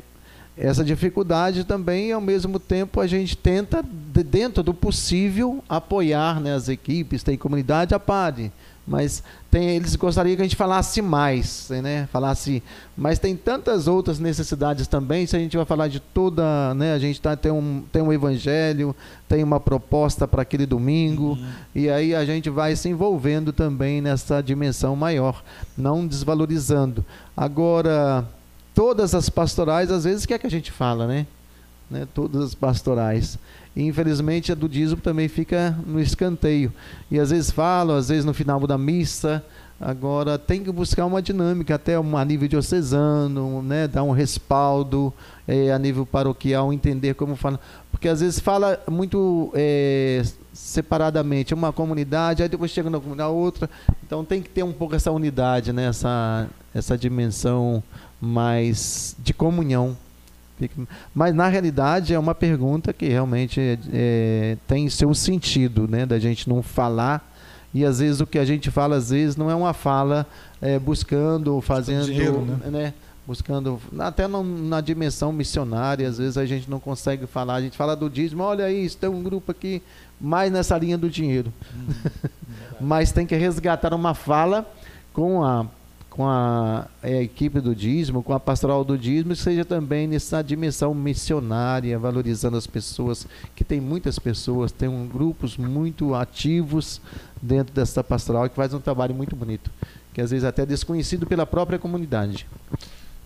essa 0.56 0.82
dificuldade 0.82 1.64
também, 1.64 2.12
ao 2.12 2.20
mesmo 2.20 2.58
tempo, 2.58 3.00
a 3.00 3.06
gente 3.06 3.36
tenta, 3.36 3.82
de, 3.82 4.22
dentro 4.22 4.62
do 4.62 4.72
possível, 4.72 5.62
apoiar 5.68 6.40
né, 6.40 6.54
as 6.54 6.68
equipes, 6.68 7.22
tem 7.22 7.36
comunidade, 7.36 7.94
a 7.94 8.00
PAD, 8.00 8.50
mas 8.86 9.22
tem, 9.50 9.70
eles 9.70 9.96
gostariam 9.96 10.34
que 10.34 10.40
a 10.40 10.44
gente 10.44 10.56
falasse 10.56 11.02
mais, 11.02 11.68
né, 11.82 12.08
falasse, 12.10 12.62
mas 12.96 13.18
tem 13.18 13.36
tantas 13.36 13.86
outras 13.86 14.18
necessidades 14.18 14.86
também, 14.86 15.26
se 15.26 15.36
a 15.36 15.38
gente 15.38 15.56
vai 15.58 15.66
falar 15.66 15.88
de 15.88 16.00
toda, 16.00 16.72
né, 16.72 16.94
a 16.94 16.98
gente 16.98 17.20
tá, 17.20 17.36
tem, 17.36 17.52
um, 17.52 17.82
tem 17.92 18.00
um 18.00 18.10
evangelho, 18.10 18.96
tem 19.28 19.44
uma 19.44 19.60
proposta 19.60 20.26
para 20.26 20.40
aquele 20.40 20.64
domingo, 20.64 21.32
uhum. 21.32 21.48
e 21.74 21.90
aí 21.90 22.14
a 22.14 22.24
gente 22.24 22.48
vai 22.48 22.74
se 22.76 22.88
envolvendo 22.88 23.52
também 23.52 24.00
nessa 24.00 24.40
dimensão 24.40 24.96
maior, 24.96 25.42
não 25.76 26.06
desvalorizando. 26.06 27.04
Agora, 27.36 28.26
todas 28.76 29.14
as 29.14 29.30
pastorais, 29.30 29.90
às 29.90 30.04
vezes, 30.04 30.26
que 30.26 30.34
é 30.34 30.38
que 30.38 30.46
a 30.46 30.50
gente 30.50 30.70
fala, 30.70 31.06
né? 31.06 31.26
né? 31.90 32.06
Todas 32.12 32.42
as 32.42 32.54
pastorais. 32.54 33.38
E, 33.74 33.82
infelizmente, 33.82 34.52
a 34.52 34.54
do 34.54 34.68
dízimo 34.68 35.00
também 35.00 35.28
fica 35.28 35.74
no 35.86 35.98
escanteio. 35.98 36.70
E 37.10 37.18
às 37.18 37.30
vezes 37.30 37.50
falam, 37.50 37.96
às 37.96 38.10
vezes 38.10 38.26
no 38.26 38.34
final 38.34 38.60
da 38.66 38.76
missa. 38.76 39.42
Agora, 39.80 40.38
tem 40.38 40.62
que 40.62 40.70
buscar 40.70 41.06
uma 41.06 41.22
dinâmica, 41.22 41.74
até 41.74 41.94
a 41.96 42.24
nível 42.24 42.48
diocesano, 42.48 43.62
né? 43.62 43.88
dar 43.88 44.02
um 44.02 44.10
respaldo 44.10 45.12
é, 45.48 45.72
a 45.72 45.78
nível 45.78 46.04
paroquial, 46.04 46.70
entender 46.70 47.14
como 47.14 47.34
fala. 47.34 47.58
Porque 47.90 48.08
às 48.08 48.20
vezes 48.20 48.40
fala 48.40 48.78
muito 48.90 49.50
é, 49.54 50.22
separadamente, 50.52 51.54
uma 51.54 51.72
comunidade, 51.72 52.42
aí 52.42 52.48
depois 52.48 52.70
chega 52.70 52.90
na 52.90 53.28
outra. 53.28 53.70
Então 54.06 54.22
tem 54.22 54.42
que 54.42 54.50
ter 54.50 54.62
um 54.62 54.72
pouco 54.72 54.94
essa 54.94 55.10
unidade, 55.10 55.72
né? 55.72 55.88
essa, 55.88 56.46
essa 56.74 56.96
dimensão 56.96 57.82
mais 58.20 59.16
de 59.18 59.32
comunhão. 59.34 59.96
Mas 61.14 61.34
na 61.34 61.48
realidade 61.48 62.14
é 62.14 62.18
uma 62.18 62.34
pergunta 62.34 62.92
que 62.92 63.06
realmente 63.08 63.60
é, 63.60 63.78
é, 63.92 64.56
tem 64.66 64.88
seu 64.88 65.14
sentido, 65.14 65.86
né? 65.86 66.06
Da 66.06 66.18
gente 66.18 66.48
não 66.48 66.62
falar 66.62 67.36
e 67.76 67.84
às 67.84 67.98
vezes 67.98 68.22
o 68.22 68.26
que 68.26 68.38
a 68.38 68.44
gente 68.44 68.70
fala 68.70 68.96
às 68.96 69.10
vezes 69.10 69.36
não 69.36 69.50
é 69.50 69.54
uma 69.54 69.74
fala 69.74 70.26
é, 70.62 70.78
buscando, 70.78 71.60
fazendo, 71.60 72.06
dinheiro, 72.06 72.40
né? 72.40 72.70
né? 72.70 72.94
Buscando 73.26 73.78
até 73.98 74.26
no, 74.26 74.42
na 74.42 74.80
dimensão 74.80 75.30
missionária, 75.30 76.08
às 76.08 76.16
vezes 76.16 76.38
a 76.38 76.46
gente 76.46 76.70
não 76.70 76.80
consegue 76.80 77.26
falar. 77.26 77.56
A 77.56 77.60
gente 77.60 77.76
fala 77.76 77.94
do 77.94 78.08
dízimo, 78.08 78.42
olha 78.42 78.64
aí, 78.64 78.88
tem 78.88 79.10
um 79.10 79.22
grupo 79.22 79.50
aqui 79.50 79.82
mais 80.18 80.50
nessa 80.50 80.78
linha 80.78 80.96
do 80.96 81.10
dinheiro. 81.10 81.52
Hum, 81.76 82.76
Mas 82.80 83.12
tem 83.12 83.26
que 83.26 83.34
resgatar 83.36 83.92
uma 83.92 84.14
fala 84.14 84.66
com 85.12 85.42
a 85.42 85.66
com 86.16 86.26
a, 86.26 86.86
a, 87.02 87.10
equipe 87.10 87.60
do 87.60 87.74
dízimo, 87.74 88.22
com 88.22 88.32
a 88.32 88.40
pastoral 88.40 88.82
do 88.82 88.96
dízimo, 88.96 89.36
seja 89.36 89.66
também 89.66 90.08
nessa 90.08 90.40
dimensão 90.40 90.94
missionária, 90.94 91.98
valorizando 91.98 92.56
as 92.56 92.66
pessoas, 92.66 93.26
que 93.54 93.62
tem 93.62 93.82
muitas 93.82 94.18
pessoas, 94.18 94.72
tem 94.72 94.88
um, 94.88 95.06
grupos 95.06 95.58
muito 95.58 96.14
ativos 96.14 97.02
dentro 97.40 97.74
dessa 97.74 98.02
pastoral 98.02 98.48
que 98.48 98.56
faz 98.56 98.72
um 98.72 98.80
trabalho 98.80 99.14
muito 99.14 99.36
bonito, 99.36 99.70
que 100.14 100.22
às 100.22 100.30
vezes 100.30 100.44
até 100.44 100.62
é 100.62 100.66
desconhecido 100.66 101.26
pela 101.26 101.44
própria 101.44 101.78
comunidade. 101.78 102.46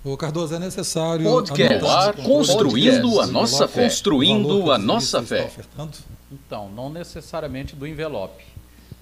O 0.03 0.17
Cardoso 0.17 0.57
é 0.57 0.59
necessário 0.59 1.25
podcast 1.25 2.23
construindo 2.25 3.21
a 3.21 3.27
nossa 3.29 3.69
fé, 3.69 3.85
construindo 3.85 4.73
a 4.73 4.79
nossa 4.79 5.23
fé. 5.23 5.49
Então, 6.33 6.69
não 6.75 6.91
necessariamente 6.91 7.77
do 7.77 7.87
envelope, 7.87 8.43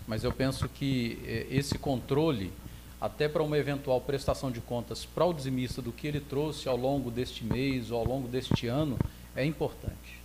mas 0.06 0.24
eu 0.24 0.32
penso 0.32 0.68
que 0.68 1.18
eh, 1.24 1.46
esse 1.50 1.78
controle 1.78 2.52
até 3.00 3.28
para 3.28 3.42
uma 3.42 3.56
eventual 3.56 4.00
prestação 4.00 4.50
de 4.50 4.60
contas 4.60 5.04
para 5.04 5.24
o 5.24 5.32
dizimista 5.32 5.80
do 5.80 5.92
que 5.92 6.06
ele 6.06 6.20
trouxe 6.20 6.68
ao 6.68 6.76
longo 6.76 7.10
deste 7.10 7.44
mês 7.44 7.90
ou 7.90 7.98
ao 7.98 8.04
longo 8.04 8.26
deste 8.28 8.66
ano 8.66 8.98
é 9.36 9.44
importante. 9.44 10.18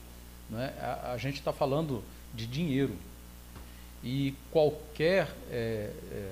Né? 0.49 0.73
A, 0.79 1.13
a 1.13 1.17
gente 1.17 1.35
está 1.35 1.53
falando 1.53 2.03
de 2.33 2.47
dinheiro 2.47 2.95
e 4.03 4.33
qualquer 4.51 5.27
é, 5.51 5.91
é, 6.11 6.31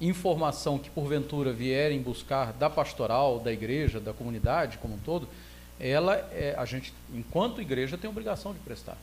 informação 0.00 0.78
que 0.78 0.90
porventura 0.90 1.52
vierem 1.52 2.02
buscar 2.02 2.52
da 2.52 2.68
pastoral, 2.68 3.38
da 3.38 3.52
igreja, 3.52 4.00
da 4.00 4.12
comunidade 4.12 4.78
como 4.78 4.94
um 4.94 4.98
todo, 4.98 5.28
ela 5.78 6.14
é, 6.32 6.54
a 6.58 6.64
gente, 6.64 6.92
enquanto 7.14 7.60
igreja, 7.60 7.96
tem 7.96 8.08
obrigação 8.08 8.52
de 8.52 8.58
prestar. 8.58 8.96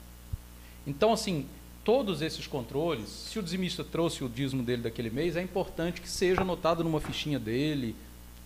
Então, 0.85 1.13
assim, 1.13 1.47
todos 1.83 2.21
esses 2.21 2.47
controles, 2.47 3.09
se 3.09 3.37
o 3.37 3.43
dizimista 3.43 3.83
trouxe 3.83 4.23
o 4.23 4.29
dízimo 4.29 4.63
dele 4.63 4.83
daquele 4.83 5.09
mês, 5.09 5.35
é 5.35 5.41
importante 5.41 5.99
que 5.99 6.09
seja 6.09 6.41
anotado 6.41 6.83
numa 6.83 7.01
fichinha 7.01 7.37
dele. 7.37 7.95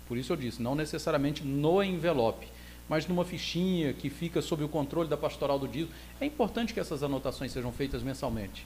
Por 0.08 0.18
isso 0.18 0.34
eu 0.34 0.38
disse, 0.38 0.62
não 0.62 0.74
necessariamente 0.74 1.44
no 1.44 1.84
envelope, 1.84 2.48
mas 2.90 3.08
numa 3.08 3.24
fichinha 3.24 3.94
que 3.94 4.10
fica 4.10 4.42
sob 4.42 4.64
o 4.64 4.70
controle 4.70 5.08
da 5.08 5.18
pastoral 5.18 5.60
do 5.60 5.68
dízimo. 5.68 5.92
É 6.20 6.26
importante 6.26 6.74
que 6.74 6.80
essas 6.80 7.04
anotações 7.04 7.52
sejam 7.52 7.72
feitas 7.72 8.02
mensalmente. 8.02 8.66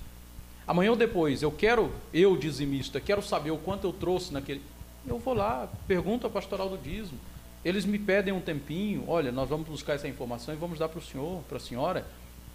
Amanhã 0.66 0.92
ou 0.92 0.98
depois, 0.98 1.42
eu 1.42 1.52
quero, 1.52 1.92
eu 2.14 2.38
dizimista, 2.38 3.02
quero 3.02 3.22
saber 3.22 3.52
o 3.52 3.58
quanto 3.58 3.88
eu 3.88 3.92
trouxe 3.92 4.32
naquele. 4.32 4.62
Eu 5.06 5.18
vou 5.18 5.34
lá, 5.34 5.68
pergunto 5.88 6.28
à 6.28 6.30
pastoral 6.30 6.70
do 6.70 6.78
dízimo. 6.78 7.20
Eles 7.66 7.84
me 7.84 8.00
pedem 8.00 8.34
um 8.34 8.40
tempinho, 8.40 9.04
olha, 9.08 9.32
nós 9.32 9.50
vamos 9.50 9.68
buscar 9.68 9.94
essa 9.94 10.08
informação 10.08 10.54
e 10.54 10.58
vamos 10.58 10.80
dar 10.80 10.88
para 10.88 11.00
o 11.00 11.02
senhor, 11.02 11.44
para 11.44 11.58
a 11.58 11.60
senhora 11.60 12.06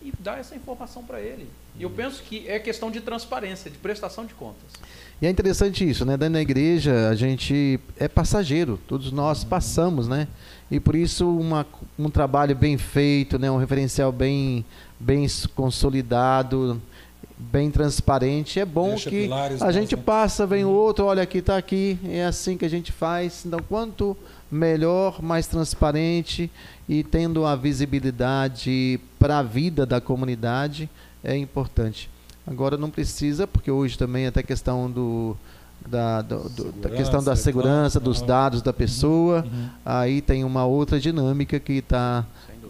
e 0.07 0.13
dar 0.23 0.39
essa 0.39 0.55
informação 0.55 1.03
para 1.03 1.21
ele. 1.21 1.49
E 1.79 1.83
eu 1.83 1.91
penso 1.91 2.23
que 2.23 2.49
é 2.49 2.59
questão 2.61 2.91
de 2.91 3.01
transparência, 3.01 3.71
de 3.71 3.77
prestação 3.77 4.25
de 4.25 4.35
contas. 4.35 4.71
E 5.21 5.27
é 5.27 5.31
interessante 5.31 5.89
isso, 5.89 6.05
né? 6.05 6.17
Dentro 6.17 6.35
da 6.35 6.41
igreja 6.41 7.09
a 7.09 7.15
gente 7.15 7.81
é 7.99 8.07
passageiro, 8.07 8.79
todos 8.87 9.11
nós 9.11 9.43
passamos, 9.43 10.07
né? 10.07 10.29
E 10.71 10.79
por 10.79 10.95
isso 10.95 11.29
uma, 11.29 11.67
um 11.99 12.09
trabalho 12.09 12.55
bem 12.55 12.79
feito, 12.79 13.39
né? 13.39 13.51
Um 13.51 13.57
referencial 13.57 14.13
bem, 14.13 14.65
bem 15.01 15.27
consolidado, 15.55 16.81
bem 17.37 17.71
transparente. 17.71 18.61
É 18.61 18.65
bom 18.65 18.91
Deixa 18.91 19.11
que 19.11 19.29
a 19.61 19.73
gente 19.73 19.97
passa, 19.97 20.47
vem 20.47 20.65
o 20.65 20.71
outro, 20.71 21.05
olha 21.05 21.23
aqui, 21.23 21.39
está 21.39 21.57
aqui, 21.57 21.99
é 22.05 22.25
assim 22.25 22.57
que 22.57 22.65
a 22.65 22.71
gente 22.71 22.93
faz. 22.93 23.45
Então, 23.45 23.61
quanto 23.69 24.17
melhor, 24.51 25.23
mais 25.23 25.47
transparente 25.47 26.51
e 26.89 27.03
tendo 27.03 27.45
a 27.45 27.57
visibilidade 27.57 29.01
para 29.19 29.39
a 29.39 29.43
vida 29.43 29.85
da 29.85 30.01
comunidade 30.01 30.89
é 31.23 31.37
importante. 31.37 32.09
Agora 32.47 32.77
não 32.77 32.91
precisa, 32.91 33.47
porque 33.47 33.71
hoje 33.71 33.99
também 33.99 34.27
até 34.27 34.43
questão 34.43 34.91
do 34.91 35.37
da, 35.85 36.23
do, 36.23 36.49
do, 36.49 36.73
da 36.73 36.91
questão 36.91 37.23
da 37.23 37.37
segurança 37.37 38.01
dos 38.01 38.21
dados 38.21 38.61
da 38.63 38.73
pessoa, 38.73 39.45
uhum, 39.45 39.53
uhum. 39.53 39.69
aí 39.85 40.21
tem 40.21 40.43
uma 40.43 40.65
outra 40.65 40.99
dinâmica 40.99 41.61
que 41.61 41.75
está 41.75 42.25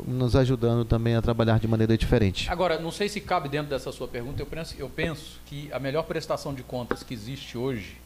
nos 0.06 0.36
ajudando 0.36 0.84
também 0.84 1.14
a 1.14 1.22
trabalhar 1.22 1.58
de 1.58 1.66
maneira 1.66 1.96
diferente. 1.96 2.50
Agora, 2.50 2.78
não 2.78 2.90
sei 2.90 3.08
se 3.08 3.20
cabe 3.20 3.48
dentro 3.48 3.70
dessa 3.70 3.90
sua 3.90 4.06
pergunta, 4.06 4.42
eu 4.42 4.46
penso, 4.46 4.74
eu 4.78 4.88
penso 4.88 5.40
que 5.46 5.70
a 5.72 5.78
melhor 5.78 6.02
prestação 6.02 6.52
de 6.52 6.62
contas 6.62 7.02
que 7.02 7.14
existe 7.14 7.56
hoje 7.56 7.96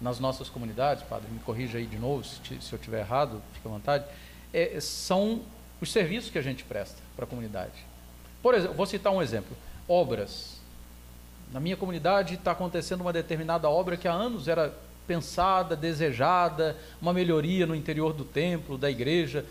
nas 0.00 0.18
nossas 0.18 0.48
comunidades, 0.48 1.02
padre, 1.04 1.30
me 1.30 1.38
corrija 1.40 1.78
aí 1.78 1.86
de 1.86 1.98
novo 1.98 2.24
se, 2.24 2.60
se 2.60 2.72
eu 2.72 2.76
estiver 2.76 3.00
errado, 3.00 3.42
fique 3.52 3.66
à 3.66 3.70
vontade, 3.70 4.04
é, 4.52 4.80
são 4.80 5.42
os 5.80 5.92
serviços 5.92 6.30
que 6.30 6.38
a 6.38 6.42
gente 6.42 6.64
presta 6.64 6.98
para 7.14 7.24
a 7.24 7.28
comunidade. 7.28 7.84
Por 8.42 8.54
exemplo, 8.54 8.76
vou 8.76 8.86
citar 8.86 9.12
um 9.12 9.20
exemplo: 9.22 9.56
obras. 9.88 10.58
Na 11.52 11.58
minha 11.58 11.76
comunidade 11.76 12.34
está 12.34 12.52
acontecendo 12.52 13.00
uma 13.00 13.12
determinada 13.12 13.68
obra 13.68 13.96
que 13.96 14.06
há 14.06 14.12
anos 14.12 14.46
era 14.46 14.72
pensada, 15.06 15.74
desejada, 15.74 16.76
uma 17.02 17.12
melhoria 17.12 17.66
no 17.66 17.74
interior 17.74 18.12
do 18.12 18.24
templo, 18.24 18.78
da 18.78 18.88
igreja, 18.88 19.44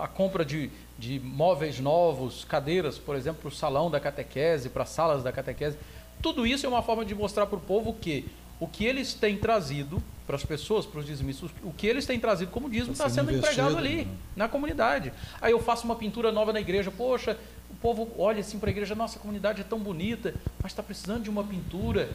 a 0.00 0.08
compra 0.08 0.42
de, 0.42 0.70
de 0.98 1.20
móveis 1.20 1.78
novos, 1.78 2.44
cadeiras, 2.44 2.96
por 2.96 3.14
exemplo, 3.14 3.42
para 3.42 3.48
o 3.48 3.52
salão 3.52 3.90
da 3.90 4.00
catequese, 4.00 4.70
para 4.70 4.84
as 4.84 4.88
salas 4.88 5.22
da 5.22 5.30
catequese. 5.30 5.76
Tudo 6.22 6.46
isso 6.46 6.64
é 6.64 6.68
uma 6.68 6.82
forma 6.82 7.04
de 7.04 7.14
mostrar 7.14 7.44
para 7.46 7.58
o 7.58 7.60
povo 7.60 7.92
que 7.92 8.26
o 8.60 8.68
que 8.68 8.84
eles 8.84 9.14
têm 9.14 9.38
trazido 9.38 10.02
para 10.26 10.36
as 10.36 10.44
pessoas, 10.44 10.86
para 10.86 11.00
os 11.00 11.06
dizimistas, 11.06 11.50
o 11.64 11.72
que 11.72 11.86
eles 11.86 12.06
têm 12.06 12.20
trazido 12.20 12.52
como 12.52 12.70
dízimo 12.70 12.92
está 12.92 13.08
sendo, 13.08 13.32
empregado 13.32 13.76
ali, 13.76 14.04
né? 14.04 14.16
na 14.36 14.48
comunidade. 14.48 15.12
Aí 15.40 15.50
eu 15.50 15.58
faço 15.58 15.84
uma 15.86 15.96
pintura 15.96 16.30
nova 16.30 16.52
na 16.52 16.60
igreja, 16.60 16.90
poxa, 16.90 17.36
o 17.68 17.74
povo 17.74 18.08
olha 18.16 18.40
assim 18.40 18.58
para 18.58 18.68
a 18.68 18.72
igreja, 18.72 18.94
nossa, 18.94 19.18
a 19.18 19.20
comunidade 19.20 19.62
é 19.62 19.64
tão 19.64 19.78
bonita, 19.78 20.34
mas 20.62 20.70
está 20.70 20.82
precisando 20.82 21.22
de 21.24 21.30
uma 21.30 21.42
pintura. 21.42 22.10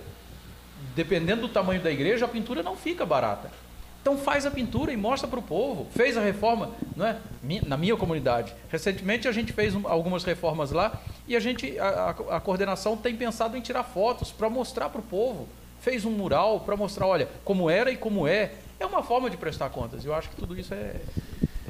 Dependendo 0.96 1.42
do 1.42 1.50
tamanho 1.50 1.82
da 1.82 1.92
igreja, 1.92 2.26
a 2.26 2.28
pintura 2.28 2.62
não 2.62 2.78
fica 2.78 3.06
barata. 3.06 3.52
Então 4.02 4.18
faz 4.18 4.46
a 4.46 4.52
pintura 4.52 4.94
e 4.94 4.98
mostra 4.98 5.28
para 5.28 5.40
o 5.40 5.42
povo. 5.42 5.88
Fez 5.92 6.16
a 6.16 6.22
reforma, 6.22 6.72
não 6.96 7.08
é? 7.08 7.18
Na 7.66 7.76
minha 7.76 7.98
comunidade. 7.98 8.54
Recentemente 8.70 9.28
a 9.28 9.32
gente 9.32 9.52
fez 9.52 9.74
algumas 9.84 10.24
reformas 10.24 10.72
lá 10.72 11.02
e 11.28 11.36
a 11.36 11.40
gente, 11.40 11.78
a, 11.80 11.88
a, 11.88 12.36
a 12.38 12.40
coordenação 12.40 12.96
tem 12.96 13.16
pensado 13.16 13.58
em 13.58 13.62
tirar 13.62 13.84
fotos 13.84 14.32
para 14.32 14.48
mostrar 14.50 14.90
para 14.90 15.02
o 15.02 15.04
povo 15.04 15.50
fez 15.86 16.04
um 16.04 16.10
mural 16.10 16.62
para 16.62 16.76
mostrar, 16.76 17.06
olha, 17.06 17.30
como 17.44 17.70
era 17.70 17.92
e 17.92 17.96
como 17.96 18.28
é. 18.28 18.54
É 18.80 18.86
uma 18.88 19.04
forma 19.04 19.30
de 19.30 19.38
prestar 19.38 19.70
contas. 19.70 20.04
Eu 20.04 20.16
acho 20.16 20.30
que 20.30 20.36
tudo 20.36 20.60
isso 20.60 20.74
é, 20.74 20.96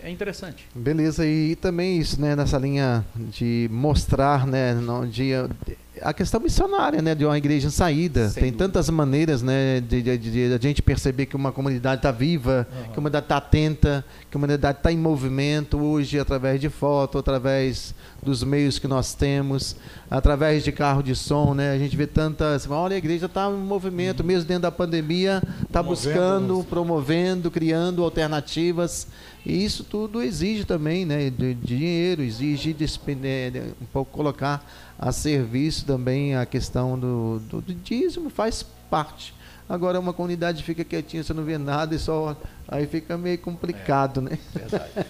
é 0.01 0.09
interessante. 0.09 0.65
Beleza, 0.73 1.27
e 1.27 1.55
também 1.57 1.99
isso, 1.99 2.19
né, 2.19 2.33
nessa 2.33 2.57
linha 2.57 3.05
de 3.15 3.67
mostrar, 3.69 4.47
né, 4.47 4.73
de, 5.11 5.31
a 6.01 6.13
questão 6.13 6.39
missionária, 6.39 7.01
né, 7.01 7.15
de 7.15 7.25
uma 7.25 7.37
igreja 7.37 7.67
em 7.67 7.71
saída. 7.71 8.29
Sem 8.29 8.43
Tem 8.43 8.51
dúvida. 8.51 8.65
tantas 8.65 8.89
maneiras, 8.89 9.41
né, 9.41 9.79
de, 9.81 10.01
de, 10.01 10.17
de- 10.17 10.31
de 10.49 10.53
a 10.53 10.59
gente 10.69 10.81
perceber 10.81 11.25
que 11.25 11.35
uma 11.35 11.51
comunidade 11.51 11.99
está 11.99 12.11
viva, 12.11 12.67
que 12.85 12.91
a 12.91 12.95
comunidade 12.95 13.25
está 13.25 13.37
atenta, 13.37 14.03
que 14.21 14.27
a 14.29 14.33
comunidade 14.33 14.77
está 14.79 14.91
em 14.91 14.97
movimento 14.97 15.77
hoje 15.79 16.19
através 16.19 16.59
de 16.59 16.69
foto, 16.69 17.17
através 17.17 17.93
dos 18.21 18.43
meios 18.43 18.79
que 18.79 18.87
nós 18.87 19.13
temos, 19.13 19.75
através 20.09 20.63
de 20.63 20.71
carro 20.71 21.03
de 21.03 21.15
som, 21.15 21.53
né? 21.53 21.71
A 21.71 21.77
gente 21.77 21.95
vê 21.95 22.07
tantas, 22.07 22.67
olha, 22.69 22.95
a 22.95 22.97
igreja 22.97 23.27
está 23.27 23.49
em 23.49 23.53
movimento, 23.53 24.23
mesmo 24.23 24.47
dentro 24.47 24.63
da 24.63 24.71
pandemia, 24.71 25.41
está 25.63 25.81
buscando, 25.83 26.57
né? 26.59 26.65
promovendo, 26.69 27.51
criando 27.51 28.03
alternativas. 28.03 29.07
E 29.45 29.63
isso 29.63 29.83
tudo 29.83 30.23
exige 30.23 30.65
também, 30.65 31.05
né, 31.05 31.29
de, 31.29 31.53
dinheiro, 31.53 32.23
exige 32.23 32.73
de- 32.73 32.85
um 33.79 33.85
pouco 33.93 34.11
colocar 34.11 34.65
a 34.97 35.11
serviço 35.11 35.85
também 35.85 36.35
a 36.35 36.45
questão 36.45 36.97
do, 36.97 37.39
do, 37.49 37.61
do 37.61 37.73
dízimo, 37.73 38.29
faz 38.29 38.63
parte. 38.89 39.33
Agora 39.67 39.99
uma 39.99 40.13
comunidade 40.13 40.63
fica 40.63 40.83
quietinha, 40.83 41.23
você 41.23 41.33
não 41.33 41.43
vê 41.43 41.57
nada 41.57 41.95
e 41.95 41.99
só 41.99 42.37
aí 42.67 42.85
fica 42.85 43.17
meio 43.17 43.37
complicado, 43.39 44.21
né? 44.21 44.37
Verdade. 44.53 44.91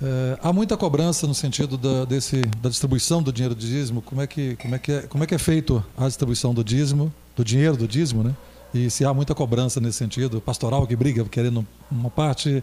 É, 0.00 0.38
há 0.40 0.52
muita 0.52 0.76
cobrança 0.76 1.26
no 1.26 1.34
sentido 1.34 1.76
da, 1.76 2.04
desse, 2.04 2.42
da 2.62 2.68
distribuição 2.68 3.20
do 3.20 3.32
dinheiro 3.32 3.52
do 3.52 3.60
dízimo. 3.60 4.00
Como 4.00 4.22
é, 4.22 4.28
que, 4.28 4.54
como, 4.54 4.74
é 4.76 4.78
que 4.78 4.92
é, 4.92 5.02
como 5.02 5.24
é 5.24 5.26
que 5.26 5.34
é 5.34 5.38
feito 5.38 5.84
a 5.96 6.06
distribuição 6.06 6.54
do 6.54 6.62
dízimo, 6.62 7.12
do 7.34 7.44
dinheiro 7.44 7.76
do 7.76 7.88
dízimo, 7.88 8.22
né? 8.22 8.32
E 8.72 8.90
se 8.90 9.04
há 9.04 9.12
muita 9.12 9.34
cobrança 9.34 9.80
nesse 9.80 9.98
sentido, 9.98 10.40
pastoral 10.40 10.86
que 10.86 10.94
briga 10.94 11.24
querendo 11.24 11.66
uma 11.90 12.10
parte, 12.10 12.62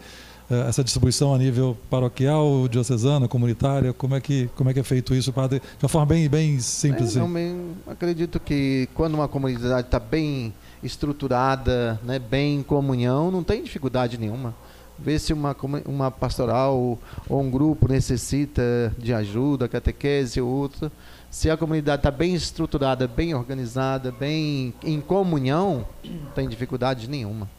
essa 0.50 0.84
distribuição 0.84 1.34
a 1.34 1.38
nível 1.38 1.76
paroquial, 1.90 2.68
diocesana, 2.68 3.28
comunitária, 3.28 3.94
como 3.94 4.16
é 4.16 4.22
que, 4.22 4.50
como 4.56 4.70
é, 4.70 4.74
que 4.74 4.80
é 4.80 4.84
feito 4.84 5.14
isso, 5.16 5.34
padre? 5.34 5.60
De 5.60 5.84
uma 5.84 5.90
forma 5.90 6.06
bem, 6.06 6.30
bem 6.30 6.60
simples. 6.60 7.16
É, 7.16 7.20
assim. 7.20 7.34
bem, 7.34 7.76
acredito 7.88 8.40
que 8.40 8.88
quando 8.94 9.16
uma 9.16 9.28
comunidade 9.28 9.88
está 9.88 10.00
bem 10.00 10.54
estruturada, 10.84 12.00
né, 12.04 12.20
bem 12.20 12.60
em 12.60 12.64
comunhão, 12.64 13.32
não 13.32 13.44
tem 13.44 13.64
dificuldade 13.64 14.18
nenhuma. 14.18 14.54
Ver 14.98 15.20
se 15.20 15.34
uma, 15.34 15.56
uma 15.86 16.10
pastoral 16.10 17.00
ou 17.28 17.42
um 17.42 17.50
grupo 17.50 17.88
necessita 17.88 18.94
de 18.98 19.14
ajuda, 19.14 19.68
catequese 19.68 20.40
ou 20.40 20.48
outra. 20.48 20.92
Se 21.30 21.50
a 21.50 21.58
comunidade 21.58 22.00
está 22.00 22.12
bem 22.12 22.34
estruturada, 22.34 23.08
bem 23.08 23.34
organizada, 23.34 24.10
bem 24.12 24.74
em 24.82 25.02
comunhão, 25.02 25.86
não 26.06 26.32
tem 26.34 26.48
dificuldade 26.48 27.10
nenhuma. 27.10 27.50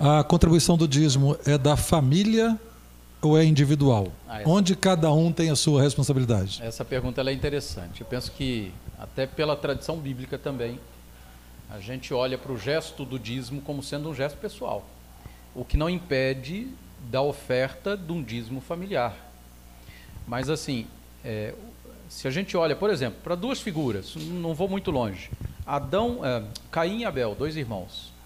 A 0.00 0.24
contribuição 0.24 0.78
do 0.78 0.88
dízimo 0.88 1.36
é 1.44 1.58
da 1.58 1.76
família 1.76 2.58
ou 3.20 3.38
é 3.38 3.44
individual? 3.44 4.10
Ah, 4.26 4.40
Onde 4.46 4.74
cada 4.74 5.12
um 5.12 5.30
tem 5.30 5.50
a 5.50 5.54
sua 5.56 5.82
responsabilidade? 5.82 6.58
Essa 6.62 6.86
pergunta 6.86 7.20
é 7.20 7.32
interessante. 7.34 8.00
Eu 8.00 8.06
penso 8.06 8.32
que, 8.32 8.72
até 8.98 9.26
pela 9.26 9.54
tradição 9.54 9.98
bíblica 9.98 10.38
também, 10.38 10.80
a 11.68 11.78
gente 11.80 12.14
olha 12.14 12.38
para 12.38 12.50
o 12.50 12.56
gesto 12.56 13.04
do 13.04 13.18
dízimo 13.18 13.60
como 13.60 13.82
sendo 13.82 14.08
um 14.08 14.14
gesto 14.14 14.38
pessoal. 14.38 14.86
O 15.54 15.66
que 15.66 15.76
não 15.76 15.90
impede 15.90 16.68
da 17.10 17.20
oferta 17.20 17.94
de 17.94 18.10
um 18.10 18.22
dízimo 18.22 18.62
familiar. 18.62 19.14
Mas, 20.26 20.48
assim, 20.48 20.86
é, 21.22 21.52
se 22.08 22.26
a 22.26 22.30
gente 22.30 22.56
olha, 22.56 22.74
por 22.74 22.88
exemplo, 22.88 23.18
para 23.22 23.34
duas 23.34 23.60
figuras, 23.60 24.16
não 24.16 24.54
vou 24.54 24.66
muito 24.66 24.90
longe. 24.90 25.30
Adão, 25.66 26.24
é, 26.24 26.42
Caim 26.70 27.00
e 27.00 27.04
Abel, 27.04 27.34
dois 27.38 27.54
irmãos. 27.54 28.18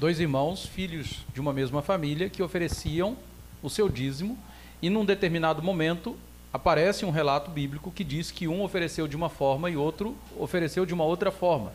Dois 0.00 0.20
irmãos, 0.20 0.64
filhos 0.64 1.24
de 1.34 1.40
uma 1.40 1.52
mesma 1.52 1.82
família, 1.82 2.30
que 2.30 2.40
ofereciam 2.40 3.16
o 3.60 3.68
seu 3.68 3.88
dízimo, 3.88 4.38
e 4.80 4.88
num 4.88 5.04
determinado 5.04 5.60
momento 5.60 6.16
aparece 6.52 7.04
um 7.04 7.10
relato 7.10 7.50
bíblico 7.50 7.90
que 7.90 8.04
diz 8.04 8.30
que 8.30 8.46
um 8.46 8.62
ofereceu 8.62 9.08
de 9.08 9.16
uma 9.16 9.28
forma 9.28 9.68
e 9.68 9.76
outro 9.76 10.16
ofereceu 10.38 10.86
de 10.86 10.94
uma 10.94 11.02
outra 11.02 11.32
forma. 11.32 11.72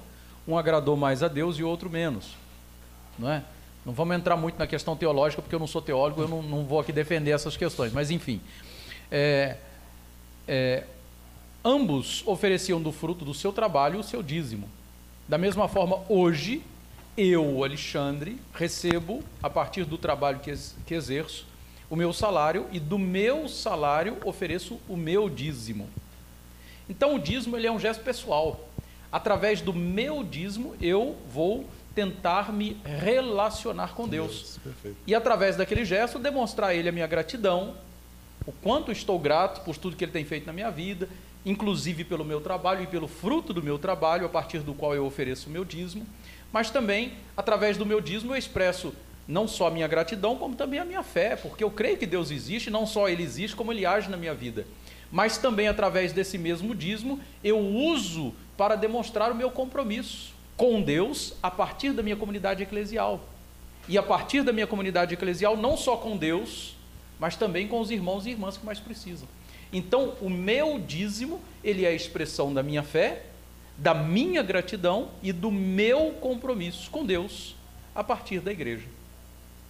Um 0.47 0.57
agradou 0.57 0.95
mais 0.95 1.21
a 1.21 1.27
Deus 1.27 1.57
e 1.57 1.63
outro 1.63 1.89
menos. 1.89 2.37
Não 3.19 3.29
é? 3.29 3.43
Não 3.85 3.91
vamos 3.91 4.15
entrar 4.15 4.37
muito 4.37 4.57
na 4.57 4.67
questão 4.67 4.95
teológica, 4.95 5.41
porque 5.41 5.53
eu 5.53 5.59
não 5.59 5.67
sou 5.67 5.81
teólogo, 5.81 6.21
eu 6.21 6.27
não, 6.29 6.41
não 6.41 6.63
vou 6.63 6.79
aqui 6.79 6.93
defender 6.93 7.31
essas 7.31 7.57
questões. 7.57 7.91
Mas, 7.91 8.09
enfim, 8.09 8.39
é, 9.11 9.57
é, 10.47 10.85
ambos 11.63 12.23
ofereciam 12.25 12.81
do 12.81 12.93
fruto 12.93 13.25
do 13.25 13.33
seu 13.33 13.51
trabalho 13.51 13.99
o 13.99 14.03
seu 14.03 14.23
dízimo. 14.23 14.69
Da 15.27 15.37
mesma 15.37 15.67
forma, 15.67 15.99
hoje, 16.07 16.63
eu, 17.17 17.63
Alexandre, 17.63 18.39
recebo, 18.53 19.23
a 19.41 19.49
partir 19.49 19.85
do 19.85 19.97
trabalho 19.97 20.39
que, 20.39 20.49
ex- 20.49 20.75
que 20.85 20.93
exerço, 20.93 21.45
o 21.89 21.95
meu 21.95 22.11
salário 22.11 22.67
e 22.71 22.79
do 22.79 22.97
meu 22.97 23.47
salário 23.47 24.17
ofereço 24.25 24.79
o 24.89 24.97
meu 24.97 25.29
dízimo. 25.29 25.87
Então, 26.89 27.15
o 27.15 27.19
dízimo 27.19 27.55
ele 27.55 27.67
é 27.67 27.71
um 27.71 27.79
gesto 27.79 28.03
pessoal. 28.03 28.67
Através 29.11 29.61
do 29.61 29.73
meu 29.73 30.23
dízimo, 30.23 30.75
eu 30.81 31.15
vou 31.31 31.65
tentar 31.93 32.51
me 32.51 32.77
relacionar 32.83 33.93
com 33.93 34.07
Deus. 34.07 34.59
E 35.05 35.13
através 35.13 35.55
daquele 35.55 35.85
gesto, 35.85 36.17
demonstrar 36.17 36.71
a 36.71 36.75
Ele 36.75 36.89
a 36.89 36.91
minha 36.91 37.05
gratidão, 37.05 37.75
o 38.47 38.51
quanto 38.51 38.91
estou 38.91 39.19
grato 39.19 39.61
por 39.63 39.77
tudo 39.77 39.95
que 39.95 40.03
Ele 40.03 40.11
tem 40.11 40.25
feito 40.25 40.47
na 40.47 40.53
minha 40.53 40.71
vida, 40.71 41.07
inclusive 41.45 42.03
pelo 42.03 42.25
meu 42.25 42.41
trabalho 42.41 42.81
e 42.83 42.87
pelo 42.87 43.07
fruto 43.07 43.53
do 43.53 43.61
meu 43.61 43.77
trabalho, 43.77 44.25
a 44.25 44.29
partir 44.29 44.59
do 44.59 44.73
qual 44.73 44.95
eu 44.95 45.05
ofereço 45.05 45.47
o 45.47 45.51
meu 45.51 45.63
dízimo. 45.63 46.07
Mas 46.53 46.69
também, 46.69 47.13
através 47.35 47.77
do 47.77 47.85
meu 47.85 47.99
dízimo, 47.99 48.33
eu 48.33 48.37
expresso 48.37 48.93
não 49.27 49.47
só 49.47 49.67
a 49.67 49.71
minha 49.71 49.87
gratidão, 49.87 50.35
como 50.35 50.55
também 50.55 50.79
a 50.79 50.85
minha 50.85 51.01
fé, 51.01 51.35
porque 51.35 51.63
eu 51.63 51.71
creio 51.71 51.97
que 51.97 52.05
Deus 52.05 52.29
existe, 52.29 52.69
não 52.69 52.85
só 52.85 53.09
Ele 53.09 53.23
existe, 53.23 53.55
como 53.55 53.73
Ele 53.73 53.87
age 53.87 54.07
na 54.09 54.15
minha 54.15 54.35
vida. 54.35 54.67
Mas 55.11 55.37
também, 55.37 55.67
através 55.67 56.13
desse 56.13 56.37
mesmo 56.37 56.75
dízimo, 56.75 57.19
eu 57.43 57.57
uso 57.57 58.35
para 58.55 58.75
demonstrar 58.75 59.31
o 59.31 59.35
meu 59.35 59.49
compromisso 59.49 60.31
com 60.55 60.79
Deus 60.79 61.33
a 61.41 61.49
partir 61.49 61.91
da 61.91 62.03
minha 62.03 62.15
comunidade 62.15 62.61
eclesial. 62.61 63.19
E 63.89 63.97
a 63.97 64.03
partir 64.03 64.43
da 64.43 64.53
minha 64.53 64.67
comunidade 64.67 65.13
eclesial, 65.13 65.57
não 65.57 65.75
só 65.75 65.97
com 65.97 66.15
Deus, 66.15 66.75
mas 67.19 67.35
também 67.35 67.67
com 67.67 67.79
os 67.79 67.89
irmãos 67.89 68.27
e 68.27 68.29
irmãs 68.29 68.57
que 68.57 68.65
mais 68.65 68.79
precisam. 68.79 69.27
Então, 69.71 70.13
o 70.21 70.29
meu 70.29 70.79
dízimo, 70.79 71.41
ele 71.63 71.83
é 71.83 71.87
a 71.87 71.93
expressão 71.93 72.53
da 72.53 72.61
minha 72.61 72.83
fé, 72.83 73.23
da 73.83 73.93
minha 73.93 74.41
gratidão 74.41 75.09
e 75.21 75.33
do 75.33 75.51
meu 75.51 76.11
compromisso 76.21 76.89
com 76.89 77.05
Deus 77.05 77.53
a 77.93 78.01
partir 78.01 78.39
da 78.39 78.49
igreja. 78.49 78.87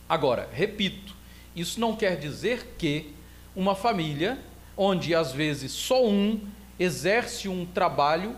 Agora, 0.07 0.47
repito, 0.53 1.15
isso 1.55 1.79
não 1.79 1.95
quer 1.95 2.15
dizer 2.19 2.75
que 2.77 3.11
uma 3.55 3.73
família 3.73 4.37
onde 4.77 5.15
às 5.15 5.31
vezes 5.31 5.71
só 5.71 6.05
um 6.05 6.39
exerce 6.79 7.49
um 7.49 7.65
trabalho, 7.65 8.35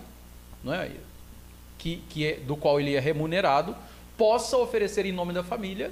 não 0.64 0.74
é, 0.74 0.92
que, 1.78 2.02
que 2.10 2.26
é, 2.26 2.36
do 2.38 2.56
qual 2.56 2.80
ele 2.80 2.96
é 2.96 3.00
remunerado, 3.02 3.76
possa 4.18 4.56
oferecer 4.56 5.06
em 5.06 5.12
nome 5.12 5.34
da 5.34 5.44
família 5.44 5.92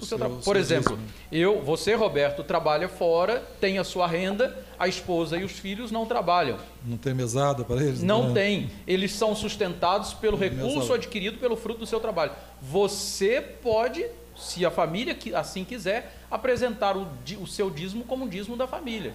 o 0.00 0.04
seu 0.06 0.18
seu- 0.18 0.30
Por 0.44 0.56
exemplo, 0.56 0.96
dízimo. 0.96 1.12
eu, 1.30 1.62
você, 1.62 1.94
Roberto, 1.94 2.42
trabalha 2.42 2.88
fora, 2.88 3.40
tem 3.60 3.78
a 3.78 3.84
sua 3.84 4.06
renda, 4.06 4.56
a 4.78 4.88
esposa 4.88 5.36
e 5.36 5.44
os 5.44 5.52
filhos 5.52 5.90
não 5.90 6.06
trabalham. 6.06 6.58
Não 6.84 6.96
tem 6.96 7.14
mesada 7.14 7.64
para 7.64 7.76
eles? 7.82 8.02
Não 8.02 8.28
Né? 8.28 8.34
tem. 8.34 8.70
Eles 8.86 9.12
são 9.12 9.34
sustentados 9.36 10.12
pelo 10.14 10.36
recurso 10.36 10.72
salário. 10.80 10.94
adquirido 10.94 11.38
pelo 11.38 11.56
fruto 11.56 11.80
do 11.80 11.86
seu 11.86 12.00
trabalho. 12.00 12.32
Você 12.60 13.40
pode, 13.40 14.04
se 14.36 14.64
a 14.66 14.70
família 14.70 15.16
assim 15.34 15.64
quiser, 15.64 16.16
apresentar 16.30 16.96
o, 16.96 17.06
o 17.40 17.46
seu 17.46 17.70
dízimo 17.70 18.04
como 18.04 18.24
um 18.24 18.28
dízimo 18.28 18.56
da 18.56 18.66
família. 18.66 19.12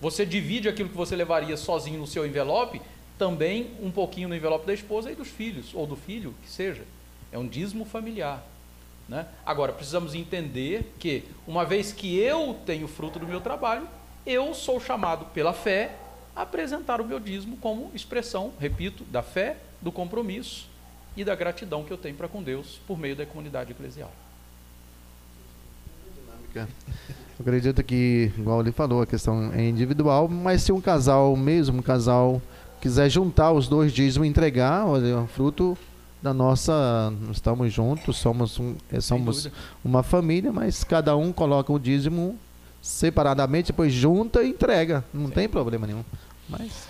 Você 0.00 0.24
divide 0.24 0.68
aquilo 0.68 0.88
que 0.88 0.96
você 0.96 1.14
levaria 1.16 1.56
sozinho 1.56 1.98
no 1.98 2.06
seu 2.06 2.24
envelope, 2.26 2.80
também 3.18 3.72
um 3.82 3.90
pouquinho 3.90 4.28
no 4.28 4.34
envelope 4.34 4.66
da 4.66 4.72
esposa 4.72 5.10
e 5.10 5.14
dos 5.14 5.28
filhos, 5.28 5.74
ou 5.74 5.86
do 5.86 5.94
filho, 5.96 6.34
que 6.42 6.48
seja. 6.50 6.82
É 7.30 7.38
um 7.38 7.46
dízimo 7.46 7.84
familiar. 7.84 8.42
Né? 9.10 9.26
Agora, 9.44 9.72
precisamos 9.72 10.14
entender 10.14 10.94
que, 11.00 11.24
uma 11.44 11.64
vez 11.64 11.92
que 11.92 12.16
eu 12.16 12.56
tenho 12.64 12.86
fruto 12.86 13.18
do 13.18 13.26
meu 13.26 13.40
trabalho, 13.40 13.88
eu 14.24 14.54
sou 14.54 14.78
chamado 14.78 15.24
pela 15.34 15.52
fé 15.52 15.96
a 16.34 16.42
apresentar 16.42 17.00
o 17.00 17.04
meu 17.04 17.18
dízimo 17.18 17.56
como 17.56 17.90
expressão, 17.92 18.52
repito, 18.60 19.02
da 19.02 19.20
fé, 19.20 19.56
do 19.82 19.90
compromisso 19.90 20.68
e 21.16 21.24
da 21.24 21.34
gratidão 21.34 21.82
que 21.82 21.92
eu 21.92 21.98
tenho 21.98 22.14
para 22.14 22.28
com 22.28 22.40
Deus 22.40 22.80
por 22.86 22.96
meio 22.96 23.16
da 23.16 23.26
comunidade 23.26 23.72
eclesial. 23.72 24.12
Eu 26.54 27.42
acredito 27.42 27.82
que, 27.82 28.30
igual 28.36 28.60
ele 28.60 28.70
falou, 28.70 29.00
a 29.00 29.06
questão 29.06 29.50
é 29.54 29.66
individual, 29.66 30.28
mas 30.28 30.62
se 30.62 30.72
um 30.72 30.80
casal, 30.80 31.34
mesmo 31.34 31.78
um 31.78 31.82
casal, 31.82 32.42
quiser 32.82 33.08
juntar 33.08 33.50
os 33.52 33.66
dois 33.66 33.92
dízimos 33.92 34.26
e 34.26 34.30
entregar, 34.30 34.86
olha, 34.86 35.24
é 35.24 35.26
fruto 35.26 35.76
da 36.22 36.34
nossa. 36.34 37.12
Estamos 37.32 37.72
juntos, 37.72 38.16
somos, 38.16 38.58
um, 38.58 38.74
eh, 38.92 39.00
somos 39.00 39.48
uma 39.84 40.02
família, 40.02 40.52
mas 40.52 40.84
cada 40.84 41.16
um 41.16 41.32
coloca 41.32 41.72
o 41.72 41.78
dízimo 41.78 42.36
separadamente, 42.82 43.68
depois 43.68 43.92
junta 43.92 44.42
e 44.42 44.50
entrega. 44.50 45.04
Não 45.12 45.30
tem 45.30 45.48
problema 45.48 45.86
nenhum. 45.86 46.04
Mas 46.48 46.88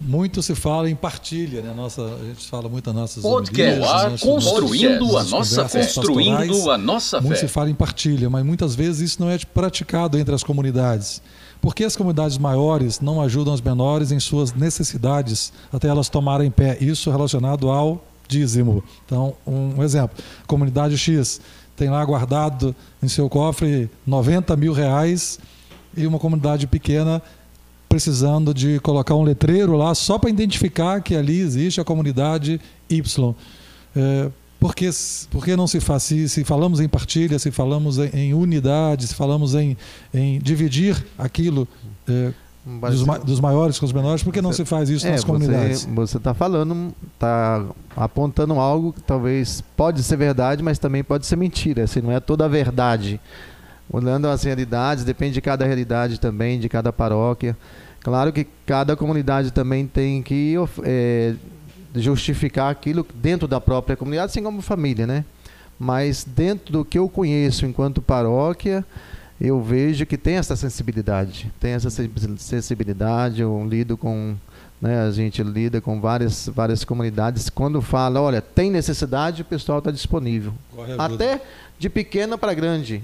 muito 0.00 0.42
se 0.42 0.54
fala 0.54 0.90
em 0.90 0.94
partilha, 0.94 1.62
né? 1.62 1.72
Nossa, 1.74 2.02
a 2.02 2.24
gente 2.24 2.46
fala 2.46 2.68
muito 2.68 2.92
nas 2.92 2.96
nossas 3.16 3.22
Podcast 3.22 3.80
homilias, 3.80 4.20
construindo 4.20 5.06
nossas 5.06 5.32
a 5.32 5.36
nossa 5.36 5.62
construindo 5.62 6.36
pastorais. 6.36 6.68
a 6.68 6.78
nossa 6.78 7.20
Muito 7.20 7.34
fé. 7.34 7.46
se 7.46 7.48
fala 7.48 7.70
em 7.70 7.74
partilha, 7.74 8.28
mas 8.28 8.44
muitas 8.44 8.74
vezes 8.74 9.12
isso 9.12 9.22
não 9.22 9.30
é 9.30 9.38
praticado 9.38 10.18
entre 10.18 10.34
as 10.34 10.44
comunidades. 10.44 11.22
Porque 11.62 11.82
as 11.82 11.96
comunidades 11.96 12.36
maiores 12.36 13.00
não 13.00 13.22
ajudam 13.22 13.54
as 13.54 13.60
menores 13.60 14.12
em 14.12 14.20
suas 14.20 14.52
necessidades 14.52 15.52
até 15.72 15.88
elas 15.88 16.08
tomarem 16.08 16.50
pé. 16.50 16.76
Isso 16.80 17.10
relacionado 17.10 17.70
ao 17.70 18.04
dízimo. 18.28 18.82
Então, 19.04 19.34
um 19.46 19.82
exemplo: 19.82 20.16
comunidade 20.46 20.96
X 20.96 21.40
tem 21.76 21.90
lá 21.90 22.04
guardado 22.04 22.74
em 23.02 23.08
seu 23.08 23.28
cofre 23.28 23.90
90 24.06 24.56
mil 24.56 24.72
reais 24.72 25.38
e 25.96 26.06
uma 26.06 26.18
comunidade 26.18 26.66
pequena 26.66 27.22
precisando 27.88 28.52
de 28.52 28.80
colocar 28.80 29.14
um 29.14 29.22
letreiro 29.22 29.76
lá 29.76 29.94
só 29.94 30.18
para 30.18 30.28
identificar 30.28 31.00
que 31.00 31.14
ali 31.14 31.40
existe 31.40 31.80
a 31.80 31.84
comunidade 31.84 32.60
Y. 32.90 33.34
É, 33.94 34.30
por, 34.58 34.74
que, 34.74 34.90
por 35.30 35.44
que 35.44 35.56
não 35.56 35.66
se 35.66 35.80
faz? 35.80 36.02
Se, 36.02 36.28
se 36.28 36.44
falamos 36.44 36.80
em 36.80 36.88
partilha, 36.88 37.38
se 37.38 37.50
falamos 37.50 37.98
em, 37.98 38.10
em 38.12 38.34
unidade, 38.34 39.06
se 39.06 39.14
falamos 39.14 39.54
em, 39.54 39.76
em 40.12 40.38
dividir 40.38 41.02
aquilo 41.16 41.66
é, 42.08 42.32
dos, 42.66 43.04
ma- 43.04 43.18
dos 43.18 43.38
maiores 43.40 43.78
com 43.78 43.86
os 43.86 43.92
menores, 43.92 44.22
por 44.24 44.32
que 44.32 44.42
não 44.42 44.52
se 44.52 44.64
faz 44.64 44.90
isso 44.90 45.06
É, 45.06 45.12
nas 45.12 45.22
comunidades? 45.22 45.84
Você, 45.84 45.90
você 45.94 46.16
está 46.16 46.34
falando, 46.34 46.92
está 47.14 47.64
apontando 47.96 48.54
algo 48.54 48.92
que 48.92 49.00
talvez 49.02 49.62
pode 49.76 50.02
ser 50.02 50.16
verdade, 50.16 50.62
mas 50.62 50.78
também 50.78 51.04
pode 51.04 51.26
ser 51.26 51.36
mentira. 51.36 51.84
Assim, 51.84 52.00
não 52.00 52.10
é 52.10 52.18
toda 52.18 52.44
a 52.44 52.48
verdade. 52.48 53.20
Olhando 53.88 54.26
as 54.26 54.42
realidades, 54.42 55.04
depende 55.04 55.34
de 55.34 55.40
cada 55.40 55.64
realidade 55.64 56.18
também, 56.18 56.58
de 56.58 56.68
cada 56.68 56.92
paróquia. 56.92 57.56
Claro 58.00 58.32
que 58.32 58.46
cada 58.66 58.96
comunidade 58.96 59.52
também 59.52 59.86
tem 59.86 60.22
que 60.22 60.54
é, 60.82 61.34
justificar 61.94 62.70
aquilo 62.70 63.06
dentro 63.14 63.46
da 63.46 63.60
própria 63.60 63.96
comunidade, 63.96 64.30
assim 64.30 64.42
como 64.42 64.60
família, 64.60 65.06
né? 65.06 65.24
Mas 65.78 66.24
dentro 66.24 66.72
do 66.72 66.84
que 66.84 66.98
eu 66.98 67.08
conheço 67.08 67.64
enquanto 67.66 68.02
paróquia, 68.02 68.84
eu 69.40 69.60
vejo 69.62 70.06
que 70.06 70.16
tem 70.16 70.36
essa 70.36 70.56
sensibilidade, 70.56 71.52
tem 71.60 71.72
essa 71.72 71.90
sen- 71.90 72.10
sensibilidade. 72.38 73.42
Eu 73.42 73.66
lido 73.68 73.96
com, 73.96 74.34
né, 74.80 75.02
a 75.06 75.10
gente 75.10 75.42
lida 75.42 75.80
com 75.80 76.00
várias 76.00 76.48
várias 76.48 76.84
comunidades. 76.84 77.50
Quando 77.50 77.82
fala, 77.82 78.20
olha, 78.20 78.40
tem 78.40 78.70
necessidade, 78.70 79.42
o 79.42 79.44
pessoal 79.44 79.78
está 79.78 79.90
disponível. 79.90 80.52
Até 80.98 81.42
de 81.78 81.90
pequena 81.90 82.38
para 82.38 82.54
grande 82.54 83.02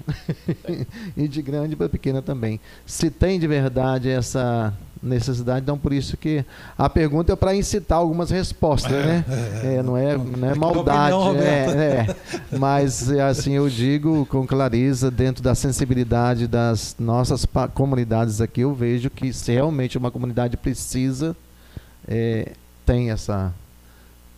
e 1.15 1.27
de 1.27 1.41
grande 1.41 1.75
para 1.75 1.87
pequena 1.89 2.21
também. 2.21 2.59
Se 2.85 3.11
tem 3.11 3.39
de 3.39 3.47
verdade 3.47 4.09
essa 4.09 4.73
necessidade, 5.03 5.61
então 5.61 5.77
por 5.77 5.91
isso 5.91 6.15
que 6.15 6.45
a 6.77 6.89
pergunta 6.89 7.33
é 7.33 7.35
para 7.35 7.55
incitar 7.55 7.97
algumas 7.97 8.29
respostas, 8.29 8.91
né? 8.91 9.25
É, 9.63 9.81
não 9.81 9.95
é, 9.95 10.17
não 10.17 10.47
é 10.47 10.51
Aqui 10.51 10.59
maldade, 10.59 11.13
opinião, 11.13 11.41
é, 11.41 12.07
é. 12.51 12.57
mas 12.57 13.09
é, 13.09 13.21
assim 13.21 13.53
eu 13.53 13.69
digo 13.69 14.25
com 14.25 14.45
clareza 14.45 15.09
dentro 15.09 15.41
da 15.43 15.55
sensibilidade 15.55 16.47
das 16.47 16.95
nossas 16.99 17.45
comunidades 17.73 18.41
aqui, 18.41 18.61
eu 18.61 18.73
vejo 18.73 19.09
que 19.09 19.31
se 19.31 19.51
realmente 19.51 19.97
uma 19.97 20.11
comunidade 20.11 20.57
precisa 20.57 21.35
é, 22.07 22.51
tem 22.85 23.11
essa 23.11 23.53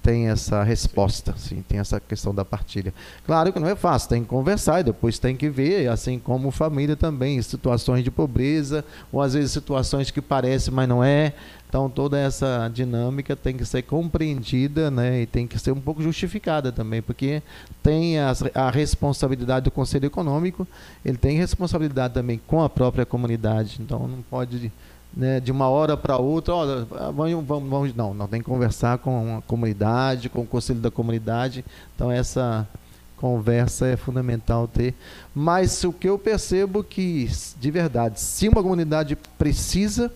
tem 0.06 0.28
essa 0.28 0.62
resposta, 0.62 1.34
sim, 1.36 1.64
tem 1.68 1.80
essa 1.80 2.00
questão 2.00 2.34
da 2.34 2.46
partilha. 2.46 2.94
Claro 3.26 3.52
que 3.52 3.60
não 3.60 3.68
é 3.68 3.76
fácil, 3.76 4.08
tem 4.10 4.22
que 4.22 4.30
conversar 4.30 4.82
e 4.82 4.84
depois 4.84 5.18
tem 5.18 5.36
que 5.36 5.50
ver, 5.50 5.90
assim 5.90 6.20
como 6.20 6.52
família 6.52 6.96
também, 6.96 7.42
situações 7.42 8.04
de 8.04 8.12
pobreza, 8.12 8.86
ou 9.12 9.20
às 9.20 9.34
vezes 9.34 9.52
situações 9.52 10.12
que 10.12 10.22
parecem, 10.22 10.72
mas 10.72 10.88
não 10.88 11.04
é. 11.04 11.34
Então 11.68 11.90
toda 11.90 12.20
essa 12.20 12.70
dinâmica 12.72 13.36
tem 13.36 13.58
que 13.58 13.66
ser 13.66 13.82
compreendida, 13.82 14.92
né, 14.92 15.24
e 15.24 15.26
tem 15.26 15.48
que 15.48 15.58
ser 15.58 15.72
um 15.72 15.82
pouco 15.82 16.04
justificada 16.04 16.72
também, 16.72 17.02
porque 17.02 17.42
tem 17.82 18.20
as- 18.20 18.44
a 18.54 18.70
responsabilidade 18.70 19.64
do 19.64 19.72
Conselho 19.72 20.06
Econômico, 20.06 20.68
ele 21.04 21.18
tem 21.18 21.36
responsabilidade 21.36 22.14
também 22.14 22.40
com 22.46 22.62
a 22.64 22.70
própria 22.70 23.08
comunidade, 23.08 23.80
então 23.82 24.08
não 24.08 24.22
pode 24.22 24.72
né, 25.16 25.40
de 25.40 25.52
uma 25.52 25.70
hora 25.70 25.96
para 25.96 26.18
outra, 26.18 26.54
olha, 26.54 26.86
vamos, 27.14 27.46
vamos, 27.46 27.70
vamos, 27.70 27.96
não, 27.96 28.14
não 28.14 28.28
tem 28.28 28.42
que 28.42 28.46
conversar 28.46 28.98
com 28.98 29.38
a 29.38 29.42
comunidade, 29.44 30.28
com 30.28 30.42
o 30.42 30.46
conselho 30.46 30.80
da 30.80 30.92
comunidade. 30.92 31.64
Então 31.96 32.12
essa 32.12 32.68
conversa 33.16 33.88
é 33.88 33.96
fundamental 33.96 34.68
ter. 34.68 34.94
Mas 35.34 35.84
o 35.84 35.94
que 35.94 36.10
eu 36.10 36.20
percebo 36.20 36.84
que 36.84 37.30
de 37.60 37.72
verdade, 37.72 38.20
se 38.20 38.50
uma 38.50 38.62
comunidade 38.62 39.16
precisa, 39.38 40.12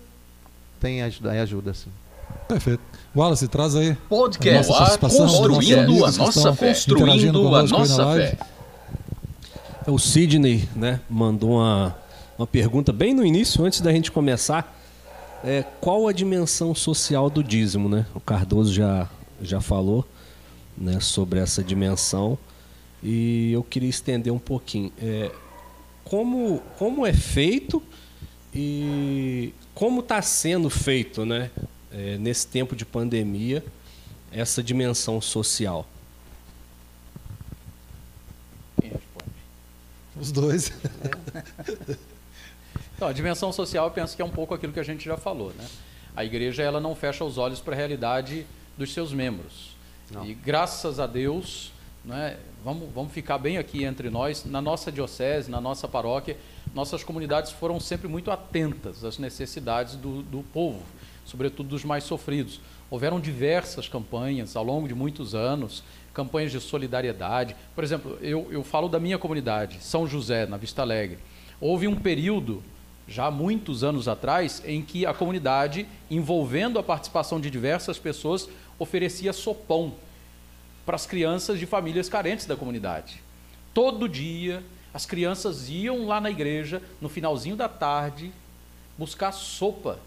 tem 0.78 1.02
ajuda, 1.02 1.34
é 1.34 1.40
ajuda 1.40 1.72
sim. 1.72 1.90
Perfeito. 2.46 2.82
Wallace, 3.16 3.48
traz 3.48 3.74
aí. 3.74 3.96
Podcast 4.08 4.72
a 4.72 4.80
nossa 4.80 4.98
construindo 4.98 6.04
a 6.04 6.12
nossa 6.12 6.52
construindo 6.52 7.56
a 7.56 7.62
nossa 7.62 8.12
fé. 8.14 8.38
O 9.86 9.98
Sidney 9.98 10.68
né, 10.76 11.00
mandou 11.08 11.52
uma, 11.52 11.96
uma 12.38 12.46
pergunta 12.46 12.92
bem 12.92 13.14
no 13.14 13.24
início, 13.24 13.64
antes 13.64 13.80
da 13.80 13.90
gente 13.90 14.12
começar. 14.12 14.79
É, 15.42 15.64
qual 15.80 16.06
a 16.06 16.12
dimensão 16.12 16.74
social 16.74 17.30
do 17.30 17.42
dízimo? 17.42 17.88
Né? 17.88 18.06
O 18.14 18.20
Cardoso 18.20 18.72
já, 18.72 19.08
já 19.40 19.60
falou 19.60 20.06
né, 20.76 21.00
sobre 21.00 21.40
essa 21.40 21.64
dimensão 21.64 22.38
e 23.02 23.52
eu 23.52 23.62
queria 23.62 23.88
estender 23.88 24.32
um 24.32 24.38
pouquinho. 24.38 24.92
É, 25.00 25.32
como, 26.04 26.60
como 26.78 27.06
é 27.06 27.12
feito 27.12 27.82
e 28.54 29.54
como 29.74 30.00
está 30.00 30.20
sendo 30.20 30.68
feito 30.68 31.24
né, 31.24 31.50
é, 31.90 32.18
nesse 32.18 32.46
tempo 32.46 32.76
de 32.76 32.84
pandemia 32.84 33.64
essa 34.30 34.62
dimensão 34.62 35.20
social? 35.22 35.88
Quem 38.78 38.90
responde? 38.90 39.30
Os 40.20 40.30
dois. 40.32 40.70
Então, 43.00 43.08
a 43.08 43.14
dimensão 43.14 43.50
social 43.50 43.86
eu 43.86 43.90
penso 43.90 44.14
que 44.14 44.20
é 44.20 44.24
um 44.26 44.30
pouco 44.30 44.52
aquilo 44.52 44.74
que 44.74 44.78
a 44.78 44.82
gente 44.82 45.06
já 45.06 45.16
falou, 45.16 45.54
né? 45.56 45.66
A 46.14 46.22
igreja 46.22 46.62
ela 46.62 46.78
não 46.78 46.94
fecha 46.94 47.24
os 47.24 47.38
olhos 47.38 47.58
para 47.58 47.72
a 47.72 47.76
realidade 47.76 48.44
dos 48.76 48.92
seus 48.92 49.10
membros. 49.10 49.74
E 50.22 50.34
graças 50.34 51.00
a 51.00 51.06
Deus, 51.06 51.72
né, 52.04 52.36
vamos, 52.62 52.90
vamos 52.94 53.10
ficar 53.10 53.38
bem 53.38 53.56
aqui 53.56 53.84
entre 53.84 54.10
nós, 54.10 54.44
na 54.44 54.60
nossa 54.60 54.92
diocese, 54.92 55.50
na 55.50 55.62
nossa 55.62 55.88
paróquia, 55.88 56.36
nossas 56.74 57.02
comunidades 57.02 57.52
foram 57.52 57.80
sempre 57.80 58.06
muito 58.06 58.30
atentas 58.30 59.02
às 59.02 59.16
necessidades 59.16 59.96
do, 59.96 60.20
do 60.20 60.42
povo, 60.52 60.82
sobretudo 61.24 61.70
dos 61.70 61.86
mais 61.86 62.04
sofridos. 62.04 62.60
Houveram 62.90 63.18
diversas 63.18 63.88
campanhas 63.88 64.56
ao 64.56 64.62
longo 64.62 64.86
de 64.86 64.94
muitos 64.94 65.34
anos, 65.34 65.82
campanhas 66.12 66.52
de 66.52 66.60
solidariedade. 66.60 67.56
Por 67.74 67.82
exemplo, 67.82 68.18
eu, 68.20 68.46
eu 68.50 68.62
falo 68.62 68.90
da 68.90 69.00
minha 69.00 69.16
comunidade, 69.16 69.78
São 69.80 70.06
José, 70.06 70.44
na 70.44 70.58
Vista 70.58 70.82
Alegre. 70.82 71.18
Houve 71.58 71.88
um 71.88 71.96
período 71.96 72.62
já 73.10 73.26
há 73.26 73.30
muitos 73.30 73.82
anos 73.82 74.06
atrás, 74.06 74.62
em 74.64 74.80
que 74.82 75.04
a 75.04 75.12
comunidade, 75.12 75.84
envolvendo 76.08 76.78
a 76.78 76.82
participação 76.82 77.40
de 77.40 77.50
diversas 77.50 77.98
pessoas, 77.98 78.48
oferecia 78.78 79.32
sopão 79.32 79.92
para 80.86 80.94
as 80.94 81.06
crianças 81.06 81.58
de 81.58 81.66
famílias 81.66 82.08
carentes 82.08 82.46
da 82.46 82.54
comunidade. 82.54 83.20
Todo 83.74 84.08
dia, 84.08 84.62
as 84.94 85.06
crianças 85.06 85.68
iam 85.68 86.06
lá 86.06 86.20
na 86.20 86.30
igreja, 86.30 86.80
no 87.00 87.08
finalzinho 87.08 87.56
da 87.56 87.68
tarde, 87.68 88.30
buscar 88.96 89.32
sopa, 89.32 89.98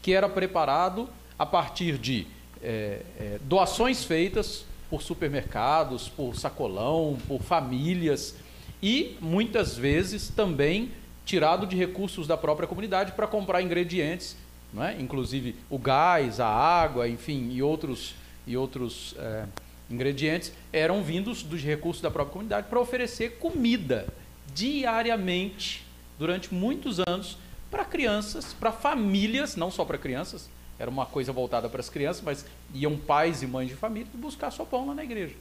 que 0.00 0.14
era 0.14 0.28
preparado 0.28 1.10
a 1.38 1.44
partir 1.44 1.98
de 1.98 2.26
eh, 2.62 3.02
eh, 3.18 3.38
doações 3.42 4.02
feitas 4.02 4.64
por 4.88 5.02
supermercados, 5.02 6.08
por 6.08 6.34
sacolão, 6.36 7.18
por 7.28 7.42
famílias 7.42 8.34
e 8.82 9.18
muitas 9.20 9.76
vezes 9.76 10.28
também 10.28 10.90
tirado 11.24 11.66
de 11.66 11.76
recursos 11.76 12.26
da 12.26 12.36
própria 12.36 12.68
comunidade 12.68 13.12
para 13.12 13.26
comprar 13.26 13.62
ingredientes, 13.62 14.36
não 14.72 14.84
é? 14.84 15.00
inclusive 15.00 15.54
o 15.70 15.78
gás, 15.78 16.40
a 16.40 16.48
água, 16.48 17.08
enfim, 17.08 17.50
e 17.50 17.62
outros, 17.62 18.14
e 18.46 18.56
outros 18.56 19.14
eh, 19.18 19.46
ingredientes 19.90 20.52
eram 20.72 21.02
vindos 21.02 21.42
dos 21.42 21.62
recursos 21.62 22.02
da 22.02 22.10
própria 22.10 22.32
comunidade 22.32 22.68
para 22.68 22.80
oferecer 22.80 23.38
comida 23.38 24.06
diariamente 24.54 25.84
durante 26.18 26.52
muitos 26.52 26.98
anos 27.00 27.38
para 27.70 27.84
crianças, 27.84 28.52
para 28.52 28.70
famílias, 28.70 29.56
não 29.56 29.70
só 29.70 29.84
para 29.84 29.98
crianças, 29.98 30.48
era 30.78 30.90
uma 30.90 31.06
coisa 31.06 31.32
voltada 31.32 31.68
para 31.68 31.80
as 31.80 31.88
crianças, 31.88 32.22
mas 32.22 32.44
iam 32.72 32.96
pais 32.96 33.42
e 33.42 33.46
mães 33.46 33.68
de 33.68 33.74
família 33.74 34.08
buscar 34.14 34.50
sua 34.50 34.66
pão 34.66 34.86
lá 34.86 34.94
na 34.94 35.04
igreja. 35.04 35.34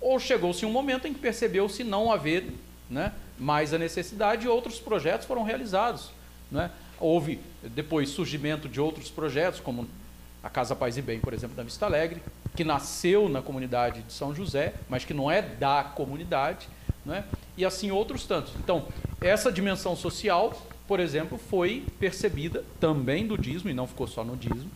Ou 0.00 0.18
chegou-se 0.18 0.66
um 0.66 0.70
momento 0.70 1.06
em 1.06 1.14
que 1.14 1.20
percebeu-se 1.20 1.84
não 1.84 2.10
haver 2.10 2.52
né, 2.92 3.12
mais 3.38 3.72
a 3.72 3.78
necessidade 3.78 4.46
outros 4.46 4.78
projetos 4.78 5.26
foram 5.26 5.42
realizados. 5.42 6.10
Né? 6.50 6.70
Houve 7.00 7.40
depois 7.62 8.10
surgimento 8.10 8.68
de 8.68 8.80
outros 8.80 9.10
projetos, 9.10 9.58
como 9.58 9.88
a 10.42 10.50
Casa 10.50 10.76
Paz 10.76 10.96
e 10.96 11.02
Bem, 11.02 11.18
por 11.18 11.32
exemplo, 11.32 11.56
da 11.56 11.62
Vista 11.62 11.86
Alegre, 11.86 12.22
que 12.54 12.64
nasceu 12.64 13.28
na 13.28 13.40
comunidade 13.40 14.02
de 14.02 14.12
São 14.12 14.34
José, 14.34 14.74
mas 14.88 15.04
que 15.04 15.14
não 15.14 15.30
é 15.30 15.40
da 15.40 15.82
comunidade, 15.82 16.68
né? 17.04 17.24
e 17.56 17.64
assim 17.64 17.90
outros 17.90 18.26
tantos. 18.26 18.52
Então, 18.56 18.86
essa 19.20 19.50
dimensão 19.50 19.96
social, 19.96 20.52
por 20.86 21.00
exemplo, 21.00 21.38
foi 21.38 21.86
percebida 21.98 22.62
também 22.78 23.26
do 23.26 23.38
dízimo, 23.38 23.70
e 23.70 23.74
não 23.74 23.86
ficou 23.86 24.06
só 24.06 24.22
no 24.22 24.36
dízimo, 24.36 24.70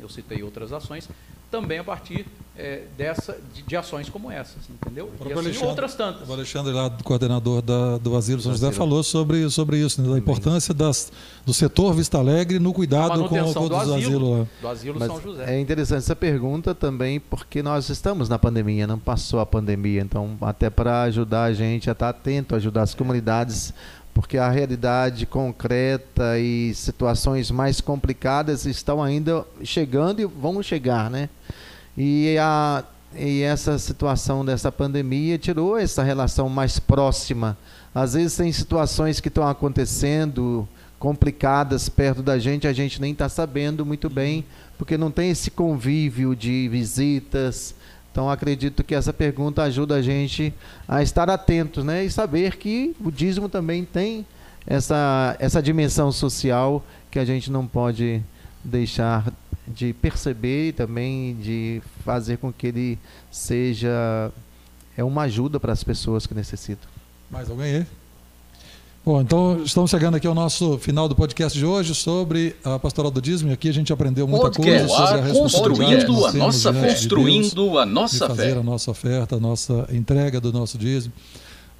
eu 0.00 0.08
citei 0.08 0.42
outras 0.42 0.72
ações, 0.72 1.08
também 1.54 1.78
a 1.78 1.84
partir 1.84 2.26
é, 2.56 2.82
dessa, 2.98 3.36
de, 3.54 3.62
de, 3.62 3.76
ações 3.76 4.08
como 4.08 4.28
essas, 4.28 4.68
entendeu? 4.68 5.08
E 5.24 5.32
assim, 5.32 5.64
outras 5.64 5.94
tantas. 5.94 6.28
O 6.28 6.32
Alexandre, 6.32 6.72
lá, 6.72 6.90
coordenador 7.04 7.62
da, 7.62 7.96
do 7.96 8.16
Asilo 8.16 8.40
São 8.40 8.50
José, 8.50 8.72
falou 8.72 9.04
sobre, 9.04 9.48
sobre 9.50 9.78
isso, 9.78 10.02
né, 10.02 10.10
da 10.10 10.18
importância 10.18 10.74
das, 10.74 11.12
do 11.46 11.54
setor 11.54 11.94
Vista 11.94 12.18
Alegre 12.18 12.58
no 12.58 12.72
cuidado 12.72 13.28
com, 13.28 13.52
com 13.52 13.68
do 13.68 13.76
os 13.76 13.92
asilos. 13.92 14.48
Do 14.60 14.68
asilo 14.68 14.98
Mas 14.98 15.08
São 15.12 15.20
José. 15.20 15.54
É 15.54 15.60
interessante 15.60 15.98
essa 15.98 16.16
pergunta 16.16 16.74
também, 16.74 17.20
porque 17.20 17.62
nós 17.62 17.88
estamos 17.88 18.28
na 18.28 18.38
pandemia, 18.38 18.84
não 18.84 18.98
passou 18.98 19.38
a 19.38 19.46
pandemia, 19.46 20.02
então 20.02 20.36
até 20.40 20.68
para 20.68 21.02
ajudar 21.02 21.44
a 21.44 21.52
gente 21.52 21.88
a 21.88 21.92
estar 21.92 22.08
atento, 22.08 22.56
ajudar 22.56 22.82
as 22.82 22.94
comunidades 22.94 23.72
porque 24.14 24.38
a 24.38 24.48
realidade 24.48 25.26
concreta 25.26 26.38
e 26.38 26.72
situações 26.72 27.50
mais 27.50 27.80
complicadas 27.80 28.64
estão 28.64 29.02
ainda 29.02 29.44
chegando 29.64 30.20
e 30.20 30.24
vão 30.24 30.62
chegar, 30.62 31.10
né? 31.10 31.28
E, 31.96 32.36
a, 32.38 32.84
e 33.16 33.42
essa 33.42 33.78
situação 33.78 34.44
dessa 34.44 34.72
pandemia 34.72 35.38
tirou 35.38 35.78
essa 35.78 36.02
relação 36.02 36.48
mais 36.48 36.78
próxima. 36.78 37.56
Às 37.94 38.14
vezes 38.14 38.36
tem 38.36 38.50
situações 38.50 39.20
que 39.20 39.28
estão 39.28 39.46
acontecendo 39.46 40.68
complicadas 40.98 41.88
perto 41.88 42.22
da 42.22 42.38
gente, 42.38 42.66
a 42.66 42.72
gente 42.72 43.00
nem 43.00 43.12
está 43.12 43.28
sabendo 43.28 43.84
muito 43.84 44.08
bem, 44.08 44.44
porque 44.78 44.96
não 44.96 45.10
tem 45.10 45.30
esse 45.30 45.50
convívio 45.50 46.34
de 46.34 46.66
visitas, 46.68 47.74
então 48.10 48.30
acredito 48.30 48.82
que 48.82 48.94
essa 48.94 49.12
pergunta 49.12 49.62
ajuda 49.62 49.96
a 49.96 50.02
gente 50.02 50.54
a 50.88 51.02
estar 51.02 51.28
atentos, 51.28 51.84
né, 51.84 52.04
e 52.04 52.10
saber 52.10 52.56
que 52.56 52.96
o 53.04 53.10
dízimo 53.10 53.48
também 53.48 53.84
tem 53.84 54.24
essa 54.66 55.36
essa 55.38 55.62
dimensão 55.62 56.10
social 56.10 56.82
que 57.10 57.18
a 57.18 57.24
gente 57.24 57.50
não 57.50 57.66
pode 57.66 58.22
deixar 58.64 59.30
de 59.66 59.92
perceber 59.92 60.68
e 60.68 60.72
também 60.72 61.36
de 61.36 61.82
fazer 62.04 62.38
com 62.38 62.52
que 62.52 62.66
ele 62.66 62.98
seja 63.30 64.30
é 64.96 65.02
uma 65.02 65.22
ajuda 65.22 65.58
para 65.58 65.72
as 65.72 65.82
pessoas 65.82 66.26
que 66.26 66.34
necessitam. 66.34 66.88
Mais 67.30 67.50
alguém 67.50 67.76
aí? 67.76 67.86
Bom, 69.04 69.20
então 69.20 69.62
estamos 69.62 69.90
chegando 69.90 70.14
aqui 70.14 70.26
ao 70.26 70.34
nosso 70.34 70.78
final 70.78 71.06
do 71.06 71.14
podcast 71.14 71.58
de 71.58 71.66
hoje 71.66 71.94
sobre 71.94 72.56
a 72.64 72.78
pastoral 72.78 73.10
do 73.10 73.20
dízimo. 73.20 73.52
Aqui 73.52 73.68
a 73.68 73.72
gente 73.72 73.92
aprendeu 73.92 74.26
muita 74.26 74.50
podcast 74.50 74.78
coisa 74.78 74.88
sobre 74.88 75.20
a 75.20 75.24
responsabilidade 75.24 76.06
construindo 76.06 76.26
a 76.26 76.32
nossa 76.32 76.72
diante 76.72 76.86
de 76.86 77.08
Deus, 77.08 77.20
construindo 77.20 77.78
a 77.78 77.84
de 77.84 77.90
nossa 77.92 78.28
fazer 78.28 78.54
fé. 78.54 78.58
a 78.58 78.62
nossa 78.62 78.90
oferta, 78.90 79.36
a 79.36 79.40
nossa 79.40 79.86
entrega 79.92 80.40
do 80.40 80.50
nosso 80.54 80.78
dízimo. 80.78 81.12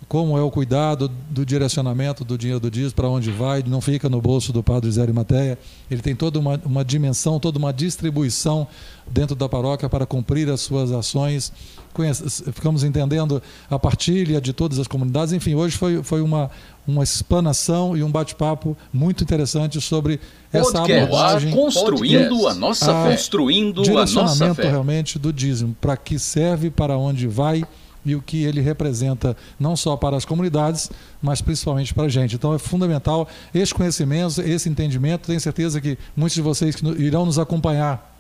Como 0.06 0.36
é 0.36 0.42
o 0.42 0.50
cuidado 0.50 1.10
do 1.30 1.46
direcionamento 1.46 2.24
do 2.24 2.36
dinheiro 2.36 2.60
do 2.60 2.70
dízimo, 2.70 2.94
para 2.94 3.08
onde 3.08 3.30
vai, 3.30 3.64
não 3.66 3.80
fica 3.80 4.08
no 4.08 4.20
bolso 4.20 4.52
do 4.52 4.62
padre 4.62 4.90
Zé 4.90 5.06
Matéia. 5.12 5.58
Ele 5.90 6.02
tem 6.02 6.14
toda 6.14 6.38
uma, 6.38 6.60
uma 6.64 6.84
dimensão, 6.84 7.40
toda 7.40 7.58
uma 7.58 7.72
distribuição 7.72 8.66
dentro 9.10 9.34
da 9.34 9.48
paróquia 9.48 9.88
para 9.88 10.04
cumprir 10.04 10.48
as 10.50 10.60
suas 10.60 10.92
ações. 10.92 11.52
Conhece, 11.94 12.44
ficamos 12.52 12.84
entendendo 12.84 13.42
a 13.70 13.78
partilha 13.78 14.40
de 14.40 14.52
todas 14.52 14.78
as 14.78 14.86
comunidades. 14.86 15.32
Enfim, 15.32 15.54
hoje 15.54 15.76
foi, 15.76 16.02
foi 16.02 16.20
uma, 16.20 16.50
uma 16.86 17.02
explanação 17.02 17.96
e 17.96 18.02
um 18.02 18.10
bate-papo 18.10 18.76
muito 18.92 19.24
interessante 19.24 19.80
sobre 19.80 20.20
essa 20.52 20.72
Podcast 20.80 21.02
abordagem 21.04 21.50
construindo 21.50 22.46
a 22.46 22.54
nossa 22.54 22.90
Ah, 22.92 23.04
fé, 23.04 23.10
construindo 23.12 23.80
a 23.80 23.84
nossa 23.84 24.04
direcionamento 24.12 24.62
fé. 24.62 24.70
realmente 24.70 25.18
do 25.18 25.32
dízimo, 25.32 25.74
para 25.80 25.96
que 25.96 26.18
serve, 26.18 26.70
para 26.70 26.98
onde 26.98 27.26
vai 27.26 27.64
e 28.04 28.14
o 28.14 28.22
que 28.22 28.44
ele 28.44 28.60
representa, 28.60 29.36
não 29.58 29.76
só 29.76 29.96
para 29.96 30.16
as 30.16 30.24
comunidades, 30.24 30.90
mas 31.22 31.40
principalmente 31.40 31.94
para 31.94 32.04
a 32.04 32.08
gente. 32.08 32.34
Então 32.34 32.54
é 32.54 32.58
fundamental 32.58 33.28
esse 33.54 33.74
conhecimento, 33.74 34.40
esse 34.40 34.68
entendimento. 34.68 35.26
Tenho 35.26 35.40
certeza 35.40 35.80
que 35.80 35.98
muitos 36.16 36.34
de 36.34 36.42
vocês 36.42 36.76
que 36.76 36.86
irão 37.02 37.24
nos 37.24 37.38
acompanhar 37.38 38.14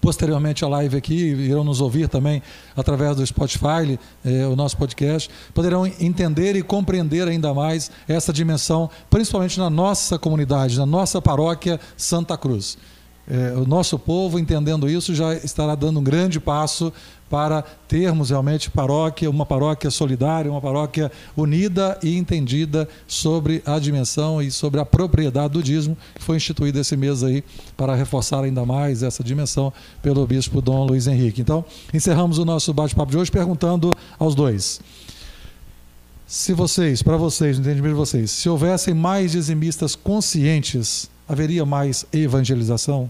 posteriormente 0.00 0.64
à 0.64 0.68
live 0.68 0.96
aqui, 0.96 1.14
irão 1.14 1.64
nos 1.64 1.80
ouvir 1.80 2.08
também 2.08 2.42
através 2.76 3.16
do 3.16 3.26
Spotify, 3.26 3.98
eh, 4.24 4.46
o 4.46 4.56
nosso 4.56 4.76
podcast, 4.76 5.30
poderão 5.54 5.86
entender 5.86 6.56
e 6.56 6.62
compreender 6.62 7.28
ainda 7.28 7.52
mais 7.54 7.90
essa 8.08 8.32
dimensão, 8.32 8.90
principalmente 9.10 9.58
na 9.58 9.70
nossa 9.70 10.18
comunidade, 10.18 10.78
na 10.78 10.86
nossa 10.86 11.20
paróquia 11.20 11.80
Santa 11.96 12.36
Cruz. 12.36 12.78
Eh, 13.28 13.54
o 13.56 13.66
nosso 13.66 13.98
povo, 13.98 14.38
entendendo 14.38 14.88
isso, 14.88 15.14
já 15.14 15.34
estará 15.34 15.74
dando 15.74 16.00
um 16.00 16.04
grande 16.04 16.38
passo 16.38 16.92
para 17.28 17.62
termos 17.88 18.30
realmente 18.30 18.70
paróquia, 18.70 19.28
uma 19.28 19.44
paróquia 19.44 19.90
solidária, 19.90 20.50
uma 20.50 20.60
paróquia 20.60 21.10
unida 21.36 21.98
e 22.02 22.16
entendida 22.16 22.88
sobre 23.06 23.62
a 23.66 23.78
dimensão 23.78 24.40
e 24.40 24.50
sobre 24.50 24.80
a 24.80 24.84
propriedade 24.84 25.54
do 25.54 25.62
dízimo, 25.62 25.96
que 26.14 26.22
foi 26.22 26.36
instituído 26.36 26.78
esse 26.78 26.96
mês 26.96 27.22
aí 27.22 27.42
para 27.76 27.94
reforçar 27.94 28.44
ainda 28.44 28.64
mais 28.64 29.02
essa 29.02 29.24
dimensão 29.24 29.72
pelo 30.02 30.26
bispo 30.26 30.60
Dom 30.60 30.86
Luiz 30.86 31.06
Henrique. 31.06 31.40
Então, 31.40 31.64
encerramos 31.92 32.38
o 32.38 32.44
nosso 32.44 32.72
bate-papo 32.72 33.10
de 33.10 33.18
hoje 33.18 33.30
perguntando 33.30 33.90
aos 34.18 34.34
dois. 34.34 34.80
Se 36.26 36.52
vocês, 36.52 37.02
para 37.02 37.16
vocês, 37.16 37.56
no 37.56 37.64
entendimento 37.64 37.92
de 37.92 37.98
vocês, 37.98 38.30
se 38.32 38.48
houvessem 38.48 38.92
mais 38.92 39.32
dizimistas 39.32 39.94
conscientes, 39.94 41.08
haveria 41.28 41.64
mais 41.64 42.04
evangelização? 42.12 43.08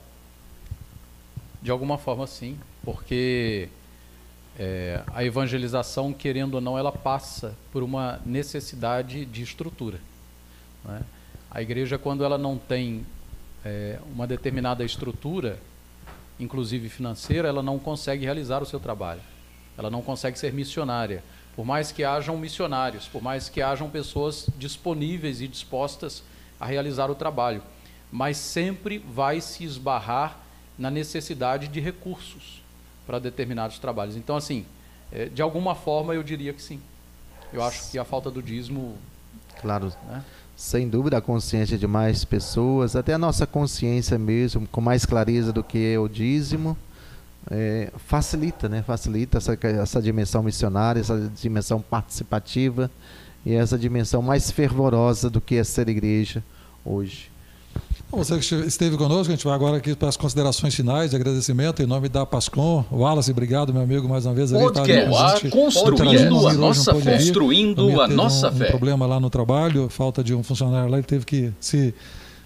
De 1.63 1.71
alguma 1.71 1.97
forma, 1.97 2.27
sim, 2.27 2.57
porque 2.85 3.69
é, 4.59 5.03
a 5.13 5.23
evangelização, 5.23 6.13
querendo 6.13 6.55
ou 6.55 6.61
não, 6.61 6.79
ela 6.79 6.91
passa 6.91 7.55
por 7.73 7.83
uma 7.83 8.21
necessidade 8.25 9.25
de 9.27 9.43
estrutura. 9.43 10.01
né? 10.85 11.03
A 11.51 11.63
igreja, 11.63 11.99
quando 11.99 12.25
ela 12.25 12.39
não 12.39 12.57
tem 12.57 13.05
é, 13.65 13.99
uma 14.13 14.27
determinada 14.27 14.85
estrutura, 14.85 15.59
inclusive 16.41 16.89
financeira, 16.89 17.49
ela 17.49 17.63
não 17.63 17.79
consegue 17.79 18.25
realizar 18.25 18.63
o 18.63 18.67
seu 18.67 18.81
trabalho. 18.81 19.21
Ela 19.77 19.91
não 19.91 20.03
consegue 20.03 20.39
ser 20.39 20.53
missionária. 20.53 21.23
Por 21.55 21.65
mais 21.65 21.93
que 21.93 22.05
hajam 22.05 22.37
missionários, 22.37 23.09
por 23.09 23.23
mais 23.23 23.49
que 23.49 23.63
hajam 23.63 23.89
pessoas 23.89 24.49
disponíveis 24.59 25.41
e 25.41 25.49
dispostas 25.49 26.23
a 26.59 26.67
realizar 26.67 27.11
o 27.11 27.15
trabalho, 27.15 27.63
mas 28.11 28.37
sempre 28.37 28.99
vai 28.99 29.41
se 29.41 29.65
esbarrar 29.65 30.39
na 30.79 30.91
necessidade 30.91 31.69
de 31.69 31.81
recursos 31.81 32.66
para 33.07 33.19
determinados 33.19 33.79
trabalhos. 33.79 34.17
Então, 34.17 34.37
assim, 34.37 34.65
eh, 35.13 35.27
de 35.27 35.41
alguma 35.41 35.75
forma 35.75 36.15
eu 36.15 36.23
diria 36.23 36.53
que 36.53 36.63
sim. 36.63 36.81
Eu 37.53 37.63
acho 37.63 37.91
que 37.91 37.99
a 37.99 38.05
falta 38.05 38.31
do 38.31 38.43
dízimo, 38.43 38.97
Claro, 39.61 39.93
né? 40.09 40.23
sem 40.57 40.89
dúvida 40.89 41.19
a 41.19 41.21
consciência 41.21 41.79
de 41.79 41.87
mais 41.87 42.25
pessoas, 42.25 42.97
até 42.97 43.15
a 43.15 43.19
nossa 43.19 43.47
consciência 43.47 44.19
mesmo, 44.19 44.67
com 44.69 44.81
mais 44.81 45.07
clareza 45.07 45.53
do 45.53 45.63
que 45.63 45.93
é 45.93 45.99
o 45.99 46.09
dízimo, 46.09 46.77
é, 47.51 47.93
facilita, 47.97 48.69
né? 48.69 48.83
Facilita 48.83 49.39
essa, 49.39 49.57
essa 49.63 50.03
dimensão 50.03 50.43
missionária, 50.43 51.01
essa 51.01 51.31
dimensão 51.41 51.81
participativa 51.81 52.91
e 53.45 53.55
essa 53.55 53.79
dimensão 53.79 54.21
mais 54.21 54.51
fervorosa 54.51 55.31
do 55.31 55.41
que 55.41 55.55
é 55.55 55.63
ser 55.63 55.89
igreja 55.89 56.43
hoje. 56.85 57.31
Você 58.11 58.35
que 58.35 58.41
este- 58.41 58.67
esteve 58.67 58.97
conosco, 58.97 59.33
a 59.33 59.35
gente 59.37 59.45
vai 59.45 59.55
agora 59.55 59.77
aqui 59.77 59.95
para 59.95 60.09
as 60.09 60.17
considerações 60.17 60.75
finais 60.75 61.11
de 61.11 61.17
agradecimento 61.17 61.83
em 61.83 61.87
nome 61.87 62.09
da 62.09 62.25
Pascom. 62.25 62.85
Wallace, 62.91 63.31
obrigado, 63.31 63.73
meu 63.73 63.83
amigo, 63.83 64.09
mais 64.09 64.25
uma 64.25 64.33
vez. 64.33 64.51
tá 64.51 64.57
a 64.57 64.61
Podcast 64.61 65.51
construindo 65.51 66.47
a 66.47 66.55
nossa 66.55 66.95
fé, 66.95 67.17
construindo 67.17 68.01
a 68.01 68.09
nossa 68.09 68.49
um, 68.49 68.55
um 68.55 68.59
fé. 68.59 68.67
problema 68.71 69.07
lá 69.07 69.19
no 69.19 69.29
trabalho, 69.29 69.89
falta 69.89 70.23
de 70.23 70.35
um 70.35 70.43
funcionário 70.43 70.89
lá, 70.89 70.99
ele 70.99 71.07
teve 71.07 71.27
que 71.27 71.53
se, 71.59 71.93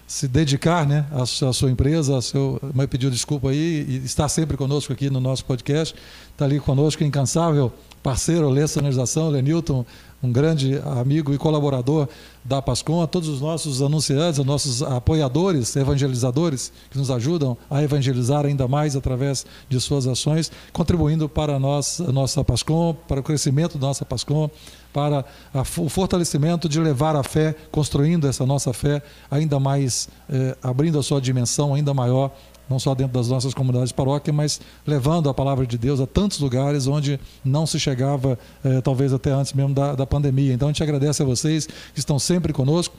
se 0.07 0.27
dedicar 0.27 0.85
né, 0.85 1.05
à, 1.11 1.25
sua, 1.25 1.69
empresa, 1.69 2.15
ao 2.15 2.21
seu, 2.21 2.59
mas 2.73 2.87
pediu 2.87 3.11
desculpa 3.11 3.49
aí 3.49 3.85
e 3.87 4.01
está 4.03 4.27
sempre 4.27 4.57
conosco 4.57 4.91
aqui 4.91 5.09
no 5.11 5.21
nosso 5.21 5.45
podcast. 5.45 5.95
Está 6.33 6.43
ali 6.45 6.59
conosco, 6.59 7.03
incansável 7.03 7.71
parceiro, 8.01 8.49
Lê 8.49 8.67
Sonorização, 8.67 9.29
Lenilton, 9.29 9.85
um 10.23 10.31
grande 10.31 10.79
amigo 10.99 11.33
e 11.33 11.37
colaborador 11.37 12.07
da 12.43 12.61
Pascom, 12.61 13.01
a 13.01 13.07
todos 13.07 13.29
os 13.29 13.41
nossos 13.41 13.81
anunciantes, 13.81 14.39
os 14.39 14.45
nossos 14.45 14.81
apoiadores, 14.83 15.75
evangelizadores, 15.75 16.71
que 16.89 16.97
nos 16.97 17.11
ajudam 17.11 17.57
a 17.69 17.83
evangelizar 17.83 18.45
ainda 18.45 18.67
mais 18.67 18.95
através 18.95 19.45
de 19.69 19.79
suas 19.79 20.07
ações, 20.07 20.51
contribuindo 20.71 21.29
para 21.29 21.55
a 21.55 21.59
nossa, 21.59 22.09
a 22.09 22.11
nossa 22.11 22.43
Pascom, 22.43 22.95
para 23.07 23.19
o 23.19 23.23
crescimento 23.23 23.77
da 23.77 23.87
nossa 23.87 24.05
Pascom, 24.05 24.49
para 24.93 25.25
a, 25.53 25.61
o 25.61 25.89
fortalecimento 25.89 26.67
de 26.67 26.79
levar 26.79 27.15
a 27.15 27.23
fé, 27.23 27.55
construindo 27.71 28.27
essa 28.27 28.45
nossa 28.45 28.73
fé 28.73 29.01
ainda 29.29 29.59
mais, 29.59 30.09
eh, 30.29 30.55
abrindo 30.61 30.99
a 30.99 31.03
sua 31.03 31.21
dimensão 31.21 31.73
ainda 31.73 31.93
maior 31.93 32.31
não 32.69 32.79
só 32.79 32.95
dentro 32.95 33.13
das 33.13 33.27
nossas 33.27 33.53
comunidades 33.53 33.91
paróquia, 33.91 34.31
mas 34.31 34.61
levando 34.85 35.29
a 35.29 35.33
palavra 35.33 35.65
de 35.65 35.77
Deus 35.77 35.99
a 35.99 36.07
tantos 36.07 36.39
lugares 36.39 36.87
onde 36.87 37.19
não 37.43 37.65
se 37.65 37.79
chegava, 37.79 38.39
eh, 38.63 38.81
talvez 38.81 39.11
até 39.13 39.31
antes 39.31 39.53
mesmo 39.53 39.73
da, 39.73 39.93
da 39.93 40.05
pandemia. 40.05 40.53
Então 40.53 40.69
a 40.69 40.71
gente 40.71 40.83
agradece 40.83 41.21
a 41.21 41.25
vocês 41.25 41.67
que 41.67 41.99
estão 41.99 42.17
sempre 42.17 42.53
conosco. 42.53 42.95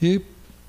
E 0.00 0.20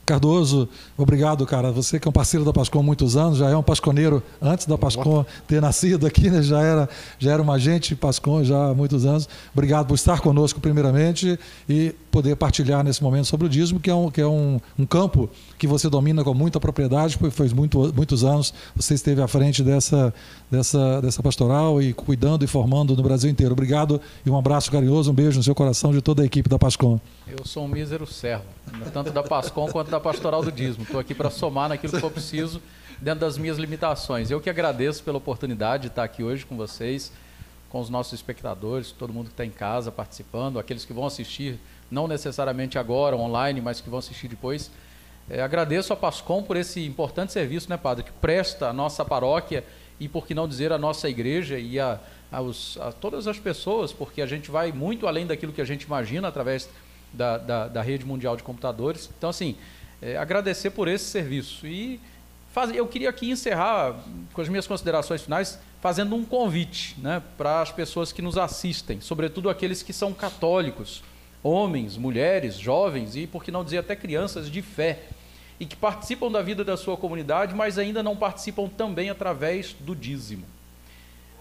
Cardoso, 0.05 0.69
obrigado, 0.95 1.45
cara. 1.47 1.71
Você 1.71 1.99
que 1.99 2.07
é 2.07 2.09
um 2.09 2.13
parceiro 2.13 2.45
da 2.45 2.53
Pascom 2.53 2.79
há 2.79 2.83
muitos 2.83 3.17
anos, 3.17 3.39
já 3.39 3.49
é 3.49 3.57
um 3.57 3.63
pasconeiro 3.63 4.21
antes 4.39 4.67
da 4.67 4.77
Pascom 4.77 5.25
ter 5.47 5.59
nascido 5.59 6.05
aqui, 6.05 6.29
né? 6.29 6.43
já, 6.43 6.61
era, 6.61 6.87
já 7.17 7.33
era 7.33 7.41
um 7.41 7.51
agente 7.51 7.95
Pascom 7.95 8.43
já 8.43 8.67
há 8.67 8.73
muitos 8.73 9.03
anos. 9.03 9.27
Obrigado 9.51 9.87
por 9.87 9.95
estar 9.95 10.21
conosco, 10.21 10.59
primeiramente, 10.59 11.39
e 11.67 11.95
poder 12.11 12.35
partilhar 12.35 12.83
nesse 12.83 13.03
momento 13.03 13.25
sobre 13.25 13.47
o 13.47 13.49
dízimo, 13.49 13.79
que 13.79 13.89
é 13.89 13.95
um, 13.95 14.11
que 14.11 14.21
é 14.21 14.27
um, 14.27 14.59
um 14.77 14.85
campo 14.85 15.29
que 15.57 15.67
você 15.67 15.89
domina 15.89 16.23
com 16.23 16.33
muita 16.33 16.59
propriedade, 16.59 17.17
porque 17.17 17.35
faz 17.35 17.51
muito, 17.51 17.91
muitos 17.95 18.23
anos 18.23 18.53
você 18.75 18.93
esteve 18.93 19.21
à 19.21 19.27
frente 19.27 19.63
dessa, 19.63 20.13
dessa, 20.49 21.01
dessa 21.01 21.23
pastoral 21.23 21.81
e 21.81 21.93
cuidando 21.93 22.45
e 22.45 22.47
formando 22.47 22.95
no 22.95 23.03
Brasil 23.03 23.29
inteiro. 23.29 23.53
Obrigado 23.53 23.99
e 24.25 24.29
um 24.29 24.37
abraço 24.37 24.71
carinhoso, 24.71 25.11
um 25.11 25.13
beijo 25.13 25.37
no 25.37 25.43
seu 25.43 25.55
coração 25.55 25.91
de 25.91 26.01
toda 26.01 26.21
a 26.21 26.25
equipe 26.25 26.47
da 26.47 26.59
Pascom. 26.59 26.99
Eu 27.27 27.43
sou 27.43 27.65
um 27.65 27.67
mísero 27.67 28.05
servo, 28.05 28.45
tanto 28.91 29.11
da 29.11 29.23
Pascom 29.23 29.67
quanto 29.67 29.91
da 29.91 29.99
Pastoral 29.99 30.41
do 30.41 30.51
Dízimo. 30.51 30.83
Estou 30.83 30.99
aqui 30.99 31.13
para 31.13 31.29
somar 31.29 31.69
naquilo 31.69 31.93
que 31.93 31.99
for 31.99 32.11
preciso, 32.11 32.61
dentro 32.99 33.21
das 33.21 33.37
minhas 33.37 33.57
limitações. 33.57 34.31
Eu 34.31 34.41
que 34.41 34.49
agradeço 34.49 35.03
pela 35.03 35.17
oportunidade 35.17 35.83
de 35.83 35.87
estar 35.89 36.03
aqui 36.03 36.23
hoje 36.23 36.45
com 36.45 36.55
vocês, 36.55 37.11
com 37.69 37.79
os 37.79 37.89
nossos 37.89 38.13
espectadores, 38.13 38.91
todo 38.91 39.11
mundo 39.11 39.27
que 39.27 39.33
está 39.33 39.45
em 39.45 39.51
casa 39.51 39.91
participando, 39.91 40.59
aqueles 40.59 40.85
que 40.85 40.93
vão 40.93 41.05
assistir, 41.05 41.59
não 41.91 42.07
necessariamente 42.07 42.77
agora, 42.77 43.15
online, 43.15 43.61
mas 43.61 43.81
que 43.81 43.89
vão 43.89 43.99
assistir 43.99 44.27
depois. 44.27 44.71
É, 45.29 45.41
agradeço 45.41 45.91
a 45.91 45.95
Pascom 45.95 46.43
por 46.43 46.55
esse 46.55 46.85
importante 46.85 47.33
serviço, 47.33 47.69
né, 47.69 47.77
Padre, 47.77 48.03
que 48.03 48.11
presta 48.13 48.69
a 48.69 48.73
nossa 48.73 49.03
paróquia 49.03 49.63
e, 49.99 50.07
por 50.07 50.27
que 50.27 50.35
não 50.35 50.47
dizer, 50.47 50.71
a 50.71 50.77
nossa 50.77 51.09
igreja 51.09 51.57
e 51.57 51.79
a, 51.79 51.99
aos, 52.31 52.77
a 52.77 52.91
todas 52.91 53.27
as 53.27 53.39
pessoas, 53.39 53.91
porque 53.91 54.21
a 54.21 54.25
gente 54.25 54.51
vai 54.51 54.71
muito 54.71 55.07
além 55.07 55.25
daquilo 55.25 55.51
que 55.51 55.61
a 55.61 55.65
gente 55.65 55.83
imagina 55.83 56.27
através 56.27 56.69
da, 57.15 57.37
da, 57.37 57.67
da 57.67 57.81
rede 57.81 58.05
mundial 58.05 58.35
de 58.35 58.43
computadores. 58.43 59.09
Então, 59.17 59.29
assim, 59.29 59.55
é, 60.01 60.17
agradecer 60.17 60.71
por 60.71 60.87
esse 60.87 61.05
serviço. 61.05 61.65
E 61.65 61.99
eu 62.73 62.87
queria 62.87 63.09
aqui 63.09 63.29
encerrar 63.29 63.95
com 64.33 64.41
as 64.41 64.47
minhas 64.47 64.67
considerações 64.67 65.21
finais 65.21 65.59
fazendo 65.81 66.15
um 66.15 66.23
convite 66.23 66.95
né, 66.99 67.21
para 67.37 67.61
as 67.61 67.71
pessoas 67.71 68.11
que 68.11 68.21
nos 68.21 68.37
assistem, 68.37 69.01
sobretudo 69.01 69.49
aqueles 69.49 69.83
que 69.83 69.93
são 69.93 70.13
católicos, 70.13 71.03
homens, 71.43 71.97
mulheres, 71.97 72.55
jovens 72.55 73.15
e, 73.15 73.27
por 73.27 73.43
que 73.43 73.51
não 73.51 73.63
dizer, 73.63 73.79
até 73.79 73.95
crianças 73.95 74.49
de 74.49 74.61
fé, 74.61 75.03
e 75.59 75.65
que 75.65 75.75
participam 75.75 76.31
da 76.31 76.41
vida 76.41 76.63
da 76.63 76.75
sua 76.75 76.97
comunidade, 76.97 77.53
mas 77.53 77.77
ainda 77.77 78.01
não 78.01 78.15
participam 78.15 78.67
também 78.67 79.09
através 79.09 79.75
do 79.79 79.95
dízimo 79.95 80.54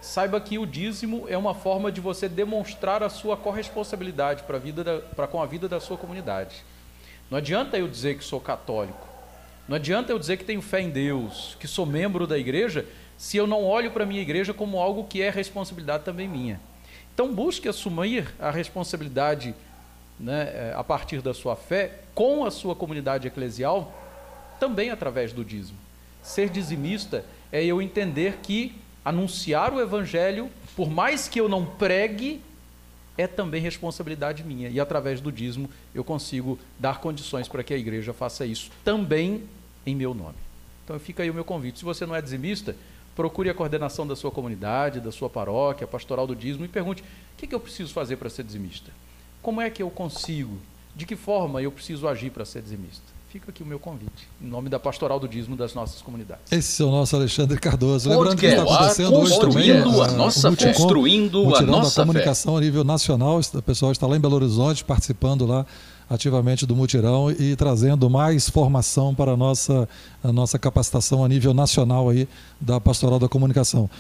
saiba 0.05 0.39
que 0.39 0.59
o 0.59 0.67
dízimo 0.67 1.25
é 1.29 1.37
uma 1.37 1.55
forma 1.55 1.91
de 1.91 1.99
você 1.99 2.29
demonstrar 2.29 3.03
a 3.03 3.09
sua 3.09 3.39
corresponsabilidade 3.39 4.43
para 4.43 4.59
vida 4.59 5.03
para 5.17 5.27
com 5.27 5.43
a 5.43 5.47
vida 5.47 5.67
da 5.67 5.81
sua 5.81 5.97
comunidade. 5.97 6.63
Não 7.31 7.39
adianta 7.39 7.79
eu 7.79 7.89
dizer 7.89 8.19
que 8.19 8.25
sou 8.25 8.39
católico. 8.39 9.09
Não 9.67 9.77
adianta 9.77 10.13
eu 10.13 10.19
dizer 10.19 10.37
que 10.37 10.45
tenho 10.45 10.61
fé 10.61 10.83
em 10.83 10.91
Deus, 10.91 11.57
que 11.59 11.67
sou 11.67 11.87
membro 11.87 12.27
da 12.27 12.37
igreja, 12.37 12.85
se 13.17 13.39
eu 13.39 13.47
não 13.47 13.65
olho 13.65 13.91
para 13.93 14.05
a 14.05 14.07
minha 14.07 14.21
igreja 14.21 14.53
como 14.53 14.79
algo 14.79 15.05
que 15.05 15.23
é 15.23 15.31
responsabilidade 15.31 16.05
também 16.05 16.29
minha. 16.29 16.61
Então 17.15 17.35
busque 17.35 17.67
assumir 17.67 18.29
a 18.39 18.51
responsabilidade 18.51 19.55
né, 20.21 20.51
eh, 20.53 20.75
a 20.77 20.85
partir 20.85 21.23
da 21.23 21.33
sua 21.33 21.57
fé 21.57 22.01
com 22.15 22.45
a 22.45 22.51
sua 22.51 22.75
comunidade 22.77 23.27
eclesial, 23.27 23.91
também 24.61 24.91
através 24.91 25.33
do 25.33 25.43
dízimo. 25.43 25.79
Ser 26.23 26.51
dizimista 26.51 27.25
é 27.51 27.65
eu 27.65 27.81
entender 27.81 28.41
que 28.43 28.84
anunciar 29.05 29.73
o 29.73 29.81
evangelho, 29.81 30.51
por 30.75 30.91
mais 30.91 31.29
que 31.29 31.41
eu 31.41 31.49
não 31.49 31.65
pregue, 31.65 32.41
é 33.17 33.27
também 33.27 33.61
responsabilidade 33.61 34.43
minha. 34.43 34.69
E 34.69 34.81
através 34.81 35.21
do 35.21 35.31
dízimo 35.31 35.69
eu 35.95 36.03
consigo 36.03 36.59
dar 36.79 37.01
condições 37.01 37.49
para 37.49 37.63
que 37.63 37.75
a 37.75 37.77
igreja 37.77 38.13
faça 38.13 38.45
isso 38.47 38.71
também 38.85 39.45
em 39.87 39.95
meu 39.95 40.15
nome. 40.15 40.37
Então 40.85 40.99
fica 40.99 41.23
aí 41.23 41.31
o 41.31 41.35
meu 41.35 41.45
convite. 41.45 41.79
Se 41.79 41.85
você 41.85 42.05
não 42.05 42.15
é 42.15 42.21
dizimista, 42.21 42.77
procure 43.15 43.49
a 43.49 43.55
coordenação 43.55 44.07
da 44.07 44.17
sua 44.17 44.31
comunidade, 44.31 45.01
da 45.01 45.13
sua 45.13 45.31
paróquia, 45.31 45.87
pastoral 45.87 46.27
do 46.27 46.35
dízimo 46.35 46.65
e 46.65 46.69
pergunte: 46.69 47.03
o 47.03 47.37
que, 47.37 47.47
que 47.47 47.55
eu 47.55 47.61
preciso 47.61 47.93
fazer 47.93 48.17
para 48.17 48.29
ser 48.29 48.45
dizimista? 48.45 48.91
Como 49.41 49.61
é 49.61 49.71
que 49.71 49.83
eu 49.83 49.91
consigo? 49.91 50.59
De 50.97 51.07
que 51.07 51.17
forma 51.17 51.61
eu 51.61 51.73
preciso 51.73 52.07
agir 52.07 52.31
para 52.31 52.45
ser 52.45 52.63
dizimista? 52.63 53.14
Fica 53.35 53.51
aqui 53.51 53.65
o 53.65 53.67
meu 53.67 53.81
convite, 53.81 54.29
em 54.41 54.47
nome 54.47 54.69
da 54.69 54.79
Pastoral 54.79 55.19
do 55.19 55.27
Dízimo 55.27 55.57
das 55.57 55.75
nossas 55.75 56.01
comunidades. 56.01 56.53
Esse 56.53 56.81
é 56.81 56.85
o 56.85 56.91
nosso 56.93 57.17
Alexandre 57.17 57.59
Cardoso. 57.59 58.09
Lembrando 58.09 58.39
que 58.39 58.47
está 58.47 58.63
acontecendo 58.63 59.13
hoje 59.13 59.41
também 59.41 59.73
a, 59.73 59.85
nossa 60.13 60.51
o 60.51 60.57
construindo 60.57 61.53
a 61.57 61.63
nossa 61.63 62.01
da 62.01 62.07
comunicação 62.07 62.53
fé. 62.53 62.59
a 62.59 62.61
nível 62.61 62.85
nacional. 62.85 63.41
O 63.41 63.63
pessoal 63.63 63.91
está 63.91 64.07
lá 64.07 64.17
em 64.17 64.21
Belo 64.21 64.37
Horizonte 64.37 64.85
participando 64.85 65.45
lá 65.47 65.67
ativamente 66.09 66.65
do 66.65 66.77
mutirão 66.77 67.29
e 67.29 67.57
trazendo 67.57 68.09
mais 68.09 68.49
formação 68.49 69.13
para 69.13 69.33
a 69.33 69.37
nossa, 69.37 69.89
a 70.23 70.33
nossa 70.33 70.57
capacitação 70.57 71.25
a 71.25 71.29
nível 71.29 71.53
nacional 71.53 72.11
aí 72.11 72.29
da 72.61 72.81
Pastoral 72.81 73.19
da 73.19 73.29
Comunicação. 73.29 73.91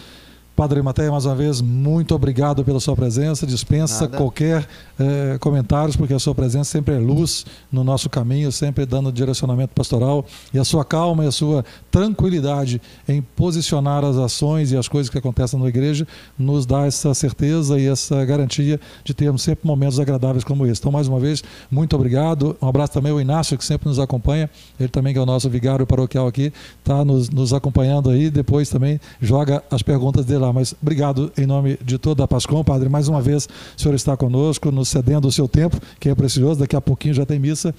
Padre 0.57 0.81
Matéia, 0.83 1.11
mais 1.11 1.27
uma 1.27 1.35
vez, 1.35 1.61
muito 1.61 2.15
obrigado 2.15 2.65
pela 2.65 2.79
sua 2.79 2.95
presença. 2.95 3.45
Dispensa 3.45 4.05
Nada. 4.05 4.17
qualquer 4.17 4.65
eh, 5.01 5.37
comentários, 5.41 5.97
porque 5.97 6.15
a 6.15 6.19
sua 6.21 6.33
presença 6.33 6.71
sempre 6.71 6.95
é 6.95 6.99
luz 6.99 7.45
no 7.73 7.83
nosso 7.83 8.09
caminho, 8.09 8.53
sempre 8.53 8.87
dando 8.87 9.11
direcionamento 9.11 9.75
pastoral. 9.75 10.25
E 10.53 10.59
a 10.59 10.63
sua 10.63 10.85
calma 10.85 11.25
e 11.25 11.27
a 11.27 11.33
sua 11.33 11.65
tranquilidade 11.91 12.81
em 13.09 13.21
posicionar 13.21 14.05
as 14.05 14.17
ações 14.17 14.71
e 14.71 14.77
as 14.77 14.87
coisas 14.87 15.11
que 15.11 15.19
acontecem 15.19 15.59
na 15.59 15.67
igreja 15.67 16.07
nos 16.39 16.65
dá 16.65 16.87
essa 16.87 17.13
certeza 17.15 17.77
e 17.77 17.89
essa 17.89 18.25
garantia 18.25 18.79
de 19.03 19.13
termos 19.13 19.43
sempre 19.43 19.67
momentos 19.67 19.99
agradáveis 19.99 20.45
como 20.45 20.65
esse. 20.67 20.81
Então, 20.81 20.93
mais 20.93 21.09
uma 21.09 21.19
vez, 21.19 21.43
muito 21.69 21.97
obrigado. 21.97 22.57
Um 22.63 22.69
abraço 22.69 22.93
também 22.93 23.11
ao 23.11 23.21
Inácio, 23.21 23.59
que 23.59 23.65
sempre 23.65 23.89
nos 23.89 23.99
acompanha. 23.99 24.49
Ele 24.79 24.89
também, 24.89 25.13
que 25.13 25.19
é 25.19 25.23
o 25.23 25.27
nosso 25.27 25.51
vigário 25.51 25.85
paroquial 25.85 26.29
aqui, 26.29 26.53
está 26.79 27.05
nos, 27.05 27.29
nos 27.29 27.53
acompanhando 27.53 28.09
aí. 28.09 28.31
Depois 28.31 28.69
também 28.69 29.01
joga 29.21 29.61
as 29.69 29.83
perguntas 29.83 30.25
dele 30.25 30.44
lá. 30.47 30.53
Mas 30.53 30.75
obrigado 30.81 31.33
em 31.37 31.47
nome 31.47 31.79
de 31.83 31.99
toda 31.99 32.25
a 32.25 32.29
Pascom, 32.29 32.62
Padre. 32.62 32.89
Mais 32.89 33.09
uma 33.09 33.21
vez, 33.21 33.49
o 33.77 33.81
senhor 33.81 33.95
está 33.95 34.16
conosco, 34.16 34.71
nos 34.71 34.89
cedendo 34.89 35.29
o 35.29 35.33
seu 35.33 35.49
tempo, 35.49 35.81
que 35.99 36.09
é 36.09 36.15
precioso. 36.15 36.61
Daqui 36.61 36.77
a 36.77 36.81
pouquinho 36.81 37.15
já 37.15 37.27
tem 37.27 37.39
missa. 37.39 37.75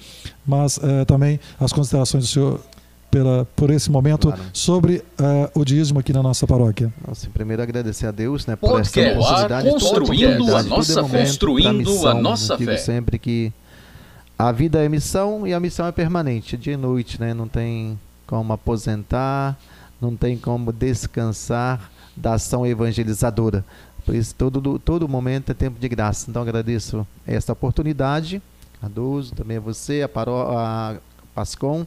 Mas 0.46 0.78
eh, 0.82 1.04
também 1.04 1.40
as 1.58 1.72
considerações 1.72 2.24
do 2.24 2.28
senhor 2.28 2.60
pela, 3.10 3.46
por 3.56 3.70
esse 3.70 3.90
momento 3.90 4.28
claro. 4.28 4.42
sobre 4.52 4.96
uh, 4.96 5.60
o 5.60 5.64
dízimo 5.64 6.00
aqui 6.00 6.12
na 6.12 6.22
nossa 6.22 6.46
paróquia. 6.46 6.92
Nossa, 7.06 7.28
primeiro 7.30 7.62
agradecer 7.62 8.06
a 8.06 8.10
Deus 8.10 8.46
né, 8.46 8.56
por 8.56 8.80
essa 8.80 9.00
oportunidade. 9.00 9.70
Construindo 9.70 10.54
a 10.54 10.62
nossa 10.62 11.04
fé. 11.04 11.20
Construindo 11.20 12.08
a 12.08 12.14
nossa 12.14 12.58
fé. 12.58 12.76
sempre 12.76 13.18
que 13.18 13.52
a 14.38 14.52
vida 14.52 14.84
é 14.84 14.88
missão 14.88 15.46
e 15.46 15.54
a 15.54 15.60
missão 15.60 15.86
é 15.86 15.92
permanente, 15.92 16.56
dia 16.56 16.74
e 16.74 16.76
noite, 16.76 17.18
né? 17.18 17.32
Não 17.32 17.48
tem 17.48 17.98
como 18.26 18.52
aposentar, 18.52 19.56
não 20.00 20.14
tem 20.14 20.36
como 20.36 20.72
descansar 20.72 21.90
da 22.16 22.34
ação 22.34 22.66
evangelizadora. 22.66 23.64
Por 24.04 24.14
isso, 24.14 24.34
todo, 24.34 24.78
todo 24.78 25.08
momento 25.08 25.50
é 25.50 25.54
tempo 25.54 25.80
de 25.80 25.88
graça. 25.88 26.30
Então, 26.30 26.40
agradeço 26.40 27.06
esta 27.26 27.52
oportunidade, 27.52 28.40
a 28.80 28.88
Dozo, 28.88 29.34
também 29.34 29.56
a 29.56 29.60
você, 29.60 30.02
a, 30.02 30.08
Paró, 30.08 30.56
a 30.56 30.96
Pascom, 31.34 31.84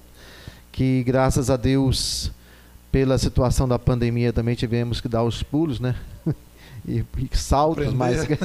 que 0.71 1.01
graças 1.03 1.49
a 1.49 1.55
Deus, 1.55 2.31
pela 2.91 3.17
situação 3.17 3.67
da 3.67 3.79
pandemia, 3.79 4.33
também 4.33 4.53
tivemos 4.53 4.99
que 4.99 5.07
dar 5.07 5.23
os 5.23 5.41
pulos, 5.41 5.79
né? 5.79 5.95
E, 6.87 7.03
e 7.17 7.37
saltos, 7.37 7.89
aprender. 7.89 7.97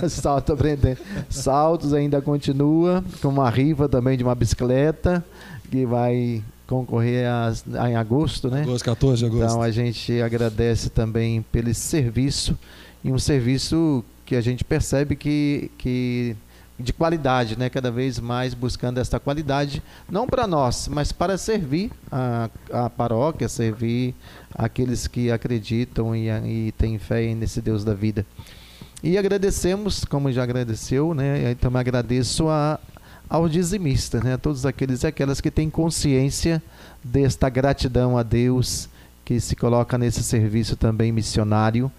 mas 0.03 0.13
salto 0.13 0.53
aprender. 0.53 0.99
Saltos 1.31 1.95
ainda 1.95 2.21
continua, 2.21 3.03
com 3.23 3.29
uma 3.29 3.49
rifa 3.49 3.89
também 3.89 4.19
de 4.19 4.25
uma 4.25 4.35
bicicleta, 4.35 5.25
que 5.71 5.87
vai 5.87 6.43
concorrer 6.67 7.27
a, 7.29 7.53
a, 7.79 7.91
em 7.91 7.97
agosto, 7.97 8.51
né? 8.51 8.63
Agosto, 8.63 8.85
14 8.85 9.19
de 9.19 9.27
agosto. 9.27 9.45
Então 9.45 9.63
a 9.63 9.71
gente 9.71 10.21
agradece 10.21 10.91
também 10.91 11.43
pelo 11.53 11.73
serviço 11.75 12.59
e 13.03 13.13
um 13.13 13.19
serviço 13.19 14.05
que 14.25 14.35
a 14.35 14.41
gente 14.41 14.65
percebe 14.65 15.15
que, 15.15 15.71
que 15.77 16.37
de 16.79 16.93
qualidade, 16.93 17.59
né? 17.59 17.69
Cada 17.69 17.91
vez 17.91 18.19
mais 18.19 18.55
buscando 18.55 18.99
essa 18.99 19.21
qualidade, 19.21 19.83
não 20.11 20.27
para 20.27 20.47
nós, 20.47 20.89
mas 20.89 21.13
para 21.13 21.37
servir 21.39 21.91
a, 22.11 22.49
a 22.73 22.91
paróquia, 22.91 23.49
servir 23.49 24.15
aqueles 24.55 25.07
que 25.07 25.31
acreditam 25.31 26.17
e, 26.17 26.29
e 26.29 26.73
têm 26.73 26.99
fé 26.99 27.35
nesse 27.35 27.61
Deus 27.61 27.85
da 27.85 27.95
vida. 27.95 28.27
E 29.03 29.19
agradecemos, 29.19 30.05
como 30.05 30.33
já 30.33 30.43
agradeceu, 30.43 31.13
né? 31.13 31.53
Eu 31.53 31.57
também 31.57 31.81
agradeço 31.81 32.49
a, 32.49 32.81
aos 33.35 33.51
dizimistas, 33.51 34.23
né? 34.23 34.35
a 34.35 34.39
todos 34.39 34.65
aqueles 34.65 35.03
e 35.03 35.09
aquelas 35.09 35.41
que 35.41 35.51
têm 35.51 35.69
consciência 35.69 36.63
desta 37.03 37.49
gratidão 37.49 38.17
a 38.17 38.23
Deus, 38.23 38.89
que 39.25 39.41
se 39.41 39.57
coloca 39.57 39.99
nesse 39.99 40.23
serviço 40.23 40.77
também 40.77 41.11
missionário, 41.11 41.91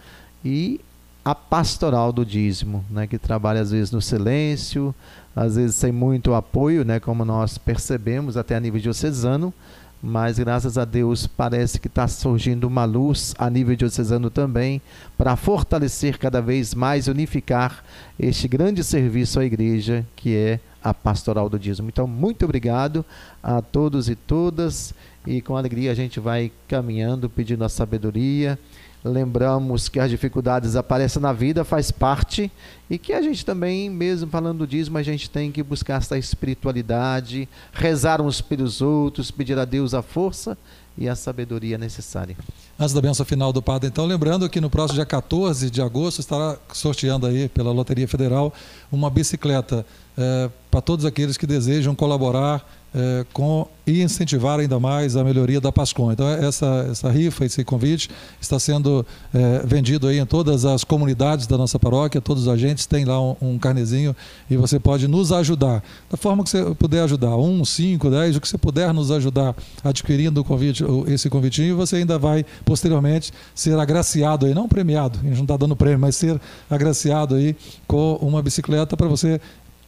e 0.45 0.79
a 1.25 1.35
pastoral 1.35 2.13
do 2.13 2.25
dízimo, 2.25 2.85
né? 2.89 3.05
que 3.05 3.17
trabalha 3.17 3.59
às 3.59 3.71
vezes 3.71 3.91
no 3.91 4.01
silêncio, 4.01 4.95
às 5.35 5.57
vezes 5.57 5.75
sem 5.75 5.91
muito 5.91 6.33
apoio, 6.33 6.85
né? 6.85 7.01
como 7.01 7.25
nós 7.25 7.57
percebemos 7.57 8.37
até 8.37 8.55
a 8.55 8.59
nível 8.61 8.79
diocesano, 8.79 9.53
mas 10.01 10.37
graças 10.37 10.77
a 10.77 10.85
Deus 10.85 11.25
parece 11.25 11.79
que 11.79 11.87
está 11.87 12.07
surgindo 12.07 12.65
uma 12.65 12.85
luz 12.85 13.33
a 13.37 13.49
nível 13.49 13.75
diocesano 13.75 14.29
também 14.29 14.81
para 15.17 15.35
fortalecer 15.35 16.17
cada 16.17 16.41
vez 16.41 16.73
mais, 16.73 17.07
unificar 17.07 17.83
este 18.19 18.47
grande 18.47 18.83
serviço 18.83 19.39
à 19.39 19.45
igreja 19.45 20.05
que 20.15 20.35
é 20.35 20.59
a 20.83 20.93
pastoral 20.93 21.49
do 21.49 21.57
dízimo. 21.57 21.89
Então, 21.89 22.05
muito 22.05 22.45
obrigado 22.45 23.03
a 23.41 23.61
todos 23.61 24.07
e 24.07 24.15
todas 24.15 24.93
e 25.25 25.41
com 25.41 25.57
alegria 25.57 25.91
a 25.91 25.95
gente 25.95 26.19
vai 26.19 26.51
caminhando, 26.67 27.29
pedindo 27.29 27.63
a 27.63 27.69
sabedoria 27.69 28.59
lembramos 29.05 29.87
que 29.87 29.99
as 29.99 30.09
dificuldades 30.09 30.75
aparecem 30.75 31.21
na 31.21 31.31
vida, 31.31 31.63
faz 31.63 31.91
parte, 31.91 32.51
e 32.89 32.97
que 32.97 33.13
a 33.13 33.21
gente 33.21 33.45
também, 33.45 33.87
mesmo 33.87 34.29
falando 34.29 34.59
do 34.59 34.67
dízimo, 34.67 34.97
a 34.97 35.03
gente 35.03 35.29
tem 35.29 35.51
que 35.51 35.61
buscar 35.61 35.97
essa 35.97 36.17
espiritualidade, 36.17 37.47
rezar 37.71 38.19
uns 38.19 38.41
pelos 38.41 38.81
outros, 38.81 39.29
pedir 39.29 39.59
a 39.59 39.65
Deus 39.65 39.93
a 39.93 40.01
força 40.01 40.57
e 40.97 41.07
a 41.07 41.15
sabedoria 41.15 41.77
necessária. 41.77 42.35
Antes 42.79 42.93
da 42.93 43.01
benção 43.01 43.25
final 43.25 43.53
do 43.53 43.61
padre, 43.61 43.89
então, 43.89 44.05
lembrando 44.05 44.49
que 44.49 44.59
no 44.59 44.69
próximo 44.69 44.95
dia 44.95 45.05
14 45.05 45.69
de 45.69 45.81
agosto 45.81 46.19
estará 46.19 46.57
sorteando 46.73 47.27
aí 47.27 47.47
pela 47.47 47.71
Loteria 47.71 48.07
Federal 48.07 48.51
uma 48.91 49.09
bicicleta 49.09 49.85
é, 50.17 50.49
para 50.71 50.81
todos 50.81 51.05
aqueles 51.05 51.37
que 51.37 51.47
desejam 51.47 51.95
colaborar 51.95 52.65
é, 52.95 53.25
com, 53.33 53.67
e 53.85 54.01
incentivar 54.01 54.59
ainda 54.59 54.79
mais 54.79 55.17
a 55.17 55.23
melhoria 55.23 55.59
da 55.59 55.69
Pascom. 55.69 56.13
Então, 56.13 56.27
essa, 56.29 56.87
essa 56.89 57.11
rifa, 57.11 57.43
esse 57.43 57.61
convite, 57.63 58.09
está 58.39 58.57
sendo 58.57 59.05
é, 59.33 59.63
vendido 59.65 60.07
aí 60.07 60.17
em 60.17 60.25
todas 60.25 60.63
as 60.63 60.85
comunidades 60.85 61.45
da 61.45 61.57
nossa 61.57 61.77
paróquia, 61.77 62.21
todos 62.21 62.43
os 62.43 62.49
agentes 62.49 62.85
têm 62.85 63.03
lá 63.03 63.21
um, 63.21 63.35
um, 63.41 63.59
carnezinho 63.59 64.15
e 64.49 64.55
você 64.55 64.79
pode 64.79 65.09
nos 65.09 65.33
ajudar. 65.33 65.83
Da 66.09 66.15
forma 66.15 66.41
que 66.43 66.49
você 66.49 66.73
puder 66.75 67.03
ajudar, 67.03 67.35
um, 67.35 67.65
cinco, 67.65 68.09
dez, 68.09 68.37
o 68.37 68.41
que 68.41 68.47
você 68.47 68.57
puder 68.57 68.93
nos 68.93 69.11
ajudar 69.11 69.53
adquirindo 69.83 70.41
convite, 70.41 70.85
esse 71.07 71.29
convitinho, 71.29 71.75
você 71.75 71.97
ainda 71.97 72.17
vai 72.17 72.45
posteriormente 72.63 73.33
ser 73.53 73.77
agraciado 73.77 74.45
aí, 74.45 74.53
não 74.53 74.69
premiado, 74.69 75.19
a 75.19 75.23
gente 75.23 75.35
não 75.35 75.43
está 75.43 75.57
dando 75.57 75.75
prêmio, 75.75 75.99
mas 75.99 76.15
ser 76.15 76.39
agraciado 76.69 77.35
aí 77.35 77.57
com 77.85 78.15
uma 78.21 78.41
bicicleta 78.41 78.95
para 78.95 79.07
você 79.07 79.41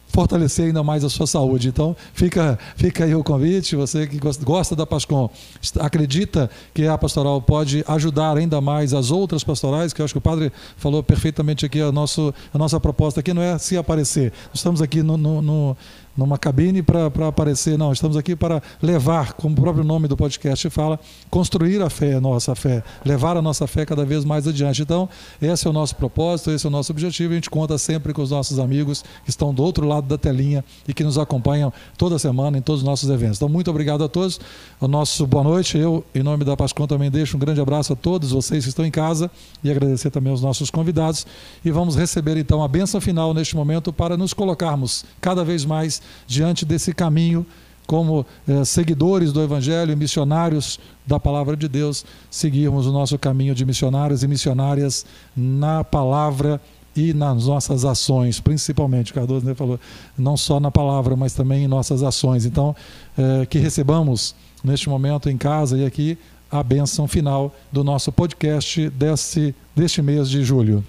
fortalecer 0.08 0.66
ainda 0.66 0.82
mais 0.82 1.04
a 1.04 1.08
sua 1.08 1.26
saúde. 1.26 1.68
Então, 1.68 1.96
fica, 2.12 2.58
fica 2.76 3.04
aí 3.04 3.14
o 3.14 3.22
convite, 3.22 3.76
você 3.76 4.06
que 4.06 4.18
gosta 4.42 4.74
da 4.74 4.86
Pascom, 4.86 5.30
acredita 5.78 6.50
que 6.74 6.86
a 6.86 6.98
pastoral 6.98 7.40
pode 7.40 7.84
ajudar 7.86 8.36
ainda 8.36 8.60
mais 8.60 8.92
as 8.92 9.10
outras 9.10 9.44
pastorais, 9.44 9.92
que 9.92 10.00
eu 10.00 10.04
acho 10.04 10.14
que 10.14 10.18
o 10.18 10.22
padre 10.22 10.52
falou 10.76 11.02
perfeitamente 11.02 11.64
aqui, 11.64 11.80
a, 11.80 11.92
nosso, 11.92 12.34
a 12.52 12.58
nossa 12.58 12.80
proposta 12.80 13.20
aqui 13.20 13.32
não 13.32 13.42
é 13.42 13.58
se 13.58 13.76
aparecer, 13.76 14.32
estamos 14.52 14.82
aqui 14.82 15.02
no, 15.02 15.16
no, 15.16 15.42
no 15.42 15.76
numa 16.18 16.36
cabine 16.36 16.82
para 16.82 17.06
aparecer. 17.28 17.78
Não, 17.78 17.92
estamos 17.92 18.16
aqui 18.16 18.34
para 18.34 18.60
levar, 18.82 19.34
como 19.34 19.54
o 19.54 19.60
próprio 19.60 19.84
nome 19.84 20.08
do 20.08 20.16
podcast 20.16 20.68
fala, 20.68 20.98
construir 21.30 21.80
a 21.80 21.88
fé, 21.88 22.14
a 22.14 22.20
nossa 22.20 22.56
fé, 22.56 22.82
levar 23.04 23.36
a 23.36 23.42
nossa 23.42 23.68
fé 23.68 23.86
cada 23.86 24.04
vez 24.04 24.24
mais 24.24 24.48
adiante. 24.48 24.82
Então, 24.82 25.08
esse 25.40 25.68
é 25.68 25.70
o 25.70 25.72
nosso 25.72 25.94
propósito, 25.94 26.50
esse 26.50 26.66
é 26.66 26.68
o 26.68 26.72
nosso 26.72 26.90
objetivo. 26.90 27.32
A 27.32 27.36
gente 27.36 27.48
conta 27.48 27.78
sempre 27.78 28.12
com 28.12 28.20
os 28.20 28.32
nossos 28.32 28.58
amigos 28.58 29.04
que 29.22 29.30
estão 29.30 29.54
do 29.54 29.62
outro 29.62 29.86
lado 29.86 30.08
da 30.08 30.18
telinha 30.18 30.64
e 30.88 30.92
que 30.92 31.04
nos 31.04 31.16
acompanham 31.16 31.72
toda 31.96 32.18
semana 32.18 32.58
em 32.58 32.62
todos 32.62 32.82
os 32.82 32.86
nossos 32.86 33.08
eventos. 33.08 33.38
Então, 33.38 33.48
muito 33.48 33.70
obrigado 33.70 34.02
a 34.02 34.08
todos. 34.08 34.40
O 34.80 34.88
nosso 34.88 35.24
boa 35.24 35.44
noite. 35.44 35.78
Eu, 35.78 36.04
em 36.12 36.22
nome 36.24 36.44
da 36.44 36.56
Pascom, 36.56 36.88
também 36.88 37.12
deixo 37.12 37.36
um 37.36 37.40
grande 37.40 37.60
abraço 37.60 37.92
a 37.92 37.96
todos 37.96 38.32
vocês 38.32 38.64
que 38.64 38.70
estão 38.70 38.84
em 38.84 38.90
casa 38.90 39.30
e 39.62 39.70
agradecer 39.70 40.10
também 40.10 40.32
aos 40.32 40.42
nossos 40.42 40.68
convidados. 40.68 41.24
E 41.64 41.70
vamos 41.70 41.94
receber 41.94 42.36
então 42.36 42.60
a 42.60 42.66
benção 42.66 43.00
final 43.00 43.32
neste 43.32 43.54
momento 43.54 43.92
para 43.92 44.16
nos 44.16 44.34
colocarmos 44.34 45.04
cada 45.20 45.44
vez 45.44 45.64
mais 45.64 46.02
diante 46.26 46.64
desse 46.64 46.92
caminho, 46.92 47.46
como 47.86 48.26
eh, 48.46 48.64
seguidores 48.64 49.32
do 49.32 49.42
Evangelho, 49.42 49.96
missionários 49.96 50.78
da 51.06 51.18
palavra 51.18 51.56
de 51.56 51.66
Deus, 51.66 52.04
seguirmos 52.30 52.86
o 52.86 52.92
nosso 52.92 53.18
caminho 53.18 53.54
de 53.54 53.64
missionários 53.64 54.22
e 54.22 54.28
missionárias 54.28 55.06
na 55.34 55.82
palavra 55.82 56.60
e 56.94 57.14
nas 57.14 57.46
nossas 57.46 57.84
ações, 57.84 58.40
principalmente. 58.40 59.12
O 59.12 59.14
Cardoso 59.14 59.46
né, 59.46 59.54
falou, 59.54 59.80
não 60.18 60.36
só 60.36 60.60
na 60.60 60.70
palavra, 60.70 61.16
mas 61.16 61.32
também 61.32 61.64
em 61.64 61.68
nossas 61.68 62.02
ações. 62.02 62.44
Então, 62.44 62.76
eh, 63.16 63.46
que 63.46 63.58
recebamos 63.58 64.34
neste 64.62 64.88
momento 64.88 65.30
em 65.30 65.38
casa 65.38 65.78
e 65.78 65.86
aqui 65.86 66.18
a 66.50 66.62
bênção 66.62 67.06
final 67.06 67.54
do 67.70 67.84
nosso 67.84 68.10
podcast 68.10 68.88
deste, 68.90 69.54
deste 69.76 70.02
mês 70.02 70.28
de 70.28 70.42
julho. 70.42 70.84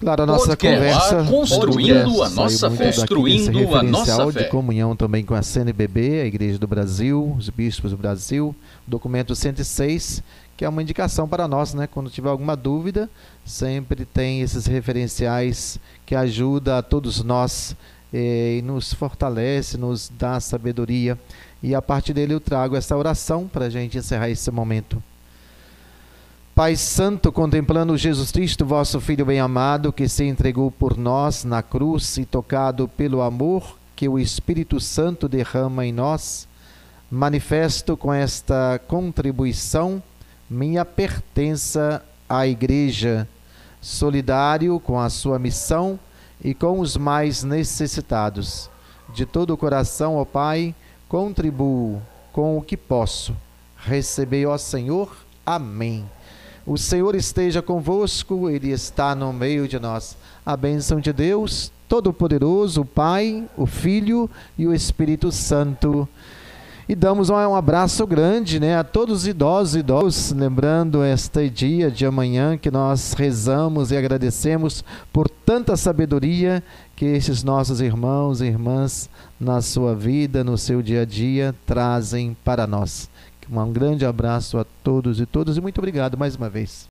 Claro, 0.00 0.22
a 0.22 0.26
nossa 0.26 0.56
conversa. 0.56 1.24
Construindo 1.24 2.22
a 2.22 2.30
nossa 2.30 2.70
fé. 2.70 2.92
Construindo 2.92 3.74
a 3.74 3.82
nossa 3.82 4.32
fé. 4.32 4.44
de 4.44 4.48
comunhão 4.48 4.94
também 4.94 5.24
com 5.24 5.34
a 5.34 5.42
CNBB, 5.42 6.20
a 6.20 6.26
Igreja 6.26 6.58
do 6.58 6.68
Brasil, 6.68 7.34
os 7.36 7.50
bispos 7.50 7.90
do 7.90 7.96
Brasil, 7.96 8.54
documento 8.86 9.34
106, 9.34 10.22
que 10.56 10.64
é 10.64 10.68
uma 10.68 10.82
indicação 10.82 11.28
para 11.28 11.48
nós, 11.48 11.74
né? 11.74 11.88
Quando 11.88 12.10
tiver 12.10 12.28
alguma 12.28 12.56
dúvida, 12.56 13.10
sempre 13.44 14.04
tem 14.04 14.40
esses 14.40 14.66
referenciais 14.66 15.78
que 16.06 16.14
ajuda 16.14 16.78
a 16.78 16.82
todos 16.82 17.22
nós 17.24 17.74
eh, 18.12 18.58
e 18.58 18.62
nos 18.62 18.92
fortalece, 18.92 19.76
nos 19.76 20.10
dá 20.16 20.38
sabedoria. 20.38 21.18
E 21.60 21.74
a 21.74 21.82
partir 21.82 22.12
dele 22.12 22.34
eu 22.34 22.40
trago 22.40 22.76
essa 22.76 22.96
oração 22.96 23.48
para 23.48 23.64
a 23.64 23.70
gente 23.70 23.98
encerrar 23.98 24.30
esse 24.30 24.48
momento. 24.50 25.02
Pai 26.58 26.74
Santo, 26.74 27.30
contemplando 27.30 27.96
Jesus 27.96 28.32
Cristo, 28.32 28.66
vosso 28.66 29.00
Filho 29.00 29.24
bem-amado, 29.24 29.92
que 29.92 30.08
se 30.08 30.24
entregou 30.24 30.72
por 30.72 30.98
nós 30.98 31.44
na 31.44 31.62
cruz 31.62 32.16
e 32.16 32.24
tocado 32.24 32.88
pelo 32.88 33.22
amor 33.22 33.78
que 33.94 34.08
o 34.08 34.18
Espírito 34.18 34.80
Santo 34.80 35.28
derrama 35.28 35.86
em 35.86 35.92
nós, 35.92 36.48
manifesto 37.08 37.96
com 37.96 38.12
esta 38.12 38.80
contribuição 38.88 40.02
minha 40.50 40.84
pertença 40.84 42.04
à 42.28 42.44
Igreja, 42.44 43.28
solidário 43.80 44.80
com 44.80 44.98
a 44.98 45.08
sua 45.08 45.38
missão 45.38 45.96
e 46.42 46.54
com 46.54 46.80
os 46.80 46.96
mais 46.96 47.44
necessitados. 47.44 48.68
De 49.14 49.24
todo 49.24 49.54
o 49.54 49.56
coração, 49.56 50.16
ó 50.16 50.24
Pai, 50.24 50.74
contribuo 51.08 52.02
com 52.32 52.58
o 52.58 52.62
que 52.62 52.76
posso. 52.76 53.32
Recebei, 53.76 54.44
ó 54.44 54.58
Senhor. 54.58 55.16
Amém. 55.46 56.04
O 56.68 56.76
Senhor 56.76 57.14
esteja 57.14 57.62
convosco, 57.62 58.50
Ele 58.50 58.68
está 58.70 59.14
no 59.14 59.32
meio 59.32 59.66
de 59.66 59.78
nós. 59.78 60.18
A 60.44 60.54
bênção 60.54 61.00
de 61.00 61.14
Deus, 61.14 61.72
Todo-Poderoso, 61.88 62.82
o 62.82 62.84
Pai, 62.84 63.48
o 63.56 63.64
Filho 63.64 64.28
e 64.58 64.66
o 64.66 64.74
Espírito 64.74 65.32
Santo. 65.32 66.06
E 66.86 66.94
damos 66.94 67.30
um 67.30 67.56
abraço 67.56 68.06
grande 68.06 68.60
né, 68.60 68.76
a 68.76 68.84
todos 68.84 69.20
os 69.20 69.26
idosos 69.26 69.76
e 69.76 69.78
idosos, 69.78 70.32
lembrando 70.32 71.02
este 71.02 71.48
dia 71.48 71.90
de 71.90 72.04
amanhã 72.04 72.58
que 72.58 72.70
nós 72.70 73.14
rezamos 73.14 73.90
e 73.90 73.96
agradecemos 73.96 74.84
por 75.10 75.26
tanta 75.26 75.74
sabedoria 75.74 76.62
que 76.94 77.06
esses 77.06 77.42
nossos 77.42 77.80
irmãos 77.80 78.42
e 78.42 78.44
irmãs, 78.44 79.08
na 79.40 79.62
sua 79.62 79.94
vida, 79.94 80.44
no 80.44 80.58
seu 80.58 80.82
dia 80.82 81.02
a 81.02 81.04
dia, 81.06 81.54
trazem 81.64 82.36
para 82.44 82.66
nós. 82.66 83.08
Um 83.50 83.72
grande 83.72 84.04
abraço 84.04 84.58
a 84.58 84.64
todos 84.84 85.20
e 85.20 85.26
todas 85.26 85.56
e 85.56 85.60
muito 85.60 85.78
obrigado 85.78 86.18
mais 86.18 86.36
uma 86.36 86.50
vez. 86.50 86.86